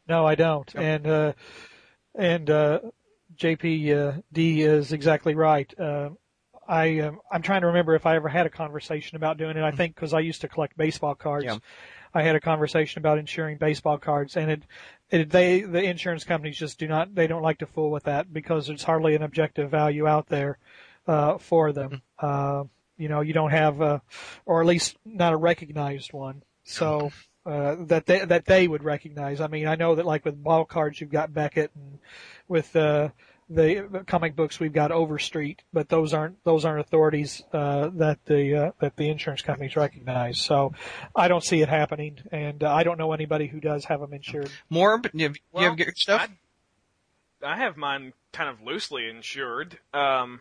No, 0.09 0.25
I 0.25 0.37
don't. 0.37 0.73
And 0.77 1.09
uh, 1.09 1.33
and 2.15 2.49
uh, 2.49 2.79
JP 3.37 4.17
uh, 4.17 4.21
is 4.33 4.93
exactly 4.93 5.35
right. 5.35 5.75
Uh, 5.77 6.11
I 6.69 7.01
um, 7.01 7.19
I'm 7.33 7.43
trying 7.43 7.63
to 7.63 7.67
remember 7.67 7.97
if 7.97 8.07
I 8.07 8.15
ever 8.15 8.29
had 8.29 8.47
a 8.47 8.51
conversation 8.51 9.17
about 9.17 9.39
doing 9.39 9.57
it. 9.57 9.65
I 9.65 9.73
think 9.73 9.97
because 9.97 10.15
I 10.15 10.21
used 10.21 10.43
to 10.43 10.49
collect 10.49 10.77
baseball 10.77 11.17
cards. 11.17 11.47
Yeah. 11.47 11.59
I 12.15 12.23
had 12.23 12.37
a 12.37 12.41
conversation 12.41 13.01
about 13.01 13.19
insuring 13.19 13.59
baseball 13.59 13.99
cards, 13.99 14.37
and 14.37 14.51
it, 14.51 14.63
it 15.11 15.31
they 15.31 15.63
the 15.63 15.83
insurance 15.83 16.25
companies 16.25 16.57
just 16.57 16.79
do 16.79 16.87
not 16.87 17.15
they 17.15 17.27
don't 17.27 17.43
like 17.43 17.59
to 17.59 17.67
fool 17.67 17.91
with 17.91 18.05
that 18.05 18.33
because 18.33 18.69
there's 18.69 18.85
hardly 18.85 19.15
an 19.15 19.23
objective 19.23 19.71
value 19.71 20.07
out 20.07 20.29
there 20.29 20.59
uh, 21.07 21.39
for 21.39 21.73
them. 21.73 22.03
Uh, 22.19 22.65
you 22.97 23.09
know, 23.09 23.21
you 23.21 23.33
don't 23.33 23.51
have, 23.51 23.83
uh, 23.83 23.99
or 24.47 24.61
at 24.61 24.67
least 24.67 24.97
not 25.05 25.33
a 25.33 25.37
recognized 25.37 26.13
one. 26.13 26.43
So 26.63 27.11
uh, 27.45 27.77
that 27.81 28.07
they 28.07 28.25
that 28.25 28.47
they 28.47 28.69
would 28.69 28.85
recognize. 28.85 29.41
I 29.41 29.49
mean, 29.49 29.67
I 29.67 29.75
know 29.75 29.97
that 29.97 30.07
like 30.07 30.25
with 30.25 30.43
ball 30.43 30.65
cards, 30.65 31.01
you've 31.01 31.11
got 31.11 31.35
Beckett, 31.35 31.73
and 31.75 31.99
with 32.49 32.75
uh, 32.77 33.11
the 33.49 34.05
comic 34.07 34.37
books, 34.37 34.59
we've 34.59 34.73
got 34.73 34.91
Overstreet, 34.91 35.63
but 35.73 35.89
those 35.89 36.15
aren't 36.15 36.43
those 36.45 36.65
aren't 36.65 36.81
authorities 36.81 37.43
uh, 37.53 37.91
that 37.95 38.25
the 38.25 38.57
uh, 38.57 38.71
that 38.81 38.97
the 38.97 39.09
insurance 39.09 39.43
companies 39.43 39.77
recognize. 39.77 40.39
So 40.39 40.73
I 41.15 41.29
don't 41.29 41.45
see 41.45 41.61
it 41.61 41.69
happening, 41.69 42.19
and 42.33 42.63
uh, 42.63 42.73
I 42.73 42.83
don't 42.85 42.99
know 42.99 43.13
anybody 43.13 43.47
who 43.47 43.61
does 43.61 43.85
have 43.87 44.01
them 44.01 44.13
insured. 44.15 44.51
More, 44.71 44.99
but 44.99 45.15
you 45.15 45.27
have, 45.29 45.37
you 45.55 45.69
have 45.69 45.79
your 45.79 45.93
stuff? 45.97 46.29
I, 47.43 47.53
I 47.53 47.57
have 47.59 47.77
mine 47.77 48.13
kind 48.33 48.49
of 48.49 48.63
loosely 48.63 49.09
insured 49.09 49.79
um, 49.93 50.41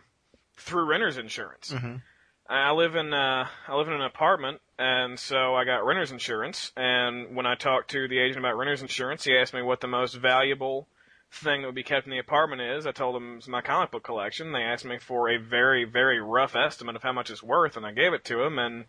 through 0.56 0.84
renter's 0.86 1.18
insurance. 1.18 1.72
Mhm. 1.72 2.02
I 2.48 2.72
live 2.72 2.94
in 2.94 3.12
uh, 3.14 3.46
I 3.68 3.74
live 3.74 3.88
in 3.88 3.94
an 3.94 4.02
apartment, 4.02 4.60
and 4.78 5.18
so 5.18 5.54
I 5.54 5.64
got 5.64 5.84
renter's 5.86 6.12
insurance. 6.12 6.72
And 6.76 7.34
when 7.34 7.46
I 7.46 7.54
talked 7.54 7.90
to 7.92 8.06
the 8.08 8.18
agent 8.18 8.38
about 8.38 8.56
renter's 8.56 8.82
insurance, 8.82 9.24
he 9.24 9.36
asked 9.36 9.54
me 9.54 9.62
what 9.62 9.80
the 9.80 9.86
most 9.88 10.14
valuable 10.14 10.86
thing 11.34 11.62
that 11.62 11.68
would 11.68 11.74
be 11.74 11.82
kept 11.82 12.06
in 12.06 12.10
the 12.10 12.18
apartment 12.18 12.62
is. 12.62 12.86
I 12.86 12.92
told 12.92 13.14
them 13.14 13.36
it's 13.38 13.48
my 13.48 13.60
comic 13.60 13.90
book 13.90 14.04
collection. 14.04 14.52
They 14.52 14.62
asked 14.62 14.84
me 14.84 14.98
for 14.98 15.30
a 15.30 15.38
very 15.38 15.84
very 15.84 16.20
rough 16.20 16.56
estimate 16.56 16.96
of 16.96 17.02
how 17.02 17.12
much 17.12 17.30
it's 17.30 17.42
worth, 17.42 17.76
and 17.76 17.84
I 17.86 17.92
gave 17.92 18.12
it 18.12 18.24
to 18.26 18.36
them, 18.36 18.58
and 18.58 18.84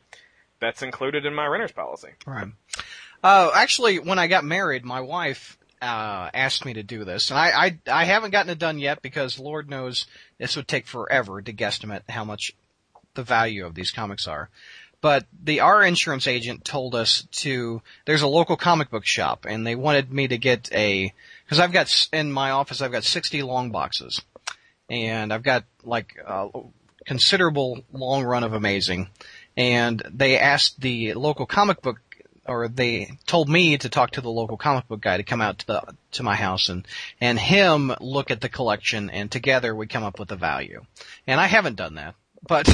that's 0.59 0.81
included 0.81 1.25
in 1.25 1.33
my 1.33 1.45
renter's 1.45 1.71
policy. 1.71 2.09
Right. 2.25 2.47
Uh, 3.23 3.51
actually, 3.53 3.99
when 3.99 4.19
I 4.19 4.27
got 4.27 4.43
married, 4.43 4.85
my 4.85 5.01
wife 5.01 5.57
uh, 5.81 6.29
asked 6.33 6.65
me 6.65 6.73
to 6.73 6.83
do 6.83 7.03
this, 7.03 7.31
and 7.31 7.39
I, 7.39 7.49
I 7.65 7.79
I 8.01 8.05
haven't 8.05 8.31
gotten 8.31 8.51
it 8.51 8.59
done 8.59 8.79
yet 8.79 9.01
because 9.01 9.39
Lord 9.39 9.69
knows 9.69 10.05
this 10.37 10.55
would 10.55 10.67
take 10.67 10.87
forever 10.87 11.41
to 11.41 11.53
guesstimate 11.53 12.09
how 12.09 12.23
much 12.23 12.55
the 13.13 13.23
value 13.23 13.65
of 13.65 13.75
these 13.75 13.91
comics 13.91 14.27
are. 14.27 14.49
But 15.01 15.25
the 15.43 15.59
our 15.59 15.83
insurance 15.83 16.27
agent 16.27 16.65
told 16.65 16.95
us 16.95 17.27
to. 17.33 17.81
There's 18.05 18.21
a 18.21 18.27
local 18.27 18.57
comic 18.57 18.89
book 18.89 19.05
shop, 19.05 19.45
and 19.47 19.65
they 19.65 19.75
wanted 19.75 20.11
me 20.11 20.27
to 20.27 20.37
get 20.37 20.69
a 20.73 21.13
because 21.45 21.59
I've 21.59 21.73
got 21.73 22.07
in 22.11 22.31
my 22.31 22.51
office 22.51 22.81
I've 22.81 22.91
got 22.91 23.03
60 23.03 23.41
long 23.43 23.71
boxes, 23.71 24.21
and 24.89 25.31
I've 25.31 25.43
got 25.43 25.65
like 25.83 26.17
a 26.25 26.49
considerable 27.05 27.83
long 27.93 28.23
run 28.23 28.43
of 28.43 28.53
Amazing, 28.53 29.09
and 29.55 30.01
they 30.11 30.39
asked 30.39 30.81
the 30.81 31.13
local 31.13 31.45
comic 31.45 31.81
book 31.81 31.99
or 32.47 32.67
they 32.67 33.17
told 33.25 33.49
me 33.49 33.75
to 33.77 33.89
talk 33.89 34.11
to 34.11 34.21
the 34.21 34.29
local 34.29 34.57
comic 34.57 34.87
book 34.87 35.01
guy 35.01 35.17
to 35.17 35.23
come 35.23 35.41
out 35.41 35.59
to 35.59 35.67
the 35.67 35.95
to 36.11 36.21
my 36.21 36.35
house 36.35 36.69
and 36.69 36.87
and 37.19 37.39
him 37.39 37.91
look 37.99 38.29
at 38.29 38.41
the 38.41 38.49
collection 38.49 39.09
and 39.09 39.31
together 39.31 39.75
we 39.75 39.87
come 39.87 40.03
up 40.03 40.19
with 40.19 40.31
a 40.31 40.35
value. 40.35 40.85
And 41.25 41.39
I 41.39 41.47
haven't 41.47 41.75
done 41.75 41.95
that, 41.95 42.15
but 42.47 42.67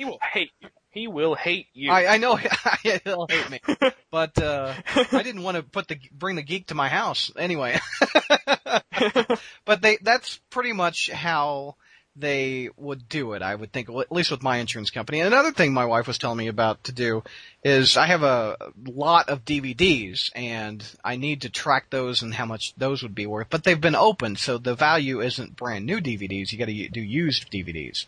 He 0.00 0.06
will 0.06 0.20
hate 0.32 0.50
you. 0.60 0.68
He 0.90 1.06
will 1.06 1.34
hate 1.34 1.68
you. 1.72 1.90
I, 1.90 2.14
I 2.14 2.18
know 2.18 2.36
he'll 2.82 3.26
hate 3.28 3.50
me, 3.50 3.60
but 4.10 4.40
uh, 4.42 4.74
I 5.12 5.22
didn't 5.22 5.42
want 5.42 5.56
to 5.56 5.62
put 5.62 5.88
the 5.88 5.98
bring 6.12 6.36
the 6.36 6.42
geek 6.42 6.66
to 6.68 6.74
my 6.74 6.88
house 6.88 7.30
anyway. 7.36 7.78
but 9.64 9.82
they 9.82 9.98
that's 10.02 10.40
pretty 10.50 10.72
much 10.72 11.08
how 11.10 11.76
they 12.16 12.68
would 12.76 13.08
do 13.08 13.34
it. 13.34 13.42
I 13.42 13.54
would 13.54 13.72
think, 13.72 13.88
at 13.88 14.12
least 14.12 14.30
with 14.30 14.42
my 14.42 14.56
insurance 14.56 14.90
company. 14.90 15.20
And 15.20 15.32
another 15.32 15.52
thing 15.52 15.72
my 15.72 15.84
wife 15.84 16.08
was 16.08 16.18
telling 16.18 16.38
me 16.38 16.48
about 16.48 16.82
to 16.84 16.92
do 16.92 17.22
is 17.62 17.96
I 17.96 18.06
have 18.06 18.22
a 18.22 18.56
lot 18.84 19.28
of 19.28 19.44
DVDs 19.44 20.30
and 20.34 20.84
I 21.04 21.16
need 21.16 21.42
to 21.42 21.50
track 21.50 21.90
those 21.90 22.22
and 22.22 22.34
how 22.34 22.46
much 22.46 22.74
those 22.76 23.02
would 23.02 23.14
be 23.14 23.26
worth. 23.26 23.48
But 23.48 23.64
they've 23.64 23.80
been 23.80 23.94
opened, 23.94 24.38
so 24.38 24.58
the 24.58 24.74
value 24.74 25.20
isn't 25.20 25.56
brand 25.56 25.86
new 25.86 26.00
DVDs. 26.00 26.52
You 26.52 26.58
got 26.58 26.66
to 26.66 26.88
do 26.88 27.00
used 27.00 27.50
DVDs. 27.50 28.06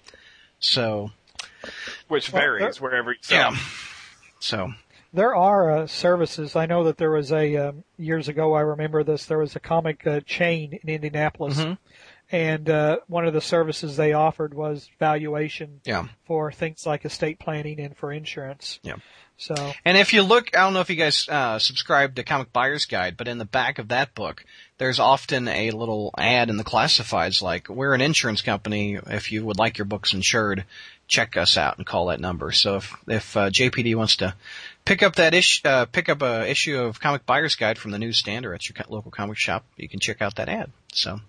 So 0.59 1.11
which 2.09 2.33
Well, 2.33 2.43
varies 2.43 2.77
there- 2.77 2.83
wherever 2.89 3.13
you 3.13 3.19
sell. 3.23 3.53
yeah. 3.53 3.59
So 4.41 4.73
There 5.13 5.35
are 5.37 5.71
uh, 5.71 5.87
services. 5.87 6.57
I 6.57 6.67
know 6.67 6.85
that 6.85 6.97
there 6.99 7.11
was 7.11 7.33
a 7.33 7.57
um, 7.57 7.85
years 7.99 8.29
ago. 8.29 8.55
I 8.55 8.61
remember 8.63 9.05
this. 9.05 9.27
There 9.27 9.39
was 9.39 9.55
a 9.57 9.61
comic 9.61 10.07
uh, 10.07 10.21
chain 10.21 10.79
in 10.83 10.89
Indianapolis, 10.89 11.59
Mhm. 11.59 11.79
and 12.31 12.71
uh, 12.71 12.99
one 13.09 13.27
of 13.27 13.35
the 13.35 13.41
services 13.43 13.97
they 13.97 14.15
offered 14.15 14.55
was 14.55 14.89
valuation 14.99 15.81
yeah. 15.85 16.07
for 16.25 16.51
things 16.51 16.87
like 16.87 17.05
estate 17.05 17.39
planning 17.39 17.79
and 17.79 17.97
for 17.97 18.11
insurance. 18.11 18.81
Yeah. 18.83 18.97
So 19.37 19.55
And 19.85 19.97
if 19.99 20.13
you 20.13 20.23
look, 20.23 20.57
I 20.57 20.61
don't 20.61 20.73
know 20.73 20.81
if 20.81 20.89
you 20.91 20.97
guys 20.97 21.29
uh, 21.29 21.59
subscribe 21.59 22.15
to 22.15 22.23
Comic 22.23 22.53
Buyer's 22.53 22.87
Guide, 22.87 23.17
but 23.17 23.29
in 23.29 23.39
the 23.39 23.45
back 23.45 23.79
of 23.79 23.89
that 23.89 24.15
book, 24.15 24.45
there's 24.83 24.99
often 24.99 25.47
a 25.47 25.71
little 25.71 26.13
ad 26.19 26.51
in 26.51 26.57
the 26.57 26.65
classifieds 26.65 27.41
like, 27.41 27.69
"We're 27.69 27.95
an 27.95 28.01
insurance 28.01 28.43
company. 28.43 28.99
If 29.07 29.31
you 29.31 29.45
would 29.45 29.57
like 29.57 29.79
your 29.79 29.85
books 29.85 30.13
insured, 30.13 30.65
check 31.07 31.37
us 31.37 31.57
out 31.57 31.79
and 31.79 31.87
call 31.87 32.07
that 32.07 32.19
number." 32.19 32.51
So 32.51 32.79
if 32.79 32.93
if 33.07 33.37
uh, 33.37 33.51
JPD 33.51 33.95
wants 33.95 34.17
to 34.17 34.35
pick 34.85 35.05
up 35.05 35.15
that 35.15 35.35
issue, 35.35 35.69
uh, 35.69 35.85
pick 35.85 36.09
up 36.09 36.21
a 36.21 36.51
issue 36.51 36.81
of 36.81 36.99
Comic 36.99 37.25
Buyer's 37.25 37.55
Guide 37.55 37.79
from 37.79 37.93
the 37.93 37.99
newsstand 38.01 38.45
or 38.45 38.55
at 38.55 38.69
your 38.69 38.75
local 38.89 39.13
comic 39.13 39.39
shop, 39.39 39.65
you 39.77 39.89
can 39.89 40.01
check 40.01 40.21
out 40.21 40.35
that 40.35 40.49
ad. 40.49 40.73
So, 40.93 41.21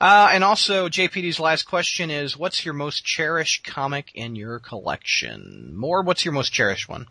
uh, 0.00 0.30
and 0.32 0.42
also 0.42 0.88
JPD's 0.88 1.38
last 1.38 1.68
question 1.68 2.10
is, 2.10 2.36
"What's 2.36 2.64
your 2.64 2.74
most 2.74 3.04
cherished 3.04 3.62
comic 3.64 4.10
in 4.12 4.34
your 4.34 4.58
collection?" 4.58 5.72
More, 5.76 6.02
what's 6.02 6.24
your 6.24 6.34
most 6.34 6.52
cherished 6.52 6.88
one? 6.88 7.06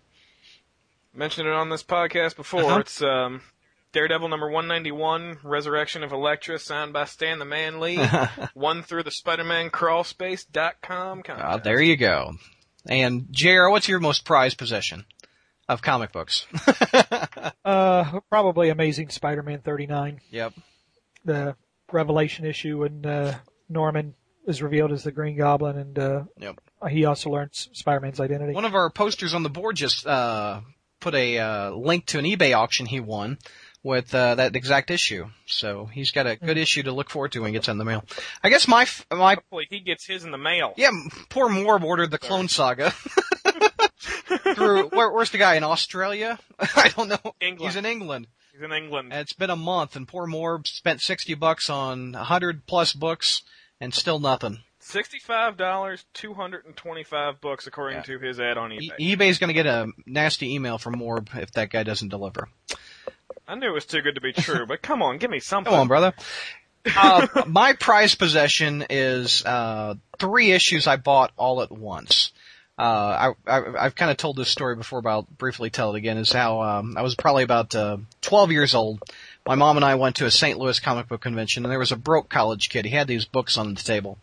Mentioned 1.14 1.48
it 1.48 1.54
on 1.54 1.70
this 1.70 1.84
podcast 1.84 2.36
before. 2.36 2.66
Uh-huh. 2.66 2.80
It's 2.80 3.02
um, 3.02 3.42
Daredevil 3.98 4.30
number 4.30 4.48
191, 4.52 5.40
Resurrection 5.42 6.04
of 6.04 6.12
Elektra, 6.12 6.60
signed 6.60 6.94
by 6.94 7.06
Stan 7.06 7.40
the 7.40 7.46
Man 7.46 7.80
Lee. 7.80 7.98
one 8.54 8.84
through 8.84 9.02
the 9.02 9.10
Spider-Man 9.10 9.72
crawlspace.com 9.72 11.20
Uh, 11.20 11.22
contest. 11.24 11.64
there 11.64 11.82
you 11.82 11.98
go. 11.98 12.34
And 12.88 13.26
JR, 13.32 13.70
what's 13.70 13.88
your 13.88 14.00
most 14.00 14.24
prized 14.24 14.60
possession 14.60 15.06
of 15.68 15.82
comic 15.82 16.12
books? 16.12 16.46
uh, 17.66 18.20
probably 18.30 18.70
Amazing 18.70 19.10
Spider-Man 19.10 19.62
39, 19.62 20.22
yep. 20.30 20.54
the 21.26 21.56
Revelation 21.92 22.46
issue, 22.46 22.84
and 22.84 23.04
uh, 23.04 23.34
Norman 23.68 24.14
is 24.46 24.62
revealed 24.62 24.92
as 24.92 25.06
the 25.06 25.12
Green 25.12 25.36
Goblin, 25.36 25.76
and 25.76 25.98
uh, 25.98 26.24
Yep. 26.40 26.60
he 26.92 27.06
also 27.06 27.32
learns 27.32 27.68
Spider-Man's 27.74 28.20
identity. 28.20 28.54
One 28.54 28.64
of 28.64 28.76
our 28.76 28.92
posters 28.92 29.34
on 29.34 29.42
the 29.42 29.50
board 29.50 29.76
just 29.76 30.06
uh, 30.06 30.62
put 31.00 31.16
a 31.16 31.40
uh, 31.40 31.72
link 31.72 32.06
to 32.08 32.20
an 32.20 32.26
eBay 32.26 32.56
auction 32.56 32.86
he 32.86 33.00
won 33.00 33.40
with 33.88 34.14
uh, 34.14 34.36
that 34.36 34.56
exact 34.56 34.92
issue. 34.92 35.28
So 35.46 35.86
he's 35.86 36.12
got 36.12 36.28
a 36.28 36.36
good 36.36 36.58
issue 36.58 36.84
to 36.84 36.92
look 36.92 37.10
forward 37.10 37.32
to 37.32 37.40
when 37.42 37.50
it 37.50 37.54
gets 37.54 37.68
in 37.70 37.78
the 37.78 37.86
mail. 37.86 38.04
I 38.44 38.50
guess 38.50 38.68
my 38.68 38.84
f- 38.84 39.06
my 39.12 39.36
Hopefully 39.36 39.68
he 39.70 39.80
gets 39.80 40.06
his 40.06 40.24
in 40.24 40.32
the 40.32 40.38
mail. 40.38 40.74
yeah, 40.78 40.92
poor 41.30 41.50
Morb 41.50 41.84
ordered 41.84 42.12
the 42.12 42.18
Clone 42.20 42.48
Saga. 42.50 42.94
Through 44.56 44.90
where, 44.90 45.12
where's 45.12 45.32
the 45.32 45.38
guy 45.38 45.56
in 45.56 45.64
Australia? 45.64 46.38
I 46.60 46.90
don't 46.96 47.10
know. 47.10 47.34
England. 47.42 47.72
He's 47.72 47.76
in 47.78 47.86
England. 47.86 48.28
He's 48.54 48.62
in 48.62 48.72
England. 48.72 49.12
And 49.12 49.22
it's 49.22 49.34
been 49.34 49.50
a 49.50 49.56
month, 49.56 49.96
and 49.96 50.08
poor 50.08 50.28
Morb 50.28 50.68
spent 50.68 51.02
sixty 51.02 51.34
bucks 51.34 51.70
on 51.70 52.16
a 52.16 52.24
hundred 52.24 52.66
plus 52.68 52.94
books, 52.94 53.44
and 53.80 53.94
still 53.94 54.20
nothing. 54.20 54.60
Sixty-five 54.80 55.58
dollars, 55.58 56.06
two 56.14 56.34
hundred 56.34 56.66
and 56.66 56.76
twenty-five 56.76 57.42
books, 57.42 57.68
according 57.68 57.98
Yeah. 57.98 58.04
to 58.04 58.20
his 58.20 58.40
ad 58.40 58.58
on 58.58 58.72
E- 58.74 58.92
eBay. 59.00 59.16
eBay's 59.18 59.38
going 59.38 59.50
to 59.50 59.54
get 59.54 59.66
a 59.66 59.88
nasty 60.06 60.54
email 60.54 60.78
from 60.78 60.96
Morb 60.96 61.36
if 61.42 61.52
that 61.54 61.70
guy 61.70 61.84
doesn't 61.84 62.10
deliver. 62.10 62.48
I 63.48 63.56
knew 63.56 63.68
it 63.70 63.74
was 63.74 63.86
too 63.86 64.02
good 64.02 64.16
to 64.16 64.22
be 64.22 64.34
true, 64.34 64.66
but 64.66 64.82
come 64.82 65.02
on, 65.02 65.18
give 65.18 65.32
me 65.32 65.40
something. 65.42 65.72
Come 65.72 65.82
on, 65.82 65.88
brother. 65.88 66.14
Uh, 66.96 67.28
my 67.48 67.74
prized 67.74 68.18
possession 68.18 68.86
is 68.90 69.44
uh, 69.46 69.96
three 70.20 70.52
issues 70.52 70.88
I 70.88 70.96
bought 70.96 71.34
all 71.36 71.62
at 71.62 71.70
once. 71.70 72.32
Uh, 72.80 73.34
I, 73.46 73.52
I, 73.52 73.86
I've 73.86 73.96
kind 73.96 74.10
of 74.10 74.16
told 74.16 74.38
this 74.38 74.48
story 74.48 74.78
before, 74.78 75.02
but 75.02 75.10
I'll 75.10 75.28
briefly 75.38 75.70
tell 75.70 75.94
it 75.94 75.98
again. 75.98 76.16
Is 76.16 76.32
how 76.32 76.62
um, 76.62 76.96
I 76.96 77.02
was 77.02 77.14
probably 77.16 77.44
about 77.44 77.76
uh, 77.76 77.98
12 78.22 78.52
years 78.54 78.74
old. 78.74 79.02
My 79.46 79.56
mom 79.56 79.76
and 79.76 79.84
I 79.84 79.96
went 79.96 80.18
to 80.18 80.26
a 80.26 80.32
St. 80.32 80.58
Louis 80.58 80.80
comic 80.80 81.10
book 81.10 81.20
convention, 81.20 81.66
and 81.66 81.72
there 81.72 81.80
was 81.80 81.92
a 81.92 81.98
broke 81.98 82.30
college 82.30 82.70
kid. 82.70 82.86
He 82.86 82.92
had 82.92 83.08
these 83.08 83.26
books 83.26 83.58
on 83.58 83.74
the 83.74 83.82
table, 83.82 84.18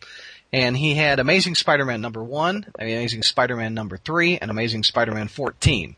and 0.53 0.75
he 0.75 0.95
had 0.95 1.19
Amazing 1.19 1.55
Spider-Man 1.55 2.01
number 2.01 2.23
one, 2.23 2.65
Amazing 2.79 3.23
Spider-Man 3.23 3.73
number 3.73 3.97
three, 3.97 4.39
and 4.39 4.49
Amazing 4.49 4.83
Spider-Man 4.83 5.27
14. 5.27 5.95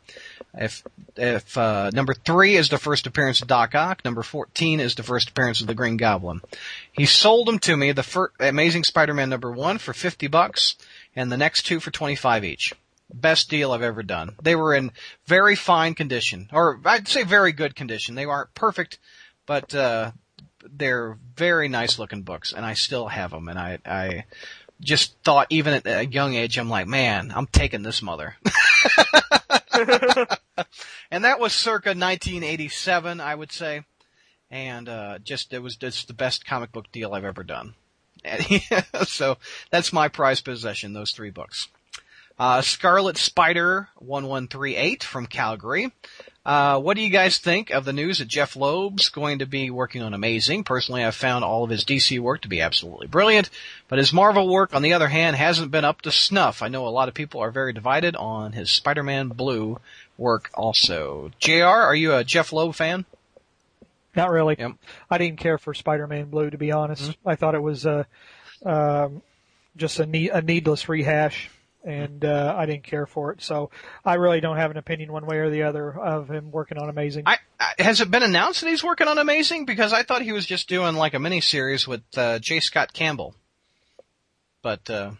If 0.54 0.84
if 1.16 1.58
uh, 1.58 1.92
number 1.94 2.14
three 2.14 2.56
is 2.56 2.70
the 2.70 2.78
first 2.78 3.06
appearance 3.08 3.42
of 3.42 3.48
Doc 3.48 3.76
Ock, 3.76 4.04
number 4.06 4.24
14 4.24 4.80
is 4.80 4.96
the 4.96 5.04
first 5.04 5.30
appearance 5.30 5.62
of 5.62 5.68
the 5.68 5.76
Green 5.76 5.98
Goblin. 5.98 6.42
He 6.92 7.06
sold 7.06 7.48
them 7.48 7.60
to 7.60 7.76
me, 7.76 7.92
the 7.92 8.04
fir- 8.04 8.32
Amazing 8.40 8.84
Spider-Man 8.84 9.30
number 9.30 9.52
one 9.52 9.78
for 9.78 9.94
50 9.94 10.28
bucks, 10.28 10.76
and 11.16 11.32
the 11.32 11.38
next 11.38 11.64
two 11.64 11.80
for 11.80 11.92
25 11.92 12.44
each. 12.44 12.74
Best 13.14 13.50
deal 13.50 13.72
I've 13.72 13.82
ever 13.82 14.04
done. 14.04 14.36
They 14.42 14.56
were 14.56 14.74
in 14.74 14.92
very 15.26 15.56
fine 15.56 15.94
condition, 15.94 16.50
or 16.52 16.80
I'd 16.86 17.08
say 17.08 17.24
very 17.24 17.52
good 17.52 17.76
condition. 17.76 18.16
They 18.16 18.26
aren't 18.26 18.54
perfect, 18.54 19.00
but 19.46 19.74
uh, 19.74 20.12
they're 20.64 21.18
very 21.36 21.70
nice 21.70 22.00
looking 22.00 22.24
books, 22.24 22.52
and 22.52 22.66
I 22.66 22.74
still 22.74 23.08
have 23.08 23.32
them. 23.32 23.48
And 23.48 23.58
I, 23.58 23.80
I 23.86 24.26
just 24.82 25.16
thought, 25.24 25.48
even 25.50 25.74
at 25.74 25.88
a 25.88 26.06
young 26.06 26.36
age, 26.36 26.58
I'm 26.58 26.70
like, 26.70 26.88
man, 26.88 27.32
I'm 27.34 27.48
taking 27.48 27.82
this 27.82 28.02
mother. 28.02 28.36
and 31.12 31.24
that 31.24 31.40
was 31.40 31.54
circa 31.54 31.90
1987, 31.90 33.20
I 33.20 33.36
would 33.36 33.52
say. 33.52 33.84
And 34.50 34.88
uh, 34.88 35.20
just 35.20 35.54
it 35.54 35.60
was 35.60 35.76
just 35.76 36.08
the 36.08 36.14
best 36.14 36.46
comic 36.46 36.72
book 36.72 36.92
deal 36.92 37.14
I've 37.14 37.26
ever 37.26 37.44
done. 37.44 37.76
So 39.06 39.38
that's 39.72 39.94
my 39.94 40.08
prized 40.08 40.44
possession, 40.44 40.94
those 40.94 41.12
three 41.12 41.30
books. 41.30 41.68
Uh, 42.40 42.62
Scarlet 42.62 43.18
Spider 43.18 43.90
1138 43.98 45.04
from 45.04 45.26
Calgary. 45.26 45.92
Uh, 46.48 46.80
what 46.80 46.96
do 46.96 47.04
you 47.04 47.10
guys 47.10 47.40
think 47.40 47.72
of 47.72 47.84
the 47.84 47.92
news 47.92 48.20
that 48.20 48.28
Jeph 48.30 48.56
Loeb's 48.56 49.10
going 49.10 49.40
to 49.40 49.46
be 49.46 49.70
working 49.70 50.02
on 50.02 50.14
Amazing? 50.14 50.64
Personally, 50.64 51.04
I've 51.04 51.14
found 51.14 51.44
all 51.44 51.66
of 51.66 51.70
his 51.70 51.84
DC 51.84 52.22
work 52.22 52.44
to 52.44 52.48
be 52.48 52.62
absolutely 52.62 53.08
brilliant, 53.08 53.50
but 53.90 54.00
his 54.00 54.14
Marvel 54.14 54.48
work, 54.48 54.74
on 54.74 54.82
the 54.82 54.94
other 54.94 55.10
hand, 55.10 55.36
hasn't 55.36 55.72
been 55.72 55.84
up 55.84 56.04
to 56.04 56.12
snuff. 56.12 56.62
I 56.62 56.70
know 56.70 56.88
a 56.88 56.90
lot 56.90 57.10
of 57.10 57.14
people 57.14 57.42
are 57.42 57.52
very 57.52 57.74
divided 57.74 58.16
on 58.16 58.54
his 58.54 58.72
Spider-Man 58.72 59.28
Blue 59.28 59.80
work 60.18 60.50
also. 60.54 61.32
JR, 61.38 61.66
are 61.66 61.96
you 61.96 62.14
a 62.14 62.24
Jeff 62.24 62.54
Loeb 62.54 62.76
fan? 62.76 63.04
Not 64.16 64.32
really. 64.32 64.56
Yep. 64.58 64.72
I 65.12 65.18
didn't 65.18 65.40
care 65.40 65.58
for 65.58 65.74
Spider-Man 65.74 66.30
Blue, 66.30 66.50
to 66.50 66.58
be 66.58 66.72
honest. 66.72 67.18
I 67.26 67.36
thought 67.36 67.56
it 67.56 67.62
was 67.62 67.86
uh, 67.86 68.06
um, 68.66 69.22
just 69.76 70.00
a, 70.00 70.06
ne- 70.06 70.30
a 70.30 70.42
needless 70.42 70.88
rehash, 70.88 71.50
and 71.84 72.26
uh, 72.26 72.54
I 72.58 72.66
didn't 72.66 72.84
care 72.84 73.06
for 73.06 73.32
it. 73.32 73.42
So 73.42 73.70
I 74.04 74.16
really 74.16 74.42
don't 74.42 74.58
have 74.58 74.72
an 74.72 74.78
opinion 74.78 75.12
one 75.12 75.26
way 75.26 75.38
or 75.38 75.50
the 75.50 75.64
other 75.64 75.92
of 75.92 76.30
him 76.30 76.52
working 76.52 76.78
on 76.78 76.90
Amazing. 76.90 77.24
I, 77.26 77.38
I, 77.60 77.74
has 77.80 78.02
it 78.02 78.12
been 78.12 78.24
announced 78.24 78.62
that 78.62 78.70
he's 78.70 78.84
working 78.84 79.08
on 79.08 79.18
Amazing? 79.18 79.66
Because 79.66 79.94
I 79.94 80.04
thought 80.04 80.22
he 80.22 80.32
was 80.32 80.46
just 80.46 80.68
doing 80.68 80.96
like 80.96 81.14
a 81.14 81.20
mini 81.20 81.42
series 81.42 81.88
with 81.88 82.02
uh, 82.18 82.40
J. 82.40 82.60
Scott 82.60 82.94
Campbell. 82.94 83.36
But 84.62 84.90
uh, 84.90 85.12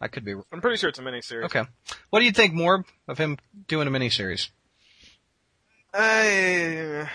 I 0.00 0.08
could 0.08 0.24
be 0.24 0.34
I'm 0.52 0.60
pretty 0.60 0.78
sure 0.78 0.88
it's 0.88 0.98
a 0.98 1.02
mini 1.02 1.20
series. 1.20 1.46
okay. 1.46 1.64
What 2.10 2.20
do 2.20 2.26
you 2.26 2.32
think, 2.32 2.54
more 2.54 2.84
of 3.08 3.18
him 3.18 3.38
doing 3.68 3.86
a 3.86 3.90
mini 3.90 4.10
series? 4.10 4.50
I, 5.92 7.08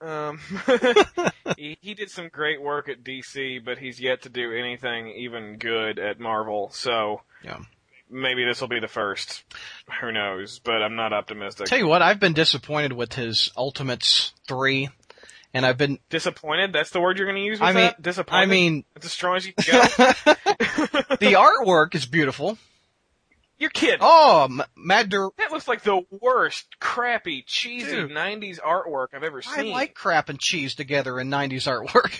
um, 0.00 0.38
he, 1.56 1.76
he 1.80 1.94
did 1.94 2.10
some 2.10 2.28
great 2.28 2.62
work 2.62 2.88
at 2.88 3.02
DC, 3.02 3.64
but 3.64 3.78
he's 3.78 4.00
yet 4.00 4.22
to 4.22 4.28
do 4.28 4.52
anything 4.52 5.08
even 5.08 5.56
good 5.58 5.98
at 5.98 6.20
Marvel. 6.20 6.70
So 6.72 7.22
Yeah. 7.42 7.58
Maybe 8.10 8.44
this 8.44 8.60
will 8.60 8.68
be 8.68 8.80
the 8.80 8.88
first. 8.88 9.44
Who 10.00 10.12
knows? 10.12 10.58
But 10.58 10.82
I'm 10.82 10.96
not 10.96 11.12
optimistic. 11.12 11.66
Tell 11.66 11.78
you 11.78 11.86
what, 11.86 12.02
I've 12.02 12.20
been 12.20 12.32
disappointed 12.34 12.92
with 12.92 13.12
his 13.14 13.50
Ultimates 13.56 14.32
three, 14.46 14.88
and 15.52 15.64
I've 15.66 15.78
been. 15.78 15.98
Disappointed? 16.10 16.72
That's 16.72 16.90
the 16.90 17.00
word 17.00 17.18
you're 17.18 17.26
going 17.26 17.42
to 17.42 17.46
use 17.46 17.60
with 17.60 17.68
I 17.68 17.72
mean, 17.72 17.82
that? 17.84 18.02
Disappointed? 18.02 18.42
I 18.42 18.46
mean, 18.46 18.84
That's 18.94 19.06
as 19.06 19.12
strong 19.12 19.36
as 19.36 19.46
you 19.46 19.52
can 19.54 19.64
go? 19.64 19.84
the 21.20 21.34
artwork 21.34 21.94
is 21.94 22.06
beautiful. 22.06 22.58
You're 23.56 23.70
kidding. 23.70 24.00
Oh, 24.00 24.44
M- 24.50 24.62
Mad 24.76 25.08
Dur- 25.10 25.30
That 25.38 25.52
looks 25.52 25.68
like 25.68 25.82
the 25.82 26.02
worst, 26.20 26.66
crappy, 26.80 27.44
cheesy 27.46 27.88
Dude. 27.88 28.10
90s 28.10 28.58
artwork 28.60 29.08
I've 29.14 29.22
ever 29.22 29.42
seen. 29.42 29.52
I 29.54 29.62
seen. 29.62 29.72
like 29.72 29.94
crap 29.94 30.28
and 30.28 30.40
cheese 30.40 30.74
together 30.74 31.20
in 31.20 31.30
'90s 31.30 31.68
artwork. 31.68 32.18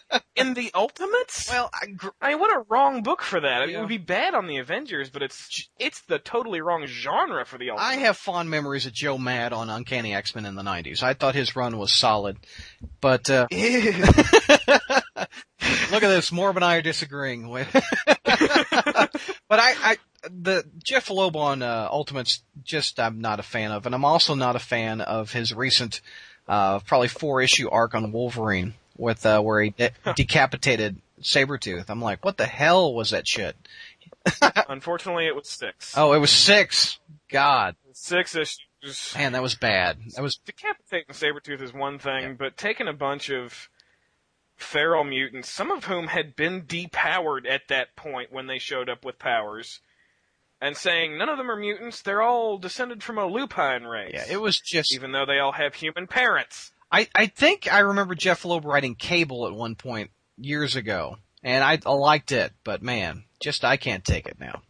in 0.36 0.54
the 0.54 0.70
Ultimates? 0.74 1.48
well, 1.50 1.70
I, 1.74 1.86
gr- 1.86 2.08
I 2.20 2.30
mean, 2.30 2.40
what 2.40 2.54
a 2.54 2.64
wrong 2.68 3.02
book 3.02 3.22
for 3.22 3.40
that. 3.40 3.62
I 3.62 3.66
mean, 3.66 3.70
Yeah. 3.70 3.78
It 3.78 3.80
would 3.80 3.88
be 3.88 3.98
bad 3.98 4.34
on 4.34 4.46
the 4.46 4.58
Avengers, 4.58 5.10
but 5.10 5.22
it's 5.22 5.68
it's 5.78 6.00
the 6.02 6.18
totally 6.18 6.60
wrong 6.60 6.86
genre 6.86 7.44
for 7.44 7.58
the 7.58 7.70
Ultimates. 7.70 7.96
I 7.96 8.00
have 8.00 8.16
fond 8.16 8.50
memories 8.50 8.86
of 8.86 8.92
Joe 8.92 9.18
Mad 9.18 9.52
on 9.52 9.70
Uncanny 9.70 10.14
X-Men 10.14 10.46
in 10.46 10.54
the 10.54 10.62
90s. 10.62 11.02
I 11.02 11.14
thought 11.14 11.34
his 11.34 11.56
run 11.56 11.78
was 11.78 11.92
solid. 11.92 12.36
But, 13.00 13.28
uh, 13.30 13.46
look 13.52 13.60
at 16.02 16.08
this, 16.08 16.30
Morb 16.30 16.56
and 16.56 16.64
I 16.64 16.76
are 16.76 16.82
disagreeing 16.82 17.48
with. 17.48 17.68
but 18.04 19.10
I, 19.50 19.56
I, 19.82 19.96
the 20.30 20.64
Jeph 20.82 21.10
Loeb 21.10 21.36
on, 21.36 21.62
uh, 21.62 21.88
Ultimates, 21.90 22.42
just, 22.62 22.98
I'm 23.00 23.20
not 23.20 23.40
a 23.40 23.44
fan 23.44 23.72
of. 23.72 23.86
And 23.86 23.94
I'm 23.94 24.04
also 24.04 24.34
not 24.34 24.56
a 24.56 24.60
fan 24.60 25.00
of 25.00 25.32
his 25.32 25.54
recent, 25.54 26.00
uh, 26.48 26.80
probably 26.80 27.08
four 27.08 27.40
issue 27.42 27.68
arc 27.70 27.94
on 27.94 28.12
Wolverine 28.12 28.74
with, 28.96 29.24
uh, 29.26 29.40
where 29.40 29.62
he 29.62 29.70
de- 29.70 29.90
decapitated 30.14 31.00
Sabretooth. 31.20 31.86
I'm 31.88 32.00
like, 32.02 32.24
what 32.24 32.36
the 32.36 32.46
hell 32.46 32.92
was 32.94 33.10
that 33.10 33.26
shit? 33.26 33.56
Unfortunately, 34.68 35.26
it 35.26 35.34
was 35.36 35.48
six. 35.48 35.96
Oh, 35.96 36.12
it 36.12 36.18
was 36.18 36.30
six. 36.30 36.98
God. 37.30 37.76
Six 37.92 38.34
issues. 38.34 39.14
Man, 39.16 39.32
that 39.32 39.42
was 39.42 39.54
bad. 39.54 39.98
That 40.14 40.22
was 40.22 40.36
Decapitating 40.36 41.14
Sabretooth 41.14 41.60
is 41.62 41.72
one 41.72 41.98
thing, 41.98 42.36
but 42.38 42.56
taking 42.56 42.86
a 42.86 42.92
bunch 42.92 43.30
of 43.30 43.68
feral 44.56 45.04
mutants, 45.04 45.50
some 45.50 45.70
of 45.70 45.84
whom 45.84 46.06
had 46.08 46.36
been 46.36 46.62
depowered 46.62 47.48
at 47.48 47.62
that 47.68 47.96
point 47.96 48.32
when 48.32 48.46
they 48.46 48.58
showed 48.58 48.88
up 48.88 49.04
with 49.04 49.18
powers, 49.18 49.80
and 50.60 50.76
saying 50.76 51.18
none 51.18 51.28
of 51.28 51.36
them 51.36 51.50
are 51.50 51.56
mutants, 51.56 52.00
they're 52.02 52.22
all 52.22 52.58
descended 52.58 53.02
from 53.02 53.18
a 53.18 53.26
lupine 53.26 53.84
race. 53.84 54.12
yeah, 54.14 54.24
it 54.30 54.40
was 54.40 54.58
just. 54.58 54.94
even 54.94 55.12
though 55.12 55.26
they 55.26 55.38
all 55.38 55.52
have 55.52 55.74
human 55.74 56.06
parents. 56.06 56.72
I 56.90 57.08
I 57.14 57.26
think 57.26 57.72
I 57.72 57.80
remember 57.80 58.14
Jeph 58.14 58.44
Loeb 58.44 58.64
writing 58.64 58.94
Cable 58.94 59.46
at 59.46 59.54
one 59.54 59.74
point 59.74 60.10
years 60.36 60.76
ago, 60.76 61.16
and 61.42 61.64
I, 61.64 61.78
I 61.84 61.92
liked 61.92 62.32
it, 62.32 62.52
but 62.64 62.82
man, 62.82 63.24
just 63.40 63.64
I 63.64 63.76
can't 63.76 64.04
take 64.04 64.26
it 64.26 64.38
now. 64.38 64.62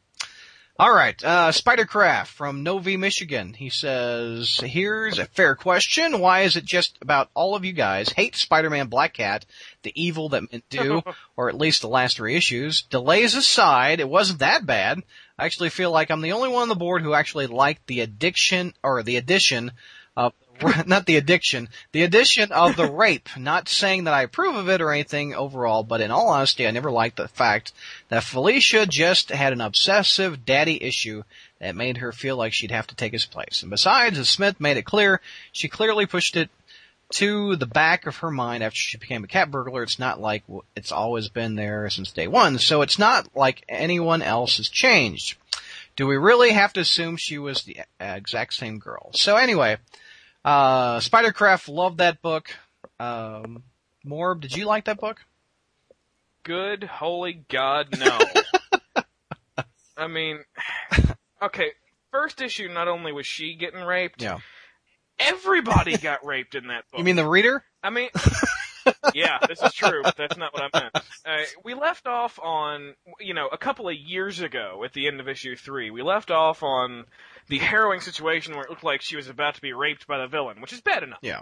All 0.79 0.93
right, 0.93 1.17
uh, 1.25 1.53
Spidercraft 1.53 2.27
from 2.27 2.63
Novi, 2.63 2.99
Michigan. 2.99 3.55
He 3.55 3.71
says, 3.71 4.59
"Here's 4.63 5.19
a 5.19 5.25
fair 5.25 5.55
question: 5.55 6.19
Why 6.19 6.43
is 6.43 6.57
it 6.57 6.67
just 6.67 6.99
about 7.01 7.31
all 7.33 7.55
of 7.55 7.65
you 7.65 7.73
guys 7.73 8.11
hate 8.11 8.37
Spider-Man 8.37 8.89
Black 8.89 9.15
Cat, 9.15 9.47
the 9.85 9.93
evil 9.95 10.29
that 10.31 10.53
meant 10.53 10.69
do, 10.69 11.01
or 11.37 11.49
at 11.49 11.57
least 11.57 11.81
the 11.81 11.89
last 11.89 12.19
three 12.19 12.37
issues? 12.37 12.83
Delays 12.83 13.35
aside, 13.35 14.01
it 14.01 14.09
wasn't 14.09 14.41
that 14.41 14.67
bad. 14.67 15.03
I 15.39 15.47
actually 15.47 15.71
feel 15.71 15.91
like 15.91 16.11
I'm 16.11 16.21
the 16.21 16.33
only 16.33 16.51
one 16.51 16.63
on 16.63 16.69
the 16.69 16.75
board 16.75 17.01
who 17.01 17.15
actually 17.15 17.47
liked 17.47 17.87
the 17.87 18.01
addiction 18.01 18.75
or 18.83 19.03
the 19.03 19.17
addition 19.17 19.73
of 20.15 20.35
not 20.87 21.07
the 21.07 21.17
addiction, 21.17 21.69
the 21.93 22.03
addition 22.03 22.53
of 22.53 22.77
the 22.77 22.91
rape. 22.91 23.29
Not 23.37 23.69
saying 23.69 24.05
that 24.05 24.15
I 24.15 24.23
approve 24.23 24.57
of 24.57 24.69
it 24.69 24.81
or 24.81 24.93
anything 24.93 25.35
overall, 25.35 25.83
but 25.83 26.01
in 26.01 26.11
all 26.11 26.29
honesty, 26.29 26.67
I 26.67 26.71
never 26.71 26.91
liked 26.91 27.17
the 27.17 27.29
fact 27.29 27.73
that 28.09 28.25
Felicia 28.25 28.87
just 28.87 29.31
had 29.31 29.53
an 29.53 29.61
obsessive 29.61 30.45
daddy 30.45 30.83
issue 30.83 31.23
that 31.61 31.77
made 31.77 31.99
her 31.99 32.13
feel 32.13 32.37
like 32.37 32.53
she'd 32.53 32.71
have 32.71 32.87
to 32.89 32.95
take 32.95 33.13
his 33.13 33.27
place. 33.27 33.63
And 33.63 33.71
besides, 33.71 34.19
as 34.19 34.29
Smith 34.29 34.61
made 34.61 34.77
it 34.77 34.85
clear, 34.85 35.21
she 35.53 35.69
clearly 35.69 36.07
pushed 36.07 36.37
it 36.37 36.51
to 37.09 37.57
the 37.57 37.67
back 37.67 38.07
of 38.07 38.17
her 38.17 38.31
mind 38.31 38.63
after 38.63 38.77
she 38.77 38.99
became 38.99 39.25
a 39.25 39.29
cat 39.29 39.51
burglar. 39.51 39.83
It's 39.83 39.99
not 39.99 40.21
like 40.21 40.43
it's 40.75 40.93
always 40.93 41.29
been 41.29 41.55
there 41.55 41.89
since 41.91 42.13
day 42.13 42.27
one, 42.27 42.59
so 42.59 42.83
it's 42.83 42.99
not 42.99 43.29
like 43.35 43.65
anyone 43.69 44.23
else 44.23 44.57
has 44.57 44.69
changed. 44.69 45.37
Do 45.95 46.07
we 46.07 46.17
really 46.17 46.51
have 46.51 46.73
to 46.75 46.81
assume 46.81 47.17
she 47.17 47.39
was 47.39 47.63
the 47.63 47.79
uh, 47.81 47.85
exact 48.17 48.55
same 48.55 48.79
girl? 48.79 49.11
So 49.15 49.37
anyway, 49.37 49.79
uh, 50.47 50.99
Spidercraft 51.01 51.69
loved 51.69 51.99
that 51.99 52.23
book. 52.23 52.49
Um, 52.99 53.63
Morb, 54.07 54.41
did 54.41 54.57
you 54.57 54.65
like 54.65 54.85
that 54.87 54.99
book? 54.99 55.19
Good 56.45 56.85
holy 56.85 57.45
God, 57.49 57.99
no. 57.99 58.19
I 59.97 60.07
mean, 60.07 60.45
okay, 61.43 61.71
first 62.13 62.41
issue, 62.41 62.69
not 62.69 62.87
only 62.87 63.13
was 63.13 63.27
she 63.27 63.55
getting 63.57 63.81
raped, 63.81 64.23
Yeah. 64.23 64.39
everybody 65.19 65.97
got 65.99 66.25
raped 66.25 66.55
in 66.55 66.69
that 66.69 66.85
book. 66.91 66.99
You 66.99 67.05
mean 67.05 67.17
the 67.17 67.27
reader? 67.29 67.65
I 67.83 67.91
mean, 67.91 68.11
yeah, 69.15 69.39
this 69.49 69.61
is 69.63 69.73
true. 69.73 70.03
but 70.05 70.17
That's 70.17 70.37
not 70.37 70.53
what 70.55 70.71
I 70.73 70.81
meant. 70.81 70.95
Uh, 71.25 71.45
we 71.65 71.75
left 71.75 72.07
off 72.07 72.39
on, 72.41 72.95
you 73.21 73.35
know, 73.35 73.49
a 73.49 73.59
couple 73.59 73.89
of 73.89 73.95
years 73.97 74.41
ago 74.41 74.83
at 74.85 74.93
the 74.93 75.09
end 75.09 75.19
of 75.19 75.29
issue 75.29 75.57
three. 75.57 75.91
We 75.91 76.03
left 76.03 76.31
off 76.31 76.63
on 76.63 77.05
the 77.49 77.59
harrowing 77.59 78.01
situation 78.01 78.55
where 78.55 78.65
it 78.65 78.71
looked 78.71 78.85
like 78.85 79.03
she 79.03 79.17
was 79.17 79.29
about 79.29 79.55
to 79.57 79.61
be 79.61 79.73
raped 79.73 80.07
by 80.07 80.19
the 80.19 80.27
villain, 80.27 80.61
which 80.61 80.73
is 80.73 80.81
bad 80.81 81.03
enough. 81.03 81.19
Yeah. 81.23 81.41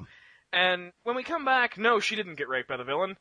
And 0.53 0.93
when 1.03 1.17
we 1.17 1.23
come 1.25 1.45
back, 1.45 1.79
no, 1.79 2.01
she 2.01 2.17
didn't 2.17 2.37
get 2.37 2.49
raped 2.49 2.69
by 2.69 2.77
the 2.77 2.85
villain. 2.85 3.17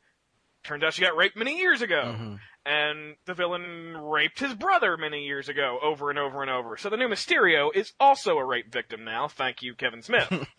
Turns 0.62 0.82
out 0.82 0.94
she 0.94 1.02
got 1.02 1.16
raped 1.16 1.36
many 1.36 1.58
years 1.58 1.82
ago. 1.82 2.14
Mhm. 2.18 2.40
And 2.66 3.16
the 3.26 3.34
villain 3.34 3.94
raped 3.98 4.38
his 4.38 4.54
brother 4.54 4.96
many 4.96 5.24
years 5.26 5.50
ago, 5.50 5.78
over 5.82 6.08
and 6.08 6.18
over 6.18 6.40
and 6.40 6.50
over. 6.50 6.78
So 6.78 6.88
the 6.88 6.96
new 6.96 7.08
Mysterio 7.08 7.68
is 7.74 7.92
also 8.00 8.38
a 8.38 8.44
rape 8.44 8.72
victim 8.72 9.04
now. 9.04 9.28
Thank 9.28 9.62
you, 9.62 9.74
Kevin 9.74 10.00
Smith. 10.00 10.28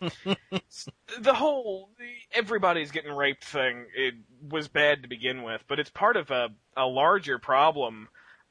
the 1.18 1.34
whole 1.34 1.90
everybody's 2.32 2.92
getting 2.92 3.12
raped 3.12 3.44
thing 3.44 3.86
it 3.96 4.14
was 4.40 4.68
bad 4.68 5.02
to 5.02 5.08
begin 5.08 5.42
with, 5.42 5.64
but 5.66 5.80
it's 5.80 5.90
part 5.90 6.16
of 6.16 6.30
a, 6.30 6.50
a 6.76 6.86
larger 6.86 7.40
problem 7.40 8.08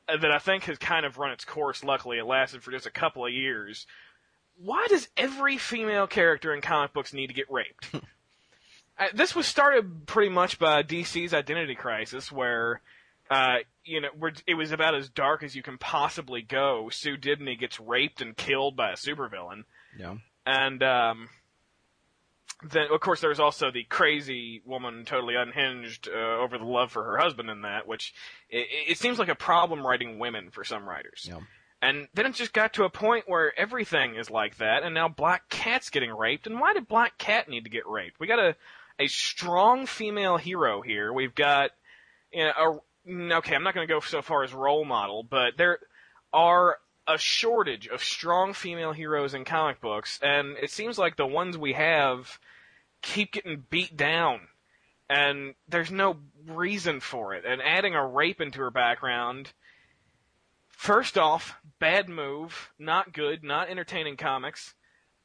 that 0.08 0.32
I 0.32 0.40
think 0.40 0.64
has 0.66 0.78
kind 0.78 1.06
of 1.06 1.18
run 1.18 1.32
its 1.32 1.46
course. 1.46 1.84
Luckily, 1.84 2.18
it 2.18 2.26
lasted 2.26 2.64
for 2.64 2.72
just 2.72 2.86
a 2.86 2.92
couple 2.92 3.26
of 3.26 3.34
years. 3.34 3.88
Why 4.58 4.86
does 4.90 5.10
every 5.18 5.58
female 5.58 6.08
character 6.08 6.54
in 6.54 6.62
comic 6.62 6.94
books 6.94 7.14
need 7.14 7.28
to 7.28 7.34
get 7.34 7.52
raped? 7.52 7.90
uh, 7.94 9.08
this 9.14 9.36
was 9.36 9.48
started 9.48 10.06
pretty 10.06 10.30
much 10.30 10.60
by 10.60 10.84
DC's 10.84 11.34
Identity 11.34 11.76
Crisis, 11.76 12.32
where 12.32 12.82
uh, 13.30 13.58
you 13.84 14.02
know, 14.02 14.10
where 14.18 14.34
it 14.48 14.56
was 14.56 14.72
about 14.72 14.96
as 14.96 15.10
dark 15.10 15.44
as 15.44 15.56
you 15.56 15.64
can 15.64 15.78
possibly 15.78 16.42
go. 16.42 16.90
Sue 16.92 17.18
Dibney 17.18 17.60
gets 17.60 17.80
raped 17.80 18.22
and 18.22 18.38
killed 18.38 18.76
by 18.76 18.92
a 18.92 18.96
supervillain. 18.96 19.64
Yeah. 19.98 20.16
And 20.46 20.84
um, 20.84 21.30
then, 22.64 22.88
of 22.92 23.00
course, 23.02 23.22
there's 23.22 23.40
also 23.40 23.72
the 23.72 23.84
crazy 23.84 24.62
woman, 24.66 25.06
totally 25.06 25.36
unhinged 25.36 26.08
uh, 26.08 26.42
over 26.42 26.58
the 26.58 26.66
love 26.66 26.92
for 26.92 27.04
her 27.04 27.18
husband 27.18 27.50
in 27.50 27.62
that, 27.62 27.88
which 27.88 28.14
it, 28.50 28.68
it 28.90 28.98
seems 28.98 29.20
like 29.20 29.28
a 29.28 29.36
problem 29.36 29.86
writing 29.86 30.20
women 30.20 30.50
for 30.52 30.64
some 30.64 30.88
writers. 30.88 31.26
Yeah. 31.30 31.40
And 31.82 32.08
then 32.14 32.26
it 32.26 32.34
just 32.34 32.54
got 32.54 32.74
to 32.74 32.86
a 32.86 32.90
point 32.90 33.26
where 33.28 33.58
everything 33.60 34.16
is 34.16 34.30
like 34.30 34.58
that, 34.58 34.84
and 34.84 34.94
now 34.94 35.08
Black 35.08 35.50
Cat's 35.50 35.90
getting 35.90 36.12
raped. 36.12 36.48
And 36.48 36.60
why 36.60 36.74
did 36.74 36.88
Black 36.88 37.18
Cat 37.18 37.50
need 37.50 37.66
to 37.66 37.70
get 37.70 37.86
raped? 37.88 38.20
We 38.20 38.28
got 38.28 38.40
a 38.40 38.56
a 38.98 39.08
strong 39.08 39.86
female 39.86 40.38
hero 40.38 40.82
here. 40.82 41.12
We've 41.12 41.36
got 41.36 41.72
you 42.32 42.46
know, 42.46 42.82
a 43.08 43.34
okay. 43.36 43.56
I'm 43.56 43.64
not 43.64 43.76
going 43.76 43.88
to 43.88 43.94
go 43.94 44.00
so 44.00 44.22
far 44.22 44.44
as 44.44 44.54
role 44.54 44.86
model, 44.86 45.24
but 45.24 45.58
there 45.58 45.80
are 46.34 46.78
a 47.08 47.18
shortage 47.18 47.88
of 47.88 48.04
strong 48.04 48.54
female 48.54 48.92
heroes 48.92 49.34
in 49.34 49.46
comic 49.46 49.80
books, 49.80 50.20
and 50.22 50.58
it 50.58 50.72
seems 50.72 50.98
like 50.98 51.16
the 51.16 51.28
ones 51.28 51.58
we 51.58 51.74
have 51.74 52.40
keep 53.02 53.34
getting 53.34 53.64
beat 53.70 53.96
down, 53.96 54.42
and 55.10 55.54
there's 55.68 55.92
no 55.92 56.18
reason 56.48 57.00
for 57.00 57.34
it. 57.34 57.46
And 57.46 57.62
adding 57.62 57.94
a 57.94 58.06
rape 58.06 58.42
into 58.42 58.60
her 58.60 58.72
background, 58.72 59.54
first 60.70 61.18
off, 61.18 61.56
bad 61.80 62.10
move, 62.10 62.72
not 62.80 63.14
good, 63.14 63.44
not 63.44 63.70
entertaining 63.70 64.18
comics. 64.18 64.74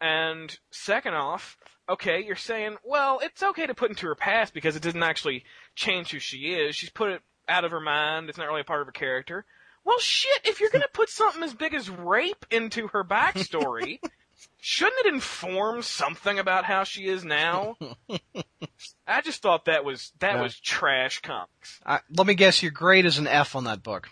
And 0.00 0.58
second 0.70 1.14
off, 1.14 1.58
okay, 1.88 2.22
you're 2.24 2.36
saying, 2.36 2.76
well, 2.84 3.20
it's 3.22 3.42
okay 3.42 3.66
to 3.66 3.74
put 3.74 3.90
into 3.90 4.06
her 4.06 4.14
past 4.14 4.54
because 4.54 4.76
it 4.76 4.82
doesn't 4.82 5.02
actually 5.02 5.44
change 5.74 6.10
who 6.10 6.18
she 6.18 6.54
is. 6.54 6.76
She's 6.76 6.90
put 6.90 7.12
it 7.12 7.22
out 7.48 7.64
of 7.64 7.70
her 7.70 7.80
mind. 7.80 8.28
It's 8.28 8.38
not 8.38 8.46
really 8.46 8.60
a 8.60 8.64
part 8.64 8.80
of 8.80 8.86
her 8.86 8.92
character. 8.92 9.44
Well, 9.84 9.98
shit, 9.98 10.40
if 10.44 10.60
you're 10.60 10.70
gonna 10.70 10.84
put 10.92 11.08
something 11.08 11.42
as 11.42 11.54
big 11.54 11.74
as 11.74 11.88
rape 11.90 12.44
into 12.50 12.88
her 12.88 13.02
backstory, 13.04 14.00
shouldn't 14.60 15.06
it 15.06 15.14
inform 15.14 15.82
something 15.82 16.38
about 16.38 16.64
how 16.64 16.84
she 16.84 17.06
is 17.06 17.24
now? 17.24 17.76
I 19.06 19.20
just 19.22 19.42
thought 19.42 19.64
that 19.64 19.84
was, 19.84 20.12
that 20.20 20.36
Yeah. 20.36 20.42
was 20.42 20.58
trash 20.60 21.20
comics. 21.20 21.80
I, 21.84 22.00
let 22.16 22.26
me 22.26 22.34
guess, 22.34 22.62
your 22.62 22.72
grade 22.72 23.06
is 23.06 23.18
an 23.18 23.26
F 23.26 23.56
on 23.56 23.64
that 23.64 23.82
book. 23.82 24.08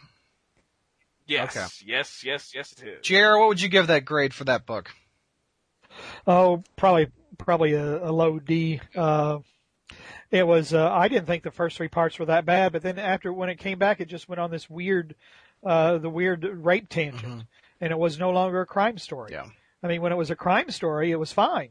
Yes, 1.26 1.56
Okay. 1.56 1.66
yes, 1.92 2.24
yes, 2.24 2.52
yes 2.54 2.72
it 2.80 2.88
is. 2.88 3.06
JR, 3.06 3.36
what 3.38 3.48
would 3.48 3.60
you 3.60 3.68
give 3.68 3.88
that 3.88 4.04
grade 4.06 4.32
for 4.32 4.44
that 4.44 4.64
book? 4.64 4.90
Oh, 6.26 6.62
probably 6.76 7.08
probably 7.36 7.74
a, 7.74 8.08
a 8.08 8.12
low 8.12 8.38
D. 8.38 8.80
Uh, 8.96 9.38
it 10.30 10.46
was. 10.46 10.72
Uh, 10.72 10.90
I 10.90 11.08
didn't 11.08 11.26
think 11.26 11.42
the 11.42 11.50
first 11.50 11.76
three 11.76 11.88
parts 11.88 12.18
were 12.18 12.26
that 12.26 12.44
bad, 12.46 12.72
but 12.72 12.82
then 12.82 12.98
after 12.98 13.32
when 13.32 13.48
it 13.50 13.58
came 13.58 13.78
back, 13.78 14.00
it 14.00 14.06
just 14.08 14.28
went 14.28 14.40
on 14.40 14.50
this 14.50 14.68
weird, 14.70 15.14
uh, 15.64 15.98
the 15.98 16.10
weird 16.10 16.44
rape 16.44 16.88
tangent, 16.88 17.44
and 17.80 17.92
it 17.92 17.98
was 17.98 18.18
no 18.18 18.30
longer 18.30 18.60
a 18.60 18.66
crime 18.66 18.98
story. 18.98 19.32
Yeah. 19.32 19.46
I 19.82 19.86
mean, 19.86 20.02
when 20.02 20.12
it 20.12 20.16
was 20.16 20.30
a 20.30 20.36
crime 20.36 20.70
story, 20.70 21.10
it 21.10 21.16
was 21.18 21.32
fine, 21.32 21.70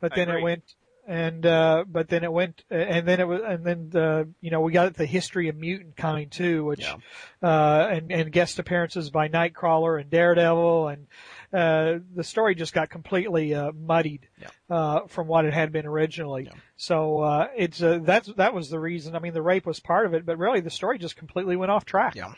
but 0.00 0.14
then 0.14 0.28
it 0.28 0.42
went 0.42 0.62
and 1.08 1.46
uh 1.46 1.84
but 1.86 2.08
then 2.08 2.24
it 2.24 2.32
went 2.32 2.64
and 2.68 3.06
then 3.06 3.20
it 3.20 3.28
was 3.28 3.40
and 3.46 3.64
then 3.64 3.92
uh 3.94 4.24
you 4.40 4.50
know 4.50 4.60
we 4.60 4.72
got 4.72 4.92
the 4.94 5.06
history 5.06 5.48
of 5.48 5.54
mutant 5.54 5.96
kind 5.96 6.32
too 6.32 6.64
which 6.64 6.80
Yeah. 6.80 6.96
uh 7.40 7.86
and 7.92 8.10
and 8.10 8.32
guest 8.32 8.58
appearances 8.58 9.08
by 9.10 9.28
nightcrawler 9.28 10.00
and 10.00 10.10
daredevil 10.10 10.88
and 10.88 11.06
uh, 11.52 12.00
the 12.12 12.24
story 12.24 12.56
just 12.56 12.72
got 12.74 12.90
completely 12.90 13.54
uh, 13.54 13.70
muddied 13.70 14.26
Yeah. 14.42 14.48
uh, 14.68 15.06
from 15.06 15.28
what 15.28 15.44
it 15.44 15.54
had 15.54 15.70
been 15.70 15.86
originally. 15.86 16.46
Yeah. 16.46 16.52
So 16.76 17.20
uh, 17.20 17.48
it's 17.56 17.80
uh, 17.80 18.00
that's 18.02 18.26
that 18.34 18.52
was 18.52 18.68
the 18.68 18.80
reason. 18.80 19.14
I 19.14 19.20
mean, 19.20 19.32
the 19.32 19.40
rape 19.40 19.64
was 19.64 19.78
part 19.78 20.06
of 20.06 20.12
it, 20.14 20.26
but 20.26 20.38
really 20.38 20.58
the 20.60 20.70
story 20.70 20.98
just 20.98 21.14
completely 21.16 21.54
went 21.54 21.70
off 21.70 21.84
track. 21.84 22.16
Yeah. 22.16 22.32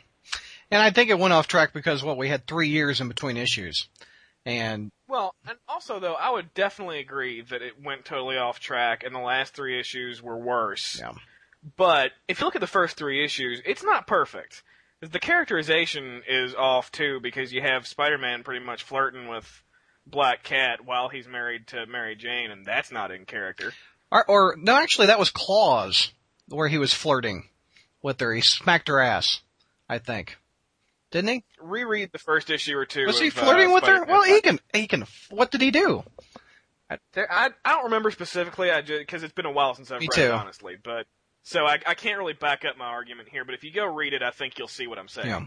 And 0.70 0.82
I 0.82 0.90
think 0.90 1.11
it 1.11 1.19
went 1.19 1.32
off 1.32 1.49
track 1.49 1.73
because 1.73 2.03
what 2.03 2.19
we 2.19 2.28
had 2.28 2.47
three 2.47 2.69
years 2.69 3.01
in 3.01 3.09
between 3.09 3.36
issues, 3.36 3.89
and 4.45 4.90
Well, 5.09 5.35
and 5.47 5.57
also 5.69 5.99
though, 5.99 6.15
I 6.15 6.31
would 6.31 6.53
definitely 6.55 6.99
agree 7.01 7.40
that 7.43 7.62
it 7.62 7.82
went 7.82 8.05
totally 8.05 8.36
off 8.36 8.61
track, 8.61 9.03
and 9.05 9.15
the 9.15 9.20
last 9.20 9.55
three 9.55 9.78
issues 9.81 10.23
were 10.23 10.36
worse. 10.36 10.99
yeah, 11.01 11.12
But 11.77 12.12
if 12.28 12.40
you 12.40 12.45
look 12.47 12.55
at 12.57 12.61
the 12.61 12.66
first 12.66 12.97
three 12.97 13.24
issues, 13.24 13.62
it's 13.65 13.82
not 13.82 14.07
perfect. 14.07 14.62
The 15.01 15.20
characterization 15.20 16.23
is 16.28 16.55
off 16.55 16.90
too, 16.93 17.20
because 17.23 17.53
you 17.53 17.62
have 17.62 17.86
Spider-Man 17.86 18.43
pretty 18.43 18.65
much 18.65 18.82
flirting 18.82 19.28
with 19.28 19.62
Black 20.07 20.43
Cat 20.43 20.85
while 20.85 21.09
he's 21.09 21.28
married 21.28 21.66
to 21.69 21.86
Mary 21.86 22.16
Jane, 22.16 22.51
and 22.51 22.65
that's 22.66 22.90
not 22.93 23.11
in 23.11 23.24
character. 23.24 23.73
or, 24.11 24.24
or 24.28 24.57
no, 24.59 24.74
actually 24.77 25.07
that 25.07 25.19
was 25.19 25.31
Claws 25.31 26.12
where 26.49 26.69
he 26.69 26.78
was 26.78 26.93
flirting 26.95 27.49
with 28.03 28.19
her. 28.20 28.35
He 28.35 28.40
smacked 28.40 28.89
her 28.89 29.01
ass, 29.01 29.40
I 29.89 29.99
think, 29.99 30.36
didn't 31.11 31.29
he? 31.31 31.45
Reread 31.61 32.13
the 32.13 32.19
first 32.19 32.51
issue 32.51 32.77
or 32.77 32.87
two. 32.87 33.07
Was 33.07 33.21
he 33.21 33.29
of, 33.29 33.39
uh, 33.39 33.43
flirting 33.43 33.73
with 33.73 33.85
her? 33.85 33.97
Spider-Man. 33.97 34.09
Well, 34.09 34.23
he 34.25 34.41
can. 34.41 34.61
He 34.73 34.87
can. 34.87 35.05
What 35.31 35.51
did 35.51 35.61
he 35.61 35.71
do? 35.71 36.05
There, 37.13 37.31
I 37.31 37.51
I 37.65 37.73
don't 37.73 37.85
remember 37.85 38.11
specifically. 38.11 38.71
I 38.71 38.81
just 38.81 39.01
because 39.01 39.23
it's 39.23 39.35
been 39.35 39.47
a 39.47 39.51
while 39.53 39.75
since 39.75 39.91
I've 39.91 40.01
Me 40.01 40.09
read 40.11 40.17
too. 40.17 40.29
it, 40.29 40.31
honestly. 40.31 40.77
But 40.83 41.07
so 41.43 41.67
I 41.67 41.79
I 41.87 41.95
can't 41.95 42.19
really 42.19 42.33
back 42.33 42.65
up 42.65 42.79
my 42.79 42.87
argument 42.87 43.29
here. 43.29 43.45
But 43.45 43.55
if 43.55 43.65
you 43.65 43.73
go 43.73 43.85
read 43.87 44.15
it, 44.15 44.23
I 44.23 44.31
think 44.31 44.59
you'll 44.59 44.69
see 44.69 44.87
what 44.87 44.99
I'm 44.99 45.09
saying. 45.09 45.29
Yeah. 45.29 45.47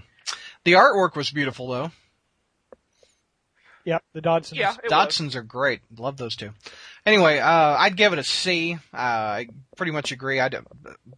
The 0.63 0.73
artwork 0.73 1.15
was 1.15 1.31
beautiful 1.31 1.67
though. 1.67 1.91
Yep, 3.85 4.03
the 4.13 4.21
Dodsons. 4.21 4.55
Yeah, 4.55 4.73
it 4.73 4.83
was. 4.83 4.91
Dodsons 4.91 5.35
are 5.35 5.41
great. 5.41 5.81
Love 5.97 6.17
those 6.17 6.35
two. 6.35 6.51
Anyway, 7.05 7.39
uh, 7.39 7.75
I'd 7.79 7.97
give 7.97 8.13
it 8.13 8.19
a 8.19 8.23
C. 8.23 8.75
Uh, 8.93 8.97
I 8.97 9.47
pretty 9.75 9.91
much 9.91 10.11
agree. 10.11 10.39
I 10.39 10.49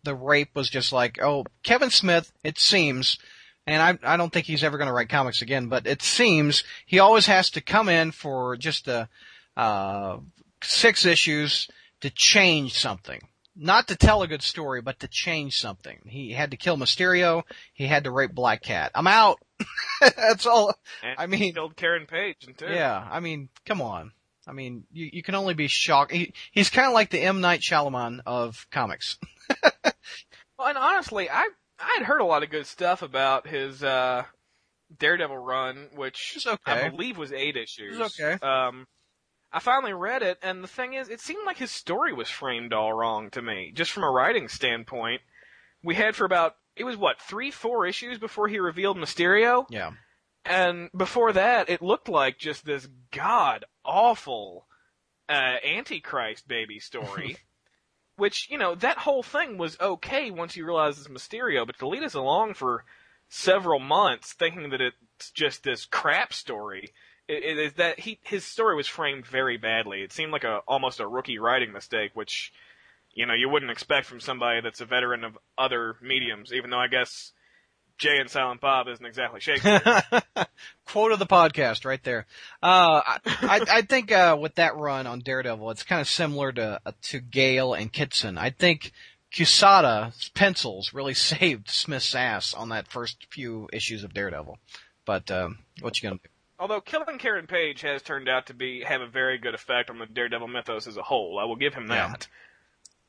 the 0.03 0.15
rape 0.15 0.56
was 0.56 0.70
just 0.70 0.94
like, 0.94 1.22
oh, 1.22 1.45
Kevin 1.64 1.90
Smith. 1.90 2.32
It 2.44 2.57
seems, 2.57 3.20
and 3.68 3.99
I 4.03 4.14
I 4.14 4.18
don't 4.18 4.31
think 4.31 4.45
he's 4.45 4.64
ever 4.64 4.77
going 4.77 4.88
to 4.88 4.94
write 4.94 5.10
comics 5.10 5.41
again. 5.41 5.68
But 5.68 5.88
it 5.88 6.02
seems 6.02 6.64
he 6.85 6.99
always 6.99 7.26
has 7.27 7.49
to 7.52 7.61
come 7.61 7.90
in 7.90 8.11
for 8.11 8.57
just 8.57 8.88
a 8.88 9.07
uh, 9.56 10.18
six 10.61 11.06
issues 11.06 11.69
to 12.02 12.10
change 12.10 12.77
something. 12.77 13.22
Not 13.56 13.88
to 13.90 13.95
tell 13.95 14.23
a 14.23 14.27
good 14.27 14.41
story, 14.41 14.81
but 14.81 14.99
to 15.02 15.07
change 15.07 15.60
something. 15.60 15.99
He 16.07 16.31
had 16.31 16.52
to 16.52 16.57
kill 16.57 16.76
Mysterio. 16.76 17.44
He 17.73 17.85
had 17.85 18.06
to 18.06 18.11
rape 18.11 18.34
Black 18.34 18.64
Cat. 18.64 18.91
I'm 18.95 19.06
out. 19.06 19.40
That's 20.02 20.48
all. 20.48 20.73
And 21.03 21.15
I 21.19 21.27
mean- 21.27 21.53
killed 21.53 21.76
Karen 21.76 22.07
Page 22.07 22.48
and 22.48 22.57
too. 22.57 22.65
Yeah, 22.69 23.07
I 23.11 23.19
mean, 23.19 23.49
come 23.65 23.81
on. 23.81 24.11
I 24.48 24.53
mean, 24.53 24.85
you, 24.91 25.10
you 25.14 25.23
can 25.23 25.35
only 25.35 25.53
be 25.53 25.68
shocked. 25.68 26.11
He, 26.11 26.34
he's 26.52 26.69
kind 26.69 26.88
of 26.88 26.94
like 26.94 27.11
the 27.11 27.22
M. 27.22 27.41
Night 27.41 27.61
Shyamalan 27.61 28.22
of 28.26 28.65
comics. 28.72 29.18
Well, 30.57 30.68
and 30.69 30.77
honestly, 30.77 31.30
I 31.30 31.49
I 31.84 31.95
had 31.97 32.05
heard 32.05 32.22
a 32.22 32.26
lot 32.26 32.43
of 32.43 32.49
good 32.49 32.65
stuff 32.65 33.01
about 33.01 33.47
his 33.47 33.84
uh 33.84 34.23
Daredevil 34.99 35.38
run, 35.38 35.89
which 35.95 36.38
okay. 36.45 36.72
I 36.72 36.89
believe 36.89 37.18
was 37.18 37.31
eight 37.34 37.57
issues. 37.57 37.99
Okay. 37.99 38.34
Um, 38.45 38.85
I 39.51 39.60
finally 39.60 39.93
read 39.93 40.23
it, 40.23 40.38
and 40.41 40.64
the 40.64 40.68
thing 40.68 40.93
is, 40.93 41.10
it 41.10 41.19
seemed 41.22 41.45
like 41.45 41.57
his 41.57 41.72
story 41.72 42.14
was 42.14 42.30
framed 42.30 42.73
all 42.73 42.93
wrong 42.93 43.30
to 43.31 43.41
me, 43.41 43.72
just 43.73 43.91
from 43.91 44.03
a 44.03 44.10
writing 44.10 44.47
standpoint. 44.47 45.22
We 45.84 45.95
had 45.95 46.15
for 46.15 46.26
about 46.26 46.55
it 46.76 46.84
was 46.84 46.97
what 46.97 47.22
three, 47.22 47.51
four 47.51 47.85
issues 47.85 48.18
before 48.18 48.47
he 48.47 48.60
revealed 48.60 48.97
Mysterio, 48.97 49.65
Yeah. 49.69 49.91
and 50.45 50.89
before 50.95 51.34
that, 51.34 51.69
it 51.69 51.81
looked 51.81 52.10
like 52.10 52.38
just 52.39 52.65
this 52.65 52.88
god 53.11 53.65
awful 53.85 54.68
uh, 55.30 55.55
Antichrist 55.65 56.47
baby 56.47 56.80
story. 56.80 57.38
which 58.15 58.48
you 58.49 58.57
know 58.57 58.76
that 58.76 58.99
whole 58.99 59.23
thing 59.23 59.57
was 59.57 59.80
okay 59.80 60.31
once 60.31 60.56
you 60.56 60.65
realize 60.65 60.98
it's 60.98 61.07
Mysterio, 61.07 61.65
but 61.65 61.77
to 61.80 61.88
lead 61.88 62.03
us 62.03 62.14
along 62.14 62.53
for 62.53 62.85
several 63.30 63.80
months 63.80 64.34
thinking 64.34 64.69
that 64.69 64.81
it's 64.81 65.31
just 65.31 65.64
this 65.64 65.85
crap 65.85 66.34
story. 66.34 66.94
It, 67.27 67.44
it 67.44 67.57
is 67.57 67.73
that 67.73 67.99
he 67.99 68.19
his 68.23 68.45
story 68.45 68.76
was 68.76 68.88
framed 68.88 69.26
very 69.26 69.57
badly. 69.57 70.02
It 70.02 70.11
seemed 70.11 70.31
like 70.31 70.44
a 70.44 70.57
almost 70.68 70.99
a 70.99 71.07
rookie 71.07 71.40
writing 71.40 71.72
mistake, 71.72 72.11
which 72.14 72.53
you 73.14 73.26
know 73.26 73.34
you 73.34 73.49
wouldn't 73.49 73.72
expect 73.72 74.06
from 74.06 74.19
somebody 74.19 74.61
that's 74.61 74.81
a 74.81 74.85
veteran 74.85 75.23
of 75.23 75.38
other 75.57 75.95
mediums. 76.02 76.53
Even 76.53 76.69
though 76.69 76.80
I 76.80 76.88
guess 76.88 77.31
Jay 77.98 78.18
and 78.20 78.30
Silent 78.30 78.60
Bob 78.61 78.88
isn't 78.88 79.06
exactly 79.06 79.40
Shakespeare. 79.40 79.82
Quote 80.86 81.11
of 81.11 81.20
the 81.20 81.26
podcast 81.26 81.86
right 81.86 82.03
there. 82.03 82.26
Uh, 82.61 83.02
I, 83.06 83.20
I, 83.26 83.65
I 83.72 83.82
think, 83.82 84.11
uh, 84.11 84.38
with 84.40 84.56
that 84.56 84.76
run 84.76 85.07
on 85.07 85.22
Daredevil, 85.22 85.70
it's 85.72 85.84
kind 85.84 86.02
of 86.02 86.07
similar 86.07 86.52
to, 86.52 86.82
uh, 86.86 86.91
to 87.03 87.20
Gale 87.20 87.74
and 87.74 87.91
Kitson. 87.91 88.38
I 88.38 88.49
think 88.49 88.91
Quesada's 89.32 90.30
pencils 90.34 90.94
really 90.94 91.14
saved 91.15 91.70
Smith's 91.70 92.15
ass 92.15 92.53
on 92.53 92.70
that 92.70 92.88
first 92.88 93.28
few 93.32 93.70
issues 93.72 94.03
of 94.03 94.14
Daredevil. 94.14 94.57
But, 95.06 95.30
um, 95.32 95.60
what 95.82 96.02
you 96.02 96.10
gonna 96.10 96.20
do? 96.22 96.30
Although 96.60 96.82
killing 96.82 97.18
Karen 97.18 97.48
Page 97.48 97.82
has 97.82 98.02
turned 98.02 98.30
out 98.30 98.48
to 98.48 98.53
be 98.53 98.84
have 98.84 99.02
a 99.02 99.07
very 99.07 99.38
good 99.38 99.53
effect 99.53 99.90
on 99.90 99.99
the 99.99 100.06
Daredevil 100.06 100.48
mythos 100.48 100.88
as 100.88 100.95
a 100.98 101.02
whole, 101.03 101.40
I 101.40 101.44
will 101.45 101.56
give 101.57 101.74
him 101.74 101.88
Yeah. 101.90 102.14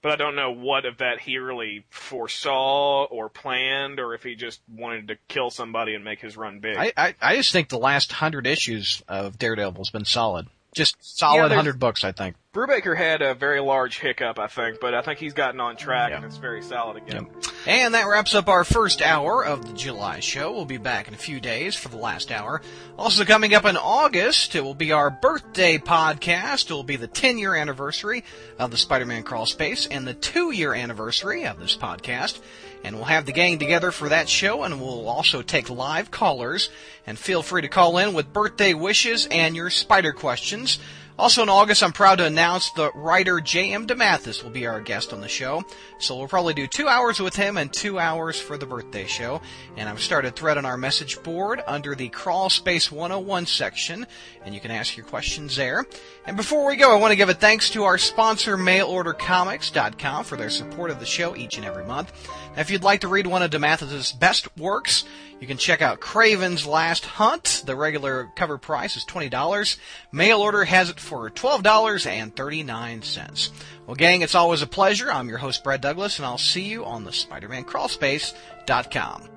But 0.04 0.12
I 0.12 0.16
don't 0.16 0.36
know 0.36 0.50
what 0.50 0.84
of 0.84 0.98
that 0.98 1.18
he 1.18 1.38
really 1.38 1.86
foresaw 1.88 3.04
or 3.04 3.30
planned, 3.30 3.98
or 3.98 4.12
if 4.12 4.22
he 4.22 4.34
just 4.34 4.60
wanted 4.68 5.08
to 5.08 5.16
kill 5.28 5.48
somebody 5.48 5.94
and 5.94 6.04
make 6.04 6.20
his 6.20 6.36
run 6.36 6.58
big. 6.58 6.76
I, 6.76 6.92
I, 6.94 7.14
I 7.22 7.36
just 7.36 7.52
think 7.52 7.70
the 7.70 7.78
last 7.78 8.12
hundred 8.12 8.46
issues 8.46 9.02
of 9.08 9.38
Daredevil 9.38 9.80
has 9.80 9.88
been 9.88 10.04
solid. 10.04 10.46
Just 10.74 10.96
solid 11.00 11.50
there's- 11.50 11.54
hundred 11.56 11.78
books, 11.78 12.04
I 12.04 12.12
think. 12.12 12.36
Brubaker 12.52 12.96
had 12.96 13.20
a 13.20 13.34
very 13.34 13.58
large 13.60 13.98
hiccup, 13.98 14.38
I 14.38 14.46
think, 14.46 14.78
but 14.80 14.94
I 14.94 15.02
think 15.02 15.18
he's 15.18 15.32
gotten 15.34 15.58
on 15.60 15.76
track 15.76 16.12
and 16.12 16.24
it's 16.24 16.36
very 16.36 16.62
solid 16.62 16.96
again. 16.98 17.26
And 17.66 17.94
that 17.94 18.06
wraps 18.06 18.32
up 18.32 18.46
our 18.48 18.62
first 18.62 19.02
hour 19.02 19.44
of 19.44 19.66
the 19.66 19.72
July 19.72 20.20
show. 20.20 20.52
We'll 20.52 20.64
be 20.64 20.76
back 20.76 21.08
in 21.08 21.14
a 21.14 21.16
few 21.16 21.40
days 21.40 21.74
for 21.74 21.88
the 21.88 21.96
last 21.96 22.30
hour. 22.30 22.62
Also 22.96 23.24
coming 23.24 23.54
up 23.54 23.64
in 23.64 23.76
August, 23.76 24.54
it 24.54 24.60
will 24.62 24.76
be 24.76 24.92
our 24.92 25.10
birthday 25.10 25.78
podcast. 25.78 26.70
It 26.70 26.74
will 26.74 26.84
be 26.84 26.94
the 26.94 27.08
10 27.08 27.38
year 27.38 27.56
anniversary 27.56 28.22
of 28.56 28.70
the 28.70 28.76
Spider-Man 28.76 29.24
Crawl 29.24 29.46
Space 29.46 29.88
and 29.88 30.06
the 30.06 30.14
2 30.14 30.52
year 30.52 30.74
anniversary 30.74 31.46
of 31.46 31.58
this 31.58 31.76
podcast. 31.76 32.40
And 32.84 32.96
we'll 32.96 33.06
have 33.06 33.24
the 33.24 33.32
gang 33.32 33.58
together 33.58 33.90
for 33.90 34.10
that 34.10 34.28
show 34.28 34.62
and 34.62 34.78
we'll 34.78 35.08
also 35.08 35.40
take 35.40 35.70
live 35.70 36.10
callers 36.10 36.68
and 37.06 37.18
feel 37.18 37.42
free 37.42 37.62
to 37.62 37.68
call 37.68 37.96
in 37.96 38.12
with 38.12 38.32
birthday 38.32 38.74
wishes 38.74 39.26
and 39.30 39.56
your 39.56 39.70
spider 39.70 40.12
questions. 40.12 40.78
Also 41.16 41.44
in 41.44 41.48
August, 41.48 41.84
I'm 41.84 41.92
proud 41.92 42.18
to 42.18 42.24
announce 42.24 42.70
the 42.70 42.90
writer 42.92 43.40
J.M. 43.40 43.86
DeMatteis 43.86 44.42
will 44.42 44.50
be 44.50 44.66
our 44.66 44.80
guest 44.80 45.12
on 45.12 45.20
the 45.20 45.28
show. 45.28 45.62
So 45.98 46.16
we'll 46.16 46.26
probably 46.26 46.54
do 46.54 46.66
two 46.66 46.88
hours 46.88 47.20
with 47.20 47.36
him 47.36 47.56
and 47.56 47.72
two 47.72 48.00
hours 48.00 48.40
for 48.40 48.58
the 48.58 48.66
birthday 48.66 49.06
show. 49.06 49.40
And 49.76 49.88
I've 49.88 50.02
started 50.02 50.28
a 50.28 50.32
thread 50.32 50.58
on 50.58 50.66
our 50.66 50.76
message 50.76 51.22
board 51.22 51.62
under 51.68 51.94
the 51.94 52.08
Crawl 52.08 52.50
Space 52.50 52.90
101 52.90 53.46
section, 53.46 54.08
and 54.44 54.56
you 54.56 54.60
can 54.60 54.72
ask 54.72 54.96
your 54.96 55.06
questions 55.06 55.54
there. 55.54 55.86
And 56.26 56.36
before 56.36 56.66
we 56.66 56.74
go, 56.74 56.92
I 56.92 56.98
want 56.98 57.12
to 57.12 57.16
give 57.16 57.28
a 57.28 57.34
thanks 57.34 57.70
to 57.70 57.84
our 57.84 57.96
sponsor, 57.96 58.56
MailOrderComics.com, 58.56 60.24
for 60.24 60.36
their 60.36 60.50
support 60.50 60.90
of 60.90 60.98
the 60.98 61.06
show 61.06 61.36
each 61.36 61.56
and 61.56 61.64
every 61.64 61.84
month. 61.84 62.12
Now, 62.56 62.60
if 62.60 62.70
you'd 62.70 62.82
like 62.82 63.02
to 63.02 63.08
read 63.08 63.28
one 63.28 63.42
of 63.42 63.52
DeMatteis's 63.52 64.10
best 64.10 64.48
works, 64.56 65.04
you 65.44 65.48
can 65.48 65.58
check 65.58 65.82
out 65.82 66.00
Kraven's 66.00 66.66
Last 66.66 67.04
Hunt. 67.04 67.64
The 67.66 67.76
regular 67.76 68.30
cover 68.34 68.56
price 68.56 68.96
is 68.96 69.04
$20. 69.04 69.76
Mail 70.10 70.40
order 70.40 70.64
has 70.64 70.88
it 70.88 70.98
for 70.98 71.28
$12.39. 71.28 73.50
Well, 73.86 73.94
gang, 73.94 74.22
it's 74.22 74.34
always 74.34 74.62
a 74.62 74.66
pleasure. 74.66 75.12
I'm 75.12 75.28
your 75.28 75.36
host, 75.36 75.62
Brad 75.62 75.82
Douglas, 75.82 76.18
and 76.18 76.24
I'll 76.24 76.38
see 76.38 76.62
you 76.62 76.86
on 76.86 77.04
the 77.04 77.10
SpiderManCrawlspace.com. 77.10 79.33